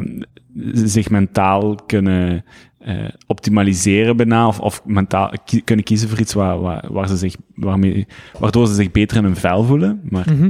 zich 0.73 1.09
mentaal 1.09 1.75
kunnen 1.75 2.45
eh, 2.79 3.09
optimaliseren 3.27 4.17
bijna, 4.17 4.47
of, 4.47 4.59
of 4.59 4.85
mentaal 4.85 5.33
kunnen 5.63 5.85
kiezen 5.85 6.09
voor 6.09 6.19
iets 6.19 6.33
waar, 6.33 6.59
waar, 6.59 6.93
waar 6.93 7.07
ze 7.07 7.17
zich, 7.17 7.35
waarmee, 7.55 8.07
waardoor 8.39 8.67
ze 8.67 8.73
zich 8.73 8.91
beter 8.91 9.17
in 9.17 9.23
hun 9.23 9.35
vel 9.35 9.63
voelen. 9.63 10.01
Maar 10.09 10.33
Mhm. 10.33 10.49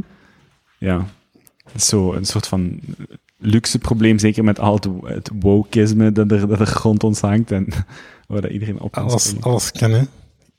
ja, 0.77 1.05
zo 1.75 2.13
een 2.13 2.25
soort 2.25 2.47
van 2.47 2.79
luxe 3.37 3.79
probleem, 3.79 4.19
zeker 4.19 4.43
met 4.43 4.59
al 4.59 4.73
het, 4.73 4.87
het 5.03 5.31
wokeisme 5.39 6.11
dat 6.11 6.31
er, 6.31 6.47
dat 6.47 6.59
er 6.59 6.79
rond 6.81 7.03
ons 7.03 7.19
hangt 7.19 7.51
en 7.51 7.67
waar 8.27 8.41
dat 8.41 8.51
iedereen 8.51 8.79
op 8.79 8.91
kan 8.91 9.03
Alles, 9.39 9.71
kan, 9.71 9.91
hè. 9.91 10.01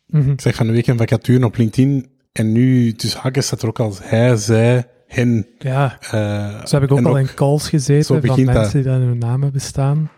Mhm. 0.07 0.31
Ik 0.31 0.41
zeg 0.41 0.55
van 0.55 0.67
de 0.67 0.73
week 0.73 0.87
een 0.87 0.99
vacature 0.99 1.45
op 1.45 1.57
LinkedIn 1.57 2.07
en 2.33 2.53
nu 2.53 2.93
tussen 2.93 3.21
haakjes 3.21 3.47
staat 3.47 3.63
er 3.63 3.69
ook 3.69 3.79
als 3.81 3.99
hij, 4.03 4.37
zij, 4.37 4.87
hen. 5.07 5.47
Ja, 5.59 5.99
eh, 6.01 6.65
zo 6.67 6.75
heb 6.81 6.91
ik 6.91 6.97
ook 6.97 7.05
al 7.07 7.19
in 7.19 7.35
calls 7.35 7.69
gezeten 7.69 8.21
van 8.27 8.37
mensen 8.45 8.55
dat. 8.55 8.73
die 8.73 8.83
daar 8.83 9.01
hun 9.01 9.19
namen 9.19 9.53
bestaan. 9.53 10.11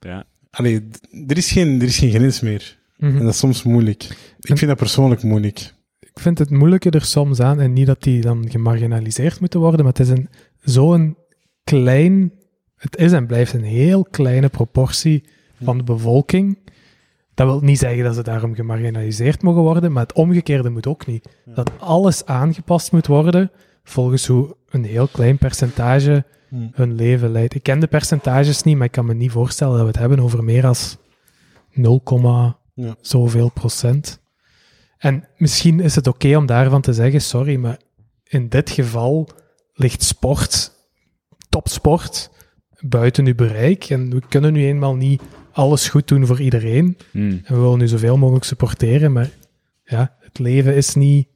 Ja. 0.00 0.24
Allee, 0.50 0.88
d- 0.88 1.00
er 1.30 1.36
is 1.36 1.52
geen, 1.52 1.80
er 1.80 1.86
is 1.86 1.98
geen 1.98 2.10
grens 2.10 2.40
meer. 2.40 2.78
Mhm. 2.96 3.16
En 3.16 3.22
dat 3.24 3.32
is 3.32 3.38
soms 3.38 3.62
moeilijk. 3.62 4.02
Ik 4.38 4.48
En- 4.50 4.56
vind 4.56 4.70
dat 4.70 4.76
persoonlijk 4.78 5.22
moeilijk. 5.22 5.74
Ik 6.00 6.20
vind 6.20 6.38
het 6.38 6.50
moeilijke 6.50 6.90
er 6.90 7.04
soms 7.04 7.40
aan, 7.40 7.60
en 7.60 7.72
niet 7.72 7.86
dat 7.86 8.02
die 8.02 8.20
dan 8.20 8.50
gemarginaliseerd 8.50 9.40
moeten 9.40 9.60
worden, 9.60 9.80
maar 9.84 9.92
het 9.92 10.02
is 10.02 10.08
een 10.08 10.28
zo'n 10.60 11.16
klein, 11.68 12.32
het 12.76 12.96
is 12.96 13.12
en 13.12 13.26
blijft 13.26 13.52
een 13.52 13.62
heel 13.64 14.04
kleine 14.10 14.48
proportie 14.48 15.24
van 15.62 15.78
de 15.78 15.84
bevolking. 15.84 16.58
Dat 17.34 17.46
wil 17.46 17.60
niet 17.60 17.78
zeggen 17.78 18.04
dat 18.04 18.14
ze 18.14 18.22
daarom 18.22 18.54
gemarginaliseerd 18.54 19.42
mogen 19.42 19.62
worden, 19.62 19.92
maar 19.92 20.02
het 20.02 20.12
omgekeerde 20.12 20.70
moet 20.70 20.86
ook 20.86 21.06
niet. 21.06 21.28
Dat 21.44 21.70
alles 21.78 22.24
aangepast 22.26 22.92
moet 22.92 23.06
worden 23.06 23.50
volgens 23.84 24.26
hoe 24.26 24.56
een 24.70 24.84
heel 24.84 25.08
klein 25.08 25.38
percentage 25.38 26.24
Hmm. 26.48 26.70
hun 26.72 26.94
leven 26.94 27.30
leidt. 27.32 27.54
Ik 27.54 27.62
ken 27.62 27.80
de 27.80 27.86
percentages 27.86 28.62
niet, 28.62 28.76
maar 28.76 28.86
ik 28.86 28.92
kan 28.92 29.06
me 29.06 29.14
niet 29.14 29.30
voorstellen 29.30 29.72
dat 29.72 29.80
we 29.80 29.86
het 29.86 29.98
hebben 29.98 30.20
over 30.20 30.44
meer 30.44 30.62
dan 30.62 30.74
0, 31.72 32.02
Ja. 32.74 32.96
zoveel 33.00 33.50
procent. 33.50 34.20
En 34.98 35.24
misschien 35.36 35.80
is 35.80 35.94
het 35.94 36.06
oké 36.06 36.36
om 36.36 36.46
daarvan 36.46 36.80
te 36.80 36.92
zeggen, 36.92 37.20
sorry, 37.20 37.56
maar 37.56 37.78
in 38.24 38.48
dit 38.48 38.70
geval 38.70 39.28
ligt 39.74 40.02
sport, 40.02 40.72
topsport, 41.48 42.30
buiten 42.80 43.26
uw 43.26 43.34
bereik. 43.34 43.84
En 43.84 44.10
we 44.10 44.22
kunnen 44.28 44.52
nu 44.52 44.64
eenmaal 44.64 44.94
niet 44.94 45.22
alles 45.52 45.88
goed 45.88 46.08
doen 46.08 46.26
voor 46.26 46.40
iedereen. 46.40 46.96
Hmm. 47.10 47.30
En 47.44 47.54
we 47.54 47.60
willen 47.60 47.78
nu 47.78 47.88
zoveel 47.88 48.16
mogelijk 48.16 48.44
supporteren, 48.44 49.12
maar 49.12 49.30
ja, 49.84 50.16
het 50.20 50.38
leven 50.38 50.74
is 50.76 50.94
niet 50.94 51.28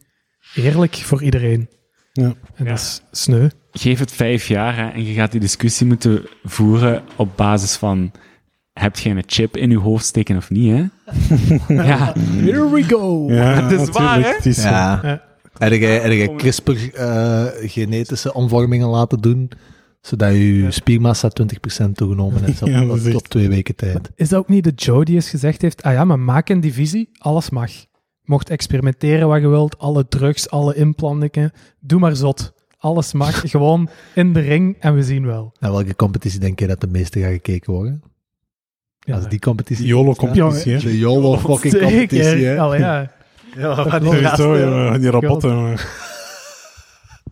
eerlijk 0.54 0.94
voor 0.94 1.22
iedereen. 1.22 1.68
Ja. 2.12 2.24
En 2.54 2.64
Ja. 2.64 2.70
dat 2.70 2.78
is 2.78 3.02
sneu. 3.10 3.48
Geef 3.70 3.98
het 3.98 4.12
vijf 4.12 4.46
jaar 4.48 4.76
hè, 4.76 4.88
en 4.88 5.04
je 5.04 5.14
gaat 5.14 5.30
die 5.32 5.40
discussie 5.40 5.86
moeten 5.86 6.26
voeren 6.44 7.02
op 7.16 7.36
basis 7.36 7.76
van 7.76 8.12
heb 8.72 8.96
je 8.98 9.10
een 9.10 9.22
chip 9.26 9.56
in 9.56 9.70
je 9.70 9.78
hoofd 9.78 10.04
steken 10.04 10.36
of 10.36 10.50
niet, 10.50 10.70
hè? 10.72 10.84
ja, 11.74 12.12
Here 12.18 12.70
we 12.70 12.82
go! 12.82 13.26
Ja, 13.32 13.54
Het 13.68 13.80
is 13.80 13.88
waar, 13.88 14.20
hè? 14.20 14.48
is. 14.48 14.62
Ja. 14.62 15.00
Ja. 15.02 15.22
Heb 15.58 15.72
jij, 15.72 15.98
heb 16.00 16.12
jij 16.12 16.34
CRISPR 16.36 16.70
eh, 16.94 17.46
genetische 17.70 18.34
omvormingen 18.34 18.88
laten 18.88 19.20
doen, 19.20 19.50
zodat 20.02 20.32
je 20.32 20.66
spiermassa 20.70 21.30
20% 21.86 21.90
toegenomen 21.92 22.44
is 22.44 22.60
op, 22.62 22.68
Ja, 22.68 22.84
dat 22.84 22.96
is 22.96 23.00
op, 23.02 23.06
echt- 23.06 23.16
op 23.16 23.28
twee 23.28 23.48
weken 23.48 23.76
tijd? 23.76 24.10
Is 24.14 24.28
dat 24.28 24.38
ook 24.38 24.48
niet 24.48 24.64
de 24.64 24.72
Joe 24.74 25.04
die 25.04 25.14
eens 25.14 25.30
gezegd 25.30 25.62
heeft, 25.62 25.82
ah 25.82 25.92
ja, 25.92 26.04
maar 26.04 26.18
maak 26.18 26.48
een 26.48 26.60
divisie, 26.60 27.10
alles 27.18 27.50
mag. 27.50 27.70
Mocht 28.22 28.50
experimenteren 28.50 29.28
wat 29.28 29.40
je 29.40 29.48
wilt, 29.48 29.78
alle 29.78 30.08
drugs, 30.08 30.50
alle 30.50 30.74
implantingen, 30.74 31.52
doe 31.80 32.00
maar 32.00 32.16
zot. 32.16 32.52
Alles 32.78 33.12
mag, 33.12 33.40
gewoon 33.50 33.88
in 34.14 34.32
de 34.32 34.40
ring 34.40 34.76
en 34.80 34.94
we 34.94 35.02
zien 35.02 35.26
wel. 35.26 35.52
Naar 35.58 35.72
welke 35.72 35.96
competitie 35.96 36.40
denk 36.40 36.58
je 36.58 36.66
dat 36.66 36.80
de 36.80 36.86
meeste 36.86 37.20
gaat 37.20 37.30
gekeken 37.32 37.72
worden? 37.72 38.02
Ja, 38.98 39.14
Als 39.14 39.28
die 39.28 39.38
competitie... 39.38 39.86
YOLO-competitie, 39.86 40.72
hè? 40.72 40.78
De 40.78 40.98
YOLO 40.98 41.36
fucking 41.38 41.78
competitie, 41.78 42.44
hè? 42.44 42.58
Allee, 42.58 42.80
ja. 42.80 43.10
Ja, 43.56 43.74
Dat 43.74 43.86
ja, 43.92 43.98
die 43.98 45.10
jongen. 45.40 45.78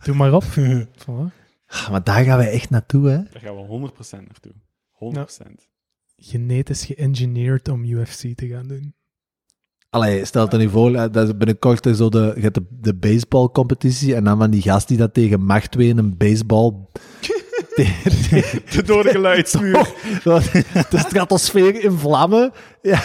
Doe 0.02 0.14
maar 0.14 0.32
op. 0.32 0.44
Voilà. 0.44 1.39
Ah, 1.70 1.90
Maar 1.90 2.04
daar 2.04 2.24
gaan 2.24 2.38
wij 2.38 2.50
echt 2.50 2.70
naartoe, 2.70 3.08
hè? 3.08 3.16
daar 3.16 3.42
gaan 3.42 3.54
we 3.56 3.90
100% 3.90 4.10
naartoe. 4.10 4.52
100%. 4.92 5.68
Genetisch 6.16 6.84
geëngineerd 6.84 7.68
om 7.68 7.84
UFC 7.84 8.36
te 8.36 8.48
gaan 8.48 8.68
doen. 8.68 8.94
Allee, 9.90 10.24
stel 10.24 10.42
het 10.44 10.52
er 10.52 10.58
nu 10.58 10.68
voor, 10.68 10.94
eh, 10.94 11.04
dat 11.12 11.26
is 11.28 11.36
binnenkort 11.36 11.96
zo 11.96 12.08
de, 12.08 12.32
je 12.36 12.40
hebt 12.42 12.54
de, 12.54 12.64
de 12.70 12.94
baseballcompetitie 12.94 14.14
en 14.14 14.24
dan 14.24 14.38
van 14.38 14.50
die 14.50 14.62
gast 14.62 14.88
die 14.88 14.96
dat 14.96 15.14
tegen 15.14 15.44
macht 15.44 15.70
twee 15.70 15.94
een 15.96 16.16
baseball... 16.16 16.72
De 18.74 18.82
doorgeluidsmuur. 18.84 19.88
De 20.90 20.98
stratosfeer 20.98 21.84
in 21.84 21.92
vlammen. 21.98 22.52
Ja, 22.82 23.02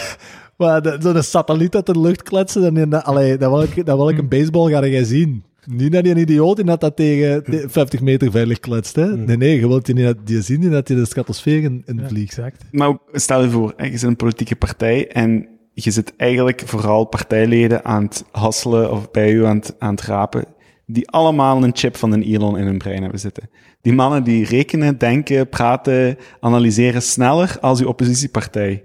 maar 0.56 0.82
de- 0.82 0.96
zo'n 1.00 1.22
satelliet 1.22 1.74
uit 1.74 1.86
de 1.86 2.00
lucht 2.00 2.22
kletsen. 2.22 2.76
In 2.76 2.90
de, 2.90 3.02
allee, 3.02 3.36
dat 3.36 3.50
wil 3.50 3.62
ik, 3.62 3.86
dat 3.86 3.96
wil 3.96 4.08
ik 4.08 4.18
een 4.18 4.28
baseball 4.28 4.70
gaan 4.70 4.90
jij 4.90 5.04
zien. 5.04 5.44
Niet 5.70 5.92
dat 5.92 6.02
die 6.04 6.12
een 6.12 6.18
idioot 6.20 6.58
in 6.58 6.66
dat 6.66 6.80
dat 6.80 6.96
tegen 6.96 7.42
te- 7.50 7.64
50 7.68 8.00
meter 8.00 8.30
veilig 8.30 8.60
kletst. 8.60 8.96
Hè? 8.96 9.16
Nee, 9.16 9.36
nee, 9.36 9.60
je 9.60 9.68
wilt 9.68 9.86
die, 9.86 9.94
niet 9.94 10.04
dat, 10.04 10.26
die 10.26 10.42
zien 10.42 10.60
die 10.60 10.70
dat 10.70 10.88
je 10.88 10.94
de 10.94 11.04
stratosfeer 11.06 11.62
in, 11.62 11.82
in 11.86 11.98
Ja, 11.98 12.08
vliegt. 12.08 12.38
exact. 12.38 12.64
Maar 12.70 12.88
ook, 12.88 13.00
stel 13.12 13.42
je 13.42 13.50
voor, 13.50 13.72
hè, 13.76 13.84
je 13.86 13.98
zit 13.98 14.08
een 14.08 14.16
politieke 14.16 14.56
partij 14.56 15.08
en 15.08 15.48
je 15.72 15.90
zit 15.90 16.12
eigenlijk 16.16 16.62
vooral 16.66 17.04
partijleden 17.04 17.84
aan 17.84 18.02
het 18.02 18.24
hasselen 18.32 18.92
of 18.92 19.10
bij 19.10 19.32
u 19.32 19.44
aan 19.44 19.56
het, 19.56 19.74
aan 19.78 19.90
het 19.94 20.02
rapen, 20.02 20.44
die 20.86 21.08
allemaal 21.10 21.62
een 21.64 21.76
chip 21.76 21.96
van 21.96 22.12
een 22.12 22.22
Elon 22.22 22.58
in 22.58 22.66
hun 22.66 22.78
brein 22.78 23.02
hebben 23.02 23.20
zitten. 23.20 23.50
Die 23.82 23.92
mannen 23.92 24.24
die 24.24 24.44
rekenen, 24.44 24.98
denken, 24.98 25.48
praten, 25.48 26.16
analyseren 26.40 27.02
sneller 27.02 27.56
als 27.60 27.80
uw 27.80 27.86
oppositiepartij. 27.88 28.84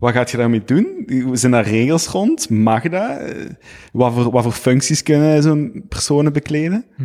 Wat 0.00 0.12
gaat 0.12 0.30
je 0.30 0.36
daarmee 0.36 0.62
doen? 0.64 0.86
Zijn 1.32 1.52
daar 1.52 1.64
regels 1.68 2.06
rond? 2.06 2.50
Mag 2.50 2.82
dat? 2.82 3.18
Eh, 3.18 3.50
Wat 3.92 4.12
voor, 4.12 4.30
wat 4.30 4.42
voor 4.42 4.52
functies 4.52 5.02
kunnen 5.02 5.42
zo'n 5.42 5.84
personen 5.88 6.32
bekleden? 6.32 6.84
Hm. 6.96 7.02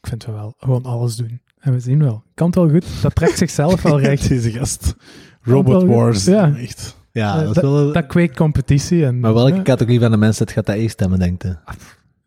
Ik 0.00 0.08
vind 0.08 0.24
we 0.24 0.32
wel. 0.32 0.54
Gewoon 0.58 0.82
alles 0.84 1.16
doen. 1.16 1.40
En 1.58 1.72
we 1.72 1.80
zien 1.80 1.98
wel. 1.98 2.22
Kan 2.34 2.46
het 2.46 2.56
wel 2.56 2.68
goed. 2.70 2.84
Dat 3.02 3.14
trekt 3.14 3.38
zichzelf 3.38 3.82
wel 3.82 4.00
recht. 4.08 4.28
Deze 4.28 4.50
gast. 4.50 4.94
Robot. 5.40 5.82
Wars. 5.82 6.24
Ja. 6.24 6.54
Echt. 6.56 6.96
Ja, 7.12 7.38
Eh, 7.40 7.46
dat 7.46 7.56
is 7.56 7.62
wel... 7.62 7.92
Dat 7.92 8.06
kweekt 8.06 8.36
competitie. 8.36 9.04
En, 9.06 9.20
maar 9.20 9.34
welke 9.34 9.54
ja, 9.56 9.62
categorie 9.62 10.00
van 10.00 10.10
de 10.10 10.16
mensen 10.16 10.44
het 10.44 10.54
gaat 10.54 10.66
dat 10.66 10.76
eerst 10.76 10.92
stemmen, 10.94 11.18
denkt 11.18 11.42
je? 11.42 11.56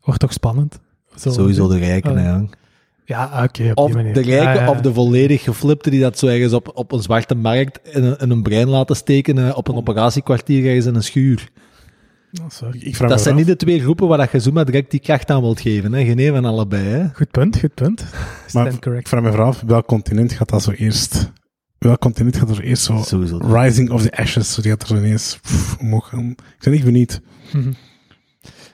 Wordt 0.01 0.19
toch 0.19 0.33
spannend? 0.33 0.79
Zo- 1.15 1.31
Sowieso 1.31 1.67
de 1.67 1.77
rijken, 1.77 2.11
Oh. 2.11 2.49
Ja, 3.09 3.43
oké. 3.43 3.69
op 3.69 3.77
Of 3.77 3.85
die 3.85 3.95
manier. 3.95 4.13
de 4.13 4.21
rijken 4.21 4.53
Ja, 4.53 4.61
ja. 4.61 4.69
of 4.69 4.81
de 4.81 4.93
volledig 4.93 5.43
geflipte 5.43 5.89
die 5.89 5.99
dat 5.99 6.19
zo 6.19 6.27
ergens 6.27 6.53
op, 6.53 6.71
op 6.73 6.91
een 6.91 7.01
zwarte 7.01 7.35
markt 7.35 7.79
in 7.95 8.03
een, 8.03 8.17
in 8.17 8.29
een 8.29 8.43
brein 8.43 8.67
laten 8.69 8.95
steken 8.95 9.47
eh, 9.47 9.57
op 9.57 9.67
een 9.67 9.75
operatiekwartier 9.75 10.65
ergens 10.67 10.85
in 10.85 10.95
een 10.95 11.03
schuur. 11.03 11.49
Sorry. 12.47 12.79
Ik 12.81 12.95
vraag 12.95 13.09
Dat 13.09 13.17
me 13.17 13.23
zijn 13.23 13.33
af, 13.35 13.39
niet 13.39 13.49
de 13.49 13.55
twee 13.55 13.79
groepen 13.81 14.07
waar 14.07 14.17
dat 14.17 14.31
je 14.31 14.39
zomaar 14.39 14.65
direct 14.65 14.91
die 14.91 14.99
kracht 14.99 15.29
aan 15.31 15.41
wilt 15.41 15.61
geven. 15.61 15.93
Hè? 15.93 16.05
Geen 16.05 16.19
een 16.19 16.33
van 16.33 16.45
allebei. 16.45 16.83
Hè? 16.83 17.07
Goed 17.13 17.31
punt, 17.31 17.59
goed 17.59 17.73
punt. 17.73 18.01
maar 18.11 18.39
Stand 18.47 18.73
ik 18.73 18.81
correct. 18.81 19.09
vraag 19.09 19.21
me 19.21 19.31
af, 19.31 19.63
welk 19.65 19.85
continent 19.87 20.31
gaat 20.33 20.49
dat 20.49 20.63
zo 20.63 20.71
eerst... 20.71 21.31
Welk 21.77 21.99
continent 21.99 22.37
gaat 22.37 22.49
er 22.49 22.63
eerst 22.63 22.83
zo... 22.83 23.01
Sowieso. 23.05 23.37
Rising 23.37 23.89
of 23.89 24.01
the 24.01 24.11
Ashes, 24.17 24.53
zo 24.53 24.61
die 24.61 24.71
gaat 24.71 24.81
er 24.81 24.87
zo 24.87 24.95
ineens 24.95 25.39
pff, 25.41 25.77
omhoog 25.79 26.09
gaan. 26.09 26.29
Ik 26.29 26.63
ben 26.63 26.73
echt 26.73 26.83
benieuwd. 26.83 27.21
Mhm. 27.53 27.71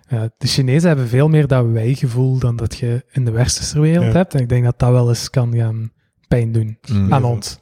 Ja, 0.07 0.29
de 0.37 0.47
Chinezen 0.47 0.87
hebben 0.87 1.07
veel 1.07 1.27
meer 1.29 1.47
dat 1.47 1.65
wij-gevoel 1.65 2.39
dan 2.39 2.55
dat 2.55 2.77
je 2.77 3.05
in 3.11 3.25
de 3.25 3.31
westerse 3.31 3.79
wereld 3.79 4.05
Ja. 4.05 4.11
hebt. 4.11 4.33
En 4.33 4.39
ik 4.41 4.49
denk 4.49 4.63
dat 4.63 4.79
dat 4.79 4.91
wel 4.91 5.09
eens 5.09 5.29
kan 5.29 5.55
gaan 5.55 5.91
pijn 6.27 6.51
doen 6.51 6.77
Mm. 6.91 7.13
aan 7.13 7.23
ons. 7.23 7.59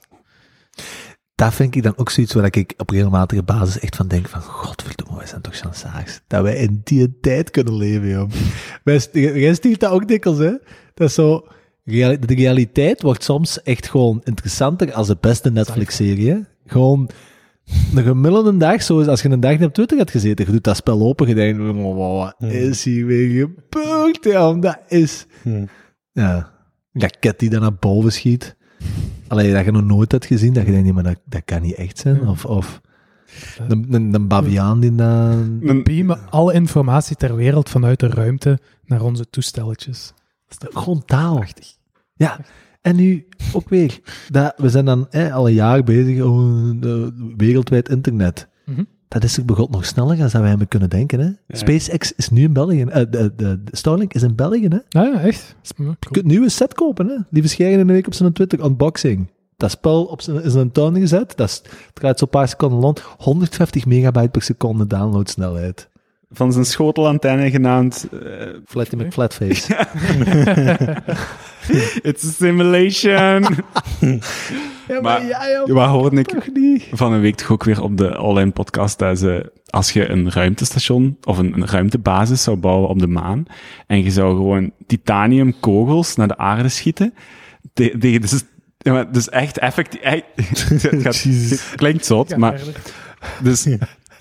Dat 1.35 1.53
vind 1.53 1.75
ik 1.75 1.83
dan 1.83 1.97
ook 1.97 2.09
zoiets 2.09 2.33
waar 2.33 2.45
ik 2.55 2.73
op 2.77 2.89
regelmatige 2.89 3.43
basis 3.43 3.79
echt 3.79 3.95
van 3.95 4.07
denk 4.07 4.27
van, 4.27 4.41
godverdomme, 4.41 5.17
wij 5.17 5.27
zijn 5.27 5.41
toch 5.41 5.55
chansaars. 5.55 6.21
Dat 6.27 6.41
wij 6.41 6.55
in 6.55 6.81
die 6.83 7.19
tijd 7.21 7.51
kunnen 7.51 7.75
leven, 7.75 8.07
joh. 8.07 8.29
Jij 9.13 9.53
stiert 9.53 9.79
dat 9.79 9.91
ook 9.91 10.07
dikwijls, 10.07 10.39
hè? 10.39 10.51
Dat 10.93 11.07
is 11.07 11.13
zo... 11.13 11.47
De 11.85 12.17
realiteit 12.27 13.01
wordt 13.01 13.23
soms 13.23 13.61
echt 13.61 13.89
gewoon 13.89 14.21
interessanter 14.23 14.93
als 14.93 15.07
de 15.07 15.17
beste 15.19 15.51
Netflix-serie. 15.51 16.45
Gewoon 16.65 17.09
een 17.95 18.03
gemiddelde 18.03 18.57
dag, 18.57 18.84
zoals 18.84 19.07
als 19.07 19.22
je 19.22 19.30
een 19.30 19.39
dag 19.39 19.51
niet 19.51 19.68
op 19.68 19.74
Twitter 19.74 19.97
hebt 19.97 20.11
gezeten, 20.11 20.45
je 20.45 20.51
doet 20.51 20.64
dat 20.64 20.76
spel 20.76 21.01
open, 21.01 21.28
je 21.28 21.36
denkt, 21.36 21.61
"Oh, 21.61 22.18
wat 22.18 22.51
is 22.51 22.84
hier 22.84 23.05
weer 23.05 23.30
gebeurd, 23.30 24.24
ja? 24.24 24.53
Dat 24.53 24.80
is... 24.88 25.26
Hm. 25.41 25.66
Ja, 26.11 26.51
een 26.93 27.01
raket 27.01 27.39
die 27.39 27.49
dan 27.49 27.61
naar 27.61 27.76
boven 27.76 28.11
schiet. 28.11 28.55
Alleen 29.28 29.53
dat 29.53 29.66
je 29.66 29.72
nog 29.72 29.84
nooit 29.84 30.11
hebt 30.11 30.26
gezien, 30.26 30.53
dat 30.53 30.66
je 30.66 30.72
denkt, 30.72 30.84
nee, 30.84 30.93
maar 30.93 31.03
dat, 31.03 31.20
dat 31.26 31.41
kan 31.45 31.61
niet 31.61 31.76
echt 31.76 31.97
zijn. 31.97 32.28
Of, 32.28 32.45
of 32.45 32.82
een, 33.68 33.86
een, 33.89 34.14
een 34.14 34.28
baviaan 34.28 34.80
die 34.80 34.95
dan... 34.95 35.59
We 35.59 35.82
beamen 35.84 36.20
alle 36.30 36.53
informatie 36.53 37.16
ter 37.16 37.36
wereld 37.36 37.70
vanuit 37.70 37.99
de 37.99 38.07
ruimte 38.07 38.59
naar 38.86 39.01
onze 39.01 39.30
toestelletjes. 39.30 40.14
Dat 40.47 40.49
is 40.49 40.57
toch 40.57 40.84
Gewoon 40.84 41.05
taal. 41.05 41.43
Ja, 42.14 42.39
en 42.84 42.95
nu 42.95 43.27
ook 43.53 43.69
weer. 43.69 43.99
Dat, 44.29 44.53
we 44.57 44.69
zijn 44.69 44.86
dan 44.86 45.07
hè, 45.09 45.31
al 45.34 45.47
een 45.47 45.53
jaar 45.53 45.84
bezig 45.84 46.19
over 46.21 46.79
de 46.79 47.11
wereldwijd 47.38 47.89
internet. 47.89 48.47
Mhm. 48.65 48.84
Dat 49.07 49.23
is 49.23 49.38
er 49.38 49.45
begot 49.45 49.71
nog 49.71 49.86
sneller 49.86 50.17
dan 50.17 50.41
wij 50.41 50.49
hebben 50.49 50.67
kunnen 50.67 50.89
denken. 50.89 51.19
Hè? 51.19 51.57
SpaceX 51.57 52.13
is 52.15 52.29
nu 52.29 52.43
in 52.43 52.53
België. 52.53 52.81
eh, 52.84 52.95
de, 52.95 53.07
de, 53.09 53.34
de 53.36 53.61
Starlink 53.71 54.13
is 54.13 54.23
in 54.23 54.36
België. 54.36 54.67
Hè? 54.67 55.01
Ja, 55.01 55.19
echt? 55.19 55.55
Cool. 55.75 55.89
Je 55.99 56.09
kunt 56.11 56.25
nu 56.25 56.43
een 56.43 56.51
set 56.51 56.73
kopen, 56.73 57.07
hè? 57.07 57.15
Die 57.29 57.41
verschijnen 57.41 57.73
in 57.79 57.79
een 57.79 57.93
week 57.93 58.07
op 58.07 58.13
zijn 58.13 58.34
Twitter 58.34 58.65
unboxing. 58.65 59.27
Dat 59.57 59.71
spel 59.71 60.03
op 60.05 60.21
zijn, 60.21 60.43
in 60.43 60.51
zijn 60.51 60.71
tuin 60.71 60.95
gezet, 60.99 61.34
dat 61.38 61.49
is, 61.49 61.55
het 61.63 61.95
draait 61.95 62.19
zo'n 62.19 62.29
paar 62.29 62.47
seconden 62.47 62.79
rond. 62.79 62.99
150 63.17 63.86
megabyte 63.86 64.29
per 64.29 64.41
seconde 64.41 64.88
downloadsnelheid. 64.88 65.89
Van 66.34 66.53
zijn 66.53 66.65
schotelantenne 66.65 67.49
genaamd... 67.51 68.07
eh, 68.11 68.19
Flatty 68.65 68.95
McFlatface. 68.95 69.73
It's 72.01 72.23
a 72.25 72.29
simulation. 72.38 73.41
ja, 74.88 75.01
Maar- 75.01 75.21
Wat 75.65 75.88
hoorde 75.89 76.19
ik 76.19 76.27
toch 76.27 76.47
niet? 76.53 76.88
van 76.91 77.13
een 77.13 77.21
week 77.21 77.36
toch 77.36 77.51
ook 77.51 77.63
weer 77.63 77.81
op 77.81 77.97
de 77.97 78.15
All-In 78.15 78.53
podcast 78.53 78.99
dat 78.99 79.19
ze, 79.19 79.51
als 79.69 79.91
je 79.91 80.09
een 80.09 80.31
ruimtestation 80.31 81.17
of 81.23 81.38
een, 81.38 81.53
een 81.53 81.67
ruimtebasis 81.67 82.43
zou 82.43 82.57
bouwen 82.57 82.89
op 82.89 82.99
de 82.99 83.07
maan 83.07 83.45
en 83.88 84.03
je 84.03 84.11
zou 84.11 84.36
gewoon 84.36 84.71
titanium 84.88 85.59
kogels 85.59 86.15
naar 86.15 86.27
de 86.27 86.38
aarde 86.38 86.69
schieten, 86.69 87.13
te- 87.73 87.95
tegen 87.99 88.21
dus, 88.21 88.43
ja, 88.77 88.91
maar 88.91 89.11
dus 89.11 89.29
echt 89.29 89.57
effectief, 89.57 90.01
echt- 90.01 90.23
het, 90.69 90.88
gaat- 91.01 91.23
het 91.23 91.73
klinkt 91.75 92.05
zot, 92.05 92.38
maar 92.38 92.59
dus 93.43 93.67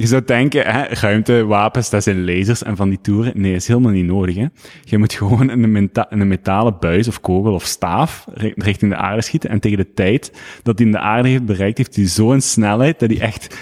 je 0.03 0.09
zou 0.09 0.25
denken, 0.25 0.65
hè, 0.67 0.83
ruimtewapens, 0.83 1.91
dat 1.91 2.03
zijn 2.03 2.25
lasers 2.25 2.63
en 2.63 2.77
van 2.77 2.89
die 2.89 3.01
toeren. 3.01 3.33
Nee, 3.35 3.53
dat 3.53 3.61
is 3.61 3.69
helemaal 3.69 3.93
niet 3.93 4.07
nodig. 4.07 4.37
Hè. 4.37 4.47
Je 4.85 4.99
moet 4.99 5.13
gewoon 5.13 5.49
een, 5.49 5.91
een 6.09 6.29
metalen 6.29 6.77
buis 6.81 7.09
of 7.09 7.21
kogel 7.21 7.53
of 7.53 7.65
staaf 7.65 8.25
ri- 8.35 8.53
richting 8.57 8.91
de 8.91 8.97
aarde 8.97 9.23
schieten. 9.23 9.51
En 9.51 9.61
tegen 9.61 9.79
de 9.79 9.93
tijd 9.93 10.33
dat 10.63 10.79
hij 10.79 10.87
in 10.87 10.93
de 10.93 10.99
aarde 10.99 11.29
heeft 11.29 11.45
bereikt, 11.45 11.79
heeft 11.79 11.97
hij 11.97 12.07
zo'n 12.07 12.41
snelheid 12.41 12.99
dat 13.01 13.11
hij 13.11 13.21
echt 13.21 13.57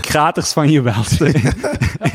kraters 0.00 0.52
van 0.52 0.70
je 0.70 0.82
welste 0.82 1.26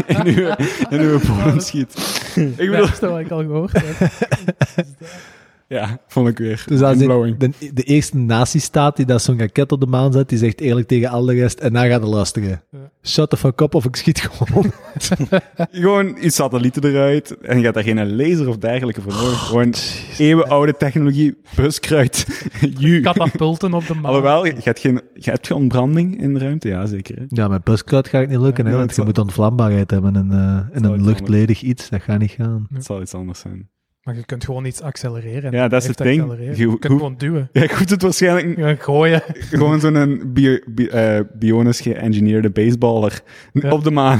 in, 0.07 0.17
in, 0.25 0.25
uw, 0.25 0.55
in 0.89 0.99
uw 0.99 1.19
bodem 1.27 1.59
schiet. 1.59 2.21
Ik 2.35 2.55
bedoel, 2.57 2.75
dat 2.75 2.91
is 2.91 2.99
wat 2.99 3.19
ik 3.19 3.31
al 3.31 3.39
gehoord 3.39 3.71
heb. 3.71 4.11
ja, 5.69 5.99
vond 6.07 6.27
ik 6.27 6.37
weer 6.37 6.63
Dus 6.67 6.81
als 6.81 6.95
mindblowing. 6.97 7.37
de, 7.37 7.49
de, 7.59 7.73
de 7.73 7.83
eerste 7.83 8.17
nazi-staat 8.17 8.95
die 8.95 9.05
dat 9.05 9.21
zo'n 9.21 9.39
raket 9.39 9.71
op 9.71 9.79
de 9.79 9.85
maan 9.85 10.11
zet, 10.11 10.29
die 10.29 10.37
zegt 10.37 10.59
eerlijk 10.61 10.87
tegen 10.87 11.09
al 11.09 11.25
de 11.25 11.33
rest, 11.33 11.59
en 11.59 11.73
dan 11.73 11.85
gaat 11.87 12.01
het 12.01 12.09
luisteren. 12.09 12.61
Shut 13.03 13.29
the 13.29 13.37
fuck 13.37 13.61
up 13.61 13.75
of 13.75 13.85
ik 13.85 13.95
schiet 13.95 14.19
gewoon. 14.31 14.71
Gewoon 15.71 16.17
iets 16.21 16.35
satellieten 16.35 16.83
eruit 16.85 17.37
en 17.37 17.57
je 17.57 17.63
gaat 17.63 17.73
daar 17.73 17.83
geen 17.83 18.15
laser 18.15 18.47
of 18.47 18.57
dergelijke 18.57 19.01
voor 19.01 19.11
nodig. 19.13 19.39
Gewoon 19.47 19.73
eeuwenoude 20.17 20.77
technologie, 20.77 21.37
buskruid. 21.55 22.25
Katapulten 23.01 23.73
op 23.73 23.87
de 23.87 23.93
maan. 23.93 24.05
Alhoewel, 24.05 24.45
je 24.45 24.53
hebt, 24.63 24.79
geen, 24.79 25.01
je 25.13 25.29
hebt 25.29 25.47
geen 25.47 25.57
ontbranding 25.57 26.21
in 26.21 26.33
de 26.33 26.39
ruimte, 26.39 26.67
ja 26.67 26.85
zeker. 26.85 27.15
Hè? 27.17 27.23
Ja, 27.27 27.47
met 27.47 27.63
buskruid 27.63 28.07
gaat 28.07 28.21
het 28.21 28.29
niet 28.29 28.39
lukken, 28.39 28.65
hè, 28.65 28.71
Ja, 28.71 28.77
want 28.77 28.89
je 28.89 28.95
zal- 28.95 29.05
moet 29.05 29.17
ontvlambaarheid 29.17 29.91
hebben 29.91 30.15
in, 30.15 30.31
eh, 30.31 30.59
een 30.71 31.03
luchtledig 31.05 31.61
iets. 31.61 31.89
Dat 31.89 32.01
gaat 32.01 32.19
niet 32.19 32.31
gaan. 32.31 32.67
Het 32.73 32.85
zal 32.85 33.01
iets 33.01 33.13
anders 33.13 33.39
zijn. 33.39 33.69
Maar 34.09 34.17
je 34.17 34.25
kunt 34.25 34.45
gewoon 34.45 34.65
iets 34.65 34.81
accelereren. 34.81 35.51
Ja, 35.51 35.67
dat 35.67 35.81
is 35.81 35.87
het 35.87 35.97
ding. 35.97 36.21
accelereren. 36.21 36.55
Je- 36.57 36.61
Je, 36.61 36.67
kunt 36.79 36.83
hoe- 36.85 36.97
gewoon 36.97 37.15
duwen. 37.17 37.49
Ja, 37.53 37.67
goed, 37.67 37.89
het 37.89 38.01
waarschijnlijk 38.01 38.47
Je 38.47 38.53
kunt 38.63 38.83
gooien. 38.83 39.21
gewoon 39.51 39.79
zo'n 39.79 40.21
bio, 40.33 40.57
bi- 40.65 40.87
eh, 40.87 41.19
bionisch 41.33 41.81
geëngineerde 41.81 42.49
baseballer 42.49 43.21
Ja. 43.53 43.71
op 43.71 43.83
de 43.83 43.91
maan. 43.91 44.19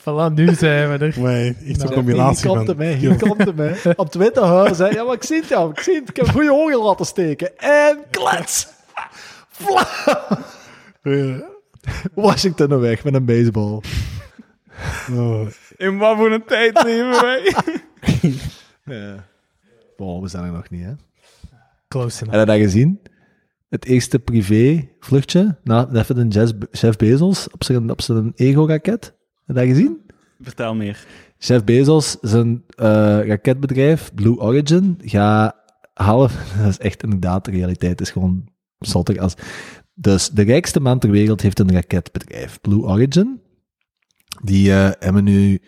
voilà, 0.00 0.32
nu 0.34 0.54
zijn 0.54 0.98
we 0.98 1.04
er. 1.04 1.14
Maar 1.20 1.34
echt 1.40 1.54
zo'n 1.62 1.76
Nou, 1.78 1.92
combinatie 1.92 2.48
Hier 2.48 2.56
komt 2.56 2.66
van... 2.66 2.78
hem, 2.78 2.88
hè. 2.88 2.94
Hier 2.96 3.16
komt 3.18 3.44
hem, 3.44 3.58
hè. 3.58 3.90
Op 3.96 4.10
Twitter 4.10 4.42
huis, 4.44 4.78
hè. 4.78 4.86
Ja, 4.88 5.04
maar 5.04 5.14
ik 5.14 5.24
zie 5.24 5.36
het, 5.36 5.48
ja. 5.48 5.64
Ik 5.74 5.80
zie 5.80 5.94
het. 5.94 6.08
Ik 6.08 6.16
heb 6.16 6.28
goede 6.28 6.52
ogen 6.52 6.78
laten 6.82 7.06
steken. 7.06 7.58
En 7.58 7.98
klets! 8.10 8.68
Vla! 9.50 9.86
Washington 12.14 12.78
weg 12.80 13.04
met 13.04 13.14
een 13.14 13.24
baseball. 13.24 13.80
Oh, 15.12 15.46
In 15.76 15.98
wat 15.98 16.16
voor 16.16 16.32
een 16.32 16.44
tijd 16.44 16.82
leven 16.82 17.10
wij? 17.10 17.54
Ja. 18.84 19.24
We 19.96 20.28
zijn 20.28 20.44
er 20.44 20.52
nog 20.52 20.70
niet, 20.70 20.84
hè. 20.84 20.92
Close 21.88 22.24
enough. 22.24 22.38
Heb 22.38 22.46
je 22.48 22.52
dat 22.52 22.70
gezien? 22.70 23.00
Het 23.68 23.84
eerste 23.84 24.18
privé-vluchtje 24.18 25.58
na 25.64 25.88
even 25.92 26.14
de 26.14 26.26
Jeff, 26.28 26.52
Jeff 26.70 26.96
Bezos 26.96 27.50
op 27.50 27.64
zijn, 27.64 27.90
op 27.90 28.02
zijn 28.02 28.32
ego-raket. 28.34 29.04
Heb 29.04 29.16
je 29.46 29.52
dat 29.52 29.64
gezien? 29.64 30.00
Vertel 30.40 30.74
meer. 30.74 31.06
Jeff 31.38 31.64
Bezos, 31.64 32.16
zijn 32.20 32.64
eh, 32.68 32.86
raketbedrijf, 33.26 34.14
Blue 34.14 34.38
Origin, 34.38 34.98
gaat 35.02 35.56
half... 35.94 36.32
Dat 36.62 36.68
is 36.68 36.78
echt 36.78 37.02
inderdaad 37.02 37.44
de 37.44 37.50
realiteit. 37.50 38.00
Is 38.00 38.10
gewoon 38.10 38.48
zottig 38.78 39.16
als... 39.16 39.34
Dus 39.94 40.30
de 40.30 40.42
rijkste 40.42 40.80
man 40.80 40.98
ter 40.98 41.10
wereld 41.10 41.40
heeft 41.40 41.58
een 41.58 41.72
raketbedrijf, 41.72 42.60
Blue 42.60 42.82
Origin. 42.82 43.40
Die 44.42 44.72
eh, 44.72 44.90
hebben 44.98 45.24
nu 45.24 45.62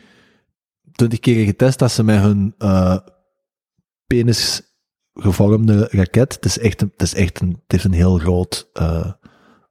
twintig 0.92 1.18
keer 1.18 1.44
getest 1.44 1.78
dat 1.78 1.90
ze 1.90 2.04
met 2.04 2.20
hun 2.20 2.54
eh 2.58 2.96
penis 4.06 4.62
gevormde 5.14 5.88
raket... 5.90 6.34
Het 6.34 6.44
is 6.44 6.58
echt 6.58 6.82
een, 6.82 6.90
het 6.92 7.02
is 7.02 7.14
echt 7.14 7.40
een, 7.40 7.48
het 7.48 7.72
heeft 7.72 7.84
een 7.84 7.92
heel 7.92 8.18
groot... 8.18 8.68
eh, 8.72 9.12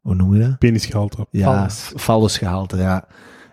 hoe 0.01 0.15
noem 0.15 0.33
je 0.33 0.39
dat? 0.39 0.57
penisgehalte. 0.57 1.27
Ja, 1.31 1.69
fallusgehalte, 1.95 2.77
ja. 2.77 3.07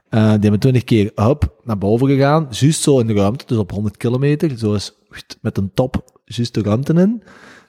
Eh, 0.09 0.20
die 0.20 0.40
hebben 0.40 0.61
twintig 0.61 0.84
keer 0.84 1.12
up 1.14 1.55
naar 1.62 1.78
boven 1.78 2.09
gegaan, 2.09 2.47
juist 2.51 2.82
zo 2.82 2.99
in 2.99 3.07
de 3.07 3.12
ruimte, 3.12 3.45
dus 3.47 3.59
op 3.59 3.70
100 3.70 3.97
kilometer, 3.97 4.59
zo 4.59 4.74
is 4.74 4.92
met 5.40 5.59
een 5.59 5.70
top 5.74 6.20
juist 6.24 6.55
de 6.55 6.62
ruimte 6.62 6.92
in, 6.92 7.22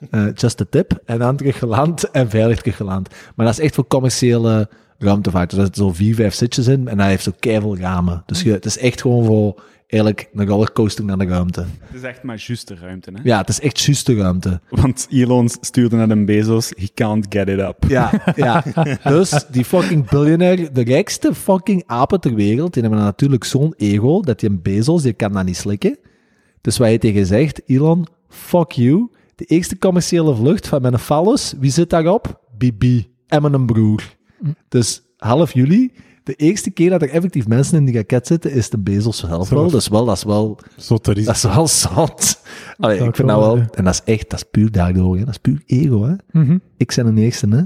Eh, 0.09 0.27
just 0.33 0.61
a 0.61 0.65
tip, 0.69 0.99
en 1.05 1.19
dan 1.19 1.35
terug 1.35 1.57
geland 1.57 2.11
en 2.11 2.29
veilig 2.29 2.57
terug 2.57 2.75
geland. 2.75 3.09
Maar 3.35 3.45
dat 3.45 3.57
is 3.57 3.63
echt 3.63 3.75
voor 3.75 3.87
commerciële 3.87 4.69
ruimtevaart, 4.97 5.49
dus 5.49 5.57
daar 5.57 5.67
zitten 5.67 5.85
zo 5.85 5.93
vier, 5.93 6.15
vijf 6.15 6.33
zitjes 6.33 6.67
in, 6.67 6.87
en 6.87 6.99
hij 6.99 7.09
heeft 7.09 7.23
zo 7.23 7.31
keiveel 7.39 7.77
ramen. 7.77 8.23
Dus 8.25 8.41
je, 8.41 8.51
het 8.51 8.65
is 8.65 8.77
echt 8.77 9.01
gewoon 9.01 9.25
voor, 9.25 9.61
eigenlijk, 9.87 10.29
een 10.33 10.47
rollercoaster 10.47 11.05
naar 11.05 11.17
de 11.17 11.25
ruimte. 11.25 11.65
Het 11.79 11.95
is 11.95 12.01
echt 12.01 12.23
maar 12.23 12.43
juist 12.47 12.67
de 12.67 12.75
ruimte, 12.75 13.11
hè? 13.13 13.19
Ja, 13.23 13.37
het 13.37 13.49
is 13.49 13.59
echt 13.59 13.79
juist 13.79 14.05
de 14.05 14.15
ruimte. 14.15 14.61
Want 14.69 15.07
Elon 15.09 15.49
stuurde 15.61 15.95
naar 15.95 16.09
een 16.09 16.25
Bezos, 16.25 16.71
he 16.75 16.89
can't 16.93 17.25
get 17.29 17.47
it 17.47 17.59
up. 17.59 17.83
Ja, 17.87 18.11
ja. 18.35 18.63
Dus 19.03 19.45
die 19.51 19.65
fucking 19.65 20.09
biljonair, 20.09 20.73
de 20.73 20.83
rijkste 20.83 21.33
fucking 21.33 21.83
apen 21.85 22.19
ter 22.19 22.33
wereld, 22.33 22.73
die 22.73 22.81
hebben 22.81 23.01
natuurlijk 23.01 23.43
zo'n 23.43 23.73
ego, 23.77 24.21
dat 24.21 24.39
die 24.39 24.49
een 24.49 24.61
Bezos, 24.61 25.01
die 25.01 25.13
kan 25.13 25.33
dat 25.33 25.45
niet 25.45 25.57
slikken. 25.57 25.97
Dus 26.61 26.77
wat 26.77 26.87
hij 26.87 26.97
tegen 26.97 27.25
zegt, 27.25 27.61
Elon, 27.65 28.07
fuck 28.29 28.71
you. 28.71 29.09
De 29.35 29.45
eerste 29.45 29.77
commerciële 29.77 30.35
vlucht 30.35 30.67
van 30.67 30.81
mijn 30.81 30.99
fallus, 30.99 31.53
wie 31.59 31.71
zit 31.71 31.89
daarop? 31.89 32.41
Bibi 32.57 33.13
en 33.27 33.41
mijn 33.41 33.65
broer. 33.65 34.14
Dus 34.67 35.01
half 35.17 35.53
juli, 35.53 35.91
de 36.23 36.33
eerste 36.33 36.69
keer 36.71 36.89
dat 36.89 37.01
er 37.01 37.09
effectief 37.09 37.47
mensen 37.47 37.77
in 37.77 37.85
die 37.85 37.95
raket 37.95 38.27
zitten, 38.27 38.51
is 38.51 38.69
de 38.69 38.77
Bezos 38.77 39.17
zelf 39.17 39.49
wel. 39.49 39.69
Dus 39.69 39.87
wel, 39.87 40.05
dat 40.05 40.15
is 40.17 40.23
wel, 40.23 40.59
Zo 40.77 40.97
te 40.97 41.13
dat 41.23 41.35
is 41.35 41.43
wel 41.43 41.67
zot. 41.67 42.41
Allee, 42.77 42.97
Dat 42.99 43.07
ik 43.07 43.15
vind 43.15 43.27
dat 43.27 43.39
wel, 43.39 43.57
ja. 43.57 43.67
en 43.73 43.83
dat 43.83 43.93
is 43.93 44.13
echt, 44.13 44.29
dat 44.29 44.39
is 44.39 44.45
puur 44.51 44.71
daardoor, 44.71 45.17
hè. 45.17 45.19
dat 45.25 45.33
is 45.33 45.37
puur 45.37 45.61
ego, 45.65 46.03
hè. 46.03 46.13
Mhm. 46.31 46.57
Ik 46.77 46.93
ben 46.95 47.15
de 47.15 47.21
eerste, 47.21 47.47
hè. 47.49 47.61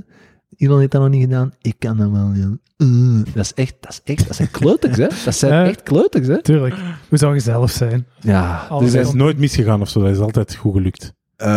Iemand 0.57 0.79
heeft 0.79 0.91
dat 0.91 1.01
nog 1.01 1.09
niet 1.09 1.21
gedaan. 1.21 1.53
Ik 1.61 1.75
kan 1.79 1.97
dat 1.97 2.09
wel 2.11 2.33
doen. 2.33 2.61
Uh, 2.77 3.23
dat 3.33 3.43
is 3.43 3.53
echt, 3.53 3.75
dat 3.79 3.91
is 3.91 4.01
echt, 4.03 4.27
dat 4.27 4.35
zijn 4.35 4.51
kleuters, 4.51 4.97
hè? 4.97 5.07
Dat 5.25 5.35
zijn 5.35 5.53
Ja. 5.53 5.65
echt 5.65 5.83
kleuters, 5.83 6.27
hè? 6.27 6.41
Tuurlijk. 6.41 6.75
Hoe 7.09 7.17
zou 7.17 7.33
je 7.33 7.39
zelf 7.39 7.71
zijn? 7.71 8.05
Ja. 8.19 8.65
Alles 8.69 8.83
Dus 8.83 8.93
dat 8.93 9.07
is 9.07 9.13
nooit 9.19 9.37
misgegaan 9.37 9.81
of 9.81 9.89
zo, 9.89 10.01
dat 10.01 10.09
is 10.09 10.19
altijd 10.19 10.55
goed 10.55 10.73
gelukt. 10.73 11.13
Uh, 11.37 11.47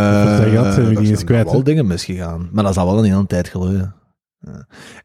dat 0.54 0.74
zijn 0.74 0.88
we 0.88 1.00
die 1.00 1.10
eens 1.10 1.24
kwijt, 1.24 1.50
wel 1.50 1.62
dingen 1.62 1.86
misgegaan. 1.86 2.48
Maar 2.52 2.62
dat 2.64 2.72
is 2.72 2.78
al 2.78 2.86
wel 2.86 2.98
een 3.04 3.10
hele 3.10 3.26
tijd 3.26 3.48
geleden. 3.48 3.94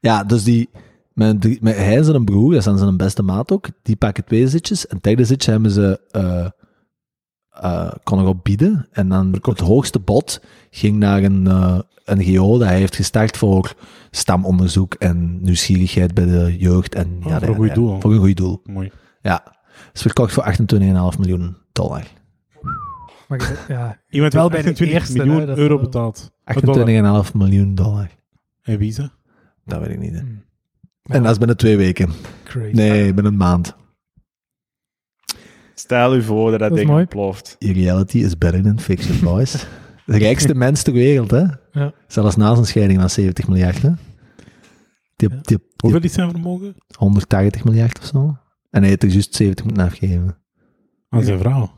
Ja, 0.01 0.23
dus 0.23 0.43
die... 0.43 0.69
Mijn, 1.13 1.39
drie- 1.39 1.57
mijn, 1.61 1.75
hij 1.75 1.97
en 1.97 2.05
zijn 2.05 2.25
broer, 2.25 2.53
dat 2.53 2.63
zijn 2.63 2.77
zijn 2.77 2.97
beste 2.97 3.23
maat 3.23 3.51
ook, 3.51 3.67
die 3.83 3.95
pakken 3.95 4.25
twee 4.25 4.47
zitjes. 4.47 4.87
En 4.87 4.95
het 4.95 5.03
derde 5.03 5.25
zitje 5.25 5.51
hebben 5.51 5.71
ze... 5.71 6.01
eh 6.11 6.47
eh, 7.61 7.91
kon 8.03 8.17
nog 8.17 8.27
op 8.27 8.43
bieden. 8.43 8.87
En 8.91 9.09
dan 9.09 9.37
het 9.41 9.59
hoogste 9.59 9.99
bod 9.99 10.41
ging 10.69 10.97
naar 10.97 11.23
een, 11.23 11.47
eh, 11.47 11.79
een 12.05 12.23
GO 12.23 12.57
dat 12.57 12.67
hij 12.67 12.77
heeft 12.77 12.95
gestart 12.95 13.37
voor 13.37 13.73
stamonderzoek 14.11 14.93
en 14.93 15.41
nieuwsgierigheid 15.41 16.13
bij 16.13 16.25
de 16.25 16.55
jeugd. 16.57 16.95
En, 16.95 17.19
Oh, 17.23 17.29
ja, 17.29 17.39
voor 17.39 17.47
een 17.47 17.55
goed 17.55 17.73
doel. 17.75 17.99
Voor 18.01 18.13
een 18.13 18.19
goed 18.19 18.37
doel. 18.37 18.61
Mooi. 18.63 18.91
Ja. 19.21 19.55
is 19.93 20.01
verkocht 20.01 20.33
voor 20.33 20.43
28,5 21.13 21.19
miljoen 21.19 21.57
dollar. 21.71 22.03
Maar 23.27 23.39
je- 23.39 23.65
ja, 23.67 23.99
Iemand 24.09 24.33
Wel 24.33 24.49
bij 24.49 24.61
de 24.61 24.69
28 24.69 24.99
eerste, 25.01 25.17
miljoen 25.25 25.47
hè, 25.49 25.57
euro 25.57 25.79
betaald. 25.79 26.31
28,5 27.25 27.33
miljoen 27.33 27.75
dollar. 27.75 28.09
En 28.61 28.77
wie 28.77 28.87
is 28.89 28.95
dat? 28.95 29.11
Dat 29.67 29.79
weet 29.79 29.89
ik 29.89 29.99
niet. 29.99 30.13
hè. 30.13 30.19
Hmm. 30.19 30.43
En 31.03 31.23
dat 31.23 31.31
is 31.31 31.37
binnen 31.37 31.57
twee 31.57 31.77
weken. 31.77 32.09
crazy. 32.43 32.75
Nee, 32.75 33.13
binnen 33.13 33.31
een 33.31 33.37
maand. 33.37 33.75
Stel 35.73 36.15
u 36.15 36.21
voor 36.23 36.51
dat 36.51 36.59
dat, 36.59 36.69
Dat 36.69 36.77
ding 36.77 36.89
mooi. 36.89 37.01
ontploft. 37.01 37.55
Reality 37.59 38.17
is 38.17 38.37
better 38.37 38.63
than 38.63 38.79
fiction, 38.79 39.19
boys. 39.19 39.65
De 40.05 40.17
rijkste 40.17 40.55
mens 40.55 40.83
ter 40.83 40.93
wereld, 40.93 41.31
hè? 41.31 41.43
Ja. 41.71 41.93
Zelfs 42.07 42.35
na 42.35 42.53
zijn 42.53 42.65
scheiding 42.65 42.99
van 42.99 43.09
70 43.09 43.47
miljard, 43.47 43.81
hè? 43.81 43.91
Die, 45.15 45.29
die, 45.29 45.39
die, 45.41 45.57
Hoeveel 45.77 46.01
is 46.01 46.13
zijn 46.13 46.29
vermogen? 46.29 46.75
180 46.97 47.63
miljard 47.63 47.99
of 47.99 48.05
zo. 48.05 48.37
En 48.69 48.79
hij 48.81 48.89
heeft 48.89 49.03
er 49.03 49.09
juist 49.09 49.35
70 49.35 49.65
moeten 49.65 49.83
afgeven. 49.83 50.37
Aan 51.09 51.23
zijn 51.23 51.39
vrouw. 51.39 51.71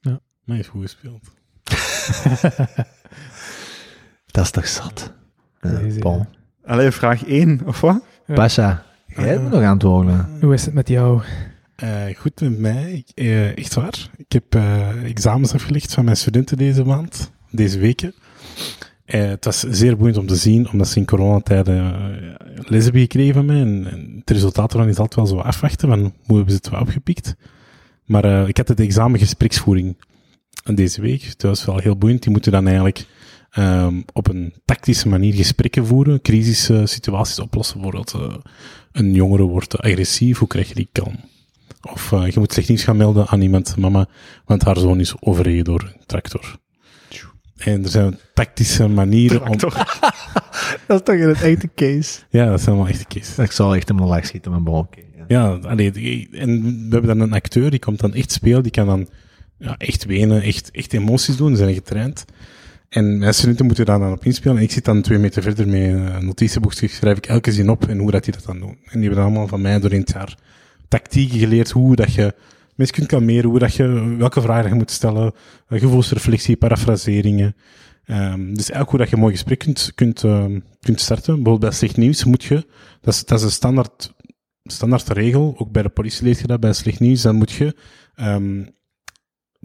Ja. 0.00 0.20
Nee, 0.44 0.58
is 0.58 0.68
goed 0.68 0.82
gespeeld. 0.82 1.20
Dat 4.32 4.44
is 4.44 4.50
toch 4.50 4.66
zat? 4.66 5.12
Ja. 5.60 6.26
Alleen 6.66 6.92
vraag 6.92 7.24
1, 7.26 7.60
of 7.66 7.80
wat? 7.80 8.02
Pasha, 8.34 8.82
jij 9.06 9.38
moet 9.38 9.50
nog 9.50 9.62
antwoorden. 9.62 10.28
Hoe 10.40 10.54
is 10.54 10.64
het 10.64 10.74
met 10.74 10.88
jou? 10.88 11.22
Eh, 11.76 11.88
goed 12.16 12.40
met 12.40 12.58
mij. 12.58 12.92
Ik- 12.92 13.10
eh, 13.14 13.58
echt 13.58 13.74
waar. 13.74 14.10
Ik 14.16 14.32
heb 14.32 14.54
eh, 14.54 15.04
examens 15.04 15.52
afgelegd 15.54 15.94
van 15.94 16.04
mijn 16.04 16.16
studenten 16.16 16.56
deze 16.56 16.84
maand, 16.84 17.30
deze 17.50 17.78
weken. 17.78 18.14
Eh, 19.04 19.26
het 19.28 19.44
was 19.44 19.60
zeer 19.60 19.96
boeiend 19.96 20.18
om 20.18 20.26
te 20.26 20.36
zien, 20.36 20.70
omdat 20.70 20.88
ze 20.88 20.98
in 20.98 21.04
coronatijden 21.06 21.76
uh, 21.76 22.64
les 22.68 22.82
hebben 22.84 23.00
gekregen 23.02 23.34
van 23.34 23.44
mij. 23.46 23.60
En, 23.60 23.86
en 23.90 24.16
het 24.18 24.30
resultaat 24.30 24.72
ervan 24.72 24.88
is 24.88 24.98
altijd 24.98 25.14
wel 25.14 25.26
zo 25.26 25.46
afwachten, 25.46 25.88
van 25.88 25.98
hoe 26.24 26.36
hebben 26.36 26.50
ze 26.50 26.56
het 26.56 26.68
wel 26.68 26.80
opgepikt. 26.80 27.34
Maar 28.04 28.24
eh, 28.24 28.48
ik 28.48 28.56
had 28.56 28.68
het 28.68 28.80
examen 28.80 29.18
gespreksvoering 29.18 29.96
deze 30.74 31.00
week. 31.00 31.22
Dat 31.38 31.42
was 31.50 31.64
wel 31.64 31.78
heel 31.78 31.96
boeiend. 31.96 32.22
Die 32.22 32.32
moeten 32.32 32.52
dan 32.52 32.66
eigenlijk 32.66 33.06
ehm, 33.56 34.00
op 34.12 34.28
een 34.28 34.52
tactische 34.64 35.08
manier 35.08 35.34
gesprekken 35.34 35.86
voeren, 35.86 36.20
crisissituaties 36.22 37.38
oplossen. 37.38 37.80
Bijvoorbeeld, 37.80 38.12
eh, 38.14 38.36
een 38.92 39.12
jongere 39.12 39.42
wordt 39.42 39.78
agressief, 39.78 40.38
hoe 40.38 40.48
krijg 40.48 40.68
je 40.68 40.74
die 40.74 40.88
kalm? 40.92 41.16
Of 41.92 42.12
eh, 42.12 42.26
je 42.30 42.38
moet 42.38 42.52
slecht 42.52 42.68
nieuws 42.68 42.84
gaan 42.84 42.96
melden 42.96 43.26
aan 43.28 43.40
iemand, 43.40 43.76
mama, 43.76 44.06
want 44.44 44.64
haar 44.64 44.78
zoon 44.78 45.00
is 45.00 45.14
overreden 45.20 45.64
door 45.64 45.82
een 45.82 46.00
tractor. 46.06 46.56
En 47.56 47.82
er 47.82 47.88
zijn 47.88 48.18
tactische 48.34 48.88
manieren 48.88 49.48
om... 49.48 49.58
Dat 50.86 50.98
is 51.00 51.04
toch 51.04 51.14
in 51.14 51.28
het 51.28 51.42
echte 51.42 51.70
case? 51.74 52.18
Ja, 52.30 52.46
dat 52.50 52.60
zijn 52.60 52.76
wel 52.76 52.88
echte 52.88 53.04
cases. 53.08 53.38
Ik 53.38 53.50
zal 53.52 53.74
echt 53.74 53.88
in 53.88 53.94
mijn 53.94 54.08
lach 54.08 54.26
schieten 54.26 54.52
met 54.52 54.62
mijn 54.64 54.76
oké. 54.76 55.00
Ja. 55.16 55.24
Ja, 55.28 55.48
allee, 55.68 55.90
die- 55.90 56.28
en 56.32 56.62
we 56.62 56.86
hebben 56.96 57.18
dan 57.18 57.20
een 57.20 57.32
acteur, 57.34 57.70
die 57.70 57.78
komt 57.78 58.00
dan 58.00 58.14
echt 58.14 58.32
spelen, 58.32 58.62
die 58.62 58.72
kan 58.72 58.86
dan 58.86 59.08
ja, 59.58 59.74
echt 59.78 60.04
wenen, 60.04 60.42
echt, 60.42 60.70
echt 60.70 60.92
emoties 60.92 61.36
doen, 61.36 61.48
die 61.48 61.56
zijn 61.56 61.74
getraind. 61.74 62.24
En 62.88 63.18
mijn 63.18 63.34
studenten 63.34 63.66
moeten 63.66 63.84
daar 63.84 63.98
dan 63.98 64.12
op 64.12 64.24
inspelen. 64.24 64.56
En 64.56 64.62
ik 64.62 64.70
zit 64.70 64.84
dan 64.84 65.02
twee 65.02 65.18
meter 65.18 65.42
verder 65.42 65.68
met 65.68 65.80
een 65.80 66.24
notitieboekje, 66.24 66.88
schrijf 66.88 67.16
ik 67.16 67.26
elke 67.26 67.52
zin 67.52 67.70
op 67.70 67.88
en 67.88 67.98
hoe 67.98 68.10
dat 68.10 68.24
die 68.24 68.32
dat 68.32 68.44
dan 68.44 68.58
doen. 68.58 68.78
En 68.84 68.98
die 68.98 69.06
hebben 69.08 69.24
allemaal 69.24 69.48
van 69.48 69.60
mij 69.60 69.80
door 69.80 69.92
in 69.92 70.00
het 70.00 70.12
jaar 70.12 70.36
tactieken 70.88 71.38
geleerd, 71.38 71.70
hoe 71.70 71.96
dat 71.96 72.14
je 72.14 72.34
mensen 72.74 72.96
kunt 72.96 73.08
kalmeren, 73.08 73.50
hoe 73.50 73.58
dat 73.58 73.74
je, 73.74 74.14
welke 74.18 74.40
vragen 74.40 74.68
je 74.68 74.74
moet 74.74 74.90
stellen, 74.90 75.32
eh, 75.68 75.80
gevoelsreflectie, 75.80 76.56
parafraseringen. 76.56 77.56
Ehm, 78.04 78.54
dus 78.54 78.70
eigenlijk 78.70 78.90
hoe 78.90 78.98
dat 78.98 79.08
je 79.08 79.14
een 79.14 79.20
mooi 79.20 79.32
gesprek 79.32 79.58
kunt, 79.58 79.92
kunt, 79.94 80.24
ehm, 80.24 80.60
kunt 80.80 81.00
starten. 81.00 81.34
Bijvoorbeeld 81.34 81.60
bij 81.60 81.70
slecht 81.70 81.96
nieuws 81.96 82.24
moet 82.24 82.44
je, 82.44 82.66
dat 83.00 83.14
is, 83.14 83.24
dat 83.24 83.38
is 83.38 83.44
een 83.44 83.50
standaard, 83.50 84.14
standaard 84.62 85.08
regel, 85.08 85.54
ook 85.58 85.70
bij 85.70 85.82
de 85.82 85.88
politie 85.88 86.24
leert 86.24 86.38
je 86.38 86.46
dat, 86.46 86.60
bij 86.60 86.72
slecht 86.72 87.00
nieuws, 87.00 87.22
dan 87.22 87.36
moet 87.36 87.52
je 87.52 87.76
ehm, 88.14 88.64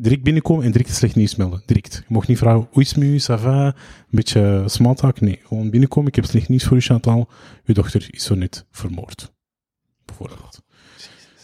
direct 0.01 0.23
binnenkomen 0.23 0.65
en 0.65 0.71
direct 0.71 0.93
slecht 0.95 1.15
nieuws 1.15 1.35
melden. 1.35 1.63
Direct. 1.65 2.03
Je 2.07 2.13
mag 2.13 2.27
niet 2.27 2.37
vragen, 2.37 2.67
hoe 2.71 2.81
is 2.81 2.89
het 2.89 2.97
met 2.97 3.07
u, 3.07 3.19
ça 3.19 3.41
va, 3.41 3.65
een 3.65 3.73
beetje 4.09 4.63
small 4.65 4.95
talk. 4.95 5.21
Nee, 5.21 5.39
gewoon 5.43 5.69
binnenkomen, 5.69 6.09
ik 6.09 6.15
heb 6.15 6.25
slecht 6.25 6.49
nieuws 6.49 6.63
voor 6.63 6.77
u, 6.77 6.81
Chantal. 6.81 7.29
Uw 7.65 7.73
dochter 7.73 8.07
is 8.11 8.23
zo 8.23 8.35
net 8.35 8.65
vermoord. 8.71 9.33
Bijvoorbeeld. 10.05 10.61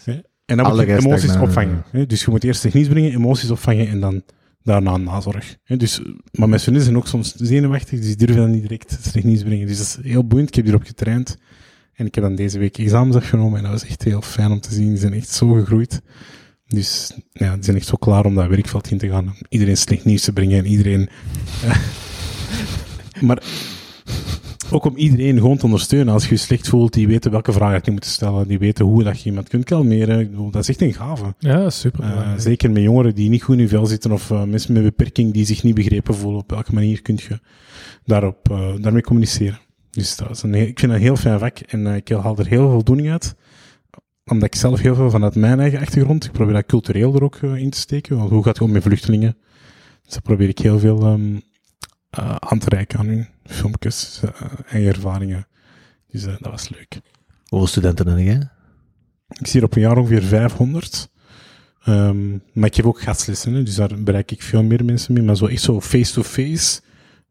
Hè? 0.04 0.20
En 0.44 0.56
dan 0.56 0.76
moet 0.76 0.86
je 0.86 0.96
emoties 0.96 1.36
opvangen. 1.36 1.84
hè. 1.90 2.06
Dus 2.06 2.24
je 2.24 2.30
moet 2.30 2.44
eerst 2.44 2.60
slecht 2.60 2.74
nieuws 2.74 2.88
brengen, 2.88 3.12
emoties 3.12 3.50
opvangen 3.50 3.88
en 3.88 4.00
dan 4.00 4.22
daarna 4.62 4.96
nazorg. 4.96 5.56
hè. 5.64 5.76
Dus, 5.76 6.00
maar 6.32 6.48
mijn 6.48 6.60
zijn 6.60 6.96
ook 6.96 7.06
soms 7.06 7.34
zenuwachtig, 7.34 7.98
dus 7.98 8.06
die 8.06 8.16
durven 8.16 8.36
dan 8.36 8.50
niet 8.50 8.62
direct 8.62 8.98
slecht 9.02 9.26
nieuws 9.26 9.42
brengen. 9.42 9.66
Dus 9.66 9.78
dat 9.78 9.86
is 9.86 10.10
heel 10.10 10.26
boeiend, 10.26 10.48
ik 10.48 10.54
heb 10.54 10.64
hierop 10.64 10.84
getraind. 10.84 11.36
En 11.92 12.06
ik 12.06 12.14
heb 12.14 12.24
dan 12.24 12.34
deze 12.34 12.58
week 12.58 12.78
examens 12.78 13.16
afgenomen 13.16 13.56
en 13.56 13.62
dat 13.62 13.72
was 13.72 13.84
echt 13.84 14.02
heel 14.02 14.22
fijn 14.22 14.50
om 14.50 14.60
te 14.60 14.74
zien. 14.74 14.88
Die 14.88 14.96
zijn 14.98 15.12
echt 15.12 15.28
zo 15.28 15.52
gegroeid. 15.52 16.02
Dus 16.68 17.12
ja, 17.32 17.54
die 17.54 17.64
zijn 17.64 17.76
echt 17.76 17.86
zo 17.86 17.96
klaar 17.96 18.24
om 18.24 18.34
dat 18.34 18.48
werkveld 18.48 18.90
in 18.90 18.98
te 18.98 19.08
gaan. 19.08 19.34
Iedereen 19.48 19.76
slecht 19.76 20.04
nieuws 20.04 20.22
te 20.22 20.32
brengen 20.32 20.58
en 20.58 20.66
iedereen... 20.66 21.08
maar 23.26 23.42
ook 24.70 24.84
om 24.84 24.96
iedereen 24.96 25.38
gewoon 25.38 25.56
te 25.56 25.64
ondersteunen. 25.64 26.12
Als 26.12 26.24
je 26.24 26.30
je 26.30 26.36
slecht 26.36 26.68
voelt, 26.68 26.92
die 26.92 27.08
weten 27.08 27.30
welke 27.30 27.52
vragen 27.52 27.80
je 27.84 27.90
moet 27.90 28.04
stellen. 28.04 28.48
Die 28.48 28.58
weten 28.58 28.84
hoe 28.84 29.02
dat 29.02 29.22
je 29.22 29.28
iemand 29.28 29.48
kunt 29.48 29.64
kalmeren. 29.64 30.50
Dat 30.50 30.62
is 30.62 30.68
echt 30.68 30.80
een 30.80 30.94
gave. 30.94 31.34
Ja, 31.38 31.70
super. 31.70 32.04
Eh, 32.04 32.32
zeker 32.36 32.70
met 32.70 32.82
jongeren 32.82 33.14
die 33.14 33.28
niet 33.28 33.42
goed 33.42 33.54
in 33.54 33.60
hun 33.60 33.68
vel 33.68 33.86
zitten 33.86 34.12
of 34.12 34.30
eh, 34.30 34.44
mensen 34.44 34.72
met 34.72 34.82
beperking 34.82 35.32
die 35.32 35.46
zich 35.46 35.62
niet 35.62 35.74
begrepen 35.74 36.14
voelen. 36.14 36.40
Op 36.40 36.50
welke 36.50 36.74
manier 36.74 37.02
kun 37.02 37.18
je 37.28 37.38
daarop, 38.04 38.50
eh, 38.50 38.70
daarmee 38.80 39.02
communiceren? 39.02 39.58
Dus 39.90 40.16
dat 40.16 40.30
is 40.30 40.42
een, 40.42 40.54
ik 40.54 40.78
vind 40.78 40.80
dat 40.80 40.90
een 40.90 41.06
heel 41.06 41.16
fijn 41.16 41.38
vak 41.38 41.58
en 41.58 41.86
eh, 41.86 41.96
ik 41.96 42.08
haal 42.08 42.38
er 42.38 42.46
heel 42.46 42.60
veel 42.60 42.70
voldoening 42.70 43.10
uit. 43.10 43.34
Omdat 44.28 44.54
ik 44.54 44.54
zelf 44.54 44.80
heel 44.80 44.94
veel 44.94 45.10
vanuit 45.10 45.34
mijn 45.34 45.60
eigen 45.60 45.80
achtergrond, 45.80 46.24
ik 46.24 46.32
probeer 46.32 46.54
dat 46.54 46.66
cultureel 46.66 47.14
er 47.14 47.22
ook 47.22 47.36
eh, 47.36 47.54
in 47.54 47.70
te 47.70 47.78
steken. 47.78 48.16
Want 48.16 48.30
hoe 48.30 48.44
gaat 48.44 48.58
het 48.58 48.66
om 48.66 48.72
met 48.72 48.82
vluchtelingen? 48.82 49.36
Dus 50.02 50.12
daar 50.12 50.22
probeer 50.22 50.48
ik 50.48 50.58
heel 50.58 50.78
veel 50.78 51.02
ehm, 51.02 51.36
eh, 52.10 52.36
aan 52.38 52.58
te 52.58 52.68
reiken 52.68 52.98
aan 52.98 53.06
hun 53.06 53.28
filmpjes 53.44 54.20
eh, 54.22 54.30
en 54.66 54.86
ervaringen. 54.86 55.46
Dus 56.10 56.22
dat 56.22 56.38
was 56.40 56.68
leuk. 56.68 57.00
Hoeveel 57.48 57.68
studenten 57.68 58.06
heb 58.08 58.18
jij? 58.18 58.48
Ik 59.28 59.46
zie 59.46 59.60
hier 59.60 59.64
op 59.64 59.74
een 59.74 59.80
jaar 59.80 59.96
ongeveer 59.96 60.22
500. 60.22 61.10
Ehm, 61.82 62.30
maar 62.52 62.68
ik 62.68 62.74
heb 62.74 62.86
ook 62.86 63.00
gastlessen, 63.00 63.54
hè, 63.54 63.62
dus 63.62 63.74
daar 63.74 64.02
bereik 64.02 64.30
ik 64.30 64.42
veel 64.42 64.62
meer 64.62 64.84
mensen 64.84 65.12
mee. 65.12 65.22
Maar 65.22 65.36
zo 65.36 65.46
echt 65.46 65.62
zo 65.62 65.80
face-to-face, 65.80 66.80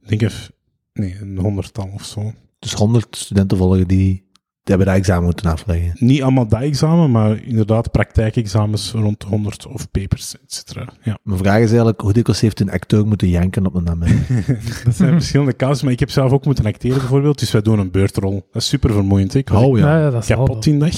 ik 0.02 0.08
denk 0.08 0.22
ik, 0.22 0.50
nee, 0.94 1.18
een 1.22 1.38
honderdtal 1.38 1.92
of 1.94 2.06
zo. 2.06 2.34
Dus 2.60 2.74
100 2.74 3.18
studenten 3.18 3.58
volgen 3.58 3.88
die 3.88 4.27
hebben 4.70 4.88
dat 4.88 4.96
examen 4.96 5.24
moeten 5.24 5.52
afleggen. 5.52 5.92
Niet 5.96 6.22
allemaal 6.22 6.48
dat 6.48 6.62
examen, 6.62 7.12
maar 7.12 7.44
inderdaad 7.44 7.92
praktijkexamens 7.92 8.92
rond 8.92 9.22
de 9.22 9.28
100 9.28 9.68
of 9.68 9.92
papers, 9.92 10.34
et 10.34 10.54
cetera. 10.54 10.88
Ja. 11.02 11.18
Mijn 11.24 11.38
vraag 11.38 11.60
is 11.60 11.68
eigenlijk, 11.68 12.02
hoe 12.02 12.14
dikwijls 12.14 12.42
heeft 12.42 12.60
een 12.60 12.72
acteur 12.72 13.08
moeten 13.08 13.30
janken 13.30 13.66
op 13.66 13.76
een 13.76 13.84
namen? 13.84 14.08
Dat 14.86 14.96
zijn 14.96 15.12
verschillende 15.12 15.56
casus, 15.56 15.82
maar 15.82 15.92
ik 15.92 16.00
heb 16.00 16.10
zelf 16.10 16.32
ook 16.32 16.46
moeten 16.46 16.66
acteren 16.66 16.98
bijvoorbeeld, 16.98 17.40
dus 17.40 17.52
wij 17.52 17.62
doen 17.62 17.80
een 17.80 17.92
beurtrol. 17.92 18.48
Dat 18.52 18.62
is 18.62 18.68
super 18.68 18.92
vermoeiend. 18.94 19.34
Ik 19.34 19.50
was 19.50 19.64
Oh 19.64 19.78
ja. 19.78 19.96
ja, 19.96 20.00
ja, 20.00 20.10
dat 20.10 20.24
is 20.24 20.32
al 20.32 20.46
kapot 20.46 20.64
die 20.64 20.78
dag. 20.78 20.96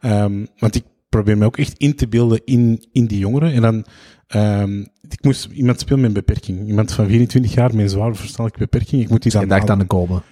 Ehm, 0.00 0.44
want 0.58 0.74
ik 0.74 0.84
probeer 1.08 1.38
me 1.38 1.44
ook 1.44 1.56
echt 1.56 1.78
in 1.78 1.94
te 1.94 2.08
beelden 2.08 2.40
in, 2.44 2.84
in 2.92 3.06
die 3.06 3.18
jongeren. 3.18 3.52
En 3.52 3.62
dan, 3.62 3.84
ehm, 4.26 4.80
ik 5.08 5.18
moest 5.20 5.48
iemand 5.52 5.80
spelen 5.80 6.00
met 6.00 6.08
een 6.08 6.14
beperking. 6.14 6.68
Iemand 6.68 6.92
van 6.92 7.06
24 7.06 7.54
jaar 7.54 7.74
met 7.74 7.84
een 7.84 7.88
zware 7.88 8.14
verstandelijke 8.14 8.68
beperking. 8.70 9.02
Ik 9.02 9.08
moet 9.08 9.22
die 9.22 9.32
Je 9.32 9.38
dan 9.38 9.48
dacht 9.48 9.70
aan 9.70 9.78
de 9.78 9.84
komen. 9.84 10.22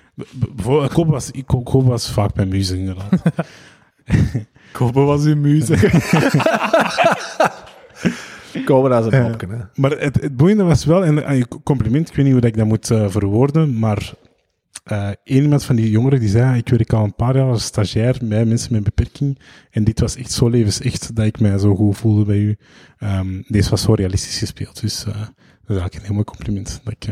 Bijvoorbeeld, 0.55 0.93
Kobe 0.93 1.11
was, 1.11 1.31
was 1.71 2.13
vaak 2.13 2.35
mijn 2.35 2.49
muze, 2.49 2.79
inderdaad. 2.79 3.23
Kobe 4.73 5.01
was 5.01 5.25
uw 5.25 5.37
muze. 5.37 5.77
Komen 8.65 8.93
als 8.93 9.07
een 9.07 9.13
hè. 9.51 9.57
maar 9.75 9.91
het, 9.91 10.21
het 10.21 10.37
boeiende 10.37 10.63
was 10.63 10.85
wel, 10.85 11.05
en 11.05 11.37
je 11.37 11.47
compliment, 11.65 12.09
ik 12.09 12.15
weet 12.15 12.25
niet 12.25 12.33
hoe 12.33 12.43
dat 12.43 12.51
ik 12.51 12.57
dat 12.57 12.67
moet 12.67 12.91
eh, 12.91 13.09
verwoorden, 13.09 13.79
maar 13.79 14.15
eh 14.85 15.09
een 15.25 15.43
iemand 15.43 15.65
van 15.65 15.77
die 15.77 15.91
jongeren 15.91 16.21
die 16.21 16.29
zei, 16.29 16.59
ik 16.59 16.69
werk 16.69 16.93
al 16.93 17.05
een 17.05 17.15
paar 17.15 17.37
jaar 17.37 17.49
als 17.49 17.65
stagiair 17.65 18.19
bij 18.23 18.45
mensen 18.45 18.73
met 18.73 18.85
beperking, 18.85 19.39
en 19.71 19.85
dit 19.85 20.01
was 20.01 20.17
echt 20.17 20.33
zo 20.33 20.49
levensecht 20.49 21.15
dat 21.17 21.27
ik 21.27 21.41
mij 21.41 21.59
zo 21.59 21.75
goed 21.75 21.97
voelde 21.97 22.25
bij 22.25 22.39
u. 22.39 22.57
Ehm, 22.99 23.43
deze 23.47 23.71
was 23.71 23.83
zo 23.83 23.93
realistisch 23.93 24.39
gespeeld, 24.39 24.81
dus 24.81 25.05
eh, 25.05 25.13
dat 25.13 25.77
is 25.77 25.83
eigenlijk 25.83 25.95
een 25.95 26.03
heel 26.05 26.13
mooi 26.13 26.25
compliment. 26.25 26.81
Dat 26.85 26.93
ik, 26.93 27.05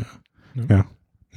Ja. 0.52 0.64
ja. 0.68 0.86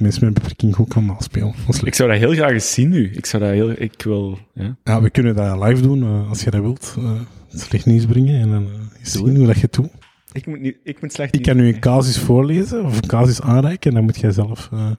Mensen 0.00 0.24
met 0.24 0.36
een 0.36 0.42
beperking 0.42 0.74
goed 0.74 0.88
kan 0.88 1.04
naspelen. 1.06 1.54
Ik 1.84 1.94
zou 1.94 2.10
dat 2.10 2.18
heel 2.18 2.32
graag 2.32 2.50
eens 2.50 2.72
zien 2.72 2.88
nu. 2.88 3.10
Ik 3.14 3.26
zou 3.26 3.42
dat 3.42 3.52
heel... 3.52 3.70
Ik 3.76 4.02
wil... 4.02 4.38
Ja. 4.54 4.76
Ja, 4.84 5.02
we 5.02 5.10
kunnen 5.10 5.34
dat 5.34 5.62
live 5.62 5.82
doen, 5.82 6.02
eh, 6.02 6.28
als 6.28 6.42
je 6.42 6.50
dat 6.50 6.60
wilt. 6.60 6.94
eh 6.98 7.10
slecht 7.52 7.86
nieuws 7.86 8.06
brengen 8.06 8.40
en 8.40 8.50
dan 8.50 8.64
eh, 8.64 8.98
eens 9.00 9.12
zien 9.12 9.36
hoe 9.36 9.46
dat 9.46 9.54
je 9.54 9.60
het 9.60 9.72
doet. 9.72 9.90
Ik 10.32 10.46
moet, 10.46 10.60
niet, 10.60 10.76
ik 10.84 11.00
moet 11.02 11.12
slecht 11.12 11.34
Ik 11.34 11.42
kan 11.42 11.56
nu 11.56 11.66
een 11.68 11.80
casus 11.80 12.18
voorlezen, 12.18 12.84
of 12.84 12.96
een 12.96 13.06
casus 13.08 13.40
aanreiken, 13.40 13.90
en 13.90 13.96
dan 13.96 14.04
moet 14.04 14.18
jij 14.20 14.30
zelf... 14.30 14.68
eh 14.72 14.90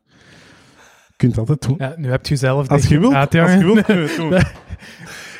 je 1.07 1.27
kunt 1.27 1.37
altijd 1.37 1.61
doen. 1.67 1.75
Ja, 1.77 1.93
nu 1.97 2.09
heb 2.09 2.25
je 2.25 2.35
zelf 2.35 2.67
Als 2.67 2.87
je 2.87 2.99
wilt, 2.99 3.13
als 3.13 3.29
je 3.31 3.57
wilt 3.63 3.81
kunnen 3.85 4.03
we 4.03 4.09
het 4.09 4.17
doen. 4.17 4.33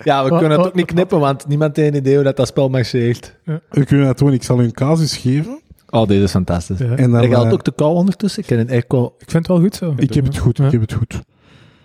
Ja, 0.03 0.24
we 0.24 0.30
Wat- 0.30 0.39
kunnen 0.39 0.57
het 0.57 0.68
ook 0.68 0.74
niet 0.76 0.86
knippen, 0.86 1.20
want 1.20 1.47
niemand 1.47 1.76
heeft 1.76 1.93
een 1.93 1.99
idee 1.99 2.16
hoe 2.16 2.24
dat, 2.24 2.38
dat 2.38 2.47
spel 2.47 2.70
marcheert. 2.70 3.36
We 3.70 3.86
kunnen 3.86 4.05
dat 4.05 4.18
doen. 4.18 4.34
Ik 4.34 4.43
zal 4.43 4.62
u 4.62 4.64
een 4.64 4.72
casus 4.72 5.18
geven. 5.18 5.61
Oh, 5.91 6.07
dit 6.07 6.21
is 6.21 6.31
fantastisch. 6.31 6.77
Ja. 6.79 6.95
En 6.95 7.11
dan, 7.11 7.23
Ik 7.23 7.33
had 7.33 7.45
eh, 7.45 7.51
ook 7.51 7.63
de 7.63 7.73
kou 7.75 7.95
ondertussen. 7.95 8.41
Ik 8.41 8.47
ken 8.47 8.59
een 8.59 8.69
echo. 8.69 9.05
Ik 9.05 9.29
vind 9.31 9.33
het 9.33 9.47
wel 9.47 9.59
goed 9.59 9.75
zo. 9.75 9.93
ik 9.97 10.13
heb 10.13 10.25
het 10.25 10.37
goed, 10.37 10.57
Ja. 10.57 10.65
ik 10.65 10.71
heb 10.71 10.81
het 10.81 10.93
goed. 10.93 11.13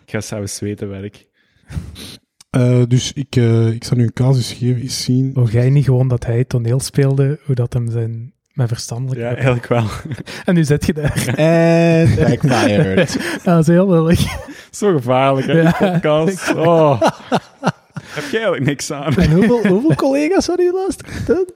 Ik 0.05 0.11
ga 0.13 0.21
zelfs 0.21 0.55
zweten 0.55 0.89
werk. 0.89 1.27
Eh, 2.51 2.83
dus 2.89 3.13
ik, 3.13 3.37
eh, 3.37 3.67
ik 3.69 3.85
zal 3.85 3.97
u 3.97 4.03
een 4.03 4.13
casus 4.13 4.53
geven, 4.53 4.83
eens 4.83 5.03
zien. 5.05 5.33
Wou 5.33 5.51
jij 5.51 5.71
niet 5.71 5.85
gewoon 5.85 6.09
dat 6.09 6.25
hij 6.27 6.45
toneel 6.45 6.81
speelde, 6.81 7.39
hoe 7.45 7.55
dat 7.55 7.73
hem 7.73 7.91
zijn 7.91 8.33
met 8.53 8.69
verstandelijk... 8.69 9.21
Ja, 9.21 9.35
eigenlijk 9.35 9.67
wel. 9.67 9.85
En 10.45 10.55
nu 10.55 10.65
zit 10.65 10.87
je 10.87 10.93
daar. 10.93 11.33
En 11.37 12.15
backfired. 12.17 13.41
Dat 13.45 13.59
is 13.61 13.67
heel 13.67 13.89
lullig. 13.91 14.21
Zo 14.71 14.93
gevaarlijk, 14.97 15.47
hè, 15.47 15.53
Ja. 15.61 15.71
die 15.79 15.91
podcast. 15.91 16.55
Oh. 16.55 17.01
Heb 17.93 18.25
jij 18.31 18.41
eigenlijk 18.41 18.65
niks 18.65 18.91
aan? 18.91 19.15
en 19.15 19.31
hoeveel, 19.33 19.67
hoeveel 19.67 19.95
collega's 19.95 20.47
hadden 20.47 20.67
je 20.67 20.73
luisteren? 20.73 21.47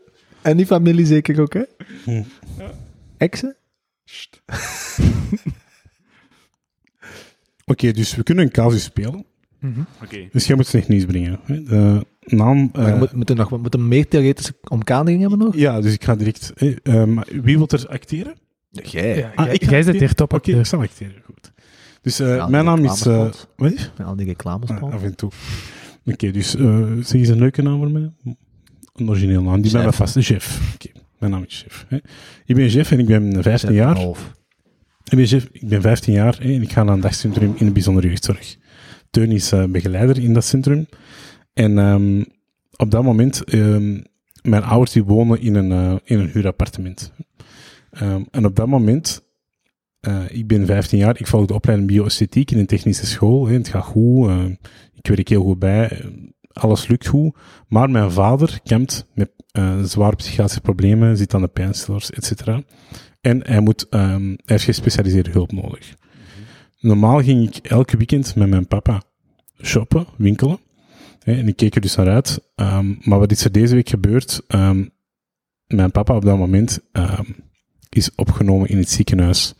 En 0.42 0.56
die 0.56 0.66
familie 0.66 1.06
zeker 1.06 1.40
ook, 1.40 1.52
hè? 1.54 1.62
Hm. 2.04 2.22
Exen? 3.16 3.56
Oké, 7.66 7.90
dus 7.92 8.14
we 8.14 8.22
kunnen 8.22 8.44
een 8.44 8.50
casus 8.50 8.82
spelen. 8.84 9.24
Oké. 10.02 10.28
Dus 10.32 10.46
jij 10.46 10.56
moet 10.56 10.66
slecht 10.66 10.88
nieuws 10.88 11.04
brengen. 11.04 11.40
hè. 11.44 11.62
De 11.62 12.02
naam... 12.24 12.70
Eh, 12.72 12.98
moet, 12.98 13.12
moet 13.12 13.30
er 13.30 13.36
nog 13.36 13.48
we 13.48 13.56
moeten 13.58 13.80
een 13.80 13.88
meer 13.88 14.08
theoretische 14.08 14.54
omkadering 14.68 15.20
hebben 15.20 15.38
nog? 15.38 15.56
ja, 15.56 15.80
dus 15.80 15.92
ik 15.94 16.04
ga 16.04 16.14
direct... 16.16 16.52
eh, 16.56 16.76
eh, 16.82 17.04
maar 17.04 17.26
wie 17.42 17.56
wil 17.56 17.68
er 17.68 17.88
acteren? 17.88 18.34
Jij. 18.70 19.16
Ja, 19.16 19.32
Ah, 19.34 19.44
jij- 19.44 19.54
ik 19.54 19.64
ga 19.64 19.70
jij 19.70 19.82
zit 19.82 19.98
hier 19.98 20.14
top 20.14 20.32
Oké, 20.32 20.50
ik 20.58 20.66
zal 20.66 20.80
acteren. 20.80 21.22
Goed. 21.24 21.52
Dus 22.02 22.20
eh, 22.20 22.48
mijn 22.48 22.64
naam 22.64 22.84
is... 22.84 23.06
eh 23.06 23.06
reclamespot. 23.06 23.48
wat 23.96 24.06
al 24.06 24.16
die 24.16 24.26
reclamespot. 24.26 24.82
Ah, 24.82 24.92
af 24.92 25.02
en 25.02 25.14
toe. 25.16 25.30
Oké, 26.06 26.30
dus 26.30 26.56
eh 26.56 26.86
zeg 27.00 27.12
eens 27.20 27.28
een 27.28 27.38
leuke 27.38 27.62
naam 27.62 27.78
voor 27.78 27.90
mij. 27.90 28.12
Een 28.94 29.08
origineel 29.08 29.42
naam. 29.42 29.60
Die 29.60 29.72
mij 29.72 29.82
Jeff. 29.82 29.96
vast. 29.96 30.14
Jeff. 30.14 30.74
Oké, 30.74 30.88
mijn 31.18 31.32
naam 31.32 31.44
is 31.46 31.60
Jeff. 31.60 31.84
Hè. 31.88 31.96
Ik 32.44 32.54
ben 32.54 32.68
Jeff 32.68 32.90
en 32.90 32.98
ik 32.98 33.06
ben 33.06 33.42
15 33.42 33.72
jaar. 33.72 33.98
Ik 35.10 35.16
ben, 35.16 35.24
Jeff, 35.24 35.48
ik 35.52 35.68
ben 35.68 35.82
15 35.82 36.12
jaar 36.12 36.36
hè, 36.38 36.54
en 36.54 36.62
ik 36.62 36.72
ga 36.72 36.82
naar 36.82 36.94
een 36.94 37.00
dagcentrum 37.00 37.54
in 37.56 37.66
de 37.66 37.72
bijzondere 37.72 38.08
jeugdzorg. 38.08 38.56
Teun 39.10 39.30
is 39.30 39.52
eh, 39.52 39.64
begeleider 39.64 40.18
in 40.18 40.32
dat 40.32 40.44
centrum. 40.44 40.86
En 41.52 41.78
ehm, 41.78 42.24
op 42.76 42.90
dat 42.90 43.02
moment, 43.02 43.44
ehm, 43.44 44.00
mijn 44.42 44.62
ouders 44.62 44.92
die 44.92 45.04
wonen 45.04 45.40
in 45.40 45.54
een, 45.54 45.72
eh, 45.72 45.96
in 46.04 46.18
een 46.18 46.28
huurappartement. 46.28 47.12
Ehm, 47.90 48.22
en 48.30 48.44
op 48.44 48.56
dat 48.56 48.66
moment, 48.66 49.24
eh, 50.00 50.24
ik 50.28 50.46
ben 50.46 50.66
15 50.66 50.98
jaar, 50.98 51.20
ik 51.20 51.26
volg 51.26 51.46
de 51.46 51.54
opleiding 51.54 51.88
bioesthetiek 51.88 52.50
in 52.50 52.58
een 52.58 52.66
technische 52.66 53.06
school. 53.06 53.46
Hè, 53.46 53.54
het 53.54 53.68
gaat 53.68 53.84
goed, 53.84 54.30
ik 54.94 55.06
werk 55.06 55.28
heel 55.28 55.42
goed 55.42 55.58
bij, 55.58 56.04
alles 56.60 56.88
lukt 56.88 57.06
goed. 57.06 57.36
Maar 57.68 57.90
mijn 57.90 58.10
vader 58.10 58.60
kampt 58.64 59.06
met 59.14 59.30
eh, 59.50 59.82
zware 59.82 60.16
psychiatrische 60.16 60.60
problemen, 60.60 61.16
zit 61.16 61.34
aan 61.34 61.40
de 61.40 61.48
pijnstillers, 61.48 62.10
et 62.10 62.24
cetera. 62.24 62.62
En 63.20 63.40
hij, 63.46 63.60
moet, 63.60 63.88
ehm, 63.88 64.26
hij 64.26 64.38
heeft 64.44 64.64
gespecialiseerde 64.64 65.30
hulp 65.30 65.52
nodig. 65.52 65.94
Normaal 66.80 67.22
ging 67.22 67.48
ik 67.48 67.66
elke 67.66 67.96
weekend 67.96 68.34
met 68.34 68.48
mijn 68.48 68.66
papa 68.66 69.02
shoppen, 69.62 70.06
winkelen. 70.16 70.58
Hè, 71.18 71.32
en 71.32 71.48
ik 71.48 71.56
keek 71.56 71.74
er 71.74 71.80
dus 71.80 71.96
naar 71.96 72.08
uit. 72.08 72.50
Ehm, 72.54 72.94
maar 73.00 73.18
wat 73.18 73.30
is 73.32 73.44
er 73.44 73.52
deze 73.52 73.74
week 73.74 73.88
gebeurd? 73.88 74.42
Ehm, 74.46 74.84
mijn 75.66 75.90
papa 75.90 76.14
op 76.14 76.24
dat 76.24 76.38
moment 76.38 76.80
is 77.88 78.14
opgenomen 78.14 78.68
in 78.68 78.78
het 78.78 78.90
ziekenhuis 78.90 79.54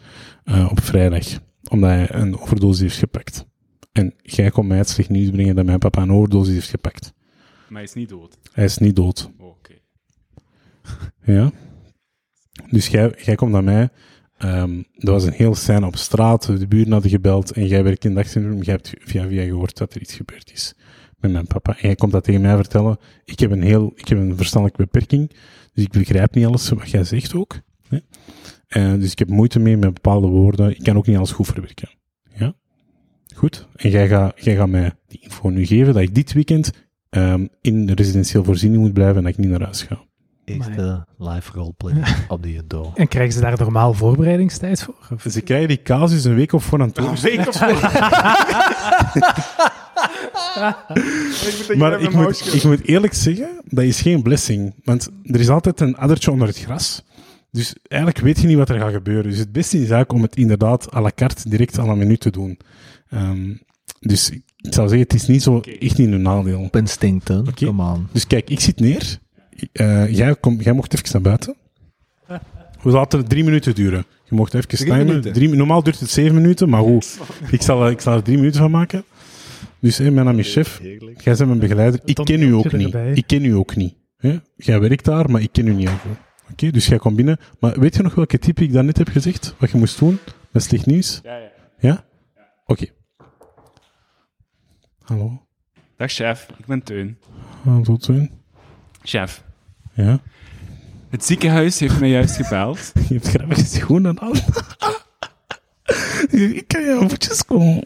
eh, 0.45 0.69
op 0.71 0.81
vrijdag. 0.81 1.27
Omdat 1.69 1.91
hij 1.91 2.15
een 2.15 2.39
overdosis 2.39 2.81
heeft 2.81 2.99
gepakt. 2.99 3.50
En 3.93 4.14
jij 4.22 4.51
kon 4.51 4.66
mij 4.66 4.78
het 4.78 4.88
slecht 4.88 5.09
nieuws 5.09 5.30
brengen 5.30 5.55
dat 5.55 5.64
mijn 5.64 5.78
papa 5.78 6.03
een 6.03 6.12
overdosis 6.12 6.55
heeft 6.55 6.68
gepakt. 6.70 7.12
Maar 7.68 7.78
hij 7.78 7.82
is 7.82 7.95
niet 7.95 8.09
dood. 8.09 8.38
Hij 8.53 8.64
is 8.64 8.78
niet 8.78 8.97
dood. 8.97 9.30
Oh, 9.38 9.47
Oké. 9.47 9.72
Ja. 11.32 11.51
Dus 12.70 12.86
jij, 12.86 13.14
jij 13.24 13.34
komt 13.34 13.53
naar 13.53 13.64
mij. 13.64 13.88
ehm 14.38 14.82
er 14.95 15.11
was 15.11 15.24
een 15.24 15.32
heel 15.32 15.55
scène 15.55 15.86
op 15.86 15.97
straat. 15.97 16.47
De 16.47 16.66
buren 16.68 16.93
hadden 16.93 17.11
gebeld. 17.11 17.51
En 17.53 17.66
jij 17.66 17.82
werkt 17.84 18.05
in 18.05 18.11
het 18.11 18.18
dagcentrum. 18.24 18.62
Jij 18.62 18.74
hebt 18.74 18.95
via 18.99 19.28
via 19.28 19.45
gehoord 19.45 19.76
dat 19.76 19.95
er 19.95 20.01
iets 20.01 20.14
gebeurd 20.14 20.53
is 20.53 20.74
met 21.18 21.32
mijn 21.32 21.47
papa. 21.47 21.72
En 21.72 21.86
jij 21.86 21.95
komt 21.95 22.12
dat 22.12 22.24
tegen 22.24 22.41
mij 22.41 22.57
vertellen. 22.57 22.99
Ik 23.24 23.38
heb 23.38 23.51
een 23.51 23.62
heel, 23.62 23.93
ik 23.95 24.09
heb 24.09 24.18
een 24.18 24.36
verstandelijke 24.36 24.82
beperking. 24.82 25.30
Dus 25.72 25.84
ik 25.84 25.91
begrijp 25.91 26.34
niet 26.34 26.47
alles 26.47 26.68
wat 26.68 26.91
jij 26.91 27.05
zegt 27.05 27.34
ook. 27.34 27.61
Hè? 27.88 27.99
Eh, 28.66 28.95
dus 29.01 29.12
ik 29.12 29.18
heb 29.18 29.28
moeite 29.28 29.59
mee 29.59 29.76
met 29.76 29.95
bepaalde 29.95 30.26
woorden. 30.26 30.70
Ik 30.70 30.82
kan 30.82 30.97
ook 30.97 31.07
niet 31.07 31.16
alles 31.16 31.32
goed 31.32 31.47
verwerken. 31.47 31.88
Goed. 33.41 33.66
En 33.76 33.91
jij 33.91 34.09
gaat, 34.09 34.32
jij 34.36 34.57
gaat 34.57 34.68
mij 34.68 34.93
die 35.09 35.20
info 35.22 35.49
nu 35.49 35.66
geven 35.66 35.95
dat 35.95 36.03
ik 36.03 36.14
dit 36.14 36.32
weekend 36.32 36.70
ehm, 37.11 37.47
in 37.61 37.86
de 37.86 37.95
residentieel 37.95 38.45
voorziening 38.45 38.82
moet 38.82 38.93
blijven 38.93 39.16
en 39.16 39.22
dat 39.22 39.32
ik 39.32 39.38
niet 39.38 39.49
naar 39.49 39.62
huis 39.62 39.82
ga. 39.82 39.99
Eerste 40.45 41.07
live 41.18 41.53
roleplay 41.53 42.03
op 42.28 42.43
die 42.43 42.66
door. 42.66 42.93
En 42.95 43.09
krijgen 43.09 43.32
ze 43.32 43.41
daar 43.41 43.59
normaal 43.59 43.95
voorbereidingstijd 43.95 44.82
voor? 44.82 44.95
Of? 45.12 45.24
Ze 45.32 45.41
krijgen 45.41 45.68
die 45.68 45.82
casus 45.82 46.24
een 46.24 46.34
week 46.34 46.53
op 46.53 46.62
voorhand 46.62 46.95
toe. 46.95 47.07
Een 47.07 47.20
week 47.20 47.47
op 47.47 47.55
Maar 51.76 52.01
ik 52.07 52.12
moet, 52.12 52.55
ik 52.55 52.64
moet 52.64 52.86
eerlijk 52.86 53.14
zeggen, 53.14 53.61
dat 53.64 53.84
is 53.84 54.01
geen 54.01 54.22
blessing. 54.22 54.74
Want 54.84 55.09
er 55.24 55.41
is 55.41 55.49
altijd 55.49 55.80
een 55.80 55.97
addertje 55.97 56.30
onder 56.30 56.49
het 56.49 56.59
gras. 56.59 57.05
Dus 57.51 57.74
eigenlijk 57.88 58.24
weet 58.24 58.41
je 58.41 58.47
niet 58.47 58.57
wat 58.57 58.68
er 58.68 58.80
gaat 58.80 58.93
gebeuren. 58.93 59.30
Dus 59.30 59.38
het 59.38 59.53
beste 59.53 59.76
is 59.76 59.80
eigenlijk 59.80 60.12
om 60.12 60.22
het 60.22 60.36
inderdaad 60.36 60.95
à 60.95 61.01
la 61.01 61.11
carte 61.14 61.49
direct 61.49 61.78
à 61.78 61.86
la 61.86 61.95
minuut 61.95 62.20
te 62.20 62.30
doen. 62.30 62.59
Ehm, 63.11 63.55
dus 64.01 64.31
ik 64.31 64.43
zou 64.57 64.89
zeggen, 64.89 65.07
het 65.09 65.15
is 65.15 65.27
niet 65.27 65.43
zo 65.43 65.61
echt 65.61 65.99
niet 65.99 66.13
een 66.13 66.23
nadeel. 66.23 66.61
Op 66.61 66.77
instinct, 66.77 67.29
hè? 67.29 67.43
Come 67.55 67.83
on. 67.83 68.09
Dus 68.13 68.27
kijk, 68.27 68.51
ik 68.51 68.61
zit 68.61 68.81
neer. 68.81 69.19
Eh, 69.73 70.15
jij, 70.17 70.37
kom, 70.37 70.61
jij 70.61 70.73
mocht 70.73 70.95
even 70.95 71.09
naar 71.13 71.23
buiten. 71.23 71.55
We 72.83 72.91
laten 72.91 73.19
het 73.19 73.29
drie 73.29 73.45
minuten 73.45 73.75
duren. 73.75 74.05
Je 74.25 74.35
mocht 74.35 74.55
even 74.55 74.69
Drie 74.69 74.85
timen. 74.85 75.07
minuten? 75.07 75.33
Drie, 75.33 75.49
normaal 75.49 75.83
duurt 75.83 76.01
het 76.01 76.11
zeven 76.11 76.35
minuten, 76.35 76.69
maar 76.69 76.83
goed. 76.83 77.19
Ik 77.51 77.63
zal, 77.63 77.85
er- 77.85 77.91
ik 77.91 78.01
zal 78.01 78.15
er 78.17 78.23
drie 78.23 78.37
minuten 78.37 78.61
van 78.61 78.71
maken. 78.71 79.05
Dus 79.81 79.99
hé, 79.99 80.11
mijn 80.11 80.27
naam 80.27 80.39
is 80.39 80.53
Chef. 80.53 80.81
Jij 80.83 80.99
bent 81.37 81.39
mijn 81.39 81.59
begeleider. 81.59 82.01
Ik 82.05 82.15
ken 82.25 82.43
u 82.43 82.53
ook 82.55 82.73
niet. 82.73 82.95
Ik 83.15 83.27
ken 83.27 83.45
u 83.45 83.55
ook 83.55 83.77
niet. 83.77 83.95
Hè? 84.17 84.39
Jij 84.57 84.81
werkt 84.81 85.05
daar, 85.05 85.31
maar 85.31 85.41
ik 85.43 85.53
ken 85.53 85.67
u 85.67 85.75
niet. 85.75 85.89
Oké, 85.89 86.19
Oké, 86.53 86.71
dus 86.71 86.87
jij 86.87 86.99
komt 86.99 87.17
binnen. 87.17 87.39
Maar 87.61 87.81
weet 87.81 87.97
je 87.97 88.03
nog 88.03 88.15
welke 88.15 88.39
tip 88.39 88.61
ik 88.61 88.73
daarnet 88.73 88.99
heb 88.99 89.09
gezegd? 89.09 89.55
Wat 89.59 89.71
je 89.71 89.79
moest 89.79 89.99
doen? 89.99 90.19
Met 90.51 90.63
slecht 90.63 90.87
nieuws? 90.87 91.21
Ja, 91.23 91.37
ja. 91.37 91.51
Ja? 91.79 92.05
Oké. 92.67 92.87
Hallo? 95.11 95.43
Dag 95.97 96.11
chef, 96.13 96.47
ik 96.59 96.67
ben 96.67 96.83
Teun. 96.83 97.19
Hallo, 97.65 97.81
tot 97.83 98.05
ziens. 98.05 98.29
Chef, 99.03 99.43
Ja? 99.93 100.21
het 101.09 101.25
ziekenhuis 101.25 101.79
heeft 101.79 102.01
mij 102.01 102.09
juist 102.09 102.37
gebeld. 102.37 102.93
Je 103.09 103.15
hebt 103.15 103.29
grappige 103.29 103.64
schoenen 103.64 104.21
aan. 104.21 104.33
Ik 106.30 106.64
kan 106.68 106.80
je 106.83 106.97
voetjes 107.09 107.45
komen. 107.45 107.84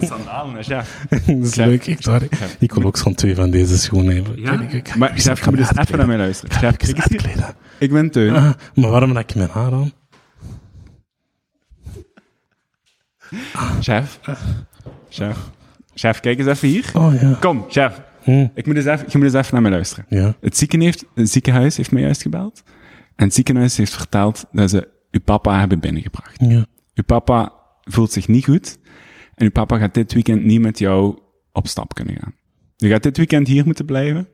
Sandalen, 0.00 0.54
hè, 0.54 0.62
chef. 0.62 1.04
Dat 1.10 1.20
is 1.28 1.52
Chef. 1.52 1.66
leuk. 1.66 1.86
Ik, 1.86 2.02
daar, 2.04 2.22
ik 2.58 2.72
wil 2.72 2.84
ook 2.84 2.96
zo'n 2.96 3.14
twee 3.14 3.34
van 3.34 3.50
deze 3.50 3.78
schoenen 3.78 4.14
hebben. 4.14 4.40
Ja? 4.40 4.56
Kijk, 4.56 4.72
ik- 4.72 4.96
Maar 4.96 5.12
chef, 5.18 5.46
moet 5.46 5.58
eens 5.58 5.76
even 5.76 5.98
naar 5.98 6.06
mij 6.06 6.16
luisteren. 6.16 6.56
Chef, 6.56 6.88
Ik 6.88 7.00
uitkleden. 7.00 7.54
Ik 7.78 7.90
ben 7.92 8.10
Teun. 8.10 8.34
Ah, 8.34 8.50
maar 8.74 8.90
waarom 8.90 9.16
heb 9.16 9.28
ik 9.30 9.34
mijn 9.36 9.48
haar 9.50 9.72
aan? 9.72 9.92
Chef. 13.80 14.20
Chef. 15.08 15.38
Chef, 15.94 16.20
kijk 16.20 16.38
eens 16.38 16.48
even 16.48 16.68
hier. 16.68 16.90
Oh 16.94 17.14
ja. 17.20 17.36
Kom, 17.40 17.64
chef. 17.68 18.00
Hm. 18.22 18.46
Ik 18.54 18.66
moet 18.66 18.76
eens 18.76 18.84
even, 18.84 19.06
je 19.08 19.18
moet 19.18 19.26
eens 19.26 19.34
even 19.34 19.52
naar 19.52 19.62
mij 19.62 19.70
luisteren. 19.70 20.04
Ja. 20.08 20.34
Het, 20.40 20.56
zieken 20.56 20.80
heeft, 20.80 21.04
het 21.14 21.30
ziekenhuis 21.30 21.76
heeft 21.76 21.92
mij 21.92 22.02
juist 22.02 22.22
gebeld. 22.22 22.62
En 23.16 23.24
het 23.24 23.34
ziekenhuis 23.34 23.76
heeft 23.76 23.94
verteld 23.94 24.44
dat 24.52 24.70
ze 24.70 24.88
uw 25.10 25.20
papa 25.20 25.58
hebben 25.58 25.80
binnengebracht. 25.80 26.40
Ja. 26.40 26.66
Uw 26.94 27.04
papa 27.06 27.52
voelt 27.80 28.12
zich 28.12 28.28
niet 28.28 28.44
goed. 28.44 28.78
En 29.34 29.44
uw 29.44 29.50
papa 29.50 29.78
gaat 29.78 29.94
dit 29.94 30.12
weekend 30.12 30.44
niet 30.44 30.60
met 30.60 30.78
jou 30.78 31.18
op 31.52 31.66
stap 31.66 31.94
kunnen 31.94 32.16
gaan. 32.20 32.34
Je 32.76 32.88
gaat 32.88 33.02
dit 33.02 33.16
weekend 33.16 33.46
hier 33.46 33.64
moeten 33.64 33.84
blijven. 33.84 34.28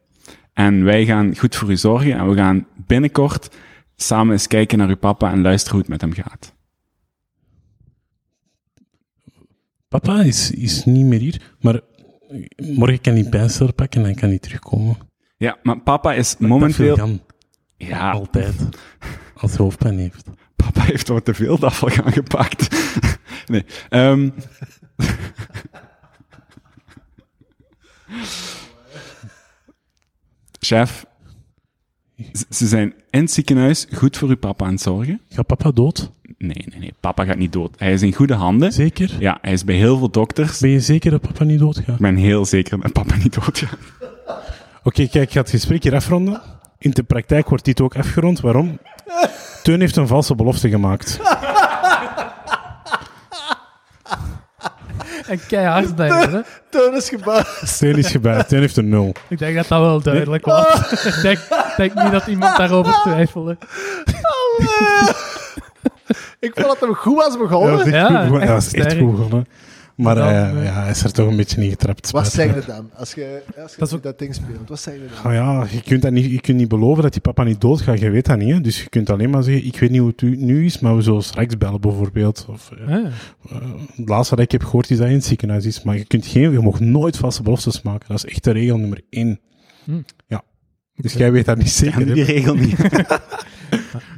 En 0.53 0.85
wij 0.85 1.05
gaan 1.05 1.37
goed 1.37 1.57
voor 1.57 1.71
u 1.71 1.77
zorgen. 1.77 2.19
En 2.19 2.29
we 2.29 2.35
gaan 2.35 2.67
binnenkort 2.87 3.57
samen 3.97 4.33
eens 4.33 4.47
kijken 4.47 4.79
naar 4.79 4.89
uw 4.89 4.97
papa 4.97 5.31
en 5.31 5.43
luisteren 5.43 5.73
hoe 5.73 5.81
het 5.81 5.91
met 5.91 6.01
hem 6.01 6.25
gaat. 6.25 6.57
Papa 9.89 10.21
is, 10.23 10.51
is 10.51 10.85
niet 10.85 11.05
meer 11.05 11.21
hier, 11.21 11.57
maar 11.61 11.81
morgen 12.57 13.01
kan 13.01 13.13
hij 13.13 13.25
pijnstiller 13.25 13.73
pakken 13.73 14.01
en 14.01 14.07
dan 14.07 14.17
kan 14.17 14.29
hij 14.29 14.39
terugkomen. 14.39 14.97
Ja, 15.37 15.59
maar 15.63 15.81
papa 15.81 16.15
is 16.15 16.31
Dat 16.31 16.49
momenteel... 16.49 16.97
kan 16.97 17.21
Ja, 17.77 18.11
altijd. 18.11 18.55
Als 19.35 19.51
hij 19.51 19.61
hoofdpijn 19.65 19.99
heeft. 19.99 20.29
papa 20.57 20.81
heeft 20.83 21.09
wat 21.09 21.25
te 21.25 21.35
veel 21.35 21.57
gaan 21.61 22.13
gepakt. 22.13 22.69
Nee. 23.47 23.65
ehm. 23.89 24.31
Chef, 30.61 31.05
ze 32.51 32.67
zijn 32.67 32.95
in 33.11 33.21
het 33.21 33.31
ziekenhuis 33.31 33.87
goed 33.95 34.17
voor 34.17 34.29
uw 34.29 34.37
papa 34.37 34.65
aan 34.65 34.73
het 34.73 34.81
zorgen. 34.81 35.21
Gaat 35.29 35.47
papa 35.47 35.71
dood? 35.71 36.11
Nee, 36.39 36.65
nee, 36.71 36.81
nee. 36.81 36.95
Papa 37.01 37.25
gaat 37.25 37.37
niet 37.37 37.53
dood. 37.53 37.75
Hij 37.79 37.93
is 37.93 38.03
in 38.03 38.15
goede 38.15 38.35
handen. 38.35 38.73
Zeker? 38.73 39.11
Ja, 39.19 39.39
hij 39.41 39.53
is 39.53 39.65
bij 39.65 39.75
heel 39.75 39.99
veel 39.99 40.11
dokters. 40.11 40.59
Ben 40.59 40.71
je 40.71 40.81
zeker 40.81 41.11
dat 41.11 41.21
papa 41.21 41.45
niet 41.45 41.59
dood 41.59 41.77
gaat? 41.77 41.95
Ik 41.95 42.01
ben 42.01 42.17
heel 42.17 42.45
zeker 42.45 42.81
dat 42.81 42.93
papa 42.93 43.17
niet 43.17 43.35
dood 43.35 43.59
gaat. 43.59 43.79
Oké, 44.83 45.07
kijk, 45.09 45.25
ik 45.25 45.33
ga 45.33 45.41
het 45.41 45.51
gesprek 45.51 45.83
hier 45.83 45.95
afronden. 45.95 46.41
In 46.79 46.91
de 46.91 47.03
praktijk 47.03 47.49
wordt 47.49 47.65
dit 47.65 47.81
ook 47.81 47.97
afgerond. 47.97 48.41
Waarom? 48.41 48.79
Teun 49.63 49.81
heeft 49.81 49.97
een 49.97 50.07
valse 50.07 50.35
belofte 50.35 50.69
gemaakt. 50.69 51.21
En 55.27 55.41
keihard 55.47 55.93
je, 55.97 56.03
hè? 56.03 56.41
Teun 56.71 56.97
is 56.97 57.09
gebaasd. 57.09 57.79
Teun 57.79 57.97
is 57.97 58.11
gebuit. 58.11 58.49
Teun 58.49 58.61
heeft 58.61 58.77
een 58.77 58.89
nul. 58.89 59.13
Ik 59.29 59.39
denk 59.39 59.57
dat 59.57 59.69
dat 59.69 59.81
wel 59.81 60.01
duidelijk 60.01 60.45
was. 60.45 60.93
ik 61.05 61.19
denk, 61.23 61.39
denk 61.77 61.95
niet 61.95 62.13
dat 62.13 62.27
iemand 62.27 62.57
daarover 62.57 62.93
twijfelde. 63.03 63.57
Ik 66.47 66.51
vond 66.55 66.67
dat 66.67 66.81
hem 66.81 66.95
goed 66.95 67.15
was 67.17 67.39
begonnen. 67.39 67.71
Ja, 67.71 67.77
dat 67.77 67.87
is 67.87 67.93
echt 67.93 68.09
Ja, 68.09 68.09
goed 68.09 68.17
begonnen. 68.19 68.41
echt 68.41 68.49
Ja, 68.49 68.55
dat 68.55 68.63
is 68.67 68.73
echt 68.73 68.85
sterk. 68.91 69.03
goed 69.05 69.11
begonnen. 69.17 69.47
Maar 69.97 70.17
Ja, 70.17 70.49
eh, 70.49 70.65
ja, 70.65 70.73
hij 70.83 70.91
is 70.91 71.03
er 71.05 71.13
toch 71.13 71.29
een 71.29 71.37
beetje 71.37 71.63
in 71.65 71.71
getrapt. 71.71 72.11
Wat 72.11 72.33
zeg 72.33 72.55
je 72.55 72.63
dan? 72.67 72.91
Als 72.95 73.15
je, 73.15 73.43
als 73.47 73.55
je 73.55 73.61
Dat 73.61 73.71
is 73.71 73.77
dat, 73.77 73.95
ook- 73.95 74.03
dat 74.03 74.19
ding 74.19 74.35
speelt, 74.35 74.69
wat 74.69 74.81
zeg 74.81 74.95
je 74.95 75.01
dan? 75.23 75.33
Oh 75.33 75.37
ja, 75.39 75.67
je 75.71 75.83
kunt, 75.83 76.03
dat 76.03 76.13
niet, 76.13 76.31
je 76.31 76.41
kunt 76.41 76.57
niet 76.59 76.69
beloven 76.69 77.03
dat 77.03 77.13
die 77.13 77.21
papa 77.21 77.43
niet 77.45 77.61
doodgaat. 77.61 78.01
Je 78.01 78.11
weet 78.11 78.27
dat 78.27 78.39
niet. 78.39 78.53
Hè? 78.53 78.61
Dus 78.61 78.83
je 78.83 78.89
kunt 78.89 79.11
alleen 79.11 79.31
maar 79.31 79.43
zeggen, 79.43 79.67
ik 79.67 79.79
weet 79.79 79.91
niet 79.91 80.01
hoe 80.01 80.13
het 80.17 80.23
nu 80.41 80.65
is, 80.65 80.79
maar 80.79 80.97
we 80.97 81.03
zullen 81.03 81.23
straks 81.23 81.57
bellen 81.59 81.81
bijvoorbeeld. 81.81 82.47
Of, 82.49 82.71
eh, 82.73 82.89
Ja. 82.89 83.11
eh, 83.51 83.57
het 83.97 84.09
laatste 84.09 84.35
wat 84.35 84.45
ik 84.45 84.53
heb 84.53 84.63
gehoord 84.65 84.91
is 84.91 84.97
dat 84.97 84.99
hij 85.05 85.09
in 85.15 85.19
het 85.19 85.27
ziekenhuis 85.29 85.65
is. 85.67 85.83
Maar 85.83 85.97
je, 85.97 86.05
kunt 86.05 86.27
geen, 86.27 86.53
je 86.53 86.61
mag 86.61 86.81
nooit 86.81 87.17
vaste 87.17 87.43
beloftes 87.43 87.83
maken. 87.83 88.09
Dat 88.09 88.17
is 88.17 88.25
echt 88.31 88.45
de 88.45 88.51
regel 88.51 88.77
nummer 88.79 89.01
één. 89.11 89.41
Hm. 89.85 90.01
Ja. 90.27 90.43
Dus 90.95 91.13
jij 91.13 91.33
weet 91.33 91.45
dat 91.45 91.57
niet 91.59 91.71
zeker. 91.71 92.15
die 92.15 92.25
regel 92.25 92.55
niet. 92.55 92.75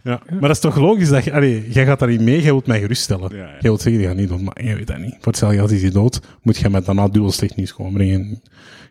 Ja. 0.04 0.20
Maar 0.30 0.40
dat 0.40 0.50
is 0.50 0.60
toch 0.60 0.76
logisch 0.76 1.08
dat 1.08 1.24
je, 1.24 1.32
allee, 1.32 1.70
jij 1.70 1.84
gaat 1.84 1.98
daar 1.98 2.08
niet 2.08 2.20
mee, 2.20 2.36
jij 2.42 2.50
wilt 2.50 2.66
mij 2.66 2.80
geruststellen. 2.80 3.36
Ja, 3.36 3.42
ja. 3.42 3.50
Jij 3.50 3.58
wilt 3.60 3.80
zeggen, 3.80 4.00
die 4.00 4.10
gaat 4.10 4.18
niet 4.18 4.28
dood, 4.28 4.40
maar 4.40 4.64
jij 4.64 4.76
weet 4.76 4.86
dat 4.86 4.98
niet. 4.98 5.14
Voor 5.14 5.32
hetzelfde 5.32 5.56
geld 5.56 5.70
is 5.70 5.82
hij 5.82 5.90
dood, 5.90 6.20
moet 6.42 6.56
jij 6.56 6.70
met 6.70 6.84
daarna 6.84 7.08
nieuws 7.56 7.74
komen 7.74 7.92
brengen. 7.92 8.42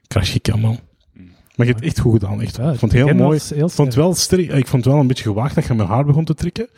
Crash 0.08 0.36
je 0.42 0.52
allemaal. 0.52 0.78
Maar 1.56 1.68
je 1.68 1.74
hebt 1.74 1.86
het 1.86 1.94
echt 1.94 2.00
goed 2.00 2.14
gedaan, 2.14 2.42
echt. 2.42 2.56
Ja, 2.58 2.72
ik 2.72 2.80
vond 2.80 2.92
het 2.92 3.06
heel 3.06 3.16
mooi. 3.16 3.40
heel 3.56 3.66
Ik 3.66 3.72
vond 3.72 3.96
wel 3.96 4.14
sterk, 4.14 4.52
ik 4.52 4.68
vond 4.68 4.84
het 4.84 4.94
wel 4.94 5.02
een 5.02 5.08
beetje 5.08 5.24
gewaagd 5.24 5.56
dat 5.56 5.66
je 5.66 5.74
mijn 5.74 5.88
haar 5.88 6.06
begon 6.06 6.26
te 6.26 6.34
trekken. 6.34 6.70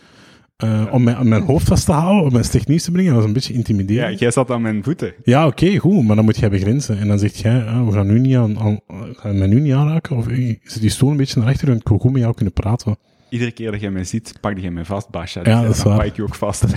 Eh, 0.62 0.88
om, 0.92 1.04
mijn, 1.04 1.20
om 1.20 1.28
mijn 1.28 1.44
hoofd 1.44 1.68
vast 1.68 1.86
te 1.86 1.92
houden, 1.92 2.24
om 2.26 2.32
mijn 2.32 2.46
slecht 2.46 2.68
nieuws 2.68 2.84
te 2.84 2.92
brengen, 2.92 3.10
dat 3.10 3.20
was 3.20 3.28
een 3.28 3.34
beetje 3.34 3.52
Ja, 3.54 3.60
intimiderend. 3.60 4.20
jij 4.20 4.32
zat 4.32 4.52
aan 4.52 4.62
mijn 4.62 4.84
voeten. 4.84 5.14
Ja, 5.24 5.48
oké, 5.48 5.78
goed, 5.78 6.06
maar 6.06 6.16
dan 6.16 6.26
moet 6.26 6.38
jij 6.38 6.50
begrenzen. 6.50 6.98
En 6.98 7.08
dan 7.08 7.20
zeg 7.20 7.34
jij, 7.34 7.64
ah, 7.64 7.86
we 7.88 7.92
gaan 7.92 8.08
nu 8.08 8.20
niet 8.20 8.36
aan, 8.36 8.60
aan, 8.60 8.80
gaan 9.14 9.50
nu 9.50 9.60
niet 9.60 9.74
aanraken, 9.74 10.16
of 10.16 10.28
eh, 10.28 10.56
zit 10.64 10.82
die 10.82 10.90
stoel 10.90 11.12
een 11.12 11.18
beetje 11.18 11.40
naar 11.40 11.50
achter 11.50 11.70
en 11.70 11.76
ik 11.76 11.88
wil 11.88 11.98
goed 11.98 12.12
met 12.12 12.22
jou 12.22 12.34
kunnen 12.34 12.54
praten. 12.54 12.98
Iedere 13.32 13.52
keer 13.52 13.72
dat 13.72 13.82
jij 13.82 13.92
mij 13.92 14.04
ziet, 14.04 14.34
pak 14.42 14.58
jij 14.58 14.72
mij 14.72 14.86
vast, 14.86 15.10
Basja. 15.10 15.42
Ja, 15.44 15.62
dat 15.62 15.72
is 15.72 15.78
dan 15.78 15.88
waar. 15.88 15.98
pak 15.98 16.06
ik 16.06 16.16
je 16.16 16.24
ook 16.24 16.36
vast. 16.36 16.64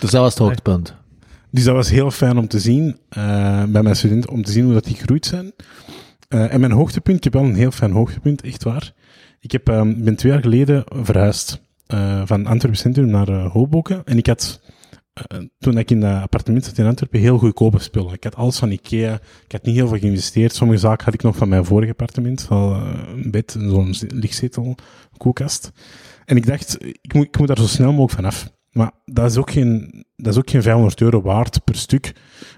Dus 0.00 0.10
dat 0.10 0.20
was 0.20 0.30
het 0.30 0.42
hoogtepunt. 0.42 0.94
Dus 1.50 1.64
dat 1.64 1.74
was 1.74 1.90
heel 1.90 2.10
fijn 2.10 2.38
om 2.38 2.48
te 2.48 2.58
zien 2.58 2.98
eh, 3.08 3.64
bij 3.64 3.82
mijn 3.82 3.96
studenten, 3.96 4.30
om 4.30 4.42
te 4.42 4.52
zien 4.52 4.64
hoe 4.64 4.72
dat 4.72 4.84
die 4.84 4.96
gegroeid 4.96 5.26
zijn. 5.26 5.52
Eh, 6.28 6.52
en 6.52 6.60
mijn 6.60 6.72
hoogtepunt, 6.72 7.16
ik 7.16 7.24
heb 7.24 7.32
wel 7.32 7.44
een 7.44 7.54
heel 7.54 7.70
fijn 7.70 7.92
hoogtepunt, 7.92 8.42
echt 8.42 8.62
waar. 8.62 8.92
Ik 9.40 9.52
heb, 9.52 9.68
ehm, 9.68 10.02
ben 10.02 10.16
twee 10.16 10.32
jaar 10.32 10.42
geleden 10.42 10.84
verhuisd 11.02 11.60
eh, 11.86 12.22
van 12.24 12.46
Antwerpen 12.46 12.80
Centrum 12.80 13.06
naar 13.06 13.28
eh, 13.28 13.52
Hoboken. 13.52 14.02
En 14.04 14.18
ik 14.18 14.26
had, 14.26 14.60
eh, 14.64 14.65
toen 15.58 15.78
ik 15.78 15.90
in 15.90 16.00
dat 16.00 16.22
appartement 16.22 16.64
zat 16.64 16.78
in 16.78 16.86
Antwerpen, 16.86 17.20
heel 17.20 17.38
goedkope 17.38 17.78
spullen. 17.78 18.12
Ik 18.12 18.24
had 18.24 18.34
alles 18.34 18.58
van 18.58 18.70
Ikea, 18.70 19.14
ik 19.44 19.52
had 19.52 19.64
niet 19.64 19.74
heel 19.74 19.88
veel 19.88 19.98
geïnvesteerd. 19.98 20.54
Sommige 20.54 20.80
zaken 20.80 21.04
had 21.04 21.14
ik 21.14 21.22
nog 21.22 21.36
van 21.36 21.48
mijn 21.48 21.64
vorige 21.64 21.90
appartement, 21.90 22.46
eh, 22.50 22.92
een 23.16 23.30
bed, 23.30 23.56
zo'n 23.58 23.94
lichtzetel, 24.08 24.74
koelkast. 25.16 25.72
En 26.24 26.36
ik 26.36 26.46
dacht, 26.46 26.84
ik 27.00 27.14
moet, 27.14 27.26
ik 27.26 27.38
moet 27.38 27.48
daar 27.48 27.58
zo 27.58 27.66
snel 27.66 27.90
mogelijk 27.90 28.12
vanaf. 28.12 28.54
Maar 28.70 28.92
dat 29.04 29.30
is 29.30 29.36
ook 29.36 29.50
geen, 29.50 30.04
dat 30.16 30.32
is 30.32 30.38
ook 30.38 30.50
geen 30.50 30.62
500 30.62 31.00
euro 31.00 31.22
waard 31.22 31.64
per 31.64 31.76
stuk. 31.76 32.12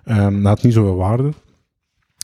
Ehm 0.04 0.34
dat 0.34 0.44
had 0.44 0.62
niet 0.62 0.72
zoveel 0.72 0.96
waarde. 0.96 1.32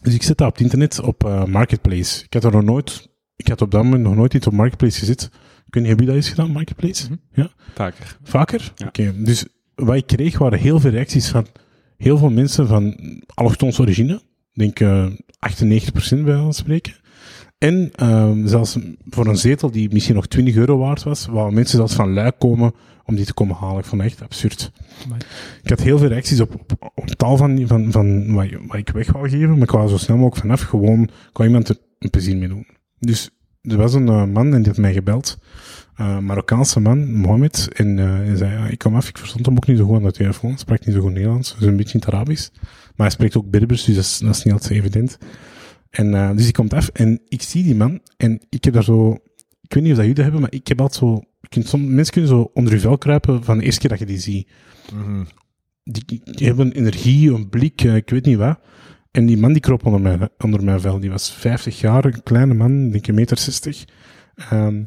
Dus 0.03 0.15
ik 0.15 0.23
zet 0.23 0.39
dat 0.39 0.49
op 0.49 0.53
het 0.53 0.63
internet 0.63 1.01
op 1.01 1.25
eh, 1.25 1.45
Marketplace. 1.45 2.25
Ik 2.25 2.35
had 2.35 2.45
er 2.45 2.53
nog 2.53 2.63
nooit, 2.63 3.09
ik 3.37 3.49
had 3.49 3.63
op 3.63 3.71
dat 3.71 3.83
moment 3.83 4.03
nog 4.03 4.15
nooit 4.15 4.35
iets 4.35 4.47
op 4.47 4.53
Marketplace 4.53 4.99
gezet. 4.99 5.31
Heb 5.71 6.01
je 6.01 6.07
dat 6.07 6.15
eens 6.15 6.29
gedaan, 6.29 6.51
Marketplace? 6.51 7.05
Mhm. 7.05 7.17
Ja? 7.33 7.51
Vaker. 7.75 8.19
Vaker? 8.23 8.73
Ja. 8.75 8.87
Oké, 8.87 9.23
dus 9.23 9.47
wat 9.75 9.97
ik 9.97 10.07
kreeg 10.07 10.39
waren 10.39 10.59
heel 10.59 10.81
veel 10.81 10.91
reacties 10.91 11.29
van 11.29 11.47
heel 11.97 12.19
veel 12.19 12.31
mensen 12.31 12.67
van 12.67 12.97
allochtons 13.35 13.81
origine. 13.81 14.15
Ik 14.53 14.75
denk 14.75 14.81
eh 14.81 15.07
98% 16.19 16.25
bij 16.25 16.37
ons 16.37 16.57
spreken. 16.57 16.95
En 17.59 17.91
ehm, 17.95 18.47
zelfs 18.47 18.79
voor 19.09 19.27
een 19.27 19.37
zetel 19.37 19.71
die 19.71 19.93
misschien 19.93 20.15
nog 20.15 20.27
20 20.27 20.57
euro 20.57 20.79
waard 20.79 21.03
was, 21.03 21.27
waren 21.27 21.55
mensen 21.55 21.77
zelfs 21.77 21.95
van 21.95 22.13
Luik 22.13 22.39
komen 22.39 22.73
om 23.05 23.15
die 23.15 23.25
te 23.25 23.35
komen 23.35 23.57
halen. 23.57 23.79
Ik 23.79 23.85
vond 23.85 24.03
het 24.03 24.11
echt 24.11 24.23
absurd. 24.23 24.73
Amai. 25.05 25.21
Ik 25.63 25.71
had 25.71 25.81
heel 25.81 25.99
veel 25.99 26.09
reacties 26.09 26.41
op, 26.41 26.55
op, 26.55 26.91
op 26.95 27.09
taal 27.09 27.37
van, 27.37 27.67
van, 27.67 27.93
van 27.93 28.33
wat, 28.33 28.47
wat 28.67 28.77
ik 28.77 28.89
weg 28.89 29.13
wou 29.13 29.29
geven, 29.29 29.51
maar 29.51 29.63
ik 29.63 29.71
wou 29.71 29.89
zo 29.89 29.97
snel 29.97 30.17
mogelijk 30.17 30.41
vanaf 30.41 30.61
gewoon, 30.61 31.09
wou 31.33 31.49
iemand 31.49 31.69
er 31.69 31.77
een 31.99 32.11
plezier 32.11 32.37
mee 32.37 32.49
doen. 32.49 32.67
Dus 32.99 33.31
er 33.63 33.77
was 33.77 33.95
een 33.95 34.09
eh, 34.09 34.25
man 34.25 34.47
en 34.47 34.57
die 34.57 34.67
heeft 34.67 34.79
mij 34.79 34.93
gebeld. 34.93 35.39
Eh, 35.97 36.15
Een 36.17 36.25
Marokkaanse 36.25 36.81
man, 36.81 37.15
Mohammed. 37.15 37.69
En 37.73 37.99
eh, 37.99 38.05
hij 38.05 38.37
zei, 38.37 38.53
ja, 38.53 38.67
ik 38.67 38.79
kom 38.79 38.95
af, 38.97 39.09
ik 39.09 39.19
verstond 39.19 39.47
hem 39.47 39.57
ook 39.57 39.67
niet 39.67 39.79
zo 39.79 39.85
goed 39.85 39.97
aan 39.97 40.03
de 40.03 40.13
telefoon. 40.13 40.51
Hij 40.51 40.59
sprak 40.59 40.87
niet 40.87 40.95
zo 40.95 41.01
goed 41.01 41.13
Nederlands, 41.13 41.55
dus 41.59 41.67
een 41.67 41.77
beetje 41.77 41.95
in 41.95 42.01
het 42.05 42.15
Arabisch. 42.15 42.49
Maar 42.63 43.07
hij 43.07 43.11
spreekt 43.11 43.37
ook 43.37 43.51
Berbers, 43.51 43.85
dus 43.85 43.95
dat 43.95 44.05
is, 44.05 44.19
dat 44.19 44.37
is 44.37 44.43
niet 44.45 44.53
altijd 44.53 44.73
zo 44.73 44.79
evident. 44.79 45.19
En 45.91 46.15
eh, 46.15 46.31
dus 46.33 46.43
hij 46.43 46.53
komt 46.53 46.73
af 46.75 46.89
en 46.89 47.21
ik 47.29 47.43
zie 47.43 47.63
die 47.63 47.75
man 47.75 48.01
en 48.17 48.41
ik 48.49 48.65
heb 48.65 48.75
daar 48.75 48.85
zo... 48.85 49.11
Ik 49.61 49.75
weet 49.75 49.83
niet 49.83 49.93
of 49.93 49.99
dat 49.99 50.07
jullie 50.07 50.15
dat 50.15 50.25
hebben, 50.25 50.41
maar 50.41 50.53
ik 50.53 50.67
heb 50.69 50.81
altijd 50.81 50.99
zo... 50.99 51.23
kunt 51.49 51.73
mensen 51.89 52.13
kunnen 52.13 52.31
zo 52.31 52.51
onder 52.55 52.73
je 52.73 52.81
vel 52.81 52.99
kruipen 52.99 53.45
van 53.45 53.59
de 53.59 53.65
eerste 53.65 53.81
keer 53.81 53.91
dat 53.91 53.99
je 53.99 54.07
die 54.07 54.19
ziet. 54.19 54.49
Die, 55.85 56.21
die 56.25 56.47
hebben 56.47 56.67
een 56.67 56.73
energie, 56.73 57.33
een 57.33 57.49
blik, 57.49 57.81
eh, 57.85 57.97
ik 57.97 58.11
weet 58.11 58.25
niet 58.25 58.37
wat. 58.37 58.59
En 59.11 59.27
die 59.27 59.37
man 59.37 59.53
die 59.53 59.61
kroop 59.61 59.87
onder 59.87 60.01
mijn, 60.01 60.29
onder 60.39 60.65
mijn 60.65 60.81
vel. 60.81 61.01
Die 61.01 61.11
was 61.11 61.33
50 61.33 61.81
jaar, 61.81 62.05
een 62.05 62.23
kleine 62.23 62.55
man, 62.55 62.85
ik 62.87 62.93
denk 62.93 63.07
een 63.07 63.15
meter 63.15 63.39
60. 63.39 63.85
Ehm, 64.35 64.83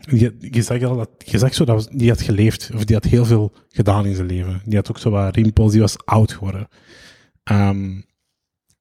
je, 0.00 0.36
je 0.38 0.62
zag 0.62 0.82
al 0.82 0.96
dat, 0.96 1.10
je 1.18 1.38
zag 1.38 1.54
zo 1.54 1.64
dat 1.64 1.88
die 1.92 2.08
had 2.08 2.22
geleefd, 2.22 2.70
of 2.74 2.84
die 2.84 2.96
had 2.96 3.04
heel 3.04 3.24
veel 3.24 3.52
gedaan 3.68 4.06
in 4.06 4.14
zijn 4.14 4.26
leven. 4.26 4.62
Die 4.64 4.76
had 4.76 4.90
ook 4.90 4.98
zo 4.98 5.10
wat 5.10 5.34
rimpels, 5.36 5.72
die 5.72 5.80
was 5.80 6.04
oud 6.04 6.32
geworden. 6.32 6.68
Ehm, 7.42 8.00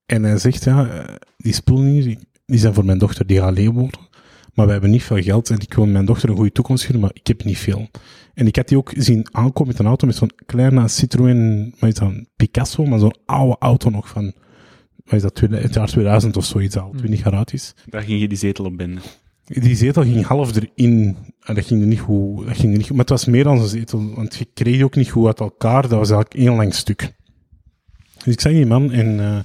en 0.05 0.23
hij 0.23 0.37
zegt, 0.37 0.63
ja, 0.63 0.87
eh, 0.87 1.15
die 1.37 1.53
spullen 1.53 1.85
hier, 1.85 2.03
die, 2.03 2.19
die 2.45 2.59
zijn 2.59 2.73
voor 2.73 2.85
mijn 2.85 2.97
dochter, 2.97 3.27
die 3.27 3.37
gaat 3.37 3.47
alleen 3.47 3.71
wonen. 3.71 4.07
Maar 4.53 4.65
we 4.65 4.71
hebben 4.71 4.91
niet 4.91 5.03
veel 5.03 5.21
geld 5.21 5.49
en 5.49 5.59
ik 5.59 5.73
wil 5.73 5.85
mijn 5.85 6.05
dochter 6.05 6.29
een 6.29 6.35
goede 6.35 6.51
toekomst 6.51 6.85
geven, 6.85 6.99
maar 6.99 7.11
ik 7.13 7.27
heb 7.27 7.43
niet 7.43 7.57
veel. 7.57 7.89
En 8.33 8.47
ik 8.47 8.55
had 8.55 8.67
die 8.67 8.77
ook 8.77 8.91
zien 8.95 9.27
aankomen 9.31 9.67
met 9.67 9.79
een 9.79 9.85
auto 9.85 10.07
met 10.07 10.15
zo'n 10.15 10.31
kleine 10.45 10.87
Citroën, 10.87 11.73
wat 11.79 11.89
is 11.89 11.95
dat, 11.95 12.13
Picasso, 12.35 12.85
maar 12.85 12.99
zo'n 12.99 13.15
oude 13.25 13.55
auto 13.59 13.89
nog 13.89 14.07
van, 14.07 14.33
wat 15.03 15.13
is 15.13 15.21
dat, 15.21 15.39
het 15.39 15.73
jaar 15.73 15.87
2000 15.87 16.37
of 16.37 16.45
zoiets 16.45 16.77
al, 16.77 16.93
20 16.97 17.23
jaar 17.23 17.35
oud 17.35 17.53
is. 17.53 17.73
Daar 17.85 18.01
ging 18.01 18.21
je 18.21 18.27
die 18.27 18.37
zetel 18.37 18.65
op 18.65 18.77
binden. 18.77 19.01
Die 19.49 19.75
zetel 19.75 20.03
ging 20.03 20.25
half 20.25 20.55
erin. 20.55 21.17
En 21.43 21.55
dat 21.55 21.65
ging 21.65 21.81
er 21.81 21.87
niet 21.87 21.99
goed. 21.99 22.45
Dat 22.45 22.57
ging 22.57 22.71
er 22.71 22.77
niet 22.77 22.87
goed. 22.87 22.95
Maar 22.95 22.99
het 22.99 23.09
was 23.09 23.25
meer 23.25 23.43
dan 23.43 23.59
een 23.59 23.67
zetel. 23.67 24.13
Want 24.15 24.35
je 24.35 24.47
kreeg 24.53 24.73
die 24.75 24.83
ook 24.83 24.95
niet 24.95 25.09
goed 25.09 25.25
uit 25.25 25.39
elkaar. 25.39 25.81
Dat 25.81 25.91
was 25.91 26.11
eigenlijk 26.11 26.33
één 26.33 26.55
lang 26.55 26.73
stuk. 26.73 27.13
Dus 28.23 28.33
ik 28.33 28.41
zag 28.41 28.51
die 28.51 28.65
man 28.65 28.91
en... 28.91 29.19
eh, 29.19 29.39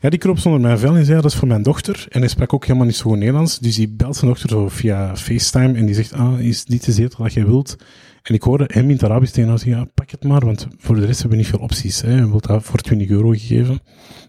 ja, 0.00 0.10
die 0.10 0.18
kroop 0.18 0.38
zonder 0.38 0.60
mijn 0.60 0.78
vel 0.78 0.96
en 0.96 1.04
zei, 1.04 1.20
dat 1.20 1.30
is 1.30 1.38
voor 1.38 1.48
mijn 1.48 1.62
dochter. 1.62 2.06
En 2.08 2.20
hij 2.20 2.28
sprak 2.28 2.52
ook 2.52 2.64
helemaal 2.66 2.86
niet 2.86 2.96
zo 2.96 3.10
goed 3.10 3.18
Nederlands. 3.18 3.58
Dus 3.58 3.74
die 3.74 3.88
belt 3.88 4.16
zijn 4.16 4.30
dochter 4.30 4.48
zo 4.48 4.68
via 4.68 5.16
FaceTime. 5.16 5.78
En 5.78 5.86
die 5.86 5.94
zegt, 5.94 6.12
ah, 6.12 6.40
is 6.40 6.64
dit 6.64 6.84
de 6.84 6.92
zetel 6.92 7.24
dat 7.24 7.32
jij 7.32 7.46
wilt? 7.46 7.76
En 8.22 8.34
ik 8.34 8.42
hoorde 8.42 8.64
hem 8.72 8.84
in 8.84 8.90
het 8.90 9.04
Arabisch 9.04 9.32
tegen 9.32 9.48
haar 9.48 9.58
zeggen, 9.58 9.90
pak 9.94 10.10
het 10.10 10.24
maar. 10.24 10.44
Want 10.44 10.66
voor 10.78 10.94
de 10.94 11.06
rest 11.06 11.20
hebben 11.20 11.38
we 11.38 11.42
niet 11.42 11.52
veel 11.52 11.62
opties. 11.64 12.00
Hè. 12.00 12.20
We 12.20 12.30
wilt 12.30 12.46
dat 12.46 12.62
voor 12.62 12.78
20 12.78 13.08
euro 13.08 13.30
gegeven. 13.30 13.80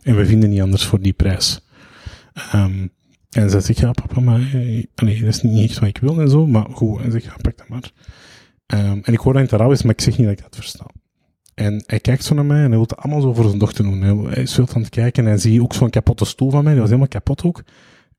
En 0.03 0.15
we 0.15 0.25
vinden 0.25 0.49
niet 0.49 0.61
anders 0.61 0.85
voor 0.85 1.01
die 1.01 1.13
prijs. 1.13 1.65
Ehm, 2.33 2.87
en 3.31 3.49
zij 3.49 3.59
zegt, 3.61 3.79
ja, 3.79 3.91
papa, 3.91 4.19
maar 4.19 4.39
eh, 4.39 4.85
nee, 4.95 5.19
dat 5.19 5.29
is 5.29 5.41
niet 5.41 5.69
echt 5.69 5.79
wat 5.79 5.89
ik 5.89 5.97
wil 5.97 6.21
en 6.21 6.29
zo. 6.29 6.47
Maar 6.47 6.65
goed, 6.71 7.01
en 7.01 7.11
zegt, 7.11 7.25
ja, 7.25 7.35
pak 7.41 7.57
dat 7.57 7.67
maar. 7.67 7.91
Ehm, 8.65 8.99
en 9.03 9.13
ik 9.13 9.19
hoor 9.19 9.33
dat 9.33 9.41
in 9.41 9.47
het 9.49 9.59
Arabisch, 9.59 9.83
maar 9.83 9.93
ik 9.93 10.01
zeg 10.01 10.17
niet 10.17 10.27
dat 10.27 10.37
ik 10.37 10.43
dat 10.43 10.55
versta. 10.55 10.85
En 11.53 11.83
hij 11.85 11.99
kijkt 11.99 12.23
zo 12.23 12.35
naar 12.35 12.45
mij 12.45 12.57
en 12.57 12.61
hij 12.61 12.71
wil 12.71 12.81
het 12.81 12.97
allemaal 12.97 13.21
zo 13.21 13.33
voor 13.33 13.45
zijn 13.45 13.57
dochter 13.59 13.83
doen. 13.83 14.01
Hij, 14.27 14.43
is 14.43 14.53
veel 14.53 14.67
aan 14.73 14.81
het 14.81 14.89
kijken 14.89 15.23
en 15.23 15.29
hij 15.29 15.39
ziet 15.39 15.59
ook 15.59 15.73
zo'n 15.73 15.89
kapotte 15.89 16.25
stoel 16.25 16.51
van 16.51 16.63
mij. 16.63 16.71
Die 16.71 16.81
was 16.81 16.89
helemaal 16.89 17.11
kapot 17.11 17.43
ook. 17.43 17.63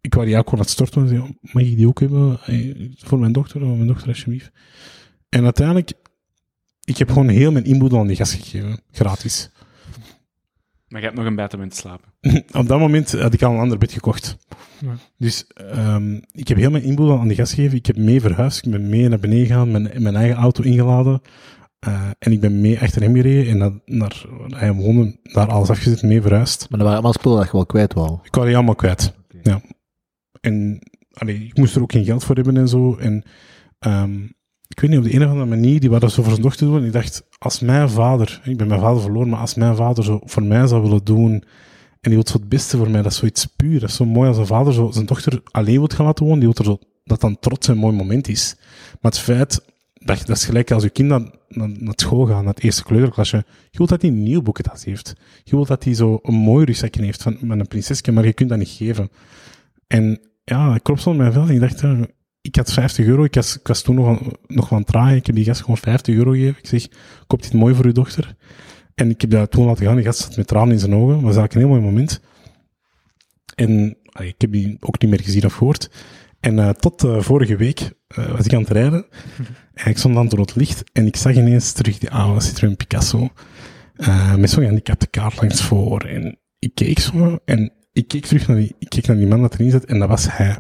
Ik 0.01 0.15
wou 0.15 0.27
die 0.27 0.37
ook 0.37 0.45
gewoon 0.45 0.61
het 0.61 0.71
storten 0.71 1.03
en 1.03 1.09
zei, 1.09 1.21
oh, 1.21 1.29
mag 1.41 1.63
ik 1.63 1.77
die 1.77 1.89
ook 1.89 2.01
hebben? 2.01 2.39
Eh, 2.47 2.91
Voor 2.97 3.19
mijn 3.19 3.33
dochter, 3.33 3.61
voor 3.61 3.77
mijn 3.77 3.87
dochter 3.87 4.09
alsjeblieft. 4.09 4.51
En 5.29 5.45
uiteindelijk, 5.45 5.93
ik 6.85 6.97
heb 6.97 7.09
gewoon 7.09 7.29
heel 7.29 7.53
mijn 7.53 7.65
inboedel 7.65 7.99
aan 7.99 8.07
die 8.07 8.17
gast 8.17 8.33
gegeven. 8.33 8.81
Gratis. 8.91 9.51
Maar 10.93 11.01
je 11.01 11.07
hebt 11.07 11.19
nog 11.19 11.27
een 11.27 11.35
bed 11.35 11.55
om 11.55 11.63
in 11.63 11.69
te 11.69 11.77
slapen. 11.77 12.13
Op 12.61 12.69
dat 12.69 12.79
moment 12.79 13.13
had 13.13 13.33
ik 13.33 13.43
al 13.43 13.53
een 13.53 13.59
ander 13.59 13.79
bed 13.79 13.93
gekocht. 13.93 14.37
Ja. 14.79 14.95
Dus 15.19 15.47
ehm, 15.47 16.15
ik 16.33 16.49
heb 16.49 16.59
heel 16.59 16.71
mijn 16.71 16.83
inboedel 16.83 17.19
aan 17.19 17.29
die 17.29 17.37
gast 17.37 17.53
gegeven. 17.53 17.79
Ik 17.79 17.87
heb 17.87 17.97
mee 17.97 18.21
verhuisd. 18.21 18.67
Ik 18.67 18.71
ben 18.71 18.89
mee 18.89 19.09
naar 19.09 19.19
beneden 19.19 19.47
gegaan, 19.47 19.71
mijn, 19.71 19.91
mijn 19.99 20.17
eigen 20.17 20.37
auto 20.37 20.63
ingeladen. 20.63 21.23
Eh, 21.79 22.11
en 22.19 22.33
ik 22.33 22.41
ben 22.41 22.61
mee 22.61 22.81
achter 22.81 23.03
hem 23.03 23.15
gereden 23.15 23.53
en 23.53 23.59
dat, 23.59 23.73
naar, 23.85 24.25
hij 24.49 24.73
woonde 24.73 25.17
daar 25.23 25.49
alles 25.49 25.71
afgezet, 25.71 26.03
mee 26.03 26.23
verhuisd. 26.23 26.61
Maar 26.61 26.79
dat 26.79 26.89
waren 26.89 26.93
allemaal 26.93 27.13
spullen 27.13 27.39
dat 27.39 27.47
je 27.47 27.53
wel 27.53 27.67
kwijt 27.67 27.95
wou. 27.95 28.19
Ik 28.23 28.35
wou 28.35 28.47
die 28.47 28.57
allemaal 28.57 28.75
kwijt. 28.75 29.15
Ja. 29.43 29.61
En 30.41 30.79
allee, 31.13 31.45
ik 31.45 31.57
moest 31.57 31.77
er 31.77 31.83
ook 31.83 31.93
geen 31.93 32.05
geld 32.05 32.25
voor 32.25 32.35
hebben 32.35 32.57
en 32.57 32.69
zo. 32.69 32.97
En 32.97 33.25
ehm, 33.79 34.19
ik 34.73 34.81
weet 34.81 34.91
niet, 34.91 34.99
op 34.99 35.05
de 35.05 35.15
een 35.15 35.23
of 35.23 35.29
andere 35.29 35.47
manier, 35.47 35.81
die 35.81 35.91
waren 35.91 36.11
zo 36.11 36.23
voor 36.23 36.31
zijn 36.31 36.43
dochter 36.43 36.67
doen. 36.67 36.77
En 36.77 36.85
ik 36.85 36.93
dacht, 36.93 37.23
als 37.39 37.61
mijn 37.61 37.91
vader, 37.91 38.41
ik 38.45 38.57
ben 38.57 38.67
mijn 38.67 38.81
vader 38.81 39.01
verloren, 39.01 39.29
maar 39.29 39.41
als 39.41 39.55
mijn 39.55 39.77
vader 39.77 40.05
zo 40.05 40.21
voor 40.25 40.43
mij 40.43 40.67
zou 40.67 40.83
willen 40.83 41.05
doen, 41.05 41.33
en 41.33 42.11
die 42.11 42.15
wil 42.15 42.27
zo 42.27 42.39
het 42.39 42.49
beste 42.49 42.77
voor 42.77 42.91
mij, 42.91 43.03
dat 43.03 43.13
is 43.13 43.19
zoiets 43.19 43.47
puur. 43.47 43.81
Dat 43.81 43.89
is 43.89 43.97
zo 43.97 44.05
mooi 44.05 44.29
als 44.29 44.39
een 44.39 44.47
vader 44.47 44.73
zo 44.73 44.91
zijn 44.91 45.07
dochter 45.07 45.43
alleen 45.51 45.79
wil 45.79 45.91
gaan 45.95 46.07
laten 46.07 46.25
wonen, 46.25 46.41
die 46.41 46.53
wil 46.55 46.65
zo, 46.65 46.79
dat 47.05 47.21
dan 47.21 47.39
trots 47.39 47.69
een 47.69 47.79
mooi 47.79 47.97
moment 47.97 48.29
is. 48.29 48.57
Maar 49.01 49.13
het 49.13 49.19
feit, 49.19 49.65
dat, 49.95 50.27
dat 50.27 50.37
is 50.37 50.45
gelijk 50.45 50.71
als 50.71 50.83
je 50.83 50.91
kind 50.91 51.09
naar, 51.09 51.31
naar, 51.49 51.93
school 51.97 52.27
gaat, 52.27 52.45
naar 52.45 52.55
het 52.55 52.63
eerste 52.63 52.85
kleuterklasje, 52.85 53.45
je 53.71 53.79
wilt 53.79 53.89
dat 53.89 54.03
hij 54.03 54.11
een 54.11 54.23
nieuw 54.23 54.43
boekentas 54.43 54.85
heeft. 54.85 55.15
Je 55.45 55.57
wilt 55.57 55.69
dat 55.69 55.85
hij 55.85 55.95
zo 55.95 56.19
een 56.23 56.35
mooi 56.35 56.65
rugzakje 56.65 57.03
heeft 57.03 57.23
van, 57.23 57.37
met 57.41 57.61
een 57.61 57.69
prinsesje, 57.69 58.13
maar 58.13 58.25
je 58.25 58.33
kunt 58.33 58.49
dat 58.49 58.59
niet 58.59 58.69
geven. 58.69 59.11
En 59.87 60.21
ja, 60.45 60.75
ik 60.75 60.83
klopte 60.83 61.11
op 61.11 61.17
mijn 61.17 61.33
vel 61.33 61.43
en 61.43 61.55
ik 61.55 61.61
dacht, 61.61 61.81
ja, 61.81 62.07
ik 62.43 62.57
had 62.57 62.73
50 62.73 63.07
euro, 63.07 63.25
ik 63.25 63.35
was, 63.35 63.57
ik 63.57 63.67
was 63.67 63.83
toen 63.83 63.95
nog 63.95 64.07
aan, 64.07 64.31
nog 64.47 64.73
aan 64.73 64.79
het 64.79 64.87
draaien, 64.87 65.17
ik 65.17 65.27
heb 65.27 65.35
die 65.35 65.45
gast 65.45 65.61
gewoon 65.61 65.77
50 65.77 66.15
euro 66.15 66.31
gegeven. 66.31 66.59
Ik 66.59 66.67
zeg, 66.67 66.87
koop 67.27 67.43
dit 67.43 67.53
mooi 67.53 67.75
voor 67.75 67.85
uw 67.85 67.93
dochter. 67.93 68.37
En 68.95 69.11
ik 69.11 69.21
heb 69.21 69.31
dat 69.31 69.51
toen 69.51 69.67
laten 69.67 69.87
gaan, 69.87 69.97
die 69.97 70.05
gast 70.05 70.19
zat 70.19 70.37
met 70.37 70.47
tranen 70.47 70.73
in 70.73 70.79
zijn 70.79 70.95
ogen, 70.95 71.15
dat 71.15 71.23
was 71.23 71.37
eigenlijk 71.37 71.55
een 71.55 71.61
heel 71.61 71.69
mooi 71.69 71.81
moment. 71.81 72.21
En 73.55 73.97
allee, 74.13 74.29
ik 74.29 74.41
heb 74.41 74.53
die 74.53 74.77
ook 74.81 75.01
niet 75.01 75.11
meer 75.11 75.23
gezien 75.23 75.45
of 75.45 75.55
gehoord. 75.55 75.91
En 76.41 76.59
eh, 76.59 76.69
tot 76.69 77.05
eh, 77.05 77.21
vorige 77.21 77.57
week 77.57 77.93
eh, 78.07 78.31
was 78.31 78.47
ik 78.47 78.55
aan 78.55 78.61
het 78.61 78.71
rijden. 78.71 79.07
En 79.73 79.91
ik 79.91 79.99
stond 79.99 80.17
aan 80.17 80.25
het 80.25 80.33
rood 80.33 80.55
licht 80.55 80.85
en 80.93 81.07
ik 81.07 81.17
zag 81.17 81.35
ineens 81.35 81.73
terug 81.73 81.99
die 81.99 82.11
oude 82.11 82.41
Citroën 82.41 82.77
Picasso. 82.77 83.31
met 84.37 84.51
zo'n 84.51 84.63
gehandicapte 84.63 85.07
kaart 85.07 85.41
langs 85.41 85.63
voor. 85.63 86.01
En 86.01 86.39
ik 86.59 86.75
keek 86.75 86.99
zo 86.99 87.39
en 87.45 87.73
ik 87.93 88.09
keek 88.09 88.27
terug 88.27 88.49
naar 88.49 88.57
die, 88.57 88.75
ik 88.79 88.89
keek 88.89 89.07
naar 89.07 89.17
die 89.17 89.27
man 89.27 89.41
dat 89.43 89.55
erin 89.55 89.71
zat 89.71 89.85
en 89.85 89.99
dat 89.99 90.09
was 90.09 90.27
hij. 90.31 90.57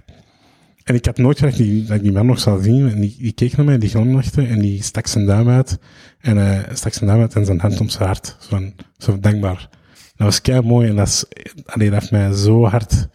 En 0.84 0.94
ik 0.94 1.04
had 1.04 1.18
nooit 1.18 1.38
gedacht 1.38 1.56
die, 1.56 1.84
dat 1.84 1.96
ik 1.96 2.02
die 2.02 2.12
man 2.12 2.26
nog 2.26 2.38
zou 2.38 2.62
zien. 2.62 2.90
En 2.90 3.00
die, 3.00 3.16
die 3.18 3.32
keek 3.32 3.56
naar 3.56 3.66
mij, 3.66 3.78
die 3.78 3.88
glimlachte 3.88 4.46
en 4.46 4.58
die 4.58 4.82
stak 4.82 5.06
zijn 5.06 5.26
duim 5.26 5.48
uit. 5.48 5.78
En 6.18 6.36
hij 6.36 6.66
stak 6.72 6.92
zijn 6.92 7.10
duim 7.10 7.20
uit 7.20 7.34
en 7.34 7.44
zijn 7.44 7.60
hand 7.60 7.80
om 7.80 7.88
zijn 7.88 8.06
hart. 8.06 8.36
Zo, 8.40 8.48
van, 8.48 8.72
zo 8.98 9.18
dankbaar. 9.18 9.68
Dat 10.16 10.26
was 10.26 10.40
kei 10.40 10.60
mooi 10.60 10.88
en 10.88 10.96
dat, 10.96 11.06
is, 11.06 11.24
allee, 11.64 11.90
dat 11.90 12.00
heeft 12.00 12.12
mij 12.12 12.32
zo 12.32 12.64
hard 12.64 13.08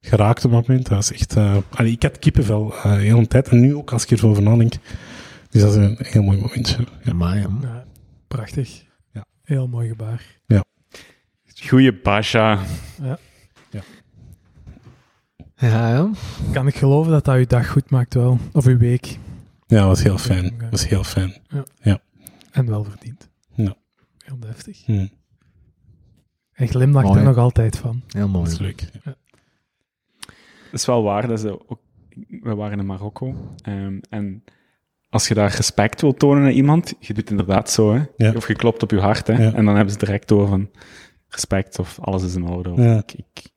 geraakt 0.00 0.44
op 0.44 0.50
dat 0.50 0.66
moment. 0.66 0.86
Dat 0.86 0.96
was 0.96 1.12
echt, 1.12 1.36
eh 1.36 1.56
allee, 1.70 1.92
ik 1.92 2.02
had 2.02 2.18
kippenvel 2.18 2.74
eh, 2.74 2.94
de 2.94 3.00
hele 3.00 3.26
tijd. 3.26 3.48
En 3.48 3.60
nu 3.60 3.74
ook 3.74 3.92
als 3.92 4.06
ik 4.06 4.24
over 4.24 4.42
nadenk. 4.42 4.72
Dus 5.50 5.62
dat 5.62 5.70
is 5.70 5.76
een 5.76 5.98
heel 5.98 6.22
mooi 6.22 6.38
momentje. 6.38 6.84
Ja. 7.04 7.12
Maar 7.12 7.36
ja. 7.36 7.48
Ja, 7.60 7.84
prachtig. 8.28 8.84
Ja. 9.12 9.24
Heel 9.42 9.68
mooi 9.68 9.88
gebaar. 9.88 10.38
Goeie 11.68 11.92
Basha. 11.92 12.58
Ja, 13.02 13.18
ja. 15.60 16.10
Kan 16.52 16.66
ik 16.66 16.74
geloven 16.74 17.12
dat 17.12 17.24
dat 17.24 17.36
uw 17.36 17.46
dag 17.46 17.68
goed 17.68 17.90
maakt 17.90 18.14
wel. 18.14 18.38
Of 18.52 18.66
uw 18.66 18.78
week. 18.78 19.18
ja, 19.66 19.76
dat 19.78 19.86
was 19.86 20.02
heel 20.02 20.18
fijn. 20.18 20.54
Dat 20.58 20.70
was 20.70 20.88
heel 20.88 21.04
fijn. 21.04 21.34
En 22.50 22.66
wel 22.66 22.84
verdiend. 22.84 23.28
Ja. 23.54 23.74
Heel 24.18 24.38
deftig. 24.38 24.84
Hm, 24.84 25.06
En 26.52 26.68
glimlacht 26.68 27.06
Mooi. 27.06 27.18
er 27.18 27.24
nog 27.24 27.36
altijd 27.36 27.76
van. 27.78 28.02
Heel 28.08 28.28
mooi. 28.28 28.44
dat 28.44 28.52
is 28.52 28.58
leuk. 28.58 28.80
Het 30.70 30.80
is 30.80 30.86
wel 30.86 31.02
waar 31.02 31.28
dat 31.28 31.40
ze 31.40 31.68
ook... 31.70 31.80
We 32.42 32.54
waren 32.54 32.78
in 32.78 32.86
Marokko. 32.86 33.54
ehm, 33.62 33.98
en 34.08 34.44
als 35.08 35.28
je 35.28 35.34
daar 35.34 35.54
respect 35.54 36.00
wil 36.00 36.14
tonen 36.14 36.44
aan 36.44 36.50
iemand, 36.50 36.94
je 36.98 37.14
doet 37.14 37.30
inderdaad 37.30 37.70
zo, 37.70 37.94
hè. 37.94 38.02
Ja. 38.16 38.32
Of 38.32 38.48
je 38.48 38.54
klopt 38.54 38.82
op 38.82 38.90
je 38.90 39.00
hart, 39.00 39.26
hè. 39.26 39.32
Ja. 39.42 39.52
En 39.52 39.64
dan 39.64 39.74
hebben 39.74 39.92
ze 39.92 39.98
direct 39.98 40.28
door 40.28 40.48
van 40.48 40.70
respect 41.28 41.78
of 41.78 41.98
alles 42.00 42.22
is 42.22 42.34
in 42.34 42.44
orde. 42.48 42.70
Of 42.70 42.78
Ja. 42.78 42.96
ik, 42.98 43.12
ik, 43.12 43.50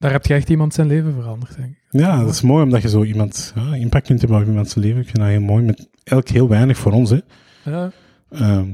Daar 0.00 0.12
heb 0.12 0.26
je 0.26 0.34
echt 0.34 0.48
iemand 0.50 0.74
zijn 0.74 0.86
leven 0.86 1.14
veranderd, 1.14 1.56
denk 1.56 1.68
ik. 1.68 2.00
Ja, 2.00 2.20
dat 2.20 2.34
is 2.34 2.40
mooi 2.40 2.64
omdat 2.64 2.82
je 2.82 2.88
zo 2.88 3.02
iemand 3.02 3.52
ja, 3.54 3.74
impact 3.74 4.06
kunt 4.06 4.20
hebben 4.20 4.40
op 4.40 4.46
iemands 4.46 4.74
leven. 4.74 5.00
Ik 5.00 5.04
vind 5.04 5.16
dat 5.16 5.26
heel 5.26 5.40
mooi. 5.40 5.64
Met 5.64 5.88
elk 6.04 6.28
heel 6.28 6.48
weinig 6.48 6.78
voor 6.78 6.92
ons, 6.92 7.10
hè. 7.10 7.18
Ja, 7.64 7.92
Ehm, 8.30 8.68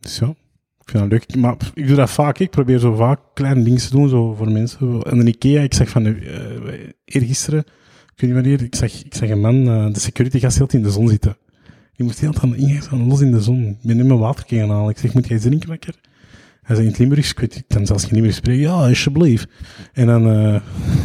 dus 0.00 0.18
ja, 0.18 0.28
ik 0.80 0.88
vind 0.90 1.02
dat 1.02 1.12
leuk. 1.12 1.36
Maar 1.36 1.56
ik 1.74 1.86
doe 1.86 1.96
dat 1.96 2.10
vaak. 2.10 2.38
Ik 2.38 2.50
probeer 2.50 2.78
zo 2.78 2.94
vaak 2.94 3.20
kleine 3.34 3.62
dingen 3.62 3.78
te 3.78 3.90
doen 3.90 4.08
zo 4.08 4.34
voor 4.34 4.50
mensen. 4.50 5.02
En 5.02 5.18
de 5.18 5.26
Ikea, 5.26 5.62
ik 5.62 5.74
zeg 5.74 5.88
van, 5.88 6.06
uh, 6.06 6.72
eergisteren, 7.04 7.60
ik 8.14 8.20
weet 8.20 8.30
niet 8.30 8.32
wanneer, 8.32 8.62
ik 8.62 8.74
zag, 8.74 9.04
ik 9.04 9.14
zag 9.14 9.28
een 9.28 9.40
man, 9.40 9.68
eh, 9.68 9.92
de 9.92 10.00
security 10.00 10.38
gast, 10.38 10.58
heel 10.58 10.66
in 10.66 10.82
de 10.82 10.90
zon 10.90 11.08
zitten. 11.08 11.36
Die 11.96 12.06
moest 12.06 12.20
heel 12.20 12.34
aan 12.90 13.06
los 13.06 13.20
in 13.20 13.32
de 13.32 13.40
zon. 13.42 13.64
Ik 13.66 13.76
ben 13.82 13.96
nu 13.96 14.04
mijn 14.04 14.18
water 14.18 14.44
gaan 14.46 14.70
halen. 14.70 14.90
Ik 14.90 14.98
zeg, 14.98 15.14
moet 15.14 15.26
jij 15.26 15.36
eens 15.36 15.44
drinken, 15.44 15.68
lekker? 15.68 15.94
Hij 16.62 16.74
zei 16.76 16.80
in 16.86 16.92
het 16.92 16.98
Limburgs, 16.98 17.30
ik, 17.30 17.38
weet, 17.38 17.56
ik 17.56 17.64
kan 17.68 17.86
zelfs 17.86 18.02
geen 18.02 18.12
Limburgs 18.12 18.36
spreken. 18.36 18.62
Ja, 18.62 18.70
alsjeblieft. 18.72 19.48
En 19.92 20.06
dan, 20.06 20.28
eh 20.28 20.60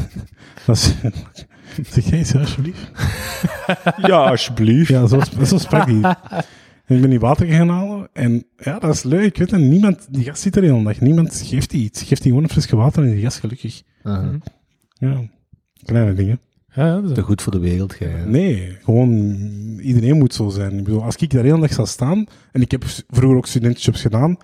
was, 0.68 0.94
zeg 1.94 2.10
jij 2.10 2.18
eens, 2.20 2.36
alsjeblieft? 2.36 2.92
ja, 4.12 4.18
alsjeblieft. 4.30 4.88
Ja, 4.90 5.08
zo, 5.08 5.20
zo 5.46 5.58
sprak 5.58 5.86
hij. 5.88 6.16
En 6.86 6.96
ik 6.96 7.02
ben 7.02 7.10
die 7.10 7.20
water 7.20 7.48
gaan 7.48 7.70
halen. 7.70 8.10
En 8.14 8.46
ja, 8.58 8.80
dat 8.80 8.94
is 8.94 9.04
leuk. 9.04 9.24
Ik 9.26 9.38
weet 9.38 9.52
het, 9.52 9.62
niemand, 9.62 10.08
die 10.10 10.24
gast 10.24 10.42
zit 10.42 10.56
er 10.56 10.62
de 10.62 10.68
hele 10.68 10.84
dag. 10.84 11.00
Niemand 11.00 11.42
geeft 11.46 11.70
die 11.70 11.84
iets. 11.84 12.02
Geeft 12.04 12.22
die 12.22 12.32
gewoon 12.32 12.44
een 12.44 12.54
flesje 12.54 12.76
water 12.76 13.04
en 13.04 13.12
die 13.12 13.24
gast 13.24 13.40
gelukkig. 13.40 13.82
Uh, 14.04 14.28
Ja, 14.94 15.22
kleine 15.84 16.14
dingen. 16.14 16.40
ja, 16.74 16.86
ja, 16.86 16.94
dat 16.96 17.10
is 17.10 17.16
te 17.16 17.22
goed 17.22 17.42
voor 17.42 17.52
de 17.52 17.60
wereld, 17.60 17.94
gij. 17.94 18.24
Nee, 18.26 18.78
gewoon 18.84 19.20
iedereen 19.80 20.18
moet 20.18 20.34
zo 20.34 20.50
zijn. 20.50 20.78
Ik 20.78 20.84
bedoel, 20.84 21.04
als 21.04 21.16
ik 21.16 21.30
daar 21.30 21.42
de 21.44 21.48
hele 21.50 21.62
dag 21.62 21.74
zou 21.74 21.88
staan, 21.88 22.26
en 22.52 22.62
ik 22.62 22.72
heb 22.72 22.84
vroeger 23.10 23.38
ook 23.38 23.48
studentenjobs 23.48 24.02
gedaan, 24.02 24.38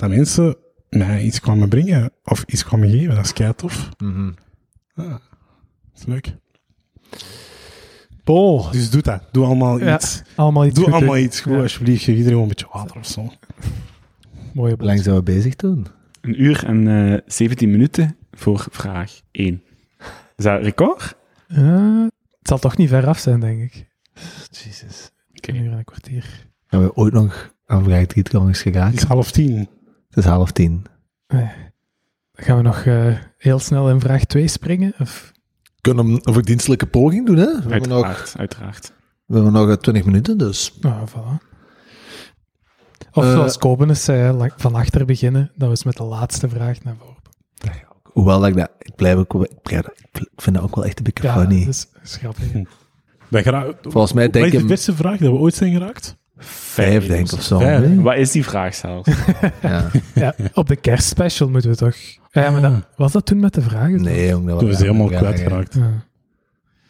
dat 0.00 0.08
mensen 0.10 0.56
mij 0.88 1.22
iets 1.22 1.40
kwamen 1.40 1.68
brengen, 1.68 2.10
of 2.24 2.44
iets 2.46 2.64
kwamen 2.64 2.90
geven, 2.90 3.14
dat 3.14 3.24
is 3.24 3.32
kei 3.32 3.54
tof. 3.54 3.88
Mhm. 3.98 4.30
Ah, 4.94 5.08
dat 5.10 5.20
is 5.96 6.04
leuk. 6.06 6.34
Bo. 8.24 8.70
Dus 8.70 8.90
doe 8.90 9.02
dat. 9.02 9.22
Doe 9.32 9.44
allemaal 9.44 9.78
Ja, 9.78 9.94
iets. 9.94 10.22
allemaal 10.36 10.64
iets 10.66 10.74
Doe 10.74 10.84
goed 10.84 10.92
allemaal 10.92 11.14
doen. 11.14 11.24
iets 11.24 11.40
goed, 11.40 11.52
Ja. 11.52 11.60
alsjeblieft. 11.60 12.04
Geef 12.04 12.16
iedereen 12.16 12.38
een 12.38 12.48
beetje 12.48 12.68
water 12.72 12.96
of 12.96 13.06
zo. 13.06 13.32
Mooie 14.54 14.74
Hoe 14.78 14.84
lang 14.86 15.00
zijn 15.00 15.14
we 15.16 15.22
bezig 15.22 15.54
toen? 15.54 15.86
Een 16.20 16.42
uur 16.42 16.64
en 16.66 16.88
eh 17.12 17.18
17 17.26 17.70
minuten 17.70 18.16
voor 18.32 18.66
vraag 18.70 19.20
1. 19.30 19.62
Is 20.36 20.44
dat 20.44 20.62
record? 20.62 21.16
Eh, 21.48 22.02
het 22.38 22.48
zal 22.48 22.58
toch 22.58 22.76
niet 22.76 22.88
ver 22.88 23.06
af 23.06 23.18
zijn, 23.18 23.40
denk 23.40 23.60
ik. 23.62 23.86
Jezus. 24.50 25.10
Oké. 25.34 25.50
Een 25.50 25.56
uur 25.64 25.70
en 25.72 25.78
een 25.78 25.84
kwartier. 25.84 26.46
Hebben 26.66 26.88
we 26.88 26.94
ooit 26.96 27.12
nog 27.12 27.54
aan 27.66 27.84
vraag 27.84 28.06
3 28.06 28.22
trouwens 28.22 28.62
Het 28.64 28.74
geraakt? 28.74 28.94
is 28.96 29.02
half 29.02 29.30
tien. 29.30 29.68
Het 30.10 30.18
is 30.18 30.24
half 30.30 30.50
tien. 30.52 30.84
Nee. 31.28 31.50
Dan 32.32 32.44
gaan 32.44 32.56
we 32.56 32.62
nog 32.62 32.84
eh, 32.84 33.14
heel 33.36 33.58
snel 33.58 33.90
in 33.90 34.00
vraag 34.00 34.24
2 34.24 34.48
springen? 34.48 34.92
Of? 34.98 35.32
Kunnen 35.80 36.06
we 36.06 36.20
een 36.22 36.32
verdienstelijke 36.32 36.86
poging 36.86 37.26
doen, 37.26 37.36
hè? 37.36 37.44
We 37.62 37.70
hebben 37.70 37.88
nog, 37.88 38.04
Uiteraard, 38.04 38.34
uiteraard. 38.38 38.92
we 39.26 39.34
hebben 39.34 39.52
nog 39.52 39.68
eh, 39.68 39.74
20 39.74 40.04
minuten, 40.04 40.38
dus... 40.38 40.78
Nou, 40.80 41.08
voilà. 41.08 41.48
Of 43.12 43.24
Eh, 43.24 43.30
zoals 43.32 43.58
Kobenes 43.58 44.04
zei, 44.04 44.50
van 44.56 44.74
achter 44.74 45.04
beginnen. 45.04 45.50
Dat 45.54 45.68
was 45.68 45.84
met 45.84 45.96
de 45.96 46.02
laatste 46.04 46.48
vraag 46.48 46.82
naar 46.82 46.96
voren. 46.98 47.18
Hoewel 48.02 48.40
dat 48.40 48.48
ik 48.48 48.56
dat... 48.56 48.70
Ik 48.78 48.94
blijf 48.96 49.16
ook 49.16 49.32
wel... 49.32 49.42
Ik, 49.44 49.62
blijf 49.62 49.82
dat- 49.82 49.98
ik 50.12 50.28
vind 50.36 50.56
dat 50.56 50.64
ook 50.64 50.74
wel 50.74 50.84
echt 50.84 50.98
een 50.98 51.04
beetje 51.04 51.22
Ja, 51.28 51.34
funny. 51.38 51.58
dat 51.58 51.68
is, 51.68 51.86
dat 51.92 52.02
is 52.02 52.16
grappig. 52.16 52.44
Wij 53.28 53.42
gera- 53.42 53.72
Volgens 53.82 54.12
mij 54.12 54.30
denk 54.30 54.46
is 54.46 54.52
ik 54.52 54.58
de 54.58 54.64
beste 54.66 54.94
vraag 54.94 55.18
dat 55.18 55.32
we 55.32 55.38
ooit 55.38 55.54
zijn 55.54 55.72
geraakt? 55.72 56.16
Vijf, 56.44 57.06
denk 57.06 57.26
ik, 57.26 57.32
of 57.32 57.42
zo. 57.42 57.58
Vijf. 57.58 57.86
nee? 57.86 58.00
Wat 58.00 58.16
is 58.16 58.30
die 58.30 58.44
vraag 58.44 58.74
zelfs? 58.74 59.10
Ja. 59.62 59.90
Ja, 60.14 60.34
op 60.54 60.68
de 60.68 60.76
kerstspecial 60.76 61.48
moeten 61.48 61.70
we 61.70 61.76
toch... 61.76 61.96
Ja, 62.30 62.50
maar 62.50 62.60
dat, 62.60 62.72
was 62.96 63.12
dat 63.12 63.26
toen 63.26 63.40
met 63.40 63.54
de 63.54 63.62
vragen? 63.62 64.02
Nee, 64.02 64.28
jong, 64.28 64.46
dat 64.46 64.58
Toen 64.58 64.68
was 64.68 64.78
helemaal 64.78 65.06
kwijtgeraakt. 65.06 65.74
Ja. 65.74 66.04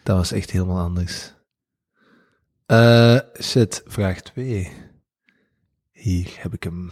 Dat 0.02 0.16
was 0.16 0.32
echt 0.32 0.50
helemaal 0.50 0.78
anders. 0.78 1.34
Eh 2.66 3.18
shit, 3.40 3.82
vraag 3.86 4.20
2. 4.20 4.72
Hier 5.92 6.28
heb 6.38 6.54
ik 6.54 6.62
hem. 6.62 6.90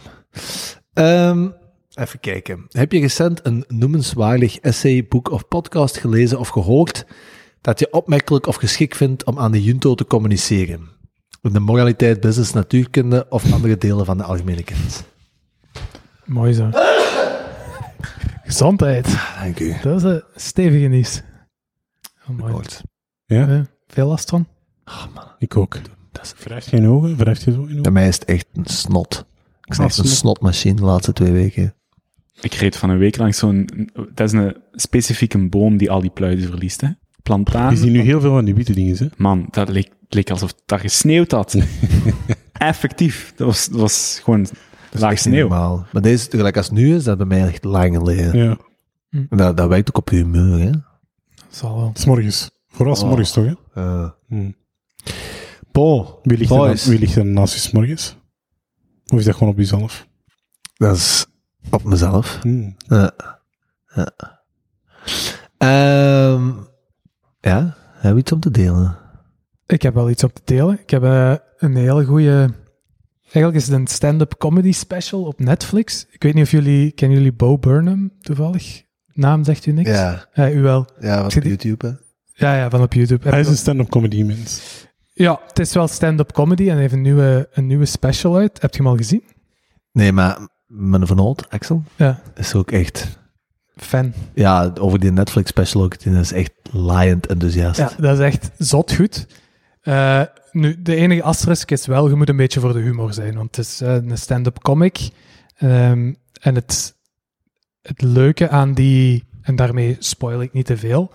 Ehm, 0.93 1.47
even 1.93 2.19
kijken. 2.19 2.65
Heb 2.69 2.91
je 2.91 2.99
recent 2.99 3.45
een 3.45 3.65
noemenswaardig 3.67 4.59
essay, 4.59 5.05
boek 5.09 5.31
of 5.31 5.47
podcast 5.47 5.97
gelezen 5.97 6.39
of 6.39 6.47
gehoord 6.47 7.05
dat 7.61 7.79
je 7.79 7.91
opmerkelijk 7.93 8.47
of 8.47 8.55
geschikt 8.55 8.97
vindt 8.97 9.25
om 9.25 9.39
aan 9.39 9.51
de 9.51 9.63
junto 9.63 9.95
te 9.95 10.05
communiceren? 10.05 10.89
De 11.41 11.59
moraliteit, 11.59 12.19
business, 12.21 12.53
natuurkunde 12.53 13.25
of 13.29 13.53
andere 13.53 13.77
delen 13.77 14.05
van 14.05 14.17
de 14.17 14.23
algemene 14.23 14.63
kennis? 14.63 15.01
Mooi 16.25 16.53
zo. 16.53 16.69
Gezondheid. 18.43 19.17
Dank 19.41 19.59
u. 19.59 19.73
Dat 19.81 19.97
is 19.97 20.03
een 20.03 20.23
stevige 20.35 20.85
nieuws. 20.87 21.21
Oh, 22.29 22.37
mooi. 22.37 22.65
Ja, 23.25 23.47
Eh, 23.47 23.61
veel 23.87 24.07
last 24.07 24.29
van? 24.29 24.47
ik 25.37 25.57
ook. 25.57 25.77
Dat 26.11 26.23
is- 26.25 26.43
Wrijft 26.43 26.67
geen 26.67 26.87
ogen? 26.87 27.17
Wrijft 27.17 27.43
je 27.43 27.51
zo 27.51 27.59
in 27.61 27.67
Bij 27.67 27.77
ogen? 27.79 27.93
mij 27.93 28.07
is 28.07 28.15
het 28.15 28.25
echt 28.25 28.45
een 28.53 28.65
snot. 28.65 29.25
Ik 29.61 29.67
ben 29.69 29.77
Ah, 29.77 29.85
een 29.85 29.91
snot. 29.91 30.07
snotmachine 30.07 30.75
de 30.75 30.83
laatste 30.83 31.13
twee 31.13 31.31
weken. 31.31 31.73
Ik 32.41 32.53
reed 32.53 32.75
van 32.77 32.89
een 32.89 32.97
week 32.97 33.17
lang 33.17 33.35
zo'n... 33.35 33.89
Dat 34.13 34.27
is 34.27 34.31
een 34.31 34.55
specifieke 34.71 35.49
boom 35.49 35.77
die 35.77 35.91
al 35.91 36.01
die 36.01 36.09
pluizen 36.09 36.49
verliest, 36.49 36.81
hè. 36.81 36.89
Plantaan. 37.23 37.71
Je 37.71 37.77
ziet 37.77 37.91
nu 37.91 37.99
heel 38.01 38.21
veel 38.21 38.31
van 38.31 38.45
die 38.45 38.55
witte 38.55 38.73
dingen, 38.73 38.97
hè? 38.97 39.07
Man, 39.17 39.47
dat 39.51 39.69
leek, 40.09 40.29
alsof 40.29 40.49
het 40.49 40.61
daar 40.65 40.79
gesneeuwd 40.79 41.31
had. 41.31 41.55
effectief. 42.53 43.33
Dat 43.35 43.47
was, 43.47 43.67
dat 43.67 43.79
was 43.79 44.19
gewoon 44.23 44.47
Dat 44.91 45.01
laag 45.01 45.19
sneeuw. 45.19 45.47
normaal. 45.47 45.85
Maar 45.91 46.01
deze, 46.01 46.29
gelijk 46.29 46.57
als 46.57 46.65
het 46.65 46.75
nu 46.75 46.95
is, 46.95 47.03
dat 47.03 47.17
bij 47.17 47.25
mij 47.25 47.47
echt 47.47 47.63
lang 47.63 47.95
geleden. 47.95 48.37
Ja, 48.37 48.57
Dat, 49.29 49.57
dat 49.57 49.67
werkt 49.69 49.89
ook 49.89 49.97
op 49.97 50.09
je 50.09 50.15
humeur, 50.15 50.59
hè. 50.59 50.69
Zal 51.49 51.75
wel. 51.75 51.91
s'morgens. 51.93 52.51
Vooral 52.67 52.93
Oh. 52.93 52.99
s'morgens 52.99 53.31
toch, 53.31 53.45
hè? 53.45 53.81
Uh, 53.83 54.09
Hm. 54.27 54.51
Bo, 55.71 56.19
Wie 56.23 56.37
ligt, 56.37 56.51
er, 56.51 56.89
wie 56.89 56.99
ligt 56.99 57.15
er 57.15 57.25
naast 57.25 57.53
je 57.53 57.59
s'morgens? 57.59 58.15
Of 59.07 59.19
is 59.19 59.25
dat 59.25 59.35
gewoon 59.35 59.53
op 59.53 59.57
jezelf? 59.57 60.07
Dat 60.75 60.95
is 60.95 61.25
op 61.69 61.83
mezelf. 61.83 62.39
Hm. 62.41 62.69
Ja. 62.77 63.11
Ja. 63.95 64.11
Ehm, 65.57 66.51
ja, 67.49 67.75
hebben 67.93 68.13
we 68.13 68.19
iets 68.19 68.31
om 68.31 68.39
te 68.39 68.51
delen? 68.51 68.97
Ik 69.65 69.81
heb 69.81 69.93
wel 69.93 70.09
iets 70.09 70.23
op 70.23 70.33
te 70.33 70.41
delen. 70.45 70.79
Ik 70.79 70.89
heb 70.89 71.03
eh, 71.03 71.33
een 71.57 71.75
hele 71.75 72.05
goede. 72.05 72.49
Eigenlijk 73.23 73.55
is 73.55 73.67
het 73.67 73.75
een 73.79 73.87
stand-up 73.87 74.35
comedy 74.37 74.71
special 74.71 75.23
op 75.23 75.39
Netflix. 75.39 76.05
Ik 76.11 76.23
weet 76.23 76.33
niet 76.33 76.43
of 76.43 76.51
jullie... 76.51 76.91
Kennen 76.91 77.17
jullie 77.17 77.33
Bo 77.33 77.57
Burnham 77.57 78.11
toevallig? 78.21 78.83
Naam 79.13 79.43
zegt 79.43 79.65
u 79.65 79.71
niks? 79.71 79.89
Ja, 79.89 80.27
Ja, 80.33 80.51
u 80.51 80.61
wel. 80.61 80.87
ja 80.99 81.23
op 81.25 81.31
YouTube, 81.31 81.87
hè. 81.87 81.93
Ja, 82.33 82.55
ja, 82.57 82.69
van 82.69 82.81
op 82.81 82.93
YouTube. 82.93 83.23
Heb 83.23 83.31
Hij 83.31 83.41
is 83.41 83.47
een 83.47 83.55
stand-up 83.57 83.89
comedy 83.89 84.23
mens. 84.23 84.61
Ja, 85.13 85.39
het 85.47 85.59
is 85.59 85.73
wel 85.73 85.87
stand-up 85.87 86.31
comedy 86.31 86.63
en 86.63 86.71
hij 86.71 86.81
heeft 86.81 86.93
een 86.93 87.01
nieuwe, 87.01 87.49
een 87.51 87.67
nieuwe 87.67 87.85
special 87.85 88.35
uit. 88.37 88.61
Heb 88.61 88.71
je 88.71 88.77
hem 88.77 88.87
al 88.91 88.97
gezien? 88.97 89.23
Nee, 89.91 90.11
maar 90.11 90.47
mijn 90.67 91.07
Van 91.07 91.19
Oud, 91.19 91.49
Axel, 91.49 91.83
Ja. 91.95 92.21
is 92.35 92.55
ook 92.55 92.71
echt... 92.71 93.18
Fan. 93.81 94.13
Ja, 94.33 94.71
over 94.79 94.99
die 94.99 95.11
Netflix 95.11 95.49
special 95.49 95.83
ook, 95.83 95.99
die 95.99 96.13
is 96.13 96.31
echt 96.31 96.51
laaiend 96.71 97.27
enthousiast. 97.27 97.79
Ja, 97.79 97.91
dat 97.97 98.19
is 98.19 98.25
echt 98.25 98.51
zot 98.57 98.93
goed. 98.93 99.27
Eh, 99.81 100.21
nu, 100.51 100.81
de 100.81 100.95
enige 100.95 101.23
asterisk 101.23 101.71
is 101.71 101.85
wel, 101.85 102.09
je 102.09 102.15
moet 102.15 102.29
een 102.29 102.35
beetje 102.35 102.59
voor 102.59 102.73
de 102.73 102.79
humor 102.79 103.13
zijn, 103.13 103.35
want 103.35 103.55
het 103.55 103.65
is 103.65 103.81
eh, 103.81 103.93
een 103.93 104.17
stand-up 104.17 104.59
comic. 104.59 105.09
Ehm, 105.57 106.13
en 106.41 106.55
het, 106.55 106.95
het 107.81 108.01
leuke 108.01 108.49
aan 108.49 108.73
die, 108.73 109.27
en 109.41 109.55
daarmee 109.55 109.95
spoil 109.99 110.41
ik 110.41 110.53
niet 110.53 110.65
te 110.65 110.77
veel, 110.77 111.11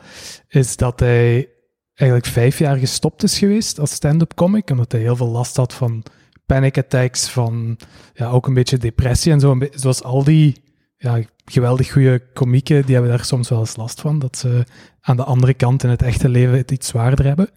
is 0.48 0.76
dat 0.76 1.00
hij 1.00 1.48
eigenlijk 1.94 2.30
vijf 2.30 2.58
jaar 2.58 2.76
gestopt 2.76 3.22
is 3.22 3.38
geweest 3.38 3.78
als 3.78 3.90
stand-up 3.90 4.34
comic, 4.34 4.70
omdat 4.70 4.92
hij 4.92 5.00
heel 5.00 5.16
veel 5.16 5.28
last 5.28 5.56
had 5.56 5.74
van 5.74 6.02
panic 6.46 6.78
attacks, 6.78 7.28
van 7.28 7.78
ja, 8.14 8.28
ook 8.28 8.46
een 8.46 8.54
beetje 8.54 8.78
depressie 8.78 9.32
en 9.32 9.40
zo. 9.40 9.58
Zoals 9.70 10.02
al 10.02 10.24
die 10.24 10.63
ja, 11.04 11.20
geweldig 11.44 11.92
goede 11.92 12.22
komieken, 12.32 12.84
die 12.84 12.94
hebben 12.94 13.12
daar 13.12 13.24
soms 13.24 13.48
wel 13.48 13.58
eens 13.58 13.76
last 13.76 14.00
van, 14.00 14.18
dat 14.18 14.38
ze 14.38 14.64
aan 15.00 15.16
de 15.16 15.24
andere 15.24 15.54
kant 15.54 15.82
in 15.84 15.90
het 15.90 16.02
echte 16.02 16.28
leven 16.28 16.56
het 16.56 16.70
iets 16.70 16.88
zwaarder 16.88 17.24
hebben. 17.24 17.50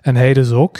En 0.00 0.16
hij 0.16 0.34
dus 0.34 0.50
ook. 0.50 0.78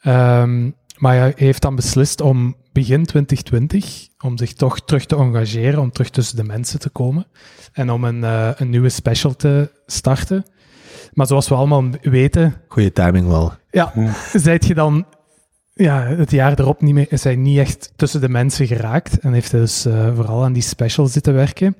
Ehm, 0.00 0.70
maar 0.96 1.16
hij 1.16 1.32
heeft 1.36 1.62
dan 1.62 1.74
beslist 1.74 2.20
om 2.20 2.56
begin 2.72 3.06
2020, 3.06 4.08
om 4.20 4.38
zich 4.38 4.52
toch 4.52 4.80
terug 4.80 5.06
te 5.06 5.16
engageren, 5.16 5.80
om 5.80 5.92
terug 5.92 6.10
tussen 6.10 6.36
de 6.36 6.44
mensen 6.44 6.78
te 6.78 6.90
komen 6.90 7.26
en 7.72 7.90
om 7.90 8.04
een, 8.04 8.24
eh, 8.24 8.50
een 8.56 8.70
nieuwe 8.70 8.88
special 8.88 9.36
te 9.36 9.70
starten. 9.86 10.44
Maar 11.12 11.26
zoals 11.26 11.48
we 11.48 11.54
allemaal 11.54 11.84
weten, 12.00 12.54
Goeie 12.68 12.92
timing 12.92 13.26
wel. 13.26 13.52
ja, 13.70 13.92
zijt 14.32 14.66
je 14.66 14.74
dan 14.74 15.06
ja, 15.82 16.06
het 16.06 16.30
jaar 16.30 16.58
erop 16.58 16.80
niet 16.80 17.12
is 17.12 17.24
hij 17.24 17.36
niet 17.36 17.58
echt 17.58 17.92
tussen 17.96 18.20
de 18.20 18.28
mensen 18.28 18.66
geraakt 18.66 19.18
en 19.18 19.32
heeft 19.32 19.50
dus 19.50 19.84
eh, 19.84 20.14
vooral 20.14 20.44
aan 20.44 20.52
die 20.52 20.62
special 20.62 21.06
zitten 21.06 21.34
werken. 21.34 21.76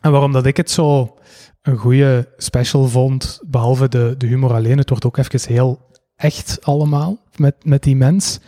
En 0.00 0.10
waarom 0.10 0.32
dat 0.32 0.46
ik 0.46 0.56
het 0.56 0.70
zo 0.70 1.18
een 1.62 1.76
goede 1.76 2.32
special 2.36 2.88
vond, 2.88 3.40
behalve 3.46 3.88
de, 3.88 4.14
de 4.18 4.26
humor 4.26 4.52
alleen, 4.52 4.78
het 4.78 4.88
wordt 4.88 5.04
ook 5.04 5.16
even 5.16 5.52
heel 5.52 5.80
echt 6.16 6.58
allemaal 6.62 7.18
met, 7.36 7.54
met 7.64 7.82
die 7.82 7.96
mens. 7.96 8.40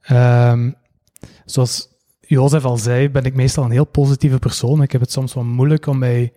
Ehm, 0.00 0.70
zoals 1.44 1.88
Jozef 2.20 2.64
al 2.64 2.76
zei, 2.76 3.10
ben 3.10 3.24
ik 3.24 3.34
meestal 3.34 3.64
een 3.64 3.70
heel 3.70 3.86
positieve 3.86 4.38
persoon. 4.38 4.82
Ik 4.82 4.92
heb 4.92 5.00
het 5.00 5.12
soms 5.12 5.34
wel 5.34 5.44
moeilijk 5.44 5.86
om 5.86 5.98
mij 5.98 6.32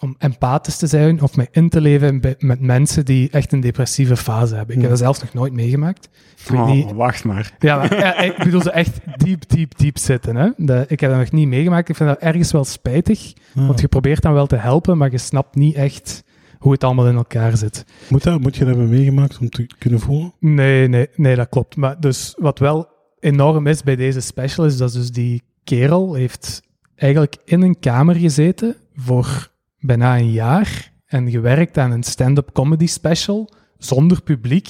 om 0.00 0.14
empathisch 0.18 0.76
te 0.76 0.86
zijn 0.86 1.22
of 1.22 1.36
mij 1.36 1.48
in 1.50 1.68
te 1.68 1.80
leven 1.80 2.20
bij- 2.20 2.34
met 2.38 2.60
mensen 2.60 3.04
die 3.04 3.30
echt 3.30 3.52
een 3.52 3.60
depressieve 3.60 4.16
fase 4.16 4.54
hebben. 4.54 4.74
Ik 4.74 4.80
heb 4.80 4.90
dat 4.90 4.98
zelfs 4.98 5.20
nog 5.20 5.32
nooit 5.32 5.52
meegemaakt. 5.52 6.08
Ik 6.44 6.48
weet 6.50 6.60
Oh, 6.60 6.70
niet, 6.70 6.92
wacht 6.92 7.24
maar. 7.24 7.54
ja, 7.58 7.76
maar, 7.76 7.98
ja, 7.98 8.18
ik 8.18 8.36
bedoel 8.44 8.62
ze 8.62 8.70
echt 8.70 9.00
diep, 9.16 9.48
diep, 9.48 9.78
diep 9.78 9.98
zitten. 9.98 10.36
Hè? 10.36 10.46
Ik 10.90 11.00
heb 11.00 11.10
dat 11.10 11.18
nog 11.18 11.30
niet 11.32 11.48
meegemaakt. 11.48 11.88
Ik 11.88 11.96
vind 11.96 12.08
dat 12.08 12.18
ergens 12.18 12.52
wel 12.52 12.64
spijtig, 12.64 13.32
want 13.54 13.80
je 13.80 13.88
probeert 13.88 14.22
dan 14.22 14.32
wel 14.32 14.46
te 14.46 14.56
helpen, 14.56 14.98
maar 14.98 15.10
je 15.10 15.18
snapt 15.18 15.54
niet 15.54 15.74
echt 15.74 16.24
hoe 16.58 16.72
het 16.72 16.84
allemaal 16.84 17.08
in 17.08 17.16
elkaar 17.16 17.56
zit. 17.56 17.84
Moet, 18.08 18.22
dat, 18.22 18.40
moet 18.40 18.56
je 18.56 18.64
dat 18.64 18.68
hebben 18.68 18.88
meegemaakt 18.88 19.38
om 19.38 19.48
te 19.48 19.66
kunnen 19.78 20.00
voelen? 20.00 20.32
Nee, 20.38 20.88
nee, 20.88 21.08
nee, 21.16 21.36
dat 21.36 21.48
klopt. 21.48 21.76
Maar 21.76 22.00
dus 22.00 22.34
wat 22.38 22.58
wel 22.58 22.88
enorm 23.20 23.66
is 23.66 23.82
bij 23.82 23.96
deze 23.96 24.20
special 24.20 24.64
is 24.66 24.76
dat 24.76 24.92
dus 24.92 25.10
die 25.10 25.42
kerel 25.64 26.14
heeft 26.14 26.62
eigenlijk 26.96 27.36
in 27.44 27.62
een 27.62 27.78
kamer 27.78 28.14
gezeten 28.14 28.76
voor 28.96 29.49
bijna 29.80 30.18
een 30.18 30.30
jaar 30.30 30.92
en 31.06 31.30
gewerkt 31.30 31.78
aan 31.78 31.90
een 31.90 32.02
stand-up 32.02 32.52
comedy 32.52 32.86
special 32.86 33.50
zonder 33.78 34.22
publiek. 34.22 34.66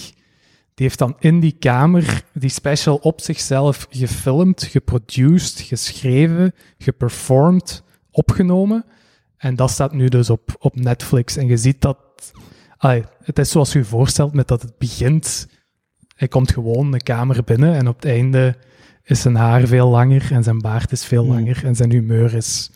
Die 0.74 0.88
heeft 0.88 0.98
dan 0.98 1.16
in 1.18 1.40
die 1.40 1.56
kamer 1.58 2.24
die 2.32 2.50
special 2.50 2.96
op 2.96 3.20
zichzelf 3.20 3.86
gefilmd, 3.90 4.62
geproduced, 4.62 5.60
geschreven, 5.60 6.54
geperformed, 6.78 7.82
opgenomen. 8.10 8.84
En 9.36 9.56
dat 9.56 9.70
staat 9.70 9.92
nu 9.92 10.08
dus 10.08 10.30
op, 10.30 10.56
op 10.58 10.76
Netflix. 10.76 11.36
En 11.36 11.46
je 11.46 11.56
ziet 11.56 11.80
dat... 11.80 11.98
allee, 12.76 13.04
het 13.22 13.38
is 13.38 13.50
zoals 13.50 13.72
je 13.72 13.78
je 13.78 13.84
voorstelt, 13.84 14.34
met 14.34 14.48
dat 14.48 14.62
het 14.62 14.78
begint... 14.78 15.48
Hij 16.14 16.28
komt 16.28 16.52
gewoon 16.52 16.90
de 16.90 17.02
kamer 17.02 17.44
binnen 17.44 17.74
en 17.74 17.88
op 17.88 17.96
het 17.96 18.04
einde 18.04 18.56
is 19.02 19.20
zijn 19.20 19.34
haar 19.34 19.66
veel 19.66 19.88
langer 19.88 20.32
en 20.32 20.42
zijn 20.42 20.58
baard 20.58 20.92
is 20.92 21.04
veel 21.04 21.24
Hmm. 21.24 21.32
langer 21.32 21.64
en 21.64 21.76
zijn 21.76 21.90
humeur 21.90 22.34
is 22.34 22.70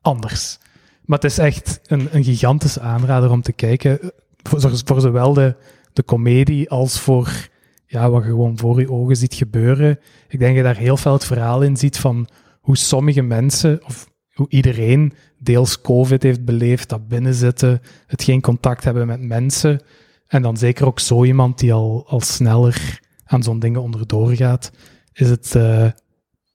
anders. 0.00 0.58
Maar 1.04 1.18
het 1.18 1.30
is 1.30 1.38
echt 1.38 1.80
een, 1.86 2.08
een 2.10 2.24
gigantische 2.24 2.80
aanrader 2.80 3.30
om 3.30 3.42
te 3.42 3.52
kijken, 3.52 4.12
voor, 4.42 4.80
voor 4.84 5.00
zowel 5.00 5.32
de, 5.32 5.56
de 5.92 6.04
comedie 6.04 6.70
als 6.70 7.00
voor 7.00 7.48
ja, 7.86 8.10
wat 8.10 8.22
je 8.22 8.28
gewoon 8.28 8.58
voor 8.58 8.80
je 8.80 8.90
ogen 8.90 9.16
ziet 9.16 9.34
gebeuren. 9.34 9.98
Ik 10.28 10.38
denk 10.38 10.56
dat 10.56 10.56
je 10.56 10.62
daar 10.62 10.76
heel 10.82 10.96
veel 10.96 11.12
het 11.12 11.24
verhaal 11.24 11.62
in 11.62 11.76
ziet 11.76 11.98
van 11.98 12.28
hoe 12.60 12.76
sommige 12.76 13.22
mensen, 13.22 13.84
of 13.84 14.10
hoe 14.32 14.46
iedereen 14.48 15.12
deels 15.38 15.80
COVID 15.80 16.22
heeft 16.22 16.44
beleefd, 16.44 16.88
dat 16.88 17.08
binnenzitten, 17.08 17.80
het 18.06 18.22
geen 18.22 18.40
contact 18.40 18.84
hebben 18.84 19.06
met 19.06 19.20
mensen. 19.20 19.80
En 20.26 20.42
dan 20.42 20.56
zeker 20.56 20.86
ook 20.86 21.00
zo 21.00 21.24
iemand 21.24 21.58
die 21.58 21.72
al, 21.72 22.04
al 22.08 22.20
sneller 22.20 23.00
aan 23.24 23.42
zo'n 23.42 23.58
dingen 23.58 23.82
onderdoor 23.82 24.34
gaat, 24.34 24.70
is 25.12 25.30
het 25.30 25.54
eh, 25.54 25.90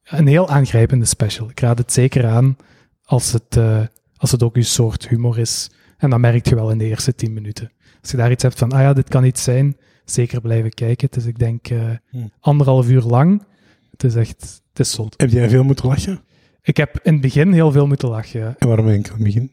een 0.04 0.28
heel 0.28 0.50
aangrijpende 0.50 1.06
special. 1.06 1.50
Ik 1.50 1.60
raad 1.60 1.78
het 1.78 1.94
zeker 1.94 2.28
aan 2.28 2.58
als 3.04 3.32
het, 3.32 3.58
eh, 3.58 3.82
als 4.20 4.32
het 4.32 4.44
ook 4.44 4.56
uw 4.56 4.64
soort 4.64 5.08
humor 5.08 5.40
is. 5.40 5.72
En 5.98 6.10
dat 6.10 6.20
merk 6.20 6.48
je 6.48 6.56
wel 6.56 6.72
in 6.72 6.78
de 6.78 6.86
eerste 6.86 7.16
tien 7.16 7.34
minuten. 7.34 7.72
Als 8.02 8.12
je 8.12 8.18
daar 8.18 8.32
iets 8.32 8.44
hebt 8.44 8.60
van, 8.60 8.72
ah 8.72 8.80
ja, 8.82 8.94
dit 8.94 9.10
kan 9.10 9.24
iets 9.24 9.44
zijn, 9.44 9.78
zeker 10.06 10.42
blijven 10.42 10.74
kijken. 10.74 11.08
Het 11.08 11.16
is, 11.16 11.26
ik 11.26 11.40
denk, 11.40 11.68
eh, 11.70 11.90
Hmm. 12.10 12.32
anderhalf 12.40 12.90
uur 12.90 13.02
lang. 13.02 13.44
Het 13.92 14.04
is 14.04 14.16
echt, 14.16 14.62
het 14.70 14.80
is 14.80 14.92
zot. 14.92 15.14
Heb 15.18 15.30
jij 15.30 15.50
veel 15.50 15.64
moeten 15.64 15.88
lachen? 15.88 16.22
Ik 16.62 16.78
heb 16.78 17.00
in 17.04 17.14
het 17.14 17.22
begin 17.22 17.54
heel 17.54 17.72
veel 17.72 17.88
moeten 17.88 18.10
lachen. 18.10 18.56
En 18.58 18.68
waarom 18.68 18.88
ik 18.88 19.08
aan 19.10 19.14
het 19.16 19.24
begin? 19.24 19.52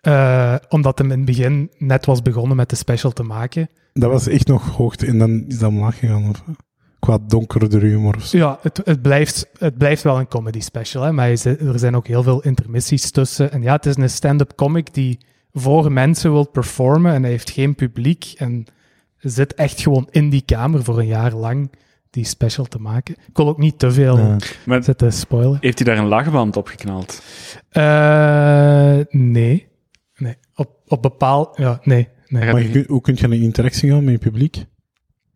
Eh, 0.00 0.54
omdat 0.68 0.98
hem 0.98 1.10
in 1.10 1.16
het 1.16 1.26
begin 1.26 1.70
net 1.78 2.06
was 2.06 2.22
begonnen 2.22 2.56
met 2.56 2.70
de 2.70 2.76
special 2.76 3.12
te 3.12 3.22
maken. 3.22 3.68
Dat 3.92 4.10
was 4.10 4.26
echt 4.26 4.46
nog 4.46 4.76
hoogte 4.76 5.06
en 5.06 5.18
dan 5.18 5.44
is 5.48 5.58
dat 5.58 5.68
omlaag 5.68 5.98
gegaan. 5.98 6.28
Of, 6.28 6.42
qua 7.06 7.18
donkerder 7.26 7.80
humor. 7.80 8.16
Ja, 8.30 8.58
het, 8.62 8.80
het, 8.84 9.02
blijft, 9.02 9.48
het 9.58 9.78
blijft 9.78 10.02
wel 10.02 10.18
een 10.18 10.28
comedy 10.28 10.60
special, 10.60 11.02
hè, 11.02 11.12
maar 11.12 11.28
er 11.44 11.78
zijn 11.78 11.96
ook 11.96 12.06
heel 12.06 12.22
veel 12.22 12.42
intermissies 12.42 13.10
tussen. 13.10 13.52
En 13.52 13.62
ja, 13.62 13.72
het 13.72 13.86
is 13.86 13.96
een 13.96 14.10
stand-up 14.10 14.54
comic 14.54 14.94
die 14.94 15.18
voor 15.52 15.92
mensen 15.92 16.32
wil 16.32 16.48
performen 16.48 17.14
en 17.14 17.22
hij 17.22 17.30
heeft 17.30 17.50
geen 17.50 17.74
publiek 17.74 18.34
en 18.36 18.66
zit 19.18 19.54
echt 19.54 19.80
gewoon 19.80 20.08
in 20.10 20.30
die 20.30 20.42
kamer 20.44 20.84
voor 20.84 20.98
een 20.98 21.06
jaar 21.06 21.32
lang 21.32 21.70
die 22.10 22.24
special 22.24 22.64
te 22.64 22.78
maken. 22.78 23.14
Ik 23.28 23.36
wil 23.36 23.48
ook 23.48 23.58
niet 23.58 23.78
te 23.78 23.90
veel. 23.90 24.36
Maar 24.64 24.84
zitten 24.84 25.12
spoilen. 25.12 25.58
heeft 25.60 25.78
hij 25.78 25.94
daar 25.94 26.02
een 26.02 26.08
lachband 26.08 26.56
op 26.56 26.66
geknald? 26.66 27.22
Eh, 27.68 28.98
nee. 29.08 29.68
Nee. 30.16 30.34
Op, 30.54 30.70
op 30.86 31.02
bepaald... 31.02 31.56
Ja, 31.56 31.80
nee. 31.82 32.08
nee. 32.26 32.52
Maar 32.52 32.62
je 32.62 32.84
hoe 32.88 33.00
kun 33.00 33.14
je 33.16 33.24
een 33.24 33.32
interactie 33.32 33.90
gaan 33.90 34.04
met 34.04 34.12
je 34.12 34.18
publiek? 34.18 34.64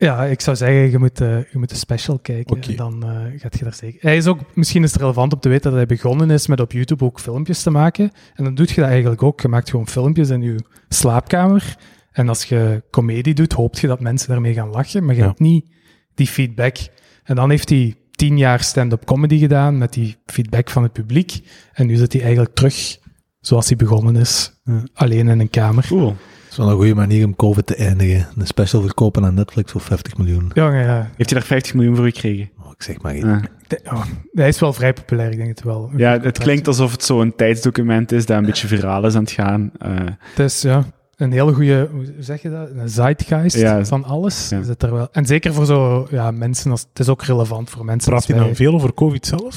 Ja, 0.00 0.24
ik 0.24 0.40
zou 0.40 0.56
zeggen, 0.56 0.90
je 0.90 0.98
moet, 0.98 1.20
eh, 1.20 1.28
je 1.28 1.58
moet 1.58 1.68
de 1.68 1.74
special 1.74 2.18
kijken. 2.18 2.62
En 2.62 2.76
dan 2.76 3.02
eh, 3.04 3.40
gaat 3.40 3.58
je 3.58 3.64
daar 3.64 3.74
zeker... 3.74 3.98
Hij 4.02 4.16
is 4.16 4.26
ook, 4.26 4.38
misschien 4.54 4.82
is 4.82 4.92
het 4.92 5.00
relevant 5.00 5.32
om 5.32 5.40
te 5.40 5.48
weten 5.48 5.64
dat 5.70 5.74
hij 5.74 5.86
begonnen 5.86 6.30
is 6.30 6.46
met 6.46 6.60
op 6.60 6.72
YouTube 6.72 7.04
ook 7.04 7.20
filmpjes 7.20 7.62
te 7.62 7.70
maken. 7.70 8.10
En 8.34 8.44
dan 8.44 8.54
doe 8.54 8.66
je 8.68 8.74
dat 8.74 8.84
eigenlijk 8.90 9.22
ook. 9.22 9.40
Je 9.40 9.48
maakt 9.48 9.70
gewoon 9.70 9.88
filmpjes 9.88 10.28
in 10.28 10.42
je 10.42 10.64
slaapkamer. 10.88 11.76
En 12.12 12.28
als 12.28 12.44
je 12.44 12.82
comedie 12.90 13.34
doet, 13.34 13.52
hoopt 13.52 13.78
je 13.78 13.86
dat 13.86 14.00
mensen 14.00 14.28
daarmee 14.28 14.54
gaan 14.54 14.68
lachen. 14.70 15.04
Maar 15.04 15.14
je 15.14 15.20
Ja. 15.20 15.26
hebt 15.26 15.38
niet 15.40 15.66
die 16.14 16.26
feedback. 16.26 16.76
En 17.24 17.34
dan 17.36 17.50
heeft 17.50 17.68
hij 17.68 17.94
tien 18.10 18.38
jaar 18.38 18.60
stand-up 18.62 19.04
comedy 19.04 19.38
gedaan 19.38 19.78
met 19.78 19.92
die 19.92 20.16
feedback 20.26 20.70
van 20.70 20.82
het 20.82 20.92
publiek. 20.92 21.40
En 21.72 21.86
nu 21.86 21.96
zit 21.96 22.12
hij 22.12 22.22
eigenlijk 22.22 22.54
terug 22.54 22.98
zoals 23.40 23.68
hij 23.68 23.76
begonnen 23.76 24.16
is. 24.16 24.52
Ja. 24.64 24.82
Alleen 24.94 25.28
in 25.28 25.40
een 25.40 25.50
kamer. 25.50 25.86
Cool. 25.86 26.16
Is 26.50 26.56
wel 26.56 26.68
een 26.70 26.76
goede 26.76 26.94
manier 26.94 27.26
om 27.26 27.36
COVID 27.36 27.66
te 27.66 27.74
eindigen. 27.74 28.28
Een 28.36 28.46
special 28.46 28.82
verkopen 28.82 29.24
aan 29.24 29.34
Netflix 29.34 29.72
voor 29.72 29.80
50 29.80 30.16
miljoen. 30.16 30.50
Jongen, 30.54 30.84
ja. 30.84 31.10
Heeft 31.16 31.30
hij 31.30 31.38
daar 31.38 31.48
50 31.48 31.74
miljoen 31.74 31.96
voor 31.96 32.04
gekregen? 32.04 32.50
Oh, 32.62 32.70
ik 32.70 32.82
zeg 32.82 33.02
maar 33.02 33.16
iets. 33.16 33.24
Ah. 33.24 33.42
De- 33.66 33.80
oh, 33.84 34.02
hij 34.32 34.48
is 34.48 34.60
wel 34.60 34.72
vrij 34.72 34.92
populair, 34.92 35.30
ik 35.30 35.36
denk 35.36 35.48
het 35.48 35.62
wel. 35.62 35.90
Ja, 35.96 36.20
het 36.20 36.38
klinkt 36.38 36.66
alsof 36.66 36.92
het 36.92 37.04
zo'n 37.04 37.34
tijdsdocument 37.36 38.12
is 38.12 38.26
dat 38.26 38.36
een 38.38 38.44
beetje 38.46 38.66
viraal 38.66 39.06
is 39.06 39.14
aan 39.14 39.22
het 39.22 39.30
gaan. 39.32 39.70
Eh, 39.78 39.90
Het 40.18 40.38
is 40.38 40.62
ja, 40.62 40.84
een 41.16 41.32
hele 41.32 41.52
goede, 41.52 41.88
hoe 41.92 42.04
zeg 42.18 42.42
je 42.42 42.50
dat? 42.50 42.70
Een 42.76 42.88
zeitgeist 42.88 43.56
Ja. 43.56 43.84
van 43.84 44.04
alles. 44.04 44.48
Ja. 44.48 44.62
Zit 44.62 44.82
er 44.82 44.92
wel. 44.92 45.08
En 45.12 45.26
zeker 45.26 45.54
voor 45.54 45.66
zo 45.66 46.06
ja, 46.10 46.30
mensen, 46.30 46.70
als, 46.70 46.86
het 46.88 46.98
is 46.98 47.08
ook 47.08 47.22
relevant 47.22 47.70
voor 47.70 47.84
mensen. 47.84 48.10
Praat 48.10 48.26
je 48.26 48.34
wij- 48.34 48.42
dan 48.44 48.54
veel 48.54 48.74
over 48.74 48.94
COVID 48.94 49.26
zelf? 49.26 49.56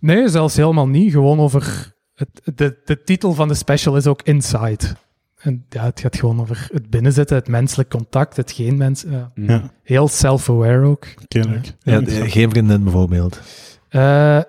Nee, 0.00 0.28
zelfs 0.28 0.56
helemaal 0.56 0.88
niet. 0.88 1.12
Gewoon 1.12 1.38
over. 1.40 1.94
Het, 2.14 2.28
de, 2.54 2.76
de 2.84 3.02
titel 3.02 3.32
van 3.34 3.48
de 3.48 3.54
special 3.54 3.96
is 3.96 4.06
ook 4.06 4.22
Inside. 4.22 4.78
En 5.46 5.64
ja, 5.68 5.84
het 5.84 6.00
gaat 6.00 6.16
gewoon 6.16 6.40
over 6.40 6.68
het 6.72 6.90
binnenzitten, 6.90 7.36
het 7.36 7.48
menselijk 7.48 7.88
contact, 7.90 8.36
het 8.36 8.52
geen 8.52 8.76
mens. 8.76 9.04
ja. 9.08 9.30
mm. 9.34 9.48
Ja, 9.48 9.70
Heel 9.82 10.08
self-aware 10.08 10.86
ook. 10.86 11.06
kennelijk. 11.28 11.72
Ja, 11.82 12.00
de- 12.00 12.30
geen 12.30 12.50
vriendin 12.50 12.82
bijvoorbeeld. 12.82 13.40
Eh, 13.88 14.40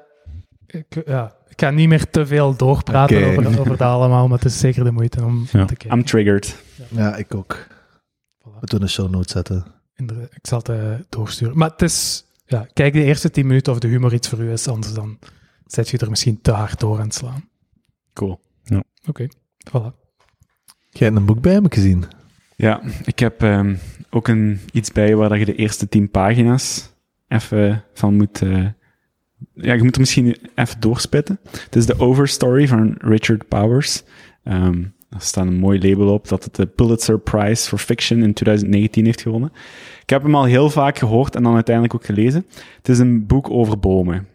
ik, 0.68 1.02
ja, 1.06 1.36
ik 1.48 1.62
ga 1.62 1.70
niet 1.70 1.88
meer 1.88 2.10
te 2.10 2.26
veel 2.26 2.56
doorpraten 2.56 3.26
over, 3.28 3.48
over 3.60 3.78
dat 3.78 3.82
allemaal, 3.82 4.28
maar 4.28 4.38
het 4.38 4.48
is 4.48 4.60
zeker 4.60 4.84
de 4.84 4.92
moeite 4.92 5.24
om 5.24 5.48
Ja. 5.52 5.66
te 5.66 5.76
kijken. 5.76 5.98
I'm 5.98 6.06
triggered. 6.06 6.64
Ja, 6.90 7.16
ik 7.16 7.36
ook. 7.36 7.68
Voilà. 8.40 8.60
We 8.60 8.66
doen 8.66 8.82
een 8.82 8.90
show 8.90 9.10
notes 9.10 9.32
zetten. 9.32 9.66
Inderdaad, 9.96 10.32
Ik 10.36 10.48
zal 10.48 10.58
het 10.58 10.70
eh, 10.70 10.94
doorsturen. 11.10 11.58
Maar 11.58 11.70
het 11.70 11.82
is... 11.82 12.26
Ja, 12.46 12.68
kijk 12.74 12.94
de 12.94 13.04
eerste 13.04 13.30
tien 13.32 13.48
minuten 13.48 13.74
of 13.74 13.80
de 13.80 13.88
humor 13.88 14.14
iets 14.14 14.30
voor 14.30 14.40
u 14.40 14.52
is, 14.52 14.68
anders 14.68 14.94
dan 14.94 15.20
zet 15.66 15.90
je 15.90 15.98
er 15.98 16.10
misschien 16.10 16.42
te 16.42 16.52
hard 16.52 16.80
door 16.80 16.98
aan 17.00 17.04
het 17.06 17.14
slaan. 17.14 17.50
Cool. 18.14 18.40
Oké, 19.08 19.28
voilà. 19.70 20.07
Jij 20.98 21.08
hebt 21.08 21.20
een 21.20 21.26
boek 21.26 21.42
bij 21.42 21.54
hem 21.54 21.72
gezien. 21.72 22.04
Ja, 22.56 22.82
ik 23.06 23.20
heb 23.20 23.44
ehm, 23.44 23.76
ook 24.10 24.28
een, 24.28 24.60
iets 24.72 24.92
bij 24.92 25.16
waar 25.16 25.40
je 25.40 25.46
de 25.46 25.56
eerste 25.56 25.90
tien 25.90 26.10
pagina's 26.10 26.94
even 27.28 27.84
van 27.94 28.16
moet... 28.16 28.42
eh, 28.42 28.66
ja, 29.54 29.74
je 29.74 29.84
moet 29.84 29.94
er 29.94 30.00
misschien 30.00 30.38
even 30.56 30.80
doorspitten. 30.80 31.40
Het 31.52 31.76
is 31.76 31.86
de 31.86 32.00
Overstory 32.00 32.68
van 32.68 32.96
Richard 32.98 33.48
Powers. 33.48 34.04
Ehm 34.44 34.84
er 35.10 35.22
staat 35.22 35.48
een 35.48 35.60
mooi 35.60 35.90
label 35.90 36.14
op 36.14 36.28
dat 36.28 36.44
het 36.44 36.56
de 36.56 36.66
Pulitzer 36.66 37.20
Prize 37.20 37.68
for 37.68 37.78
Fiction 37.78 38.24
in 38.24 38.34
2019 38.34 39.06
heeft 39.06 39.22
gewonnen. 39.22 39.52
Ik 40.02 40.10
heb 40.10 40.24
hem 40.24 40.36
al 40.36 40.44
heel 40.44 40.70
vaak 40.70 40.98
gehoord 40.98 41.36
en 41.36 41.44
dan 41.44 41.54
uiteindelijk 41.54 41.96
ook 41.96 42.06
gelezen. 42.06 42.46
Het 42.78 42.90
is 42.90 43.00
een 43.00 43.26
boek 43.26 43.50
over 43.50 43.80
bomen. 43.80 44.28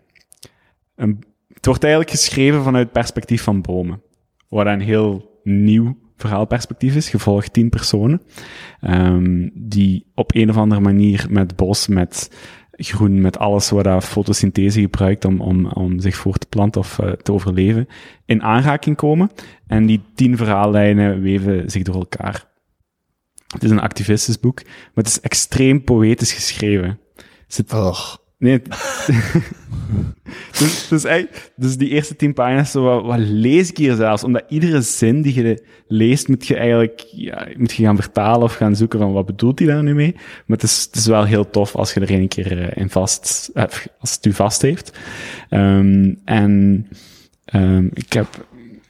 Een, 0.97 1.25
het 1.55 1.67
wordt 1.67 1.83
eigenlijk 1.83 2.13
geschreven 2.13 2.63
vanuit 2.63 2.85
het 2.85 2.93
perspectief 2.93 3.43
van 3.43 3.61
bomen. 3.61 4.03
Wat 4.49 4.67
een 4.67 4.81
heel 4.81 5.41
nieuw 5.43 5.97
verhaalperspectief 6.23 6.97
is. 6.97 7.11
Je 7.11 7.19
volgt 7.19 7.53
tien 7.53 7.69
personen 7.69 8.23
ehm, 8.81 9.49
die 9.55 10.07
op 10.15 10.35
een 10.35 10.51
of 10.51 10.57
andere 10.57 10.81
manier 10.81 11.27
met 11.31 11.57
bos, 11.57 11.87
met 11.87 12.31
groen, 12.71 13.21
met 13.21 13.39
alles 13.39 13.71
wat 13.71 13.85
dat 13.85 14.05
fotosynthese 14.05 14.81
gebruikt 14.81 15.25
om, 15.25 15.41
om, 15.41 15.67
om 15.67 16.01
zich 16.01 16.17
voor 16.17 16.39
te 16.39 16.47
planten 16.47 16.81
of 16.81 16.99
eh, 16.99 17.13
te 17.13 17.33
overleven, 17.33 17.89
in 18.25 18.43
aanraking 18.43 18.97
komen. 18.97 19.31
En 19.67 19.87
die 19.87 20.03
tien 20.15 20.37
verhaallijnen 20.37 21.21
weven 21.21 21.71
zich 21.71 21.83
door 21.83 21.95
elkaar. 21.95 22.51
Het 23.53 23.63
is 23.65 23.71
een 23.71 23.81
activistisch 23.81 24.41
boek, 24.41 24.65
maar 24.65 25.05
het 25.05 25.07
is 25.07 25.21
extreem 25.21 25.85
poëtisch 25.85 26.33
geschreven. 26.33 27.01
Er 27.69 27.87
Och. 27.87 28.22
Nee. 28.43 28.63
dus, 30.59 30.89
dus, 30.89 31.07
dus 31.57 31.77
die 31.77 31.89
eerste 31.89 32.17
tien 32.17 32.35
pagina's, 32.35 32.71
zo, 32.71 32.83
wat, 32.83 33.05
wat 33.05 33.19
lees 33.19 33.71
ik 33.71 33.77
hier 33.77 33.95
zelfs? 33.95 34.25
Omdat 34.25 34.45
iedere 34.49 34.81
zin 34.81 35.23
die 35.23 35.35
je 35.35 35.65
leest, 35.87 36.29
moet 36.29 36.47
je 36.47 36.57
eigenlijk 36.57 37.05
ja, 37.13 37.49
moet 37.57 37.73
je 37.73 37.83
gaan 37.83 37.97
vertalen 37.97 38.43
of 38.43 38.55
gaan 38.55 38.77
zoeken 38.77 38.99
van 38.99 39.13
wat 39.13 39.27
bedoelt 39.27 39.59
hij 39.59 39.69
daar 39.69 39.83
nu 39.83 39.95
mee. 39.95 40.13
Maar 40.13 40.57
het 40.57 40.63
is, 40.63 40.85
het 40.85 40.97
is 40.97 41.07
wel 41.07 41.25
heel 41.25 41.51
tof 41.51 41.77
als 41.77 41.95
je 41.95 42.01
er 42.01 42.11
een 42.11 42.29
keer 42.29 42.59
eh, 42.59 42.83
in 42.83 42.91
vast, 42.91 43.51
eh, 43.55 43.65
als 43.99 44.15
het 44.15 44.27
u 44.27 44.33
vast 44.33 44.63
heeft. 44.63 44.99
Ehm, 45.49 46.15
en 46.25 46.87
ehm, 47.45 47.87
ik, 47.93 48.13
heb, 48.13 48.47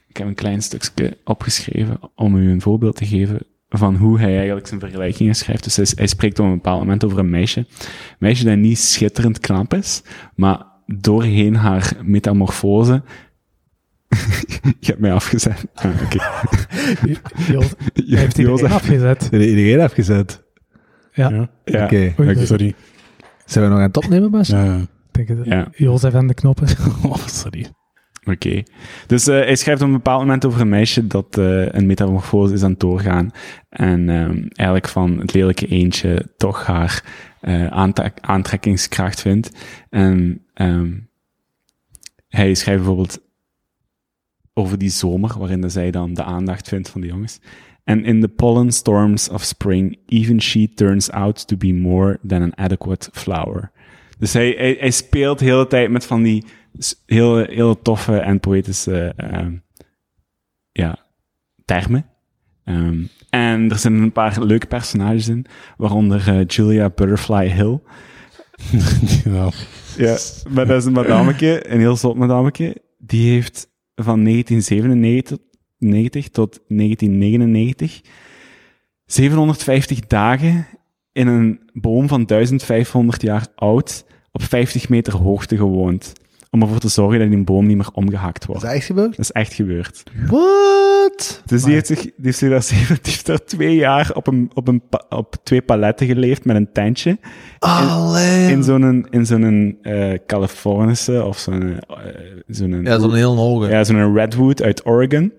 ik 0.08 0.16
heb 0.16 0.26
een 0.26 0.34
klein 0.34 0.62
stukje 0.62 1.16
opgeschreven 1.24 2.00
om 2.14 2.36
u 2.36 2.50
een 2.50 2.60
voorbeeld 2.60 2.96
te 2.96 3.06
geven 3.06 3.38
van 3.72 3.96
hoe 3.96 4.18
hij 4.20 4.36
eigenlijk 4.36 4.66
zijn 4.66 4.80
vergelijkingen 4.80 5.34
schrijft. 5.34 5.64
Dus 5.64 5.76
hij, 5.76 5.86
hij 5.94 6.06
spreekt 6.06 6.38
op 6.38 6.44
een 6.46 6.52
bepaald 6.54 6.78
moment 6.78 7.04
over 7.04 7.18
een 7.18 7.30
meisje. 7.30 7.58
Een 7.58 7.66
meisje 8.18 8.44
dat 8.44 8.56
niet 8.56 8.78
schitterend 8.78 9.38
knap 9.38 9.74
is, 9.74 10.02
maar 10.34 10.62
doorheen 10.86 11.56
haar 11.56 11.92
metamorfose... 12.02 13.02
Je 14.80 14.86
hebt 14.86 14.98
mij 15.00 15.12
afgezet. 15.12 15.64
Ah, 15.74 15.90
oké. 16.04 16.18
Jo- 17.52 17.62
Je 18.06 18.16
heeft 18.16 18.38
erin 18.38 18.70
afgezet. 18.70 19.28
Iedereen 19.32 19.80
afgezet? 19.80 20.42
Ja. 21.12 21.30
Ja. 21.30 21.50
Ja, 21.64 21.84
Oké. 21.84 22.14
Sorry. 22.46 22.74
Zijn 23.44 23.64
we 23.64 23.70
nog 23.70 23.78
aan 23.78 23.86
het 23.86 23.96
opnemen, 23.96 24.30
Bas? 24.30 24.48
Ja. 24.48 24.80
Denk 25.10 25.28
het. 25.28 25.38
ja. 25.44 25.68
Jozef 25.74 26.14
en 26.14 26.26
de 26.26 26.34
knoppen. 26.34 26.68
Oh, 27.04 27.16
sorry. 27.26 27.66
Oké. 28.24 28.62
Dus 29.06 29.26
eh, 29.26 29.34
hij 29.34 29.56
schrijft 29.56 29.80
op 29.82 29.86
een 29.86 29.92
bepaald 29.94 30.20
moment 30.20 30.44
over 30.44 30.60
een 30.60 30.68
meisje 30.68 31.06
dat 31.06 31.38
eh, 31.38 31.66
een 31.68 31.86
metamorfose 31.86 32.54
is 32.54 32.62
aan 32.62 32.70
het 32.70 32.80
doorgaan. 32.80 33.30
En 33.68 34.08
ehm, 34.08 34.46
eigenlijk 34.46 34.88
van 34.88 35.18
het 35.18 35.32
lelijke 35.32 35.66
eendje 35.66 36.28
toch 36.36 36.66
haar 36.66 37.04
eh, 37.40 37.66
aantrek- 37.66 38.18
aantrekkingskracht 38.20 39.20
vindt. 39.20 39.50
En 39.90 40.42
ehm, 40.54 40.92
hij 42.28 42.54
schrijft 42.54 42.80
bijvoorbeeld 42.80 43.20
over 44.54 44.78
die 44.78 44.90
zomer, 44.90 45.38
waarin 45.38 45.70
zij 45.70 45.90
dan 45.90 46.14
de 46.14 46.22
aandacht 46.22 46.68
vindt 46.68 46.88
van 46.88 47.00
de 47.00 47.06
jongens. 47.06 47.40
And 47.84 48.04
in 48.04 48.20
the 48.20 48.28
pollen 48.28 48.72
storms 48.72 49.28
of 49.28 49.42
spring, 49.42 49.98
even 50.06 50.42
she 50.42 50.74
turns 50.74 51.10
out 51.10 51.46
to 51.46 51.56
be 51.56 51.72
more 51.72 52.18
than 52.26 52.42
an 52.42 52.56
adequate 52.56 53.10
flower. 53.12 53.70
Dus 54.18 54.32
hij, 54.32 54.54
hij, 54.58 54.76
hij 54.78 54.90
speelt 54.90 55.38
de 55.38 55.44
hele 55.44 55.66
tijd 55.66 55.90
met 55.90 56.06
van 56.06 56.22
die 56.22 56.44
heel, 57.06 57.36
heel 57.36 57.82
toffe 57.82 58.18
en 58.18 58.40
poëtische 58.40 59.12
ehm, 59.16 59.56
ja, 60.72 60.98
termen. 61.64 62.06
Ehm, 62.64 63.02
en 63.30 63.70
er 63.70 63.78
zijn 63.78 63.94
een 63.94 64.12
paar 64.12 64.44
leuke 64.44 64.66
personages 64.66 65.28
in, 65.28 65.46
waaronder 65.76 66.28
eh, 66.28 66.46
Julia 66.46 66.90
Butterfly 66.90 67.48
Hill. 67.48 67.80
ja. 69.24 69.50
Ja, 69.96 70.18
maar 70.48 70.66
dat 70.66 70.80
is 70.80 70.84
een 70.84 70.92
madameke, 70.92 71.72
een 71.72 71.78
heel 71.78 71.96
zot 71.96 72.16
madameke. 72.16 72.76
Die 72.98 73.32
heeft 73.32 73.68
van 73.94 74.24
1997 74.24 76.28
tot 76.28 76.60
1999 76.68 78.00
750 79.06 80.00
dagen 80.00 80.66
in 81.12 81.26
een 81.26 81.60
boom 81.72 82.08
van 82.08 82.26
1500 82.26 83.22
jaar 83.22 83.46
oud 83.54 84.04
op 84.32 84.42
50 84.42 84.88
meter 84.88 85.16
hoogte 85.16 85.56
gewoond. 85.56 86.12
Om 86.54 86.62
ervoor 86.62 86.78
te 86.78 86.88
zorgen 86.88 87.18
dat 87.18 87.30
die 87.30 87.44
boom 87.44 87.66
niet 87.66 87.76
meer 87.76 87.88
omgehakt 87.92 88.40
Is 88.40 88.46
wordt. 88.46 88.62
dat 88.62 88.70
echt 88.72 88.84
gebeurd? 88.84 89.10
Dat 89.10 89.18
is 89.18 89.32
echt 89.32 89.52
gebeurd. 89.54 90.02
What? 90.26 91.42
Dus 91.46 91.62
die 91.62 91.72
heeft, 91.72 91.86
zich, 91.86 92.00
die 92.00 92.12
heeft 92.22 92.38
zich 92.38 92.50
daar, 92.50 92.62
zeven- 92.62 92.98
die 93.02 93.12
heeft 93.12 93.26
daar 93.26 93.44
twee 93.44 93.74
jaar 93.76 94.10
op, 94.14 94.26
een, 94.26 94.50
op, 94.54 94.68
een, 94.68 94.82
op 95.08 95.36
twee 95.42 95.62
paletten 95.62 96.06
geleefd 96.06 96.44
met 96.44 96.56
een 96.56 96.72
tentje. 96.72 97.18
Allee. 97.58 98.50
In 98.50 98.62
zo'n, 98.62 99.06
in 99.10 99.26
zo'n 99.26 99.78
eh 99.82 100.18
Californische 100.26 101.24
of 101.24 101.38
zo'n, 101.38 101.78
eh, 101.80 101.96
zo'n, 102.46 102.82
Ja, 102.82 102.98
zo'n 102.98 103.14
heel 103.14 103.36
hoge. 103.36 103.68
ja, 103.68 103.84
zo'n 103.84 104.14
redwood 104.14 104.62
uit 104.62 104.86
Oregon. 104.86 105.32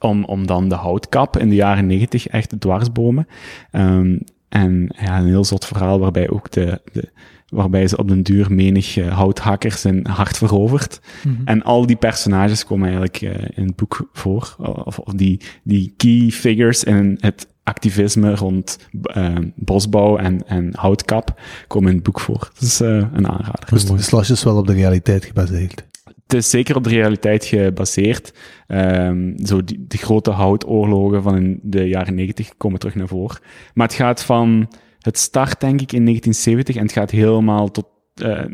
Om, 0.00 0.24
om 0.24 0.46
dan 0.46 0.68
de 0.68 0.74
houtkap 0.74 1.36
in 1.38 1.48
de 1.48 1.54
jaren 1.54 1.86
negentig 1.86 2.26
echt 2.26 2.48
te 2.48 2.58
dwarsbomen. 2.58 3.26
Ehm, 3.70 4.18
en 4.48 4.94
ja, 5.00 5.18
een 5.18 5.26
heel 5.26 5.44
zot 5.44 5.66
verhaal 5.66 5.98
waarbij 5.98 6.28
ook 6.30 6.50
de, 6.50 6.80
de 6.92 7.08
waarbij 7.50 7.88
ze 7.88 7.96
op 7.96 8.08
den 8.08 8.22
duur 8.22 8.52
menig 8.52 8.96
eh, 8.96 9.16
houthakker 9.16 9.72
zijn 9.72 10.06
hart 10.06 10.36
verovert. 10.36 11.00
En 11.44 11.62
al 11.62 11.86
die 11.86 11.96
personages 11.96 12.64
komen 12.64 12.88
eigenlijk 12.88 13.20
eh, 13.22 13.48
in 13.54 13.66
het 13.66 13.76
boek 13.76 14.08
voor. 14.12 14.56
Of, 14.84 14.98
of 14.98 15.12
die, 15.12 15.40
die 15.62 15.94
key 15.96 16.30
figures 16.30 16.84
in 16.84 17.16
het 17.20 17.46
activisme 17.70 18.34
rond 18.34 18.78
eh, 19.02 19.36
bosbouw 19.54 20.16
en, 20.16 20.46
en 20.46 20.70
houtkap 20.76 21.40
komen 21.66 21.88
in 21.88 21.94
het 21.94 22.04
boek 22.04 22.20
voor. 22.20 22.38
Dat 22.38 22.62
is 22.62 22.80
eh, 22.80 22.88
een 22.88 23.28
aanrader. 23.28 23.68
Dus 23.70 23.84
de 23.84 24.02
slash 24.02 24.30
is 24.30 24.44
wel 24.44 24.56
op 24.56 24.66
de 24.66 24.72
realiteit 24.72 25.24
gebaseerd. 25.24 25.84
Het 26.04 26.38
is 26.38 26.50
zeker 26.50 26.76
op 26.76 26.84
de 26.84 26.90
realiteit 26.90 27.44
gebaseerd. 27.44 28.32
Ehm, 28.66 29.44
zo 29.44 29.64
die, 29.64 29.84
die 29.88 29.98
grote 29.98 30.30
houtoorlogen 30.30 31.22
van 31.22 31.36
in 31.36 31.60
de 31.62 31.88
jaren 31.88 32.14
90 32.14 32.56
komen 32.56 32.78
terug 32.78 32.94
naar 32.94 33.08
voren. 33.08 33.38
Maar 33.74 33.86
het 33.86 33.96
gaat 33.96 34.22
van... 34.22 34.68
Het 35.00 35.18
start 35.18 35.60
denk 35.60 35.80
ik 35.80 35.92
in 35.92 36.04
1970 36.04 36.76
en 36.76 36.82
het 36.82 36.92
gaat 36.92 37.10
helemaal 37.10 37.70
tot 37.70 37.86
eh 38.14 38.44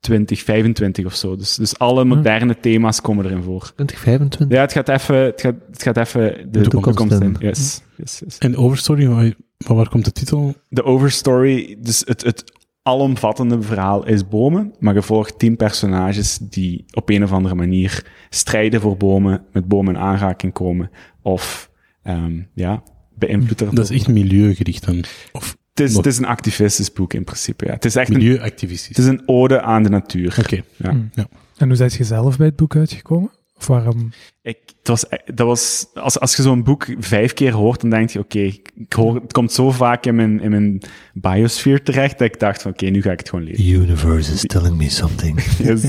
2025 0.00 1.04
of 1.04 1.14
zo. 1.14 1.36
Dus, 1.36 1.54
dus 1.54 1.78
alle 1.78 2.04
moderne 2.04 2.60
thema's 2.60 3.00
komen 3.00 3.24
erin 3.24 3.42
voor. 3.42 3.72
2025? 3.74 4.56
Ja, 4.56 4.60
het 4.60 4.72
gaat 4.72 4.88
even, 4.88 5.16
het 5.16 5.40
gaat, 5.40 5.54
het 5.70 5.82
gaat 5.82 5.96
even 5.96 6.52
de, 6.52 6.60
De 6.60 6.68
toekomst 6.68 7.12
in. 7.12 7.22
in. 7.22 7.36
Yes, 7.38 7.82
yes, 7.96 8.20
yes. 8.24 8.38
En 8.38 8.56
Overstory, 8.56 9.04
van, 9.04 9.34
van 9.58 9.76
waar 9.76 9.88
komt 9.88 10.04
de 10.04 10.12
titel? 10.12 10.54
De 10.68 10.84
overstory, 10.84 11.76
dus 11.80 12.02
het, 12.06 12.22
het 12.22 12.44
alomvattende 12.82 13.62
verhaal 13.62 14.06
is 14.06 14.28
bomen, 14.28 14.74
maar 14.78 14.94
je 14.94 15.02
volgt 15.02 15.38
tien 15.38 15.56
personages 15.56 16.38
die 16.38 16.84
op 16.90 17.08
een 17.08 17.22
of 17.22 17.32
andere 17.32 17.54
manier 17.54 18.06
strijden 18.30 18.80
voor 18.80 18.96
bomen, 18.96 19.44
met 19.52 19.68
bomen 19.68 19.94
in 19.94 20.00
aanraking 20.00 20.52
komen, 20.52 20.90
of 21.22 21.70
Ehm, 22.02 22.40
ja, 22.54 22.82
beïnvloedt 23.14 23.58
dat. 23.58 23.76
Dat 23.76 23.90
is 23.90 23.96
echt 23.96 24.08
milieugericht 24.08 24.86
dan. 24.86 25.04
Of 25.32 25.56
het, 25.80 25.88
is, 25.88 25.94
nog- 25.94 26.04
het 26.04 26.12
is 26.12 26.18
een 26.18 26.26
activistisch 26.26 26.92
boek 26.92 27.12
in 27.14 27.24
principe, 27.24 27.66
ja. 27.66 27.72
Het 27.72 27.84
is 27.84 27.96
echt 27.96 28.14
een, 28.14 28.40
het 28.40 28.98
is 28.98 29.06
een 29.06 29.22
ode 29.26 29.60
aan 29.62 29.82
de 29.82 29.88
natuur. 29.88 30.36
Oké. 30.38 30.60
Ja. 30.76 30.96
Ja. 31.14 31.26
En 31.56 31.68
hoe 31.68 31.76
zijn 31.76 31.90
je 31.96 32.04
zelf 32.04 32.36
bij 32.36 32.46
het 32.46 32.56
boek 32.56 32.76
uitgekomen? 32.76 33.30
Of 33.56 33.66
waarom? 33.66 34.12
Ik, 34.42 34.58
het 34.78 34.88
was, 34.88 35.04
dat 35.34 35.46
was, 35.46 35.86
als, 35.94 36.20
als 36.20 36.36
je 36.36 36.42
zo'n 36.42 36.62
boek 36.62 36.86
vijf 36.98 37.32
keer 37.32 37.52
hoort, 37.52 37.80
dan 37.80 37.90
denk 37.90 38.10
je, 38.10 38.18
oké, 38.18 38.38
ik 38.38 38.72
hoor, 38.88 39.14
het 39.14 39.32
komt 39.32 39.52
zo 39.52 39.70
vaak 39.70 40.06
in 40.06 40.14
mijn, 40.14 40.40
in 40.40 40.50
mijn 40.50 40.82
biosfeer 41.14 41.82
terecht, 41.82 42.18
dat 42.18 42.28
ik 42.28 42.40
dacht 42.40 42.62
van, 42.62 42.70
oké, 42.70 42.86
nu 42.86 43.02
ga 43.02 43.10
ik 43.10 43.18
het 43.18 43.28
gewoon 43.28 43.44
lezen. 43.44 43.64
The 43.64 43.70
universe 43.70 44.32
is 44.32 44.40
telling 44.40 44.76
me 44.76 44.88
something. 44.90 45.42
Yes, 45.58 45.80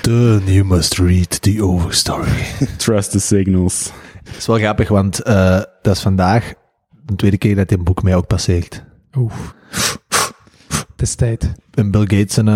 Then 0.00 0.42
you 0.44 0.64
must 0.64 0.98
read 0.98 1.42
the 1.42 1.62
overstory. 1.62 2.46
trust 2.76 3.10
the 3.10 3.20
signals. 3.20 3.92
Het 4.24 4.36
is 4.36 4.46
wel 4.46 4.56
grappig, 4.56 4.88
want 4.88 5.22
eh, 5.22 5.60
dat 5.82 5.96
is 5.96 6.02
vandaag 6.02 6.54
de 7.04 7.16
tweede 7.16 7.38
keer 7.38 7.54
dat 7.56 7.68
dit 7.68 7.84
boek 7.84 8.02
mij 8.02 8.14
ook 8.14 8.26
passeert. 8.26 8.84
Oeh. 9.16 9.32
Het 10.68 11.02
is 11.02 11.14
tijd. 11.14 11.52
En 11.74 11.90
Bill 11.90 12.00
Gates, 12.00 12.36
en, 12.36 12.48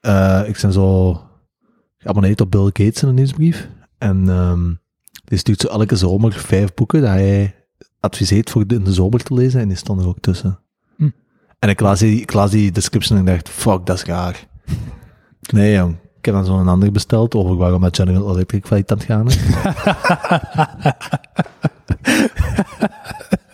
eh, 0.00 0.42
ik 0.46 0.58
ben 0.62 0.72
zo 0.72 1.20
geabonneerd 1.98 2.40
op 2.40 2.50
Bill 2.50 2.64
Gates 2.64 3.02
in 3.02 3.08
een 3.08 3.14
nieuwsbrief. 3.14 3.68
En 3.98 4.28
ehm 4.28 4.72
die 5.26 5.38
stuurt 5.38 5.60
zo 5.60 5.68
elke 5.68 5.96
zomer 5.96 6.32
vijf 6.32 6.74
boeken 6.74 7.00
dat 7.00 7.10
hij 7.10 7.54
adviseert 8.00 8.50
voor 8.50 8.66
de, 8.66 8.74
in 8.74 8.84
de 8.84 8.92
zomer 8.92 9.22
te 9.22 9.34
lezen. 9.34 9.60
En 9.60 9.68
die 9.68 9.76
stonden 9.76 10.04
er 10.04 10.10
ook 10.10 10.20
tussen. 10.20 10.58
Hm. 10.96 11.10
En 11.58 11.68
ik 11.68 11.80
las, 11.80 11.98
die, 11.98 12.20
ik 12.20 12.32
las 12.32 12.50
die 12.50 12.72
description 12.72 13.18
en 13.18 13.26
ik 13.26 13.30
dacht, 13.32 13.48
fuck, 13.48 13.86
dat 13.86 13.96
is 13.96 14.04
raar. 14.04 14.46
Nee, 15.52 15.74
jong. 15.74 15.96
Ik 16.18 16.24
heb 16.24 16.34
dan 16.34 16.44
zo'n 16.44 16.68
ander 16.68 16.92
besteld 16.92 17.34
over 17.34 17.56
waarom 17.56 17.80
met 17.80 17.96
General 17.96 18.32
Electric 18.34 18.66
failliet 18.66 18.90
aan 18.90 18.98
het 18.98 19.06
gaan 19.06 19.26
is. 19.26 19.38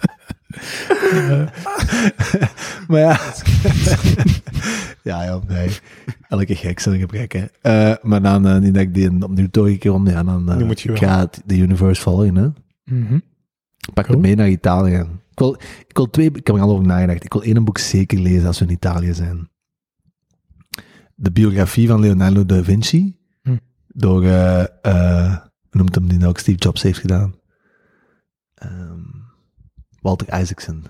maar 2.89 3.01
ja. 3.01 3.21
ja, 5.11 5.23
ja, 5.23 5.41
nee. 5.49 5.69
Elke 6.29 6.55
gek 6.55 6.81
zijn 6.81 6.95
een 6.95 7.01
gebrek, 7.01 7.33
hè. 7.33 7.45
Eh, 7.61 7.97
maar 8.03 8.23
dan, 8.23 8.47
eh, 8.47 8.59
niet 8.59 8.75
dat 8.75 8.83
ik 8.83 8.95
die 8.95 9.23
opnieuw 9.25 9.49
doorgekomen, 9.51 10.13
ja, 10.13 10.23
dan 10.23 10.59
Nu 10.59 10.65
moet 10.65 10.81
je 10.81 10.97
ga 10.97 11.29
de 11.45 11.57
universe 11.57 12.03
volgen, 12.03 12.35
hè. 12.35 12.49
Mhm. 12.85 13.19
Pak 13.95 14.05
Cool. 14.05 14.19
het 14.19 14.27
mee 14.27 14.35
naar 14.35 14.49
Italië. 14.49 14.95
Ik 15.31 15.39
wil, 15.39 15.55
ik 15.89 15.97
wil 15.97 16.11
twee, 16.11 16.27
ik 16.27 16.47
heb 16.47 16.57
er 16.57 16.63
al 16.63 16.71
over 16.71 16.87
nagedacht. 16.87 17.25
Ik 17.25 17.33
wil 17.33 17.43
één 17.43 17.65
boek 17.65 17.79
zeker 17.79 18.19
lezen 18.19 18.47
als 18.47 18.59
we 18.59 18.65
in 18.65 18.71
Italië 18.73 19.15
zijn. 19.15 19.51
De 21.15 21.33
biografie 21.33 21.89
van 21.89 22.01
Leonardo 22.01 22.47
da 22.47 22.63
Vinci. 22.63 23.17
Hm. 23.43 23.57
Door, 23.89 24.25
eh 24.25 25.37
noemt 25.71 25.95
hem 25.95 26.09
die 26.09 26.19
nou 26.19 26.31
ook 26.31 26.39
Steve 26.39 26.59
Jobs 26.59 26.83
heeft 26.83 26.99
gedaan? 26.99 27.35
Ehm, 28.55 29.01
Walter 30.01 30.41
Isaacson. 30.41 30.85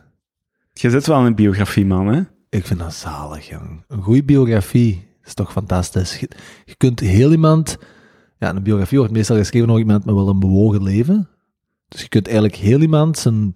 Je 0.73 0.91
zit 0.91 1.07
wel 1.07 1.27
een 1.27 1.35
biografie, 1.35 1.87
man, 1.87 2.07
hè? 2.07 2.23
Ik 2.49 2.67
vind 2.67 2.79
dat 2.79 2.95
zalig, 2.95 3.49
jong. 3.49 3.85
Een 3.89 4.03
goede 4.03 4.25
biografie 4.25 5.09
is 5.25 5.35
toch 5.35 5.53
fantastisch. 5.53 6.19
Je, 6.65 6.75
kunt 6.77 7.01
heel 7.01 7.31
iemand... 7.31 7.79
Ja, 8.39 8.55
een 8.55 8.63
biografie 8.63 8.99
wordt 8.99 9.13
meestal 9.13 9.37
geschreven 9.37 9.69
door 9.69 9.79
iemand 9.79 10.05
met 10.05 10.15
wel 10.15 10.29
een 10.29 10.39
bewogen 10.39 10.83
leven. 10.83 11.29
Dus 11.89 12.01
je 12.01 12.09
kunt 12.09 12.27
eigenlijk 12.27 12.57
heel 12.57 12.81
iemand 12.81 13.19
zijn 13.19 13.55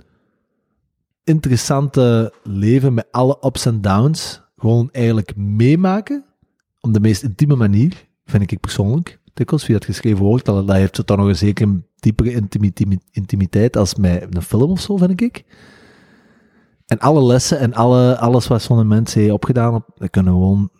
interessante 1.25 2.33
leven 2.43 2.95
met 2.95 3.07
alle 3.11 3.39
ups 3.45 3.67
en 3.67 3.81
downs 3.81 4.43
gewoon 4.57 4.89
eigenlijk 4.93 5.37
meemaken. 5.37 6.25
Op 6.81 6.93
de 6.93 7.01
meest 7.01 7.23
intieme 7.23 7.57
manier, 7.57 8.07
vind 8.25 8.51
ik 8.51 8.61
persoonlijk. 8.61 9.21
Dikwijls, 9.35 9.65
via 9.65 9.75
het 9.75 9.85
geschreven 9.85 10.25
woord, 10.25 10.45
dat, 10.45 10.67
dat 10.67 10.77
heeft 10.77 10.97
het 10.97 11.07
dan 11.07 11.19
nog 11.19 11.27
een 11.27 11.37
zekere 11.37 11.83
diepere 11.97 12.33
intimi- 12.33 12.67
intimi- 12.67 13.01
intimiteit 13.11 13.77
als 13.77 13.95
met 13.95 14.37
een 14.37 14.43
film 14.43 14.71
of 14.71 14.81
zo, 14.81 14.97
vind 14.97 15.21
ik. 15.21 15.45
En 16.87 16.99
alle 16.99 17.23
lessen 17.25 17.59
en 17.59 17.75
alle, 17.75 18.19
alles 18.19 18.47
wat 18.47 18.63
zo'n 18.63 18.89
mens 18.89 19.15
heeft 19.15 19.31
opgedaan, 19.31 19.75
op, 19.75 19.91
dat 19.95 20.11
kunnen 20.11 20.33
we 20.33 20.39
gewoon 20.39 20.71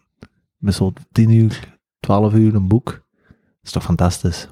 met 0.57 0.75
zo'n 0.75 0.95
10 1.13 1.31
uur, 1.31 1.79
12 2.01 2.35
uur 2.35 2.55
een 2.55 2.69
boek. 2.69 2.85
Dat 2.87 3.63
is 3.63 3.71
toch 3.71 3.83
fantastisch? 3.85 4.49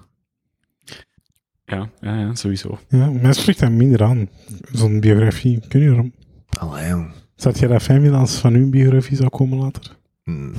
Ja, 1.64 1.88
ja, 2.00 2.18
ja 2.18 2.34
sowieso. 2.34 2.78
Ja, 2.88 3.10
mij 3.10 3.32
spreekt 3.32 3.60
dat 3.60 3.70
minder 3.70 4.02
aan. 4.02 4.28
Zo'n 4.72 5.00
biografie. 5.00 5.68
Kun 5.68 5.80
je 5.80 5.90
erom? 5.90 6.12
Allee, 6.58 6.88
jong. 6.88 7.10
Zou 7.34 7.54
jij 7.58 7.68
dat 7.68 7.82
fijn 7.82 8.00
vinden 8.00 8.20
als 8.20 8.38
van 8.38 8.54
uw 8.54 8.70
biografie 8.70 9.16
zou 9.16 9.28
komen 9.28 9.58
later? 9.58 9.96
Mm. 10.24 10.52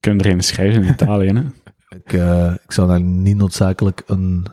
Kunnen 0.00 0.24
er 0.24 0.32
een 0.32 0.42
schrijven 0.42 0.82
in 0.82 0.90
Italië, 0.92 1.28
hè? 1.28 1.42
Ik, 1.96 2.12
eh, 2.12 2.54
ik 2.64 2.72
zou 2.72 2.88
daar 2.88 3.00
niet 3.00 3.36
noodzakelijk 3.36 4.02
een 4.06 4.46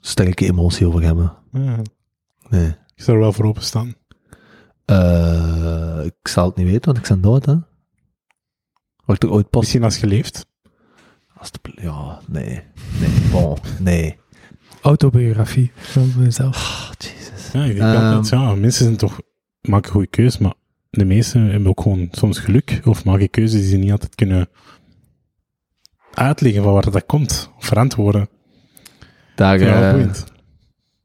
sterke 0.00 0.46
emotie 0.46 0.86
over 0.86 1.02
hebben. 1.02 1.32
Ja, 1.52 1.76
Nee. 2.48 2.66
ik 2.94 3.02
zou 3.02 3.16
er 3.16 3.22
wel 3.22 3.32
voor 3.32 3.44
openstaan. 3.44 3.94
Eh, 4.84 6.00
ik 6.04 6.28
zal 6.28 6.46
het 6.46 6.56
niet 6.56 6.66
weten, 6.66 6.84
want 6.92 6.98
ik 6.98 7.08
ben 7.08 7.20
dood, 7.20 7.46
hè. 7.46 7.54
Wordt 9.04 9.22
er 9.22 9.30
ooit 9.30 9.50
pas... 9.50 9.60
Misschien 9.60 9.84
als 9.84 9.96
je 9.98 10.06
leeft. 10.06 10.46
Als 11.36 11.50
de, 11.50 11.58
ja, 11.74 12.20
nee. 12.28 12.62
Nee, 13.00 13.30
bon, 13.30 13.56
nee. 13.80 14.18
Autobiografie 14.82 15.72
van 15.74 16.12
mezelf. 16.16 16.56
Oh, 16.56 16.90
Jesus. 16.98 17.52
Ja, 17.52 17.64
ik 17.64 17.76
denk 17.76 17.94
Ehm. 17.94 18.04
altijd, 18.04 18.28
ja, 18.28 18.54
mensen 18.54 18.84
zijn 18.84 18.96
toch, 18.96 19.20
maken 19.60 19.90
goede 19.90 20.06
keuzes, 20.06 20.38
maar 20.40 20.54
de 20.90 21.04
meesten 21.04 21.50
hebben 21.50 21.68
ook 21.68 21.80
gewoon 21.80 22.08
soms 22.10 22.38
geluk 22.38 22.80
of 22.84 23.04
maken 23.04 23.30
keuzes 23.30 23.60
die 23.60 23.70
ze 23.70 23.76
niet 23.76 23.90
altijd 23.92 24.14
kunnen 24.14 24.48
uitleggen 26.14 26.62
van 26.62 26.72
waar 26.72 26.90
dat 26.90 27.06
komt, 27.06 27.50
of 27.58 27.64
verantwoorden. 27.66 28.28
Daar, 29.36 29.58
Ja, 29.58 29.96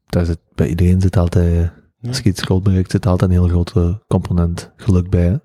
eh, 0.08 0.24
zit, 0.24 0.38
bij 0.54 0.68
iedereen 0.68 1.00
zit 1.00 1.16
altijd, 1.16 1.72
eh, 1.72 1.78
als 2.08 2.18
je 2.18 2.28
iets 2.28 2.42
groot 2.42 2.62
bereikt, 2.62 2.90
zit 2.90 3.06
altijd 3.06 3.30
een 3.30 3.36
heel 3.36 3.48
grote 3.48 4.02
component 4.08 4.72
geluk 4.76 5.10
bij. 5.10 5.24
Hè? 5.24 5.36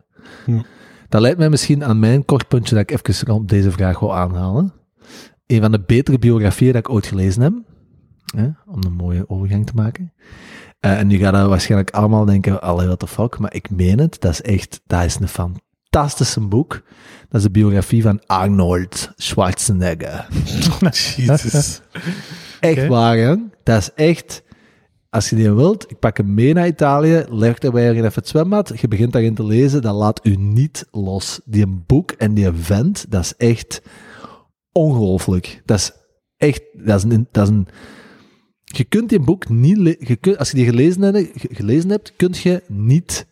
Dat 1.10 1.22
leidt 1.22 1.38
mij 1.38 1.50
misschien 1.50 1.84
aan 1.84 2.00
mijn 2.00 2.26
kort 2.26 2.48
puntje 2.48 2.76
dat 2.76 2.90
ik 2.90 3.00
even 3.00 3.34
op 3.34 3.50
deze 3.50 3.72
vraag 3.72 4.00
wil 4.00 4.16
aanhalen. 4.16 4.74
Een 5.46 5.62
van 5.62 5.72
de 5.72 5.82
betere 5.86 6.20
biografieën 6.20 6.74
dat 6.74 6.88
ik 6.88 6.94
ooit 6.94 7.06
gelezen 7.06 7.42
heb, 7.42 7.54
hè, 8.36 8.48
om 8.66 8.84
een 8.84 8.94
mooie 8.94 9.30
overgang 9.30 9.66
te 9.66 9.74
maken. 9.76 10.14
Eh, 10.80 11.00
en 11.00 11.08
nu 11.08 11.18
gaat 11.18 11.48
waarschijnlijk 11.48 11.92
allemaal 11.92 12.26
denken, 12.26 12.62
allee, 12.62 12.86
what 12.86 13.00
the 13.00 13.08
fuck, 13.08 13.38
maar 13.38 13.54
ik 13.54 13.70
meen 13.70 14.00
het, 14.00 14.22
dat 14.22 14.32
is 14.32 14.42
echt, 14.42 14.82
dat 14.86 15.04
is 15.04 15.18
een 15.20 15.28
fantastische 15.28 16.42
boek. 16.42 16.84
Dat 17.30 17.40
is 17.40 17.44
de 17.44 17.52
biografie 17.52 18.02
van 18.02 18.26
Arnold 18.26 19.12
Schwarzenegger. 19.16 20.28
Jezus. 21.18 21.82
Echt 22.60 22.88
waar, 22.88 23.18
hè? 23.18 23.36
Dat 23.64 23.82
is 23.82 23.94
echt... 23.94 24.44
Als 25.16 25.30
je 25.30 25.36
die 25.36 25.52
wilt, 25.52 25.92
ik 25.92 26.00
pak 26.00 26.18
hem 26.18 26.34
mee 26.34 26.54
naar 26.54 26.68
Italië, 26.68 27.26
leg 27.30 27.62
er 27.62 27.72
bij 27.72 27.92
even 27.92 28.12
het 28.14 28.28
zwembad, 28.28 28.80
je 28.80 28.88
begint 28.88 29.12
daarin 29.12 29.36
te 29.36 29.46
lezen, 29.46 29.82
dat 29.82 29.96
laat 29.96 30.26
u 30.26 30.36
niet 30.36 30.88
los. 30.92 31.42
Die 31.46 31.68
boek 31.68 32.12
en 32.12 32.34
die 32.34 32.52
vent, 32.52 33.06
dat 33.12 33.22
is 33.24 33.36
echt 33.36 33.82
ongelooflijk. 34.72 35.62
Dat 35.66 35.78
is 35.78 35.92
echt... 36.38 36.62
Dat 36.74 37.06
is 37.06 37.12
een... 37.14 37.28
Dat 37.32 37.44
is 37.44 37.50
een 37.50 37.68
je 38.64 38.84
kunt 38.84 39.10
die 39.10 39.20
boek 39.20 39.50
niet... 39.50 40.08
Je 40.08 40.16
kunt, 40.16 40.38
als 40.38 40.50
je 40.50 40.56
die 40.56 40.66
gelezen 40.66 41.02
hebt, 41.02 41.30
ge- 41.36 41.56
gelezen 41.56 41.90
hebt, 41.90 42.14
kun 42.16 42.34
je 42.34 42.64
niet, 42.68 43.28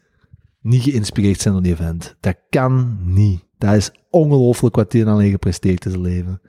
niet 0.61 0.83
geïnspireerd 0.83 1.41
zijn 1.41 1.53
door 1.53 1.63
die 1.63 1.75
vent. 1.75 2.15
Dat 2.19 2.35
kan 2.49 2.97
niet. 3.03 3.43
Dat 3.57 3.73
is 3.73 3.91
ongelooflijk 4.09 4.75
wat 4.75 4.91
die 4.91 5.05
alleen 5.05 5.31
gepresteerd 5.31 5.85
in 5.85 5.91
zijn 5.91 6.03
leven. 6.03 6.41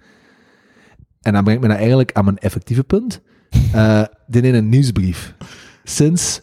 En 1.21 1.33
dan 1.33 1.45
brengt 1.45 1.63
me 1.63 1.69
dat 1.69 1.77
eigenlijk 1.77 2.13
aan 2.13 2.25
mijn 2.25 2.39
effectieve 2.39 2.85
punt. 2.85 3.23
Eh 3.73 4.03
dit 4.27 4.45
in 4.45 4.55
een 4.55 4.69
nieuwsbrief. 4.69 5.35
Sinds, 5.85 6.39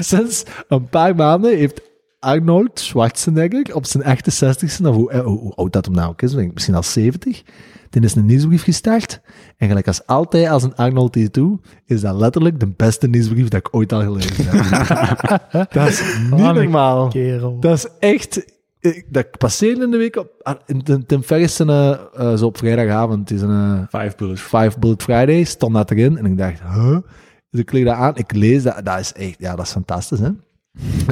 sinds 0.00 0.44
een 0.68 0.88
paar 0.88 1.14
maanden 1.14 1.56
heeft 1.56 1.80
Arnold 2.18 2.80
Schwarzenegger 2.80 3.74
op 3.74 3.86
zijn 3.86 4.18
68ste, 4.18 4.86
of 4.86 4.94
hoe, 4.94 5.10
eh, 5.10 5.20
hoe, 5.20 5.38
hoe 5.38 5.54
oud 5.54 5.72
dat 5.72 5.84
hem 5.84 5.94
nou 5.94 6.08
ook 6.08 6.22
is, 6.22 6.34
misschien 6.34 6.74
al 6.74 6.82
70, 6.82 7.42
dit 7.90 8.04
is 8.04 8.14
een 8.14 8.26
nieuwsbrief 8.26 8.62
gestart. 8.62 9.20
En 9.56 9.68
gelijk 9.68 9.86
als 9.86 10.06
altijd 10.06 10.48
als 10.48 10.62
een 10.62 10.74
Arnold 10.74 11.12
die 11.12 11.30
doet, 11.30 11.66
is 11.86 12.00
dat 12.00 12.14
letterlijk 12.14 12.60
de 12.60 12.72
beste 12.76 13.08
nieuwsbrief 13.08 13.48
dat 13.48 13.60
ik 13.60 13.74
ooit 13.74 13.92
al 13.92 14.02
gelezen 14.02 14.44
heb. 14.46 15.66
dat 15.72 15.88
is 15.88 16.02
niet 16.30 16.40
normaal. 16.40 17.08
Kerel. 17.08 17.60
Dat 17.60 17.76
is 17.76 17.86
echt... 17.98 18.52
ik- 18.84 19.06
Dat 19.08 19.30
passeerde 19.38 19.84
in 19.84 19.90
de 19.90 19.96
week 19.96 20.16
op... 20.16 20.30
ah, 20.42 20.54
Tim, 20.84 21.06
Tim 21.06 21.22
Ferriss 21.22 21.56
zijn, 21.56 21.68
eh, 21.68 21.90
eh, 22.14 22.36
zo 22.36 22.46
op 22.46 22.58
vrijdagavond, 22.58 23.30
is 23.30 23.40
een 23.40 23.88
eh, 23.90 24.00
Five 24.00 24.16
Bullets. 24.16 24.40
Five 24.40 24.78
Bullet 24.78 25.02
Friday, 25.02 25.44
stond 25.44 25.74
dat 25.74 25.90
erin. 25.90 26.18
En 26.18 26.24
ik 26.26 26.38
dacht, 26.38 26.60
huh? 26.74 26.98
Dus 27.50 27.60
ik 27.60 27.66
klik 27.66 27.84
dat 27.84 27.94
aan, 27.94 28.16
ik 28.16 28.32
lees 28.34 28.62
dat. 28.62 28.80
Dat 28.84 28.98
is 28.98 29.12
echt... 29.12 29.34
Ja, 29.38 29.56
dat 29.56 29.64
is 29.66 29.72
fantastisch, 29.72 30.18
hè? 30.18 30.28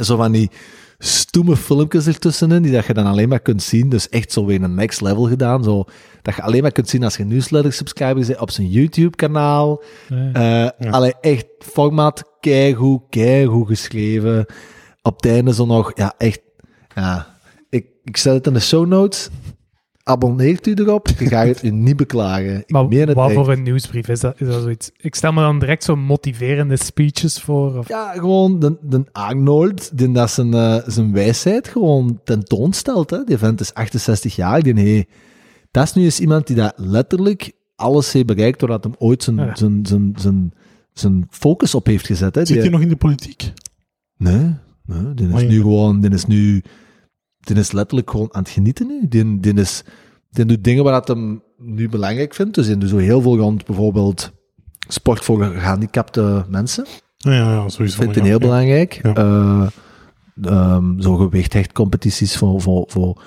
Zo 0.03 0.17
van 0.17 0.33
die 0.33 0.51
stoeme 0.99 1.57
filmpjes 1.57 2.07
ertussenin, 2.07 2.63
die 2.63 2.73
dat 2.73 2.85
je 2.87 2.95
dan 2.95 3.07
alleen 3.07 3.29
maar 3.29 3.41
kunt 3.41 3.63
zien. 3.63 3.89
Dus 3.89 4.09
echt 4.09 4.33
zo 4.33 4.45
weer 4.47 4.63
een 4.63 4.75
next 4.75 5.01
level 5.01 5.23
gedaan. 5.23 5.65
Zo, 5.65 5.85
dat 6.23 6.35
je 6.35 6.43
alleen 6.43 6.63
maar 6.63 6.73
kunt 6.73 6.89
zien 6.89 7.05
als 7.05 7.17
je 7.17 7.25
newsletter 7.25 7.73
subscriber 7.73 8.27
bent 8.27 8.41
op 8.41 8.51
zijn 8.51 8.69
YouTube-kanaal. 8.69 9.83
Ja. 10.09 10.71
Eh 10.79 10.93
allee, 10.93 11.15
echt 11.21 11.47
formaat 11.59 12.23
keigoed, 12.41 13.03
keigoed 13.09 13.67
geschreven. 13.67 14.47
Op 15.03 15.23
het 15.23 15.33
einde 15.33 15.55
zo 15.55 15.67
nog, 15.67 15.93
ja, 15.95 16.15
echt, 16.19 16.41
ja. 16.95 17.32
Ik, 17.73 17.87
ik 18.05 18.17
zet 18.17 18.35
het 18.35 18.47
in 18.47 18.53
de 18.53 18.61
show 18.61 18.87
notes. 18.87 19.29
abonneert 20.03 20.67
u 20.67 20.75
erop, 20.75 21.09
je 21.19 21.27
gaat 21.27 21.47
het 21.47 21.63
u 21.63 21.71
niet 21.71 21.97
beklagen. 21.97 22.59
Ik 22.59 22.71
Maar 22.71 22.89
meen 22.89 23.07
het 23.09 23.17
wat 23.17 23.27
echt. 23.31 23.35
voor 23.35 23.53
een 23.53 23.63
nieuwsbrief 23.63 24.09
is 24.09 24.21
dat? 24.21 24.41
Is 24.41 24.47
dat 24.47 24.63
zoiets? 24.63 24.91
Ik 24.97 25.15
stel 25.15 25.33
me 25.33 25.41
dan 25.41 25.59
direct 25.59 25.85
zo 25.85 25.97
motiverende 25.97 26.77
speeches 26.77 27.41
voor. 27.41 27.79
Of... 27.79 27.89
Ja, 27.89 28.13
gewoon 28.13 28.59
de, 28.59 28.77
de 28.83 29.05
Arnold, 29.13 29.99
die 29.99 30.13
dat 30.13 30.31
zijn, 30.31 30.55
eh, 30.55 30.77
zijn 30.87 31.13
wijsheid 31.13 31.69
gewoon 31.69 32.21
tentoonstelt. 32.25 33.11
Hè. 33.11 33.25
Die 33.25 33.39
vent 33.39 33.61
is 33.61 33.75
68 33.75 34.37
jaar, 34.37 34.63
die 34.63 34.75
hey, 34.75 35.07
dat 35.71 35.85
is 35.85 35.93
nu 35.93 36.03
eens 36.05 36.21
iemand 36.21 36.47
die 36.47 36.57
dat 36.57 36.73
letterlijk 36.77 37.53
alles 37.77 38.13
heeft 38.13 38.27
bereikt 38.27 38.59
doordat 38.61 38.85
hem 38.85 38.95
ooit 38.99 39.23
zijn, 39.23 39.37
Ja. 39.37 39.55
zijn, 39.57 39.87
zijn, 39.87 40.13
zijn, 40.17 40.53
zijn 40.93 41.27
focus 41.31 41.75
op 41.75 41.87
heeft 41.87 42.07
gezet. 42.07 42.35
Hè. 42.35 42.45
Zit 42.47 42.65
je 42.65 42.71
nog 42.71 42.81
in 42.81 42.89
de 42.89 42.97
politiek? 42.97 43.53
Nee, 44.17 44.55
nee 44.87 45.15
die 45.15 45.29
is 45.29 45.43
nu 45.43 45.61
gewoon, 45.61 46.01
die 46.01 46.11
is 46.11 46.27
nu, 46.27 46.63
die 47.43 47.57
is 47.57 47.73
letterlijk 47.73 48.11
gewoon 48.11 48.29
aan 48.33 48.43
het 48.43 48.51
genieten 48.51 48.87
nu. 48.87 49.09
Die, 49.09 49.41
die, 49.41 49.55
is, 49.55 49.85
die 50.31 50.45
doet 50.45 50.65
dingen 50.65 50.85
waar 50.85 50.93
dat 50.93 51.09
hem 51.09 51.43
nu 51.59 51.89
belangrijk 51.89 52.35
vindt. 52.35 52.55
Dus 52.55 52.67
die 52.67 52.79
doet 52.79 52.89
zo 52.89 52.97
heel 52.97 53.21
veel 53.23 53.37
rond 53.37 53.67
bijvoorbeeld 53.67 54.33
sport 54.89 55.25
voor 55.25 55.45
gehandicapte 55.45 56.45
mensen. 56.49 56.87
Ja, 57.17 57.33
ja, 57.33 57.69
sowieso. 57.69 57.97
Vindt 57.97 58.15
ja. 58.15 58.21
hij 58.21 58.31
heel 58.31 58.39
belangrijk. 58.39 59.01
Ja. 59.03 59.15
Eh, 59.15 59.67
ehm, 60.43 61.01
zo 61.01 61.17
gewichthechtcompetities 61.17 62.37
voor, 62.37 62.61
voor, 62.61 62.85
voor, 62.89 63.23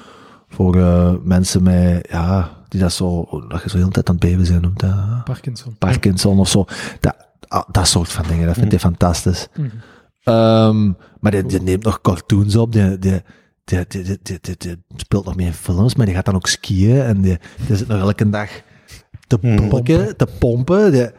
voor 0.47 0.75
eh, 0.75 1.13
mensen 1.23 1.63
met, 1.63 2.07
ja, 2.09 2.49
die 2.67 2.79
dat 2.79 2.93
zo, 2.93 3.27
dat 3.47 3.63
je 3.63 3.69
zo 3.69 3.77
heel 3.77 3.85
de 3.85 3.91
tijd 3.91 4.09
aan 4.09 4.15
het 4.15 4.23
beven 4.23 4.45
zijn 4.45 4.61
noemt. 4.61 4.81
hè. 4.81 4.91
Parkinson. 5.23 5.75
Parkinson 5.77 6.39
of 6.39 6.49
zo. 6.49 6.65
Dat, 6.99 7.15
ah, 7.47 7.63
dat 7.71 7.87
soort 7.87 8.11
van 8.11 8.25
dingen, 8.27 8.45
dat 8.45 8.55
vindt 8.55 8.71
hij 8.71 8.79
fantastisch. 8.79 9.47
Mhm. 9.55 9.67
Ehm, 10.23 10.91
maar 11.19 11.31
die, 11.31 11.45
die 11.45 11.61
neemt 11.61 11.83
nog 11.83 12.01
cartoons 12.01 12.55
op, 12.55 12.71
die, 12.71 12.99
die, 12.99 13.21
die, 13.65 13.85
die, 13.87 14.03
die, 14.03 14.17
die, 14.21 14.39
die- 14.41 14.57
die 14.57 14.77
speelt 14.95 15.25
nog 15.25 15.35
meer 15.35 15.51
films, 15.53 15.95
maar 15.95 16.05
die 16.05 16.15
gaat 16.15 16.25
dan 16.25 16.35
ook 16.35 16.47
skiën 16.47 17.01
en 17.01 17.21
die, 17.21 17.37
zit 17.71 17.87
nog 17.87 17.99
elke 17.99 18.29
dag 18.29 18.49
te 19.27 19.37
Hmm. 19.41 19.69
bulken, 19.69 20.17
te 20.17 20.27
pompen. 20.39 21.11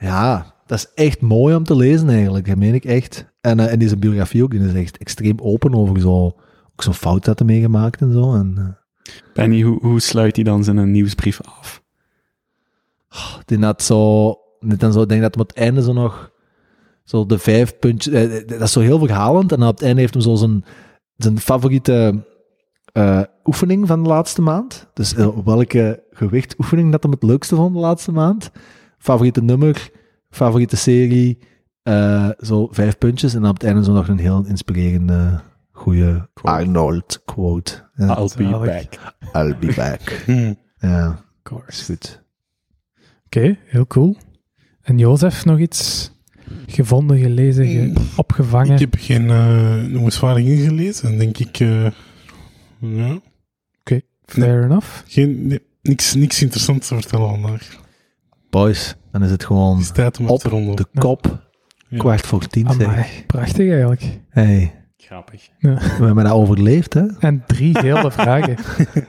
Ja, 0.00 0.54
dat 0.66 0.78
is 0.78 1.04
echt 1.04 1.20
mooi 1.20 1.54
om 1.54 1.64
te 1.64 1.76
lezen 1.76 2.08
eigenlijk, 2.08 2.46
dat 2.46 2.56
meen 2.56 2.74
ik 2.74 2.84
echt. 2.84 3.32
En, 3.40 3.60
eh, 3.60 3.72
en 3.72 3.88
zijn 3.88 4.00
biografie 4.00 4.42
ook, 4.42 4.50
die 4.50 4.60
is 4.60 4.74
echt 4.74 4.96
extreem 4.98 5.36
open 5.40 5.74
over 5.74 6.00
zo, 6.00 6.24
ook 6.72 6.82
zo'n 6.82 6.94
fout 6.94 7.24
dat 7.24 7.38
hij 7.38 7.48
meegemaakt 7.48 8.00
en 8.00 8.12
zo. 8.12 8.34
En, 8.34 8.54
eh, 8.58 9.12
Benny, 9.34 9.62
hoe, 9.62 9.78
hoe 9.80 10.00
sluit 10.00 10.34
hij 10.36 10.44
dan 10.44 10.64
zijn 10.64 10.90
nieuwsbrief 10.90 11.40
af? 11.42 11.82
die 13.44 13.58
had 13.58 13.82
zo, 13.82 14.34
net 14.60 14.80
dan 14.80 14.92
zo, 14.92 15.02
ik 15.02 15.08
denk 15.08 15.20
dat 15.22 15.34
hem 15.34 15.42
op 15.42 15.48
het 15.48 15.58
einde 15.58 15.82
zo 15.82 15.92
nog, 15.92 16.30
zo 17.04 17.26
de 17.26 17.38
vijf 17.38 17.78
puntjes, 17.78 18.14
eh, 18.14 18.46
dat 18.46 18.60
is 18.60 18.72
zo 18.72 18.80
heel 18.80 18.98
verhalend, 18.98 19.52
en 19.52 19.62
op 19.62 19.74
het 19.74 19.82
einde 19.82 20.00
heeft 20.00 20.14
hem 20.14 20.22
zo 20.22 20.34
zijn, 20.34 20.64
zijn 21.16 21.38
favoriete 21.40 22.24
eh, 22.92 23.20
oefening 23.44 23.86
van 23.86 24.02
de 24.02 24.08
laatste 24.08 24.42
maand. 24.42 24.86
Dus 24.94 25.14
eh, 25.14 25.28
welke 25.44 26.02
gewichtoefening 26.10 26.92
dat 26.92 27.02
hem 27.02 27.12
het 27.12 27.22
leukste 27.22 27.54
vond 27.56 27.74
de 27.74 27.80
laatste 27.80 28.12
maand. 28.12 28.50
Favoriete 28.98 29.42
nummer, 29.42 29.90
favoriete 30.30 30.76
serie, 30.76 31.38
eh, 31.82 32.28
zo 32.38 32.68
vijf 32.70 32.98
puntjes, 32.98 33.34
en 33.34 33.40
dan 33.40 33.50
op 33.50 33.56
het 33.56 33.64
einde 33.64 33.84
zo 33.84 33.92
nog 33.92 34.08
een 34.08 34.18
heel 34.18 34.44
inspirerende, 34.46 35.40
goede 35.72 36.28
Arnold 36.42 37.22
quote. 37.24 37.88
Ja, 37.94 38.18
I'll 38.18 38.30
be 38.36 38.48
back. 38.50 39.14
I'll 39.34 39.56
be 39.58 39.72
back. 39.76 40.00
Hm. 40.26 40.54
Ja, 40.78 41.08
Of 41.08 41.14
is 41.16 41.22
course. 41.42 41.84
goed. 41.84 42.22
Oké, 43.26 43.58
heel 43.64 43.86
cool. 43.86 44.16
En 44.82 44.98
Jozef, 44.98 45.44
nog 45.44 45.58
iets 45.58 46.10
gevonden, 46.66 47.18
gelezen, 47.18 47.66
ge- 47.66 47.92
opgevangen? 48.16 48.72
Ik 48.74 48.78
heb 48.80 48.94
geen 48.98 49.24
uh, 49.24 50.36
ingelezen, 50.46 51.18
denk 51.18 51.38
ik. 51.38 51.60
eh, 51.60 51.86
ja. 52.78 53.20
Fair 54.26 54.64
enough. 54.64 55.02
Geen, 55.06 55.46
nee, 55.46 55.60
niks, 55.82 56.14
niks 56.14 56.42
interessants 56.42 56.88
te 56.88 56.94
vertellen 56.94 57.28
vandaag. 57.28 57.76
Boys, 58.50 58.94
dan 59.12 59.22
is 59.22 59.30
het 59.30 59.44
gewoon 59.44 59.72
Het 59.76 59.84
is 59.84 59.90
tijd 59.90 60.18
om 60.18 60.24
op 60.26 60.30
af 60.30 60.38
te 60.42 60.48
ronden. 60.48 60.76
de 60.76 60.86
kop. 60.98 61.48
Ja. 61.88 61.98
Kwart 61.98 62.26
voor 62.26 62.46
tien, 62.46 62.70
zeg. 62.78 63.26
Prachtig 63.26 63.68
eigenlijk. 63.70 64.18
Hey, 64.28 64.74
Grappig. 64.96 65.48
we 65.58 66.04
hebben 66.04 66.24
dat 66.24 66.32
overleefd, 66.32 66.94
hè? 66.94 67.06
En 67.18 67.42
drie 67.46 67.78
hele 67.78 68.10
vragen. 68.10 68.56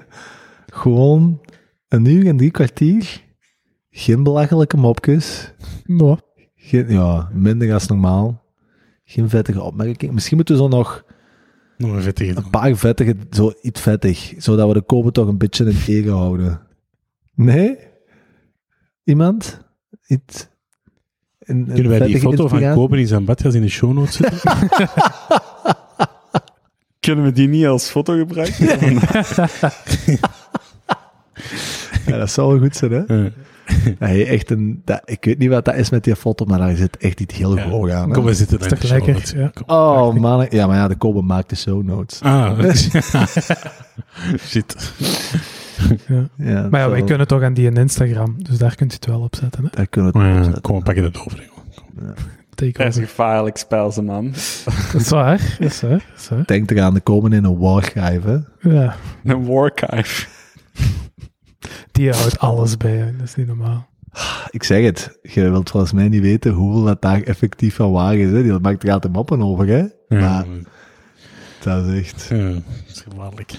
Gewoon 0.66 1.42
een 1.88 2.06
uur 2.06 2.28
en 2.28 2.38
drie 2.38 2.52
kwartier. 2.52 3.22
Geen 3.90 4.24
belachelijke 4.24 4.78
mopjes. 4.78 5.54
Nou, 5.86 6.18
Geen, 6.66 6.90
ja, 6.90 7.30
minder 7.34 7.74
als 7.74 7.88
normaal. 7.88 8.44
Geen 9.04 9.30
vettige 9.30 9.62
opmerking. 9.62 10.12
Misschien 10.12 10.36
moeten 10.36 10.56
we 10.56 10.62
zo 10.62 10.68
nog 10.68 11.06
Nog 11.78 11.92
een 11.92 12.02
vettige 12.02 12.38
een 12.38 12.50
paar 12.50 12.76
vettige, 12.76 13.16
zo 13.30 13.54
iets 13.62 13.82
vettig, 13.82 14.34
zodat 14.38 14.68
we 14.68 14.74
de 14.74 14.82
kopen 14.82 15.14
toch 15.14 15.28
een 15.28 15.38
beetje 15.38 15.66
in 15.66 15.78
ere 15.88 16.12
houden. 16.12 16.62
Nee? 17.34 17.78
Iemand? 19.04 19.62
Iets? 20.08 20.48
Een, 21.40 21.58
een 21.58 21.74
Kunnen 21.74 21.90
wij 21.90 22.08
die 22.08 22.20
foto 22.20 22.48
van? 22.48 22.74
Kober 22.74 23.00
in 23.00 23.08
zijn 23.08 23.26
badjas 23.26 23.54
in 23.54 23.62
de 23.62 23.70
show 23.70 23.94
notes 23.94 24.16
zetten? 24.16 24.42
Kunnen 27.00 27.26
we 27.26 27.32
die 27.32 27.48
niet 27.48 27.66
als 27.66 27.90
foto 27.90 28.18
gebruiken? 28.18 28.66
Ja, 32.06 32.18
dat 32.18 32.32
zou 32.32 32.50
wel 32.52 32.60
goed 32.60 32.76
zijn, 32.76 32.92
hè? 32.92 33.16
Ja. 33.16 33.32
Hey, 34.00 34.28
echt 34.28 34.52
een, 34.52 34.82
dat, 34.86 35.02
ik 35.06 35.26
weet 35.26 35.38
niet 35.38 35.50
wat 35.50 35.66
dat 35.66 35.76
is 35.76 35.90
met 35.90 36.04
die 36.04 36.16
foto, 36.16 36.46
maar 36.46 36.60
daar 36.60 36.76
zit 36.76 36.98
echt 36.98 37.20
iets 37.20 37.36
heel 37.38 37.58
Ja. 37.58 37.70
hoog 37.70 37.90
aan. 37.90 38.12
Kom, 38.12 38.24
we 38.26 38.34
zitten 38.34 38.60
is 38.60 38.68
toch 38.68 38.84
lekker? 38.90 39.14
notes. 39.14 39.32
Ja. 39.32 39.52
Oh 39.66 40.14
man, 40.14 40.48
ja, 40.50 40.68
maar 40.68 40.76
ja, 40.78 40.88
de 40.88 40.96
Kobe 40.96 41.22
maakt 41.22 41.50
de 41.50 41.56
show 41.56 41.84
notes. 41.84 42.22
Ah, 42.22 42.60
shit. 44.50 44.94
Ja. 46.08 46.28
Ja, 46.38 46.68
Maar 46.70 46.80
ja, 46.80 46.90
wij 46.90 47.00
zo- 47.00 47.06
kunnen 47.06 47.28
toch 47.28 47.42
aan 47.42 47.54
die 47.54 47.66
in 47.66 47.78
Instagram, 47.78 48.36
dus 48.44 48.58
daar 48.58 48.76
kunt 48.76 48.92
u 48.92 48.96
het 48.96 49.06
wel 49.06 49.22
op 49.22 49.36
zetten. 49.36 49.64
Hè? 49.64 49.70
Daar 49.72 49.88
kunnen 49.88 50.12
we 50.14 50.20
het 50.20 50.28
op 50.28 50.34
ja, 50.36 50.44
zetten. 50.44 50.62
kom, 50.62 50.78
we 50.78 50.84
pakken 50.84 51.04
het 51.04 51.18
over. 51.20 51.40
joh. 51.40 52.10
Take 52.56 52.72
Dat 52.78 52.88
is 52.88 52.96
een 52.96 53.04
gevaarlijk 53.08 53.58
spel, 53.58 53.92
ze 53.92 54.02
man. 54.02 54.32
Dat 54.92 55.02
is 55.02 55.10
waar, 55.10 55.56
dat 55.60 55.72
is 55.72 55.82
waar. 55.82 55.90
Dat 55.92 56.02
is 56.20 56.30
waar. 56.30 56.46
Denk 56.46 56.72
eraan, 56.72 56.94
de 56.94 57.00
komen 57.00 57.34
in 57.34 57.44
een 57.44 57.58
warschijf, 57.58 58.24
hè? 58.24 58.38
Ja, 58.60 58.96
Een 59.24 59.46
warchive. 59.46 60.28
Die 61.92 62.12
houdt 62.12 62.40
alles 62.40 62.78
bij, 62.78 62.96
hè. 62.96 63.12
dat 63.16 63.28
is 63.28 63.36
niet 63.36 63.48
normaal. 63.48 63.88
Ik 64.50 64.64
zeg 64.64 64.84
het, 64.84 65.18
je 65.22 65.50
wilt 65.50 65.70
volgens 65.70 65.92
mij 65.94 66.10
niet 66.10 66.22
weten 66.22 66.52
hoeveel 66.54 66.84
dat 66.84 67.02
daar 67.02 67.22
effectief 67.22 67.76
van 67.76 67.92
waar 67.92 68.16
is, 68.16 68.32
hè? 68.32 68.44
Die 68.44 68.60
maakt 68.60 68.84
er 68.84 68.92
altijd 68.92 69.14
moppen 69.14 69.42
over, 69.42 69.68
hè? 69.68 69.78
Ja, 69.78 69.90
Maar 70.20 70.46
dat 71.64 71.86
is 71.86 72.00
echt... 72.00 72.26
ja, 72.30 72.50
dat 72.50 72.62
is 72.88 73.06
gevaarlijk. 73.10 73.52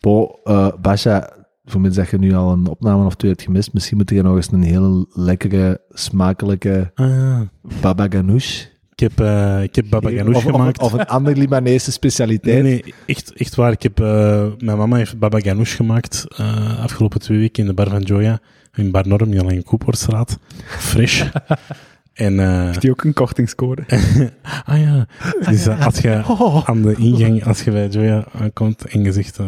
Bo, 0.00 0.38
eh 0.44 0.68
Basja, 0.80 1.30
voor 1.64 1.80
mij 1.80 1.90
dat 1.90 2.10
je 2.10 2.18
nu 2.18 2.34
al 2.34 2.52
een 2.52 2.66
opname 2.68 3.04
of 3.04 3.14
twee 3.14 3.30
hebt 3.30 3.42
gemist, 3.42 3.72
misschien 3.72 3.96
moet 3.96 4.10
je 4.10 4.22
nog 4.22 4.36
eens 4.36 4.52
een 4.52 4.62
hele 4.62 5.06
lekkere, 5.10 5.80
smakelijke 5.90 6.90
Ah, 6.94 7.08
ja. 7.08 7.48
baba 7.80 8.06
ganoush 8.08 8.64
Ik 8.96 9.02
heb, 9.02 9.20
eh, 9.20 9.62
ik 9.62 9.74
heb 9.74 9.86
baba 9.88 10.10
ganoush 10.10 10.36
of, 10.36 10.42
gemaakt. 10.42 10.80
Of, 10.80 10.92
een 10.92 11.06
andere 11.06 11.36
Libanese 11.36 11.92
specialiteit. 11.92 12.62
Nee, 12.62 12.82
nee, 12.82 12.94
echt, 13.06 13.32
echt 13.32 13.54
waar. 13.54 13.72
Ik 13.72 13.82
heb, 13.82 14.00
eh, 14.00 14.46
mijn 14.58 14.76
mama 14.76 14.96
heeft 14.96 15.18
baba 15.18 15.40
ganoush 15.40 15.76
gemaakt 15.76 16.24
eh, 16.36 16.82
afgelopen 16.82 17.20
twee 17.20 17.38
weken 17.38 17.62
in 17.62 17.68
de 17.68 17.74
bar 17.74 17.88
van 17.88 18.02
Joya. 18.02 18.40
In 18.74 18.90
Bar 18.90 19.08
Norm, 19.08 19.32
in 19.32 19.44
Lange 19.44 19.62
Koepoortstraat. 19.62 20.38
Fresh. 20.64 21.24
en, 22.12 22.64
Heeft 22.66 22.80
die 22.80 22.90
ook 22.90 23.04
een 23.04 23.12
kortingscode? 23.12 23.84
ah 24.64 24.80
ja, 24.80 25.06
dus 25.48 25.68
als 25.68 25.98
je 25.98 26.22
Oh. 26.38 26.68
aan 26.68 26.82
de 26.82 26.94
ingang, 26.94 27.46
als 27.46 27.62
je 27.62 27.70
bij 27.70 27.88
Joya 27.88 28.24
aankomt 28.32 28.84
en 28.84 29.02
je 29.02 29.12
zegt 29.12 29.38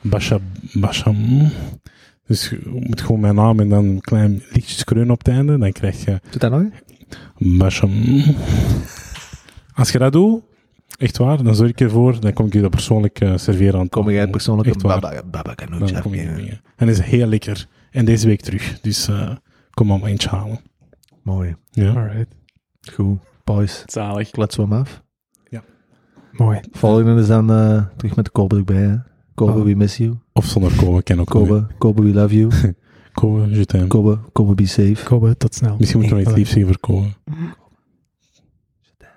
Basha, 0.00 0.38
Basha, 0.72 1.10
mm. 1.10 1.50
dus 2.26 2.48
je 2.48 2.60
moet 2.64 3.00
gewoon 3.00 3.20
mijn 3.20 3.34
naam 3.34 3.60
en 3.60 3.68
dan 3.68 3.84
een 3.84 4.00
klein 4.00 4.42
lichtjes 4.52 4.84
kreun 4.84 5.10
op 5.10 5.18
het 5.18 5.28
einde, 5.28 5.58
dan 5.58 5.72
krijg 5.72 6.04
je 6.04 6.20
Doe 6.30 6.40
dat 6.40 6.50
nog? 6.50 6.62
Basha, 7.38 7.86
mm. 7.86 8.36
Als 9.74 9.90
je 9.90 9.98
dat 9.98 10.12
doet, 10.12 10.42
echt 10.96 11.16
waar, 11.18 11.42
dan 11.42 11.54
zorg 11.54 11.70
ik 11.70 11.80
ervoor, 11.80 12.20
dan 12.20 12.32
kom 12.32 12.46
ik 12.46 12.52
je 12.52 12.60
dat 12.60 12.70
persoonlijk 12.70 13.20
eh, 13.20 13.36
serveren 13.36 13.80
aan 13.80 13.88
Kom 13.88 14.10
jij 14.10 14.28
persoonlijk 14.28 14.68
Echt 14.68 14.82
een 14.82 14.88
waar. 14.88 15.00
baba, 15.30 15.54
Dan 15.54 15.76
kom 15.78 15.86
je 15.88 15.96
afgeven? 15.96 16.34
mee. 16.34 16.60
En 16.76 16.86
dat 16.86 16.88
is 16.88 17.00
heel 17.00 17.26
lekker. 17.26 17.66
En 17.90 18.04
deze 18.04 18.26
week 18.26 18.40
terug. 18.40 18.80
Dus 18.80 19.08
eh, 19.08 19.30
kom 19.70 19.86
maar 19.86 20.02
eentje 20.02 20.28
halen. 20.28 20.60
Mooi. 21.22 21.56
Ja. 21.70 21.88
Alright, 21.92 22.34
Goed. 22.92 23.18
Boys, 23.44 23.82
Zalig. 23.86 24.30
kletsen 24.30 24.62
we 24.68 24.74
hem 24.74 24.80
af. 24.80 25.02
mooi. 26.32 26.60
Volgende 26.72 27.20
is 27.20 27.26
dan 27.26 27.50
eh, 27.52 27.84
terug 27.96 28.16
met 28.16 28.24
de 28.24 28.30
Kobe 28.30 28.56
erbij, 28.56 28.76
hè? 28.82 28.96
Kobe, 29.34 29.52
Oh. 29.58 29.64
we 29.64 29.74
miss 29.74 29.96
you. 29.96 30.18
Of 30.32 30.44
zonder 30.46 30.72
komen, 30.76 31.02
kan 31.02 31.20
ook. 31.20 31.26
Kobe, 31.30 31.66
Kobe, 31.78 32.02
we 32.02 32.12
love 32.14 32.34
you. 32.38 32.50
Kobe, 33.14 33.48
Jutem. 33.48 33.88
Kobe, 33.88 34.18
Kobe 34.32 34.54
be 34.54 34.66
safe. 34.66 35.04
Kobe, 35.04 35.36
tot 35.36 35.54
snel. 35.54 35.76
Misschien 35.78 35.98
moeten 36.00 36.16
we 36.16 36.22
iets 36.22 36.32
liefs 36.34 36.50
zeggen 36.50 36.68
voor 36.72 36.80
Kobe. 36.80 37.08
Mhm. 37.24 37.42
Jutem. 38.80 39.08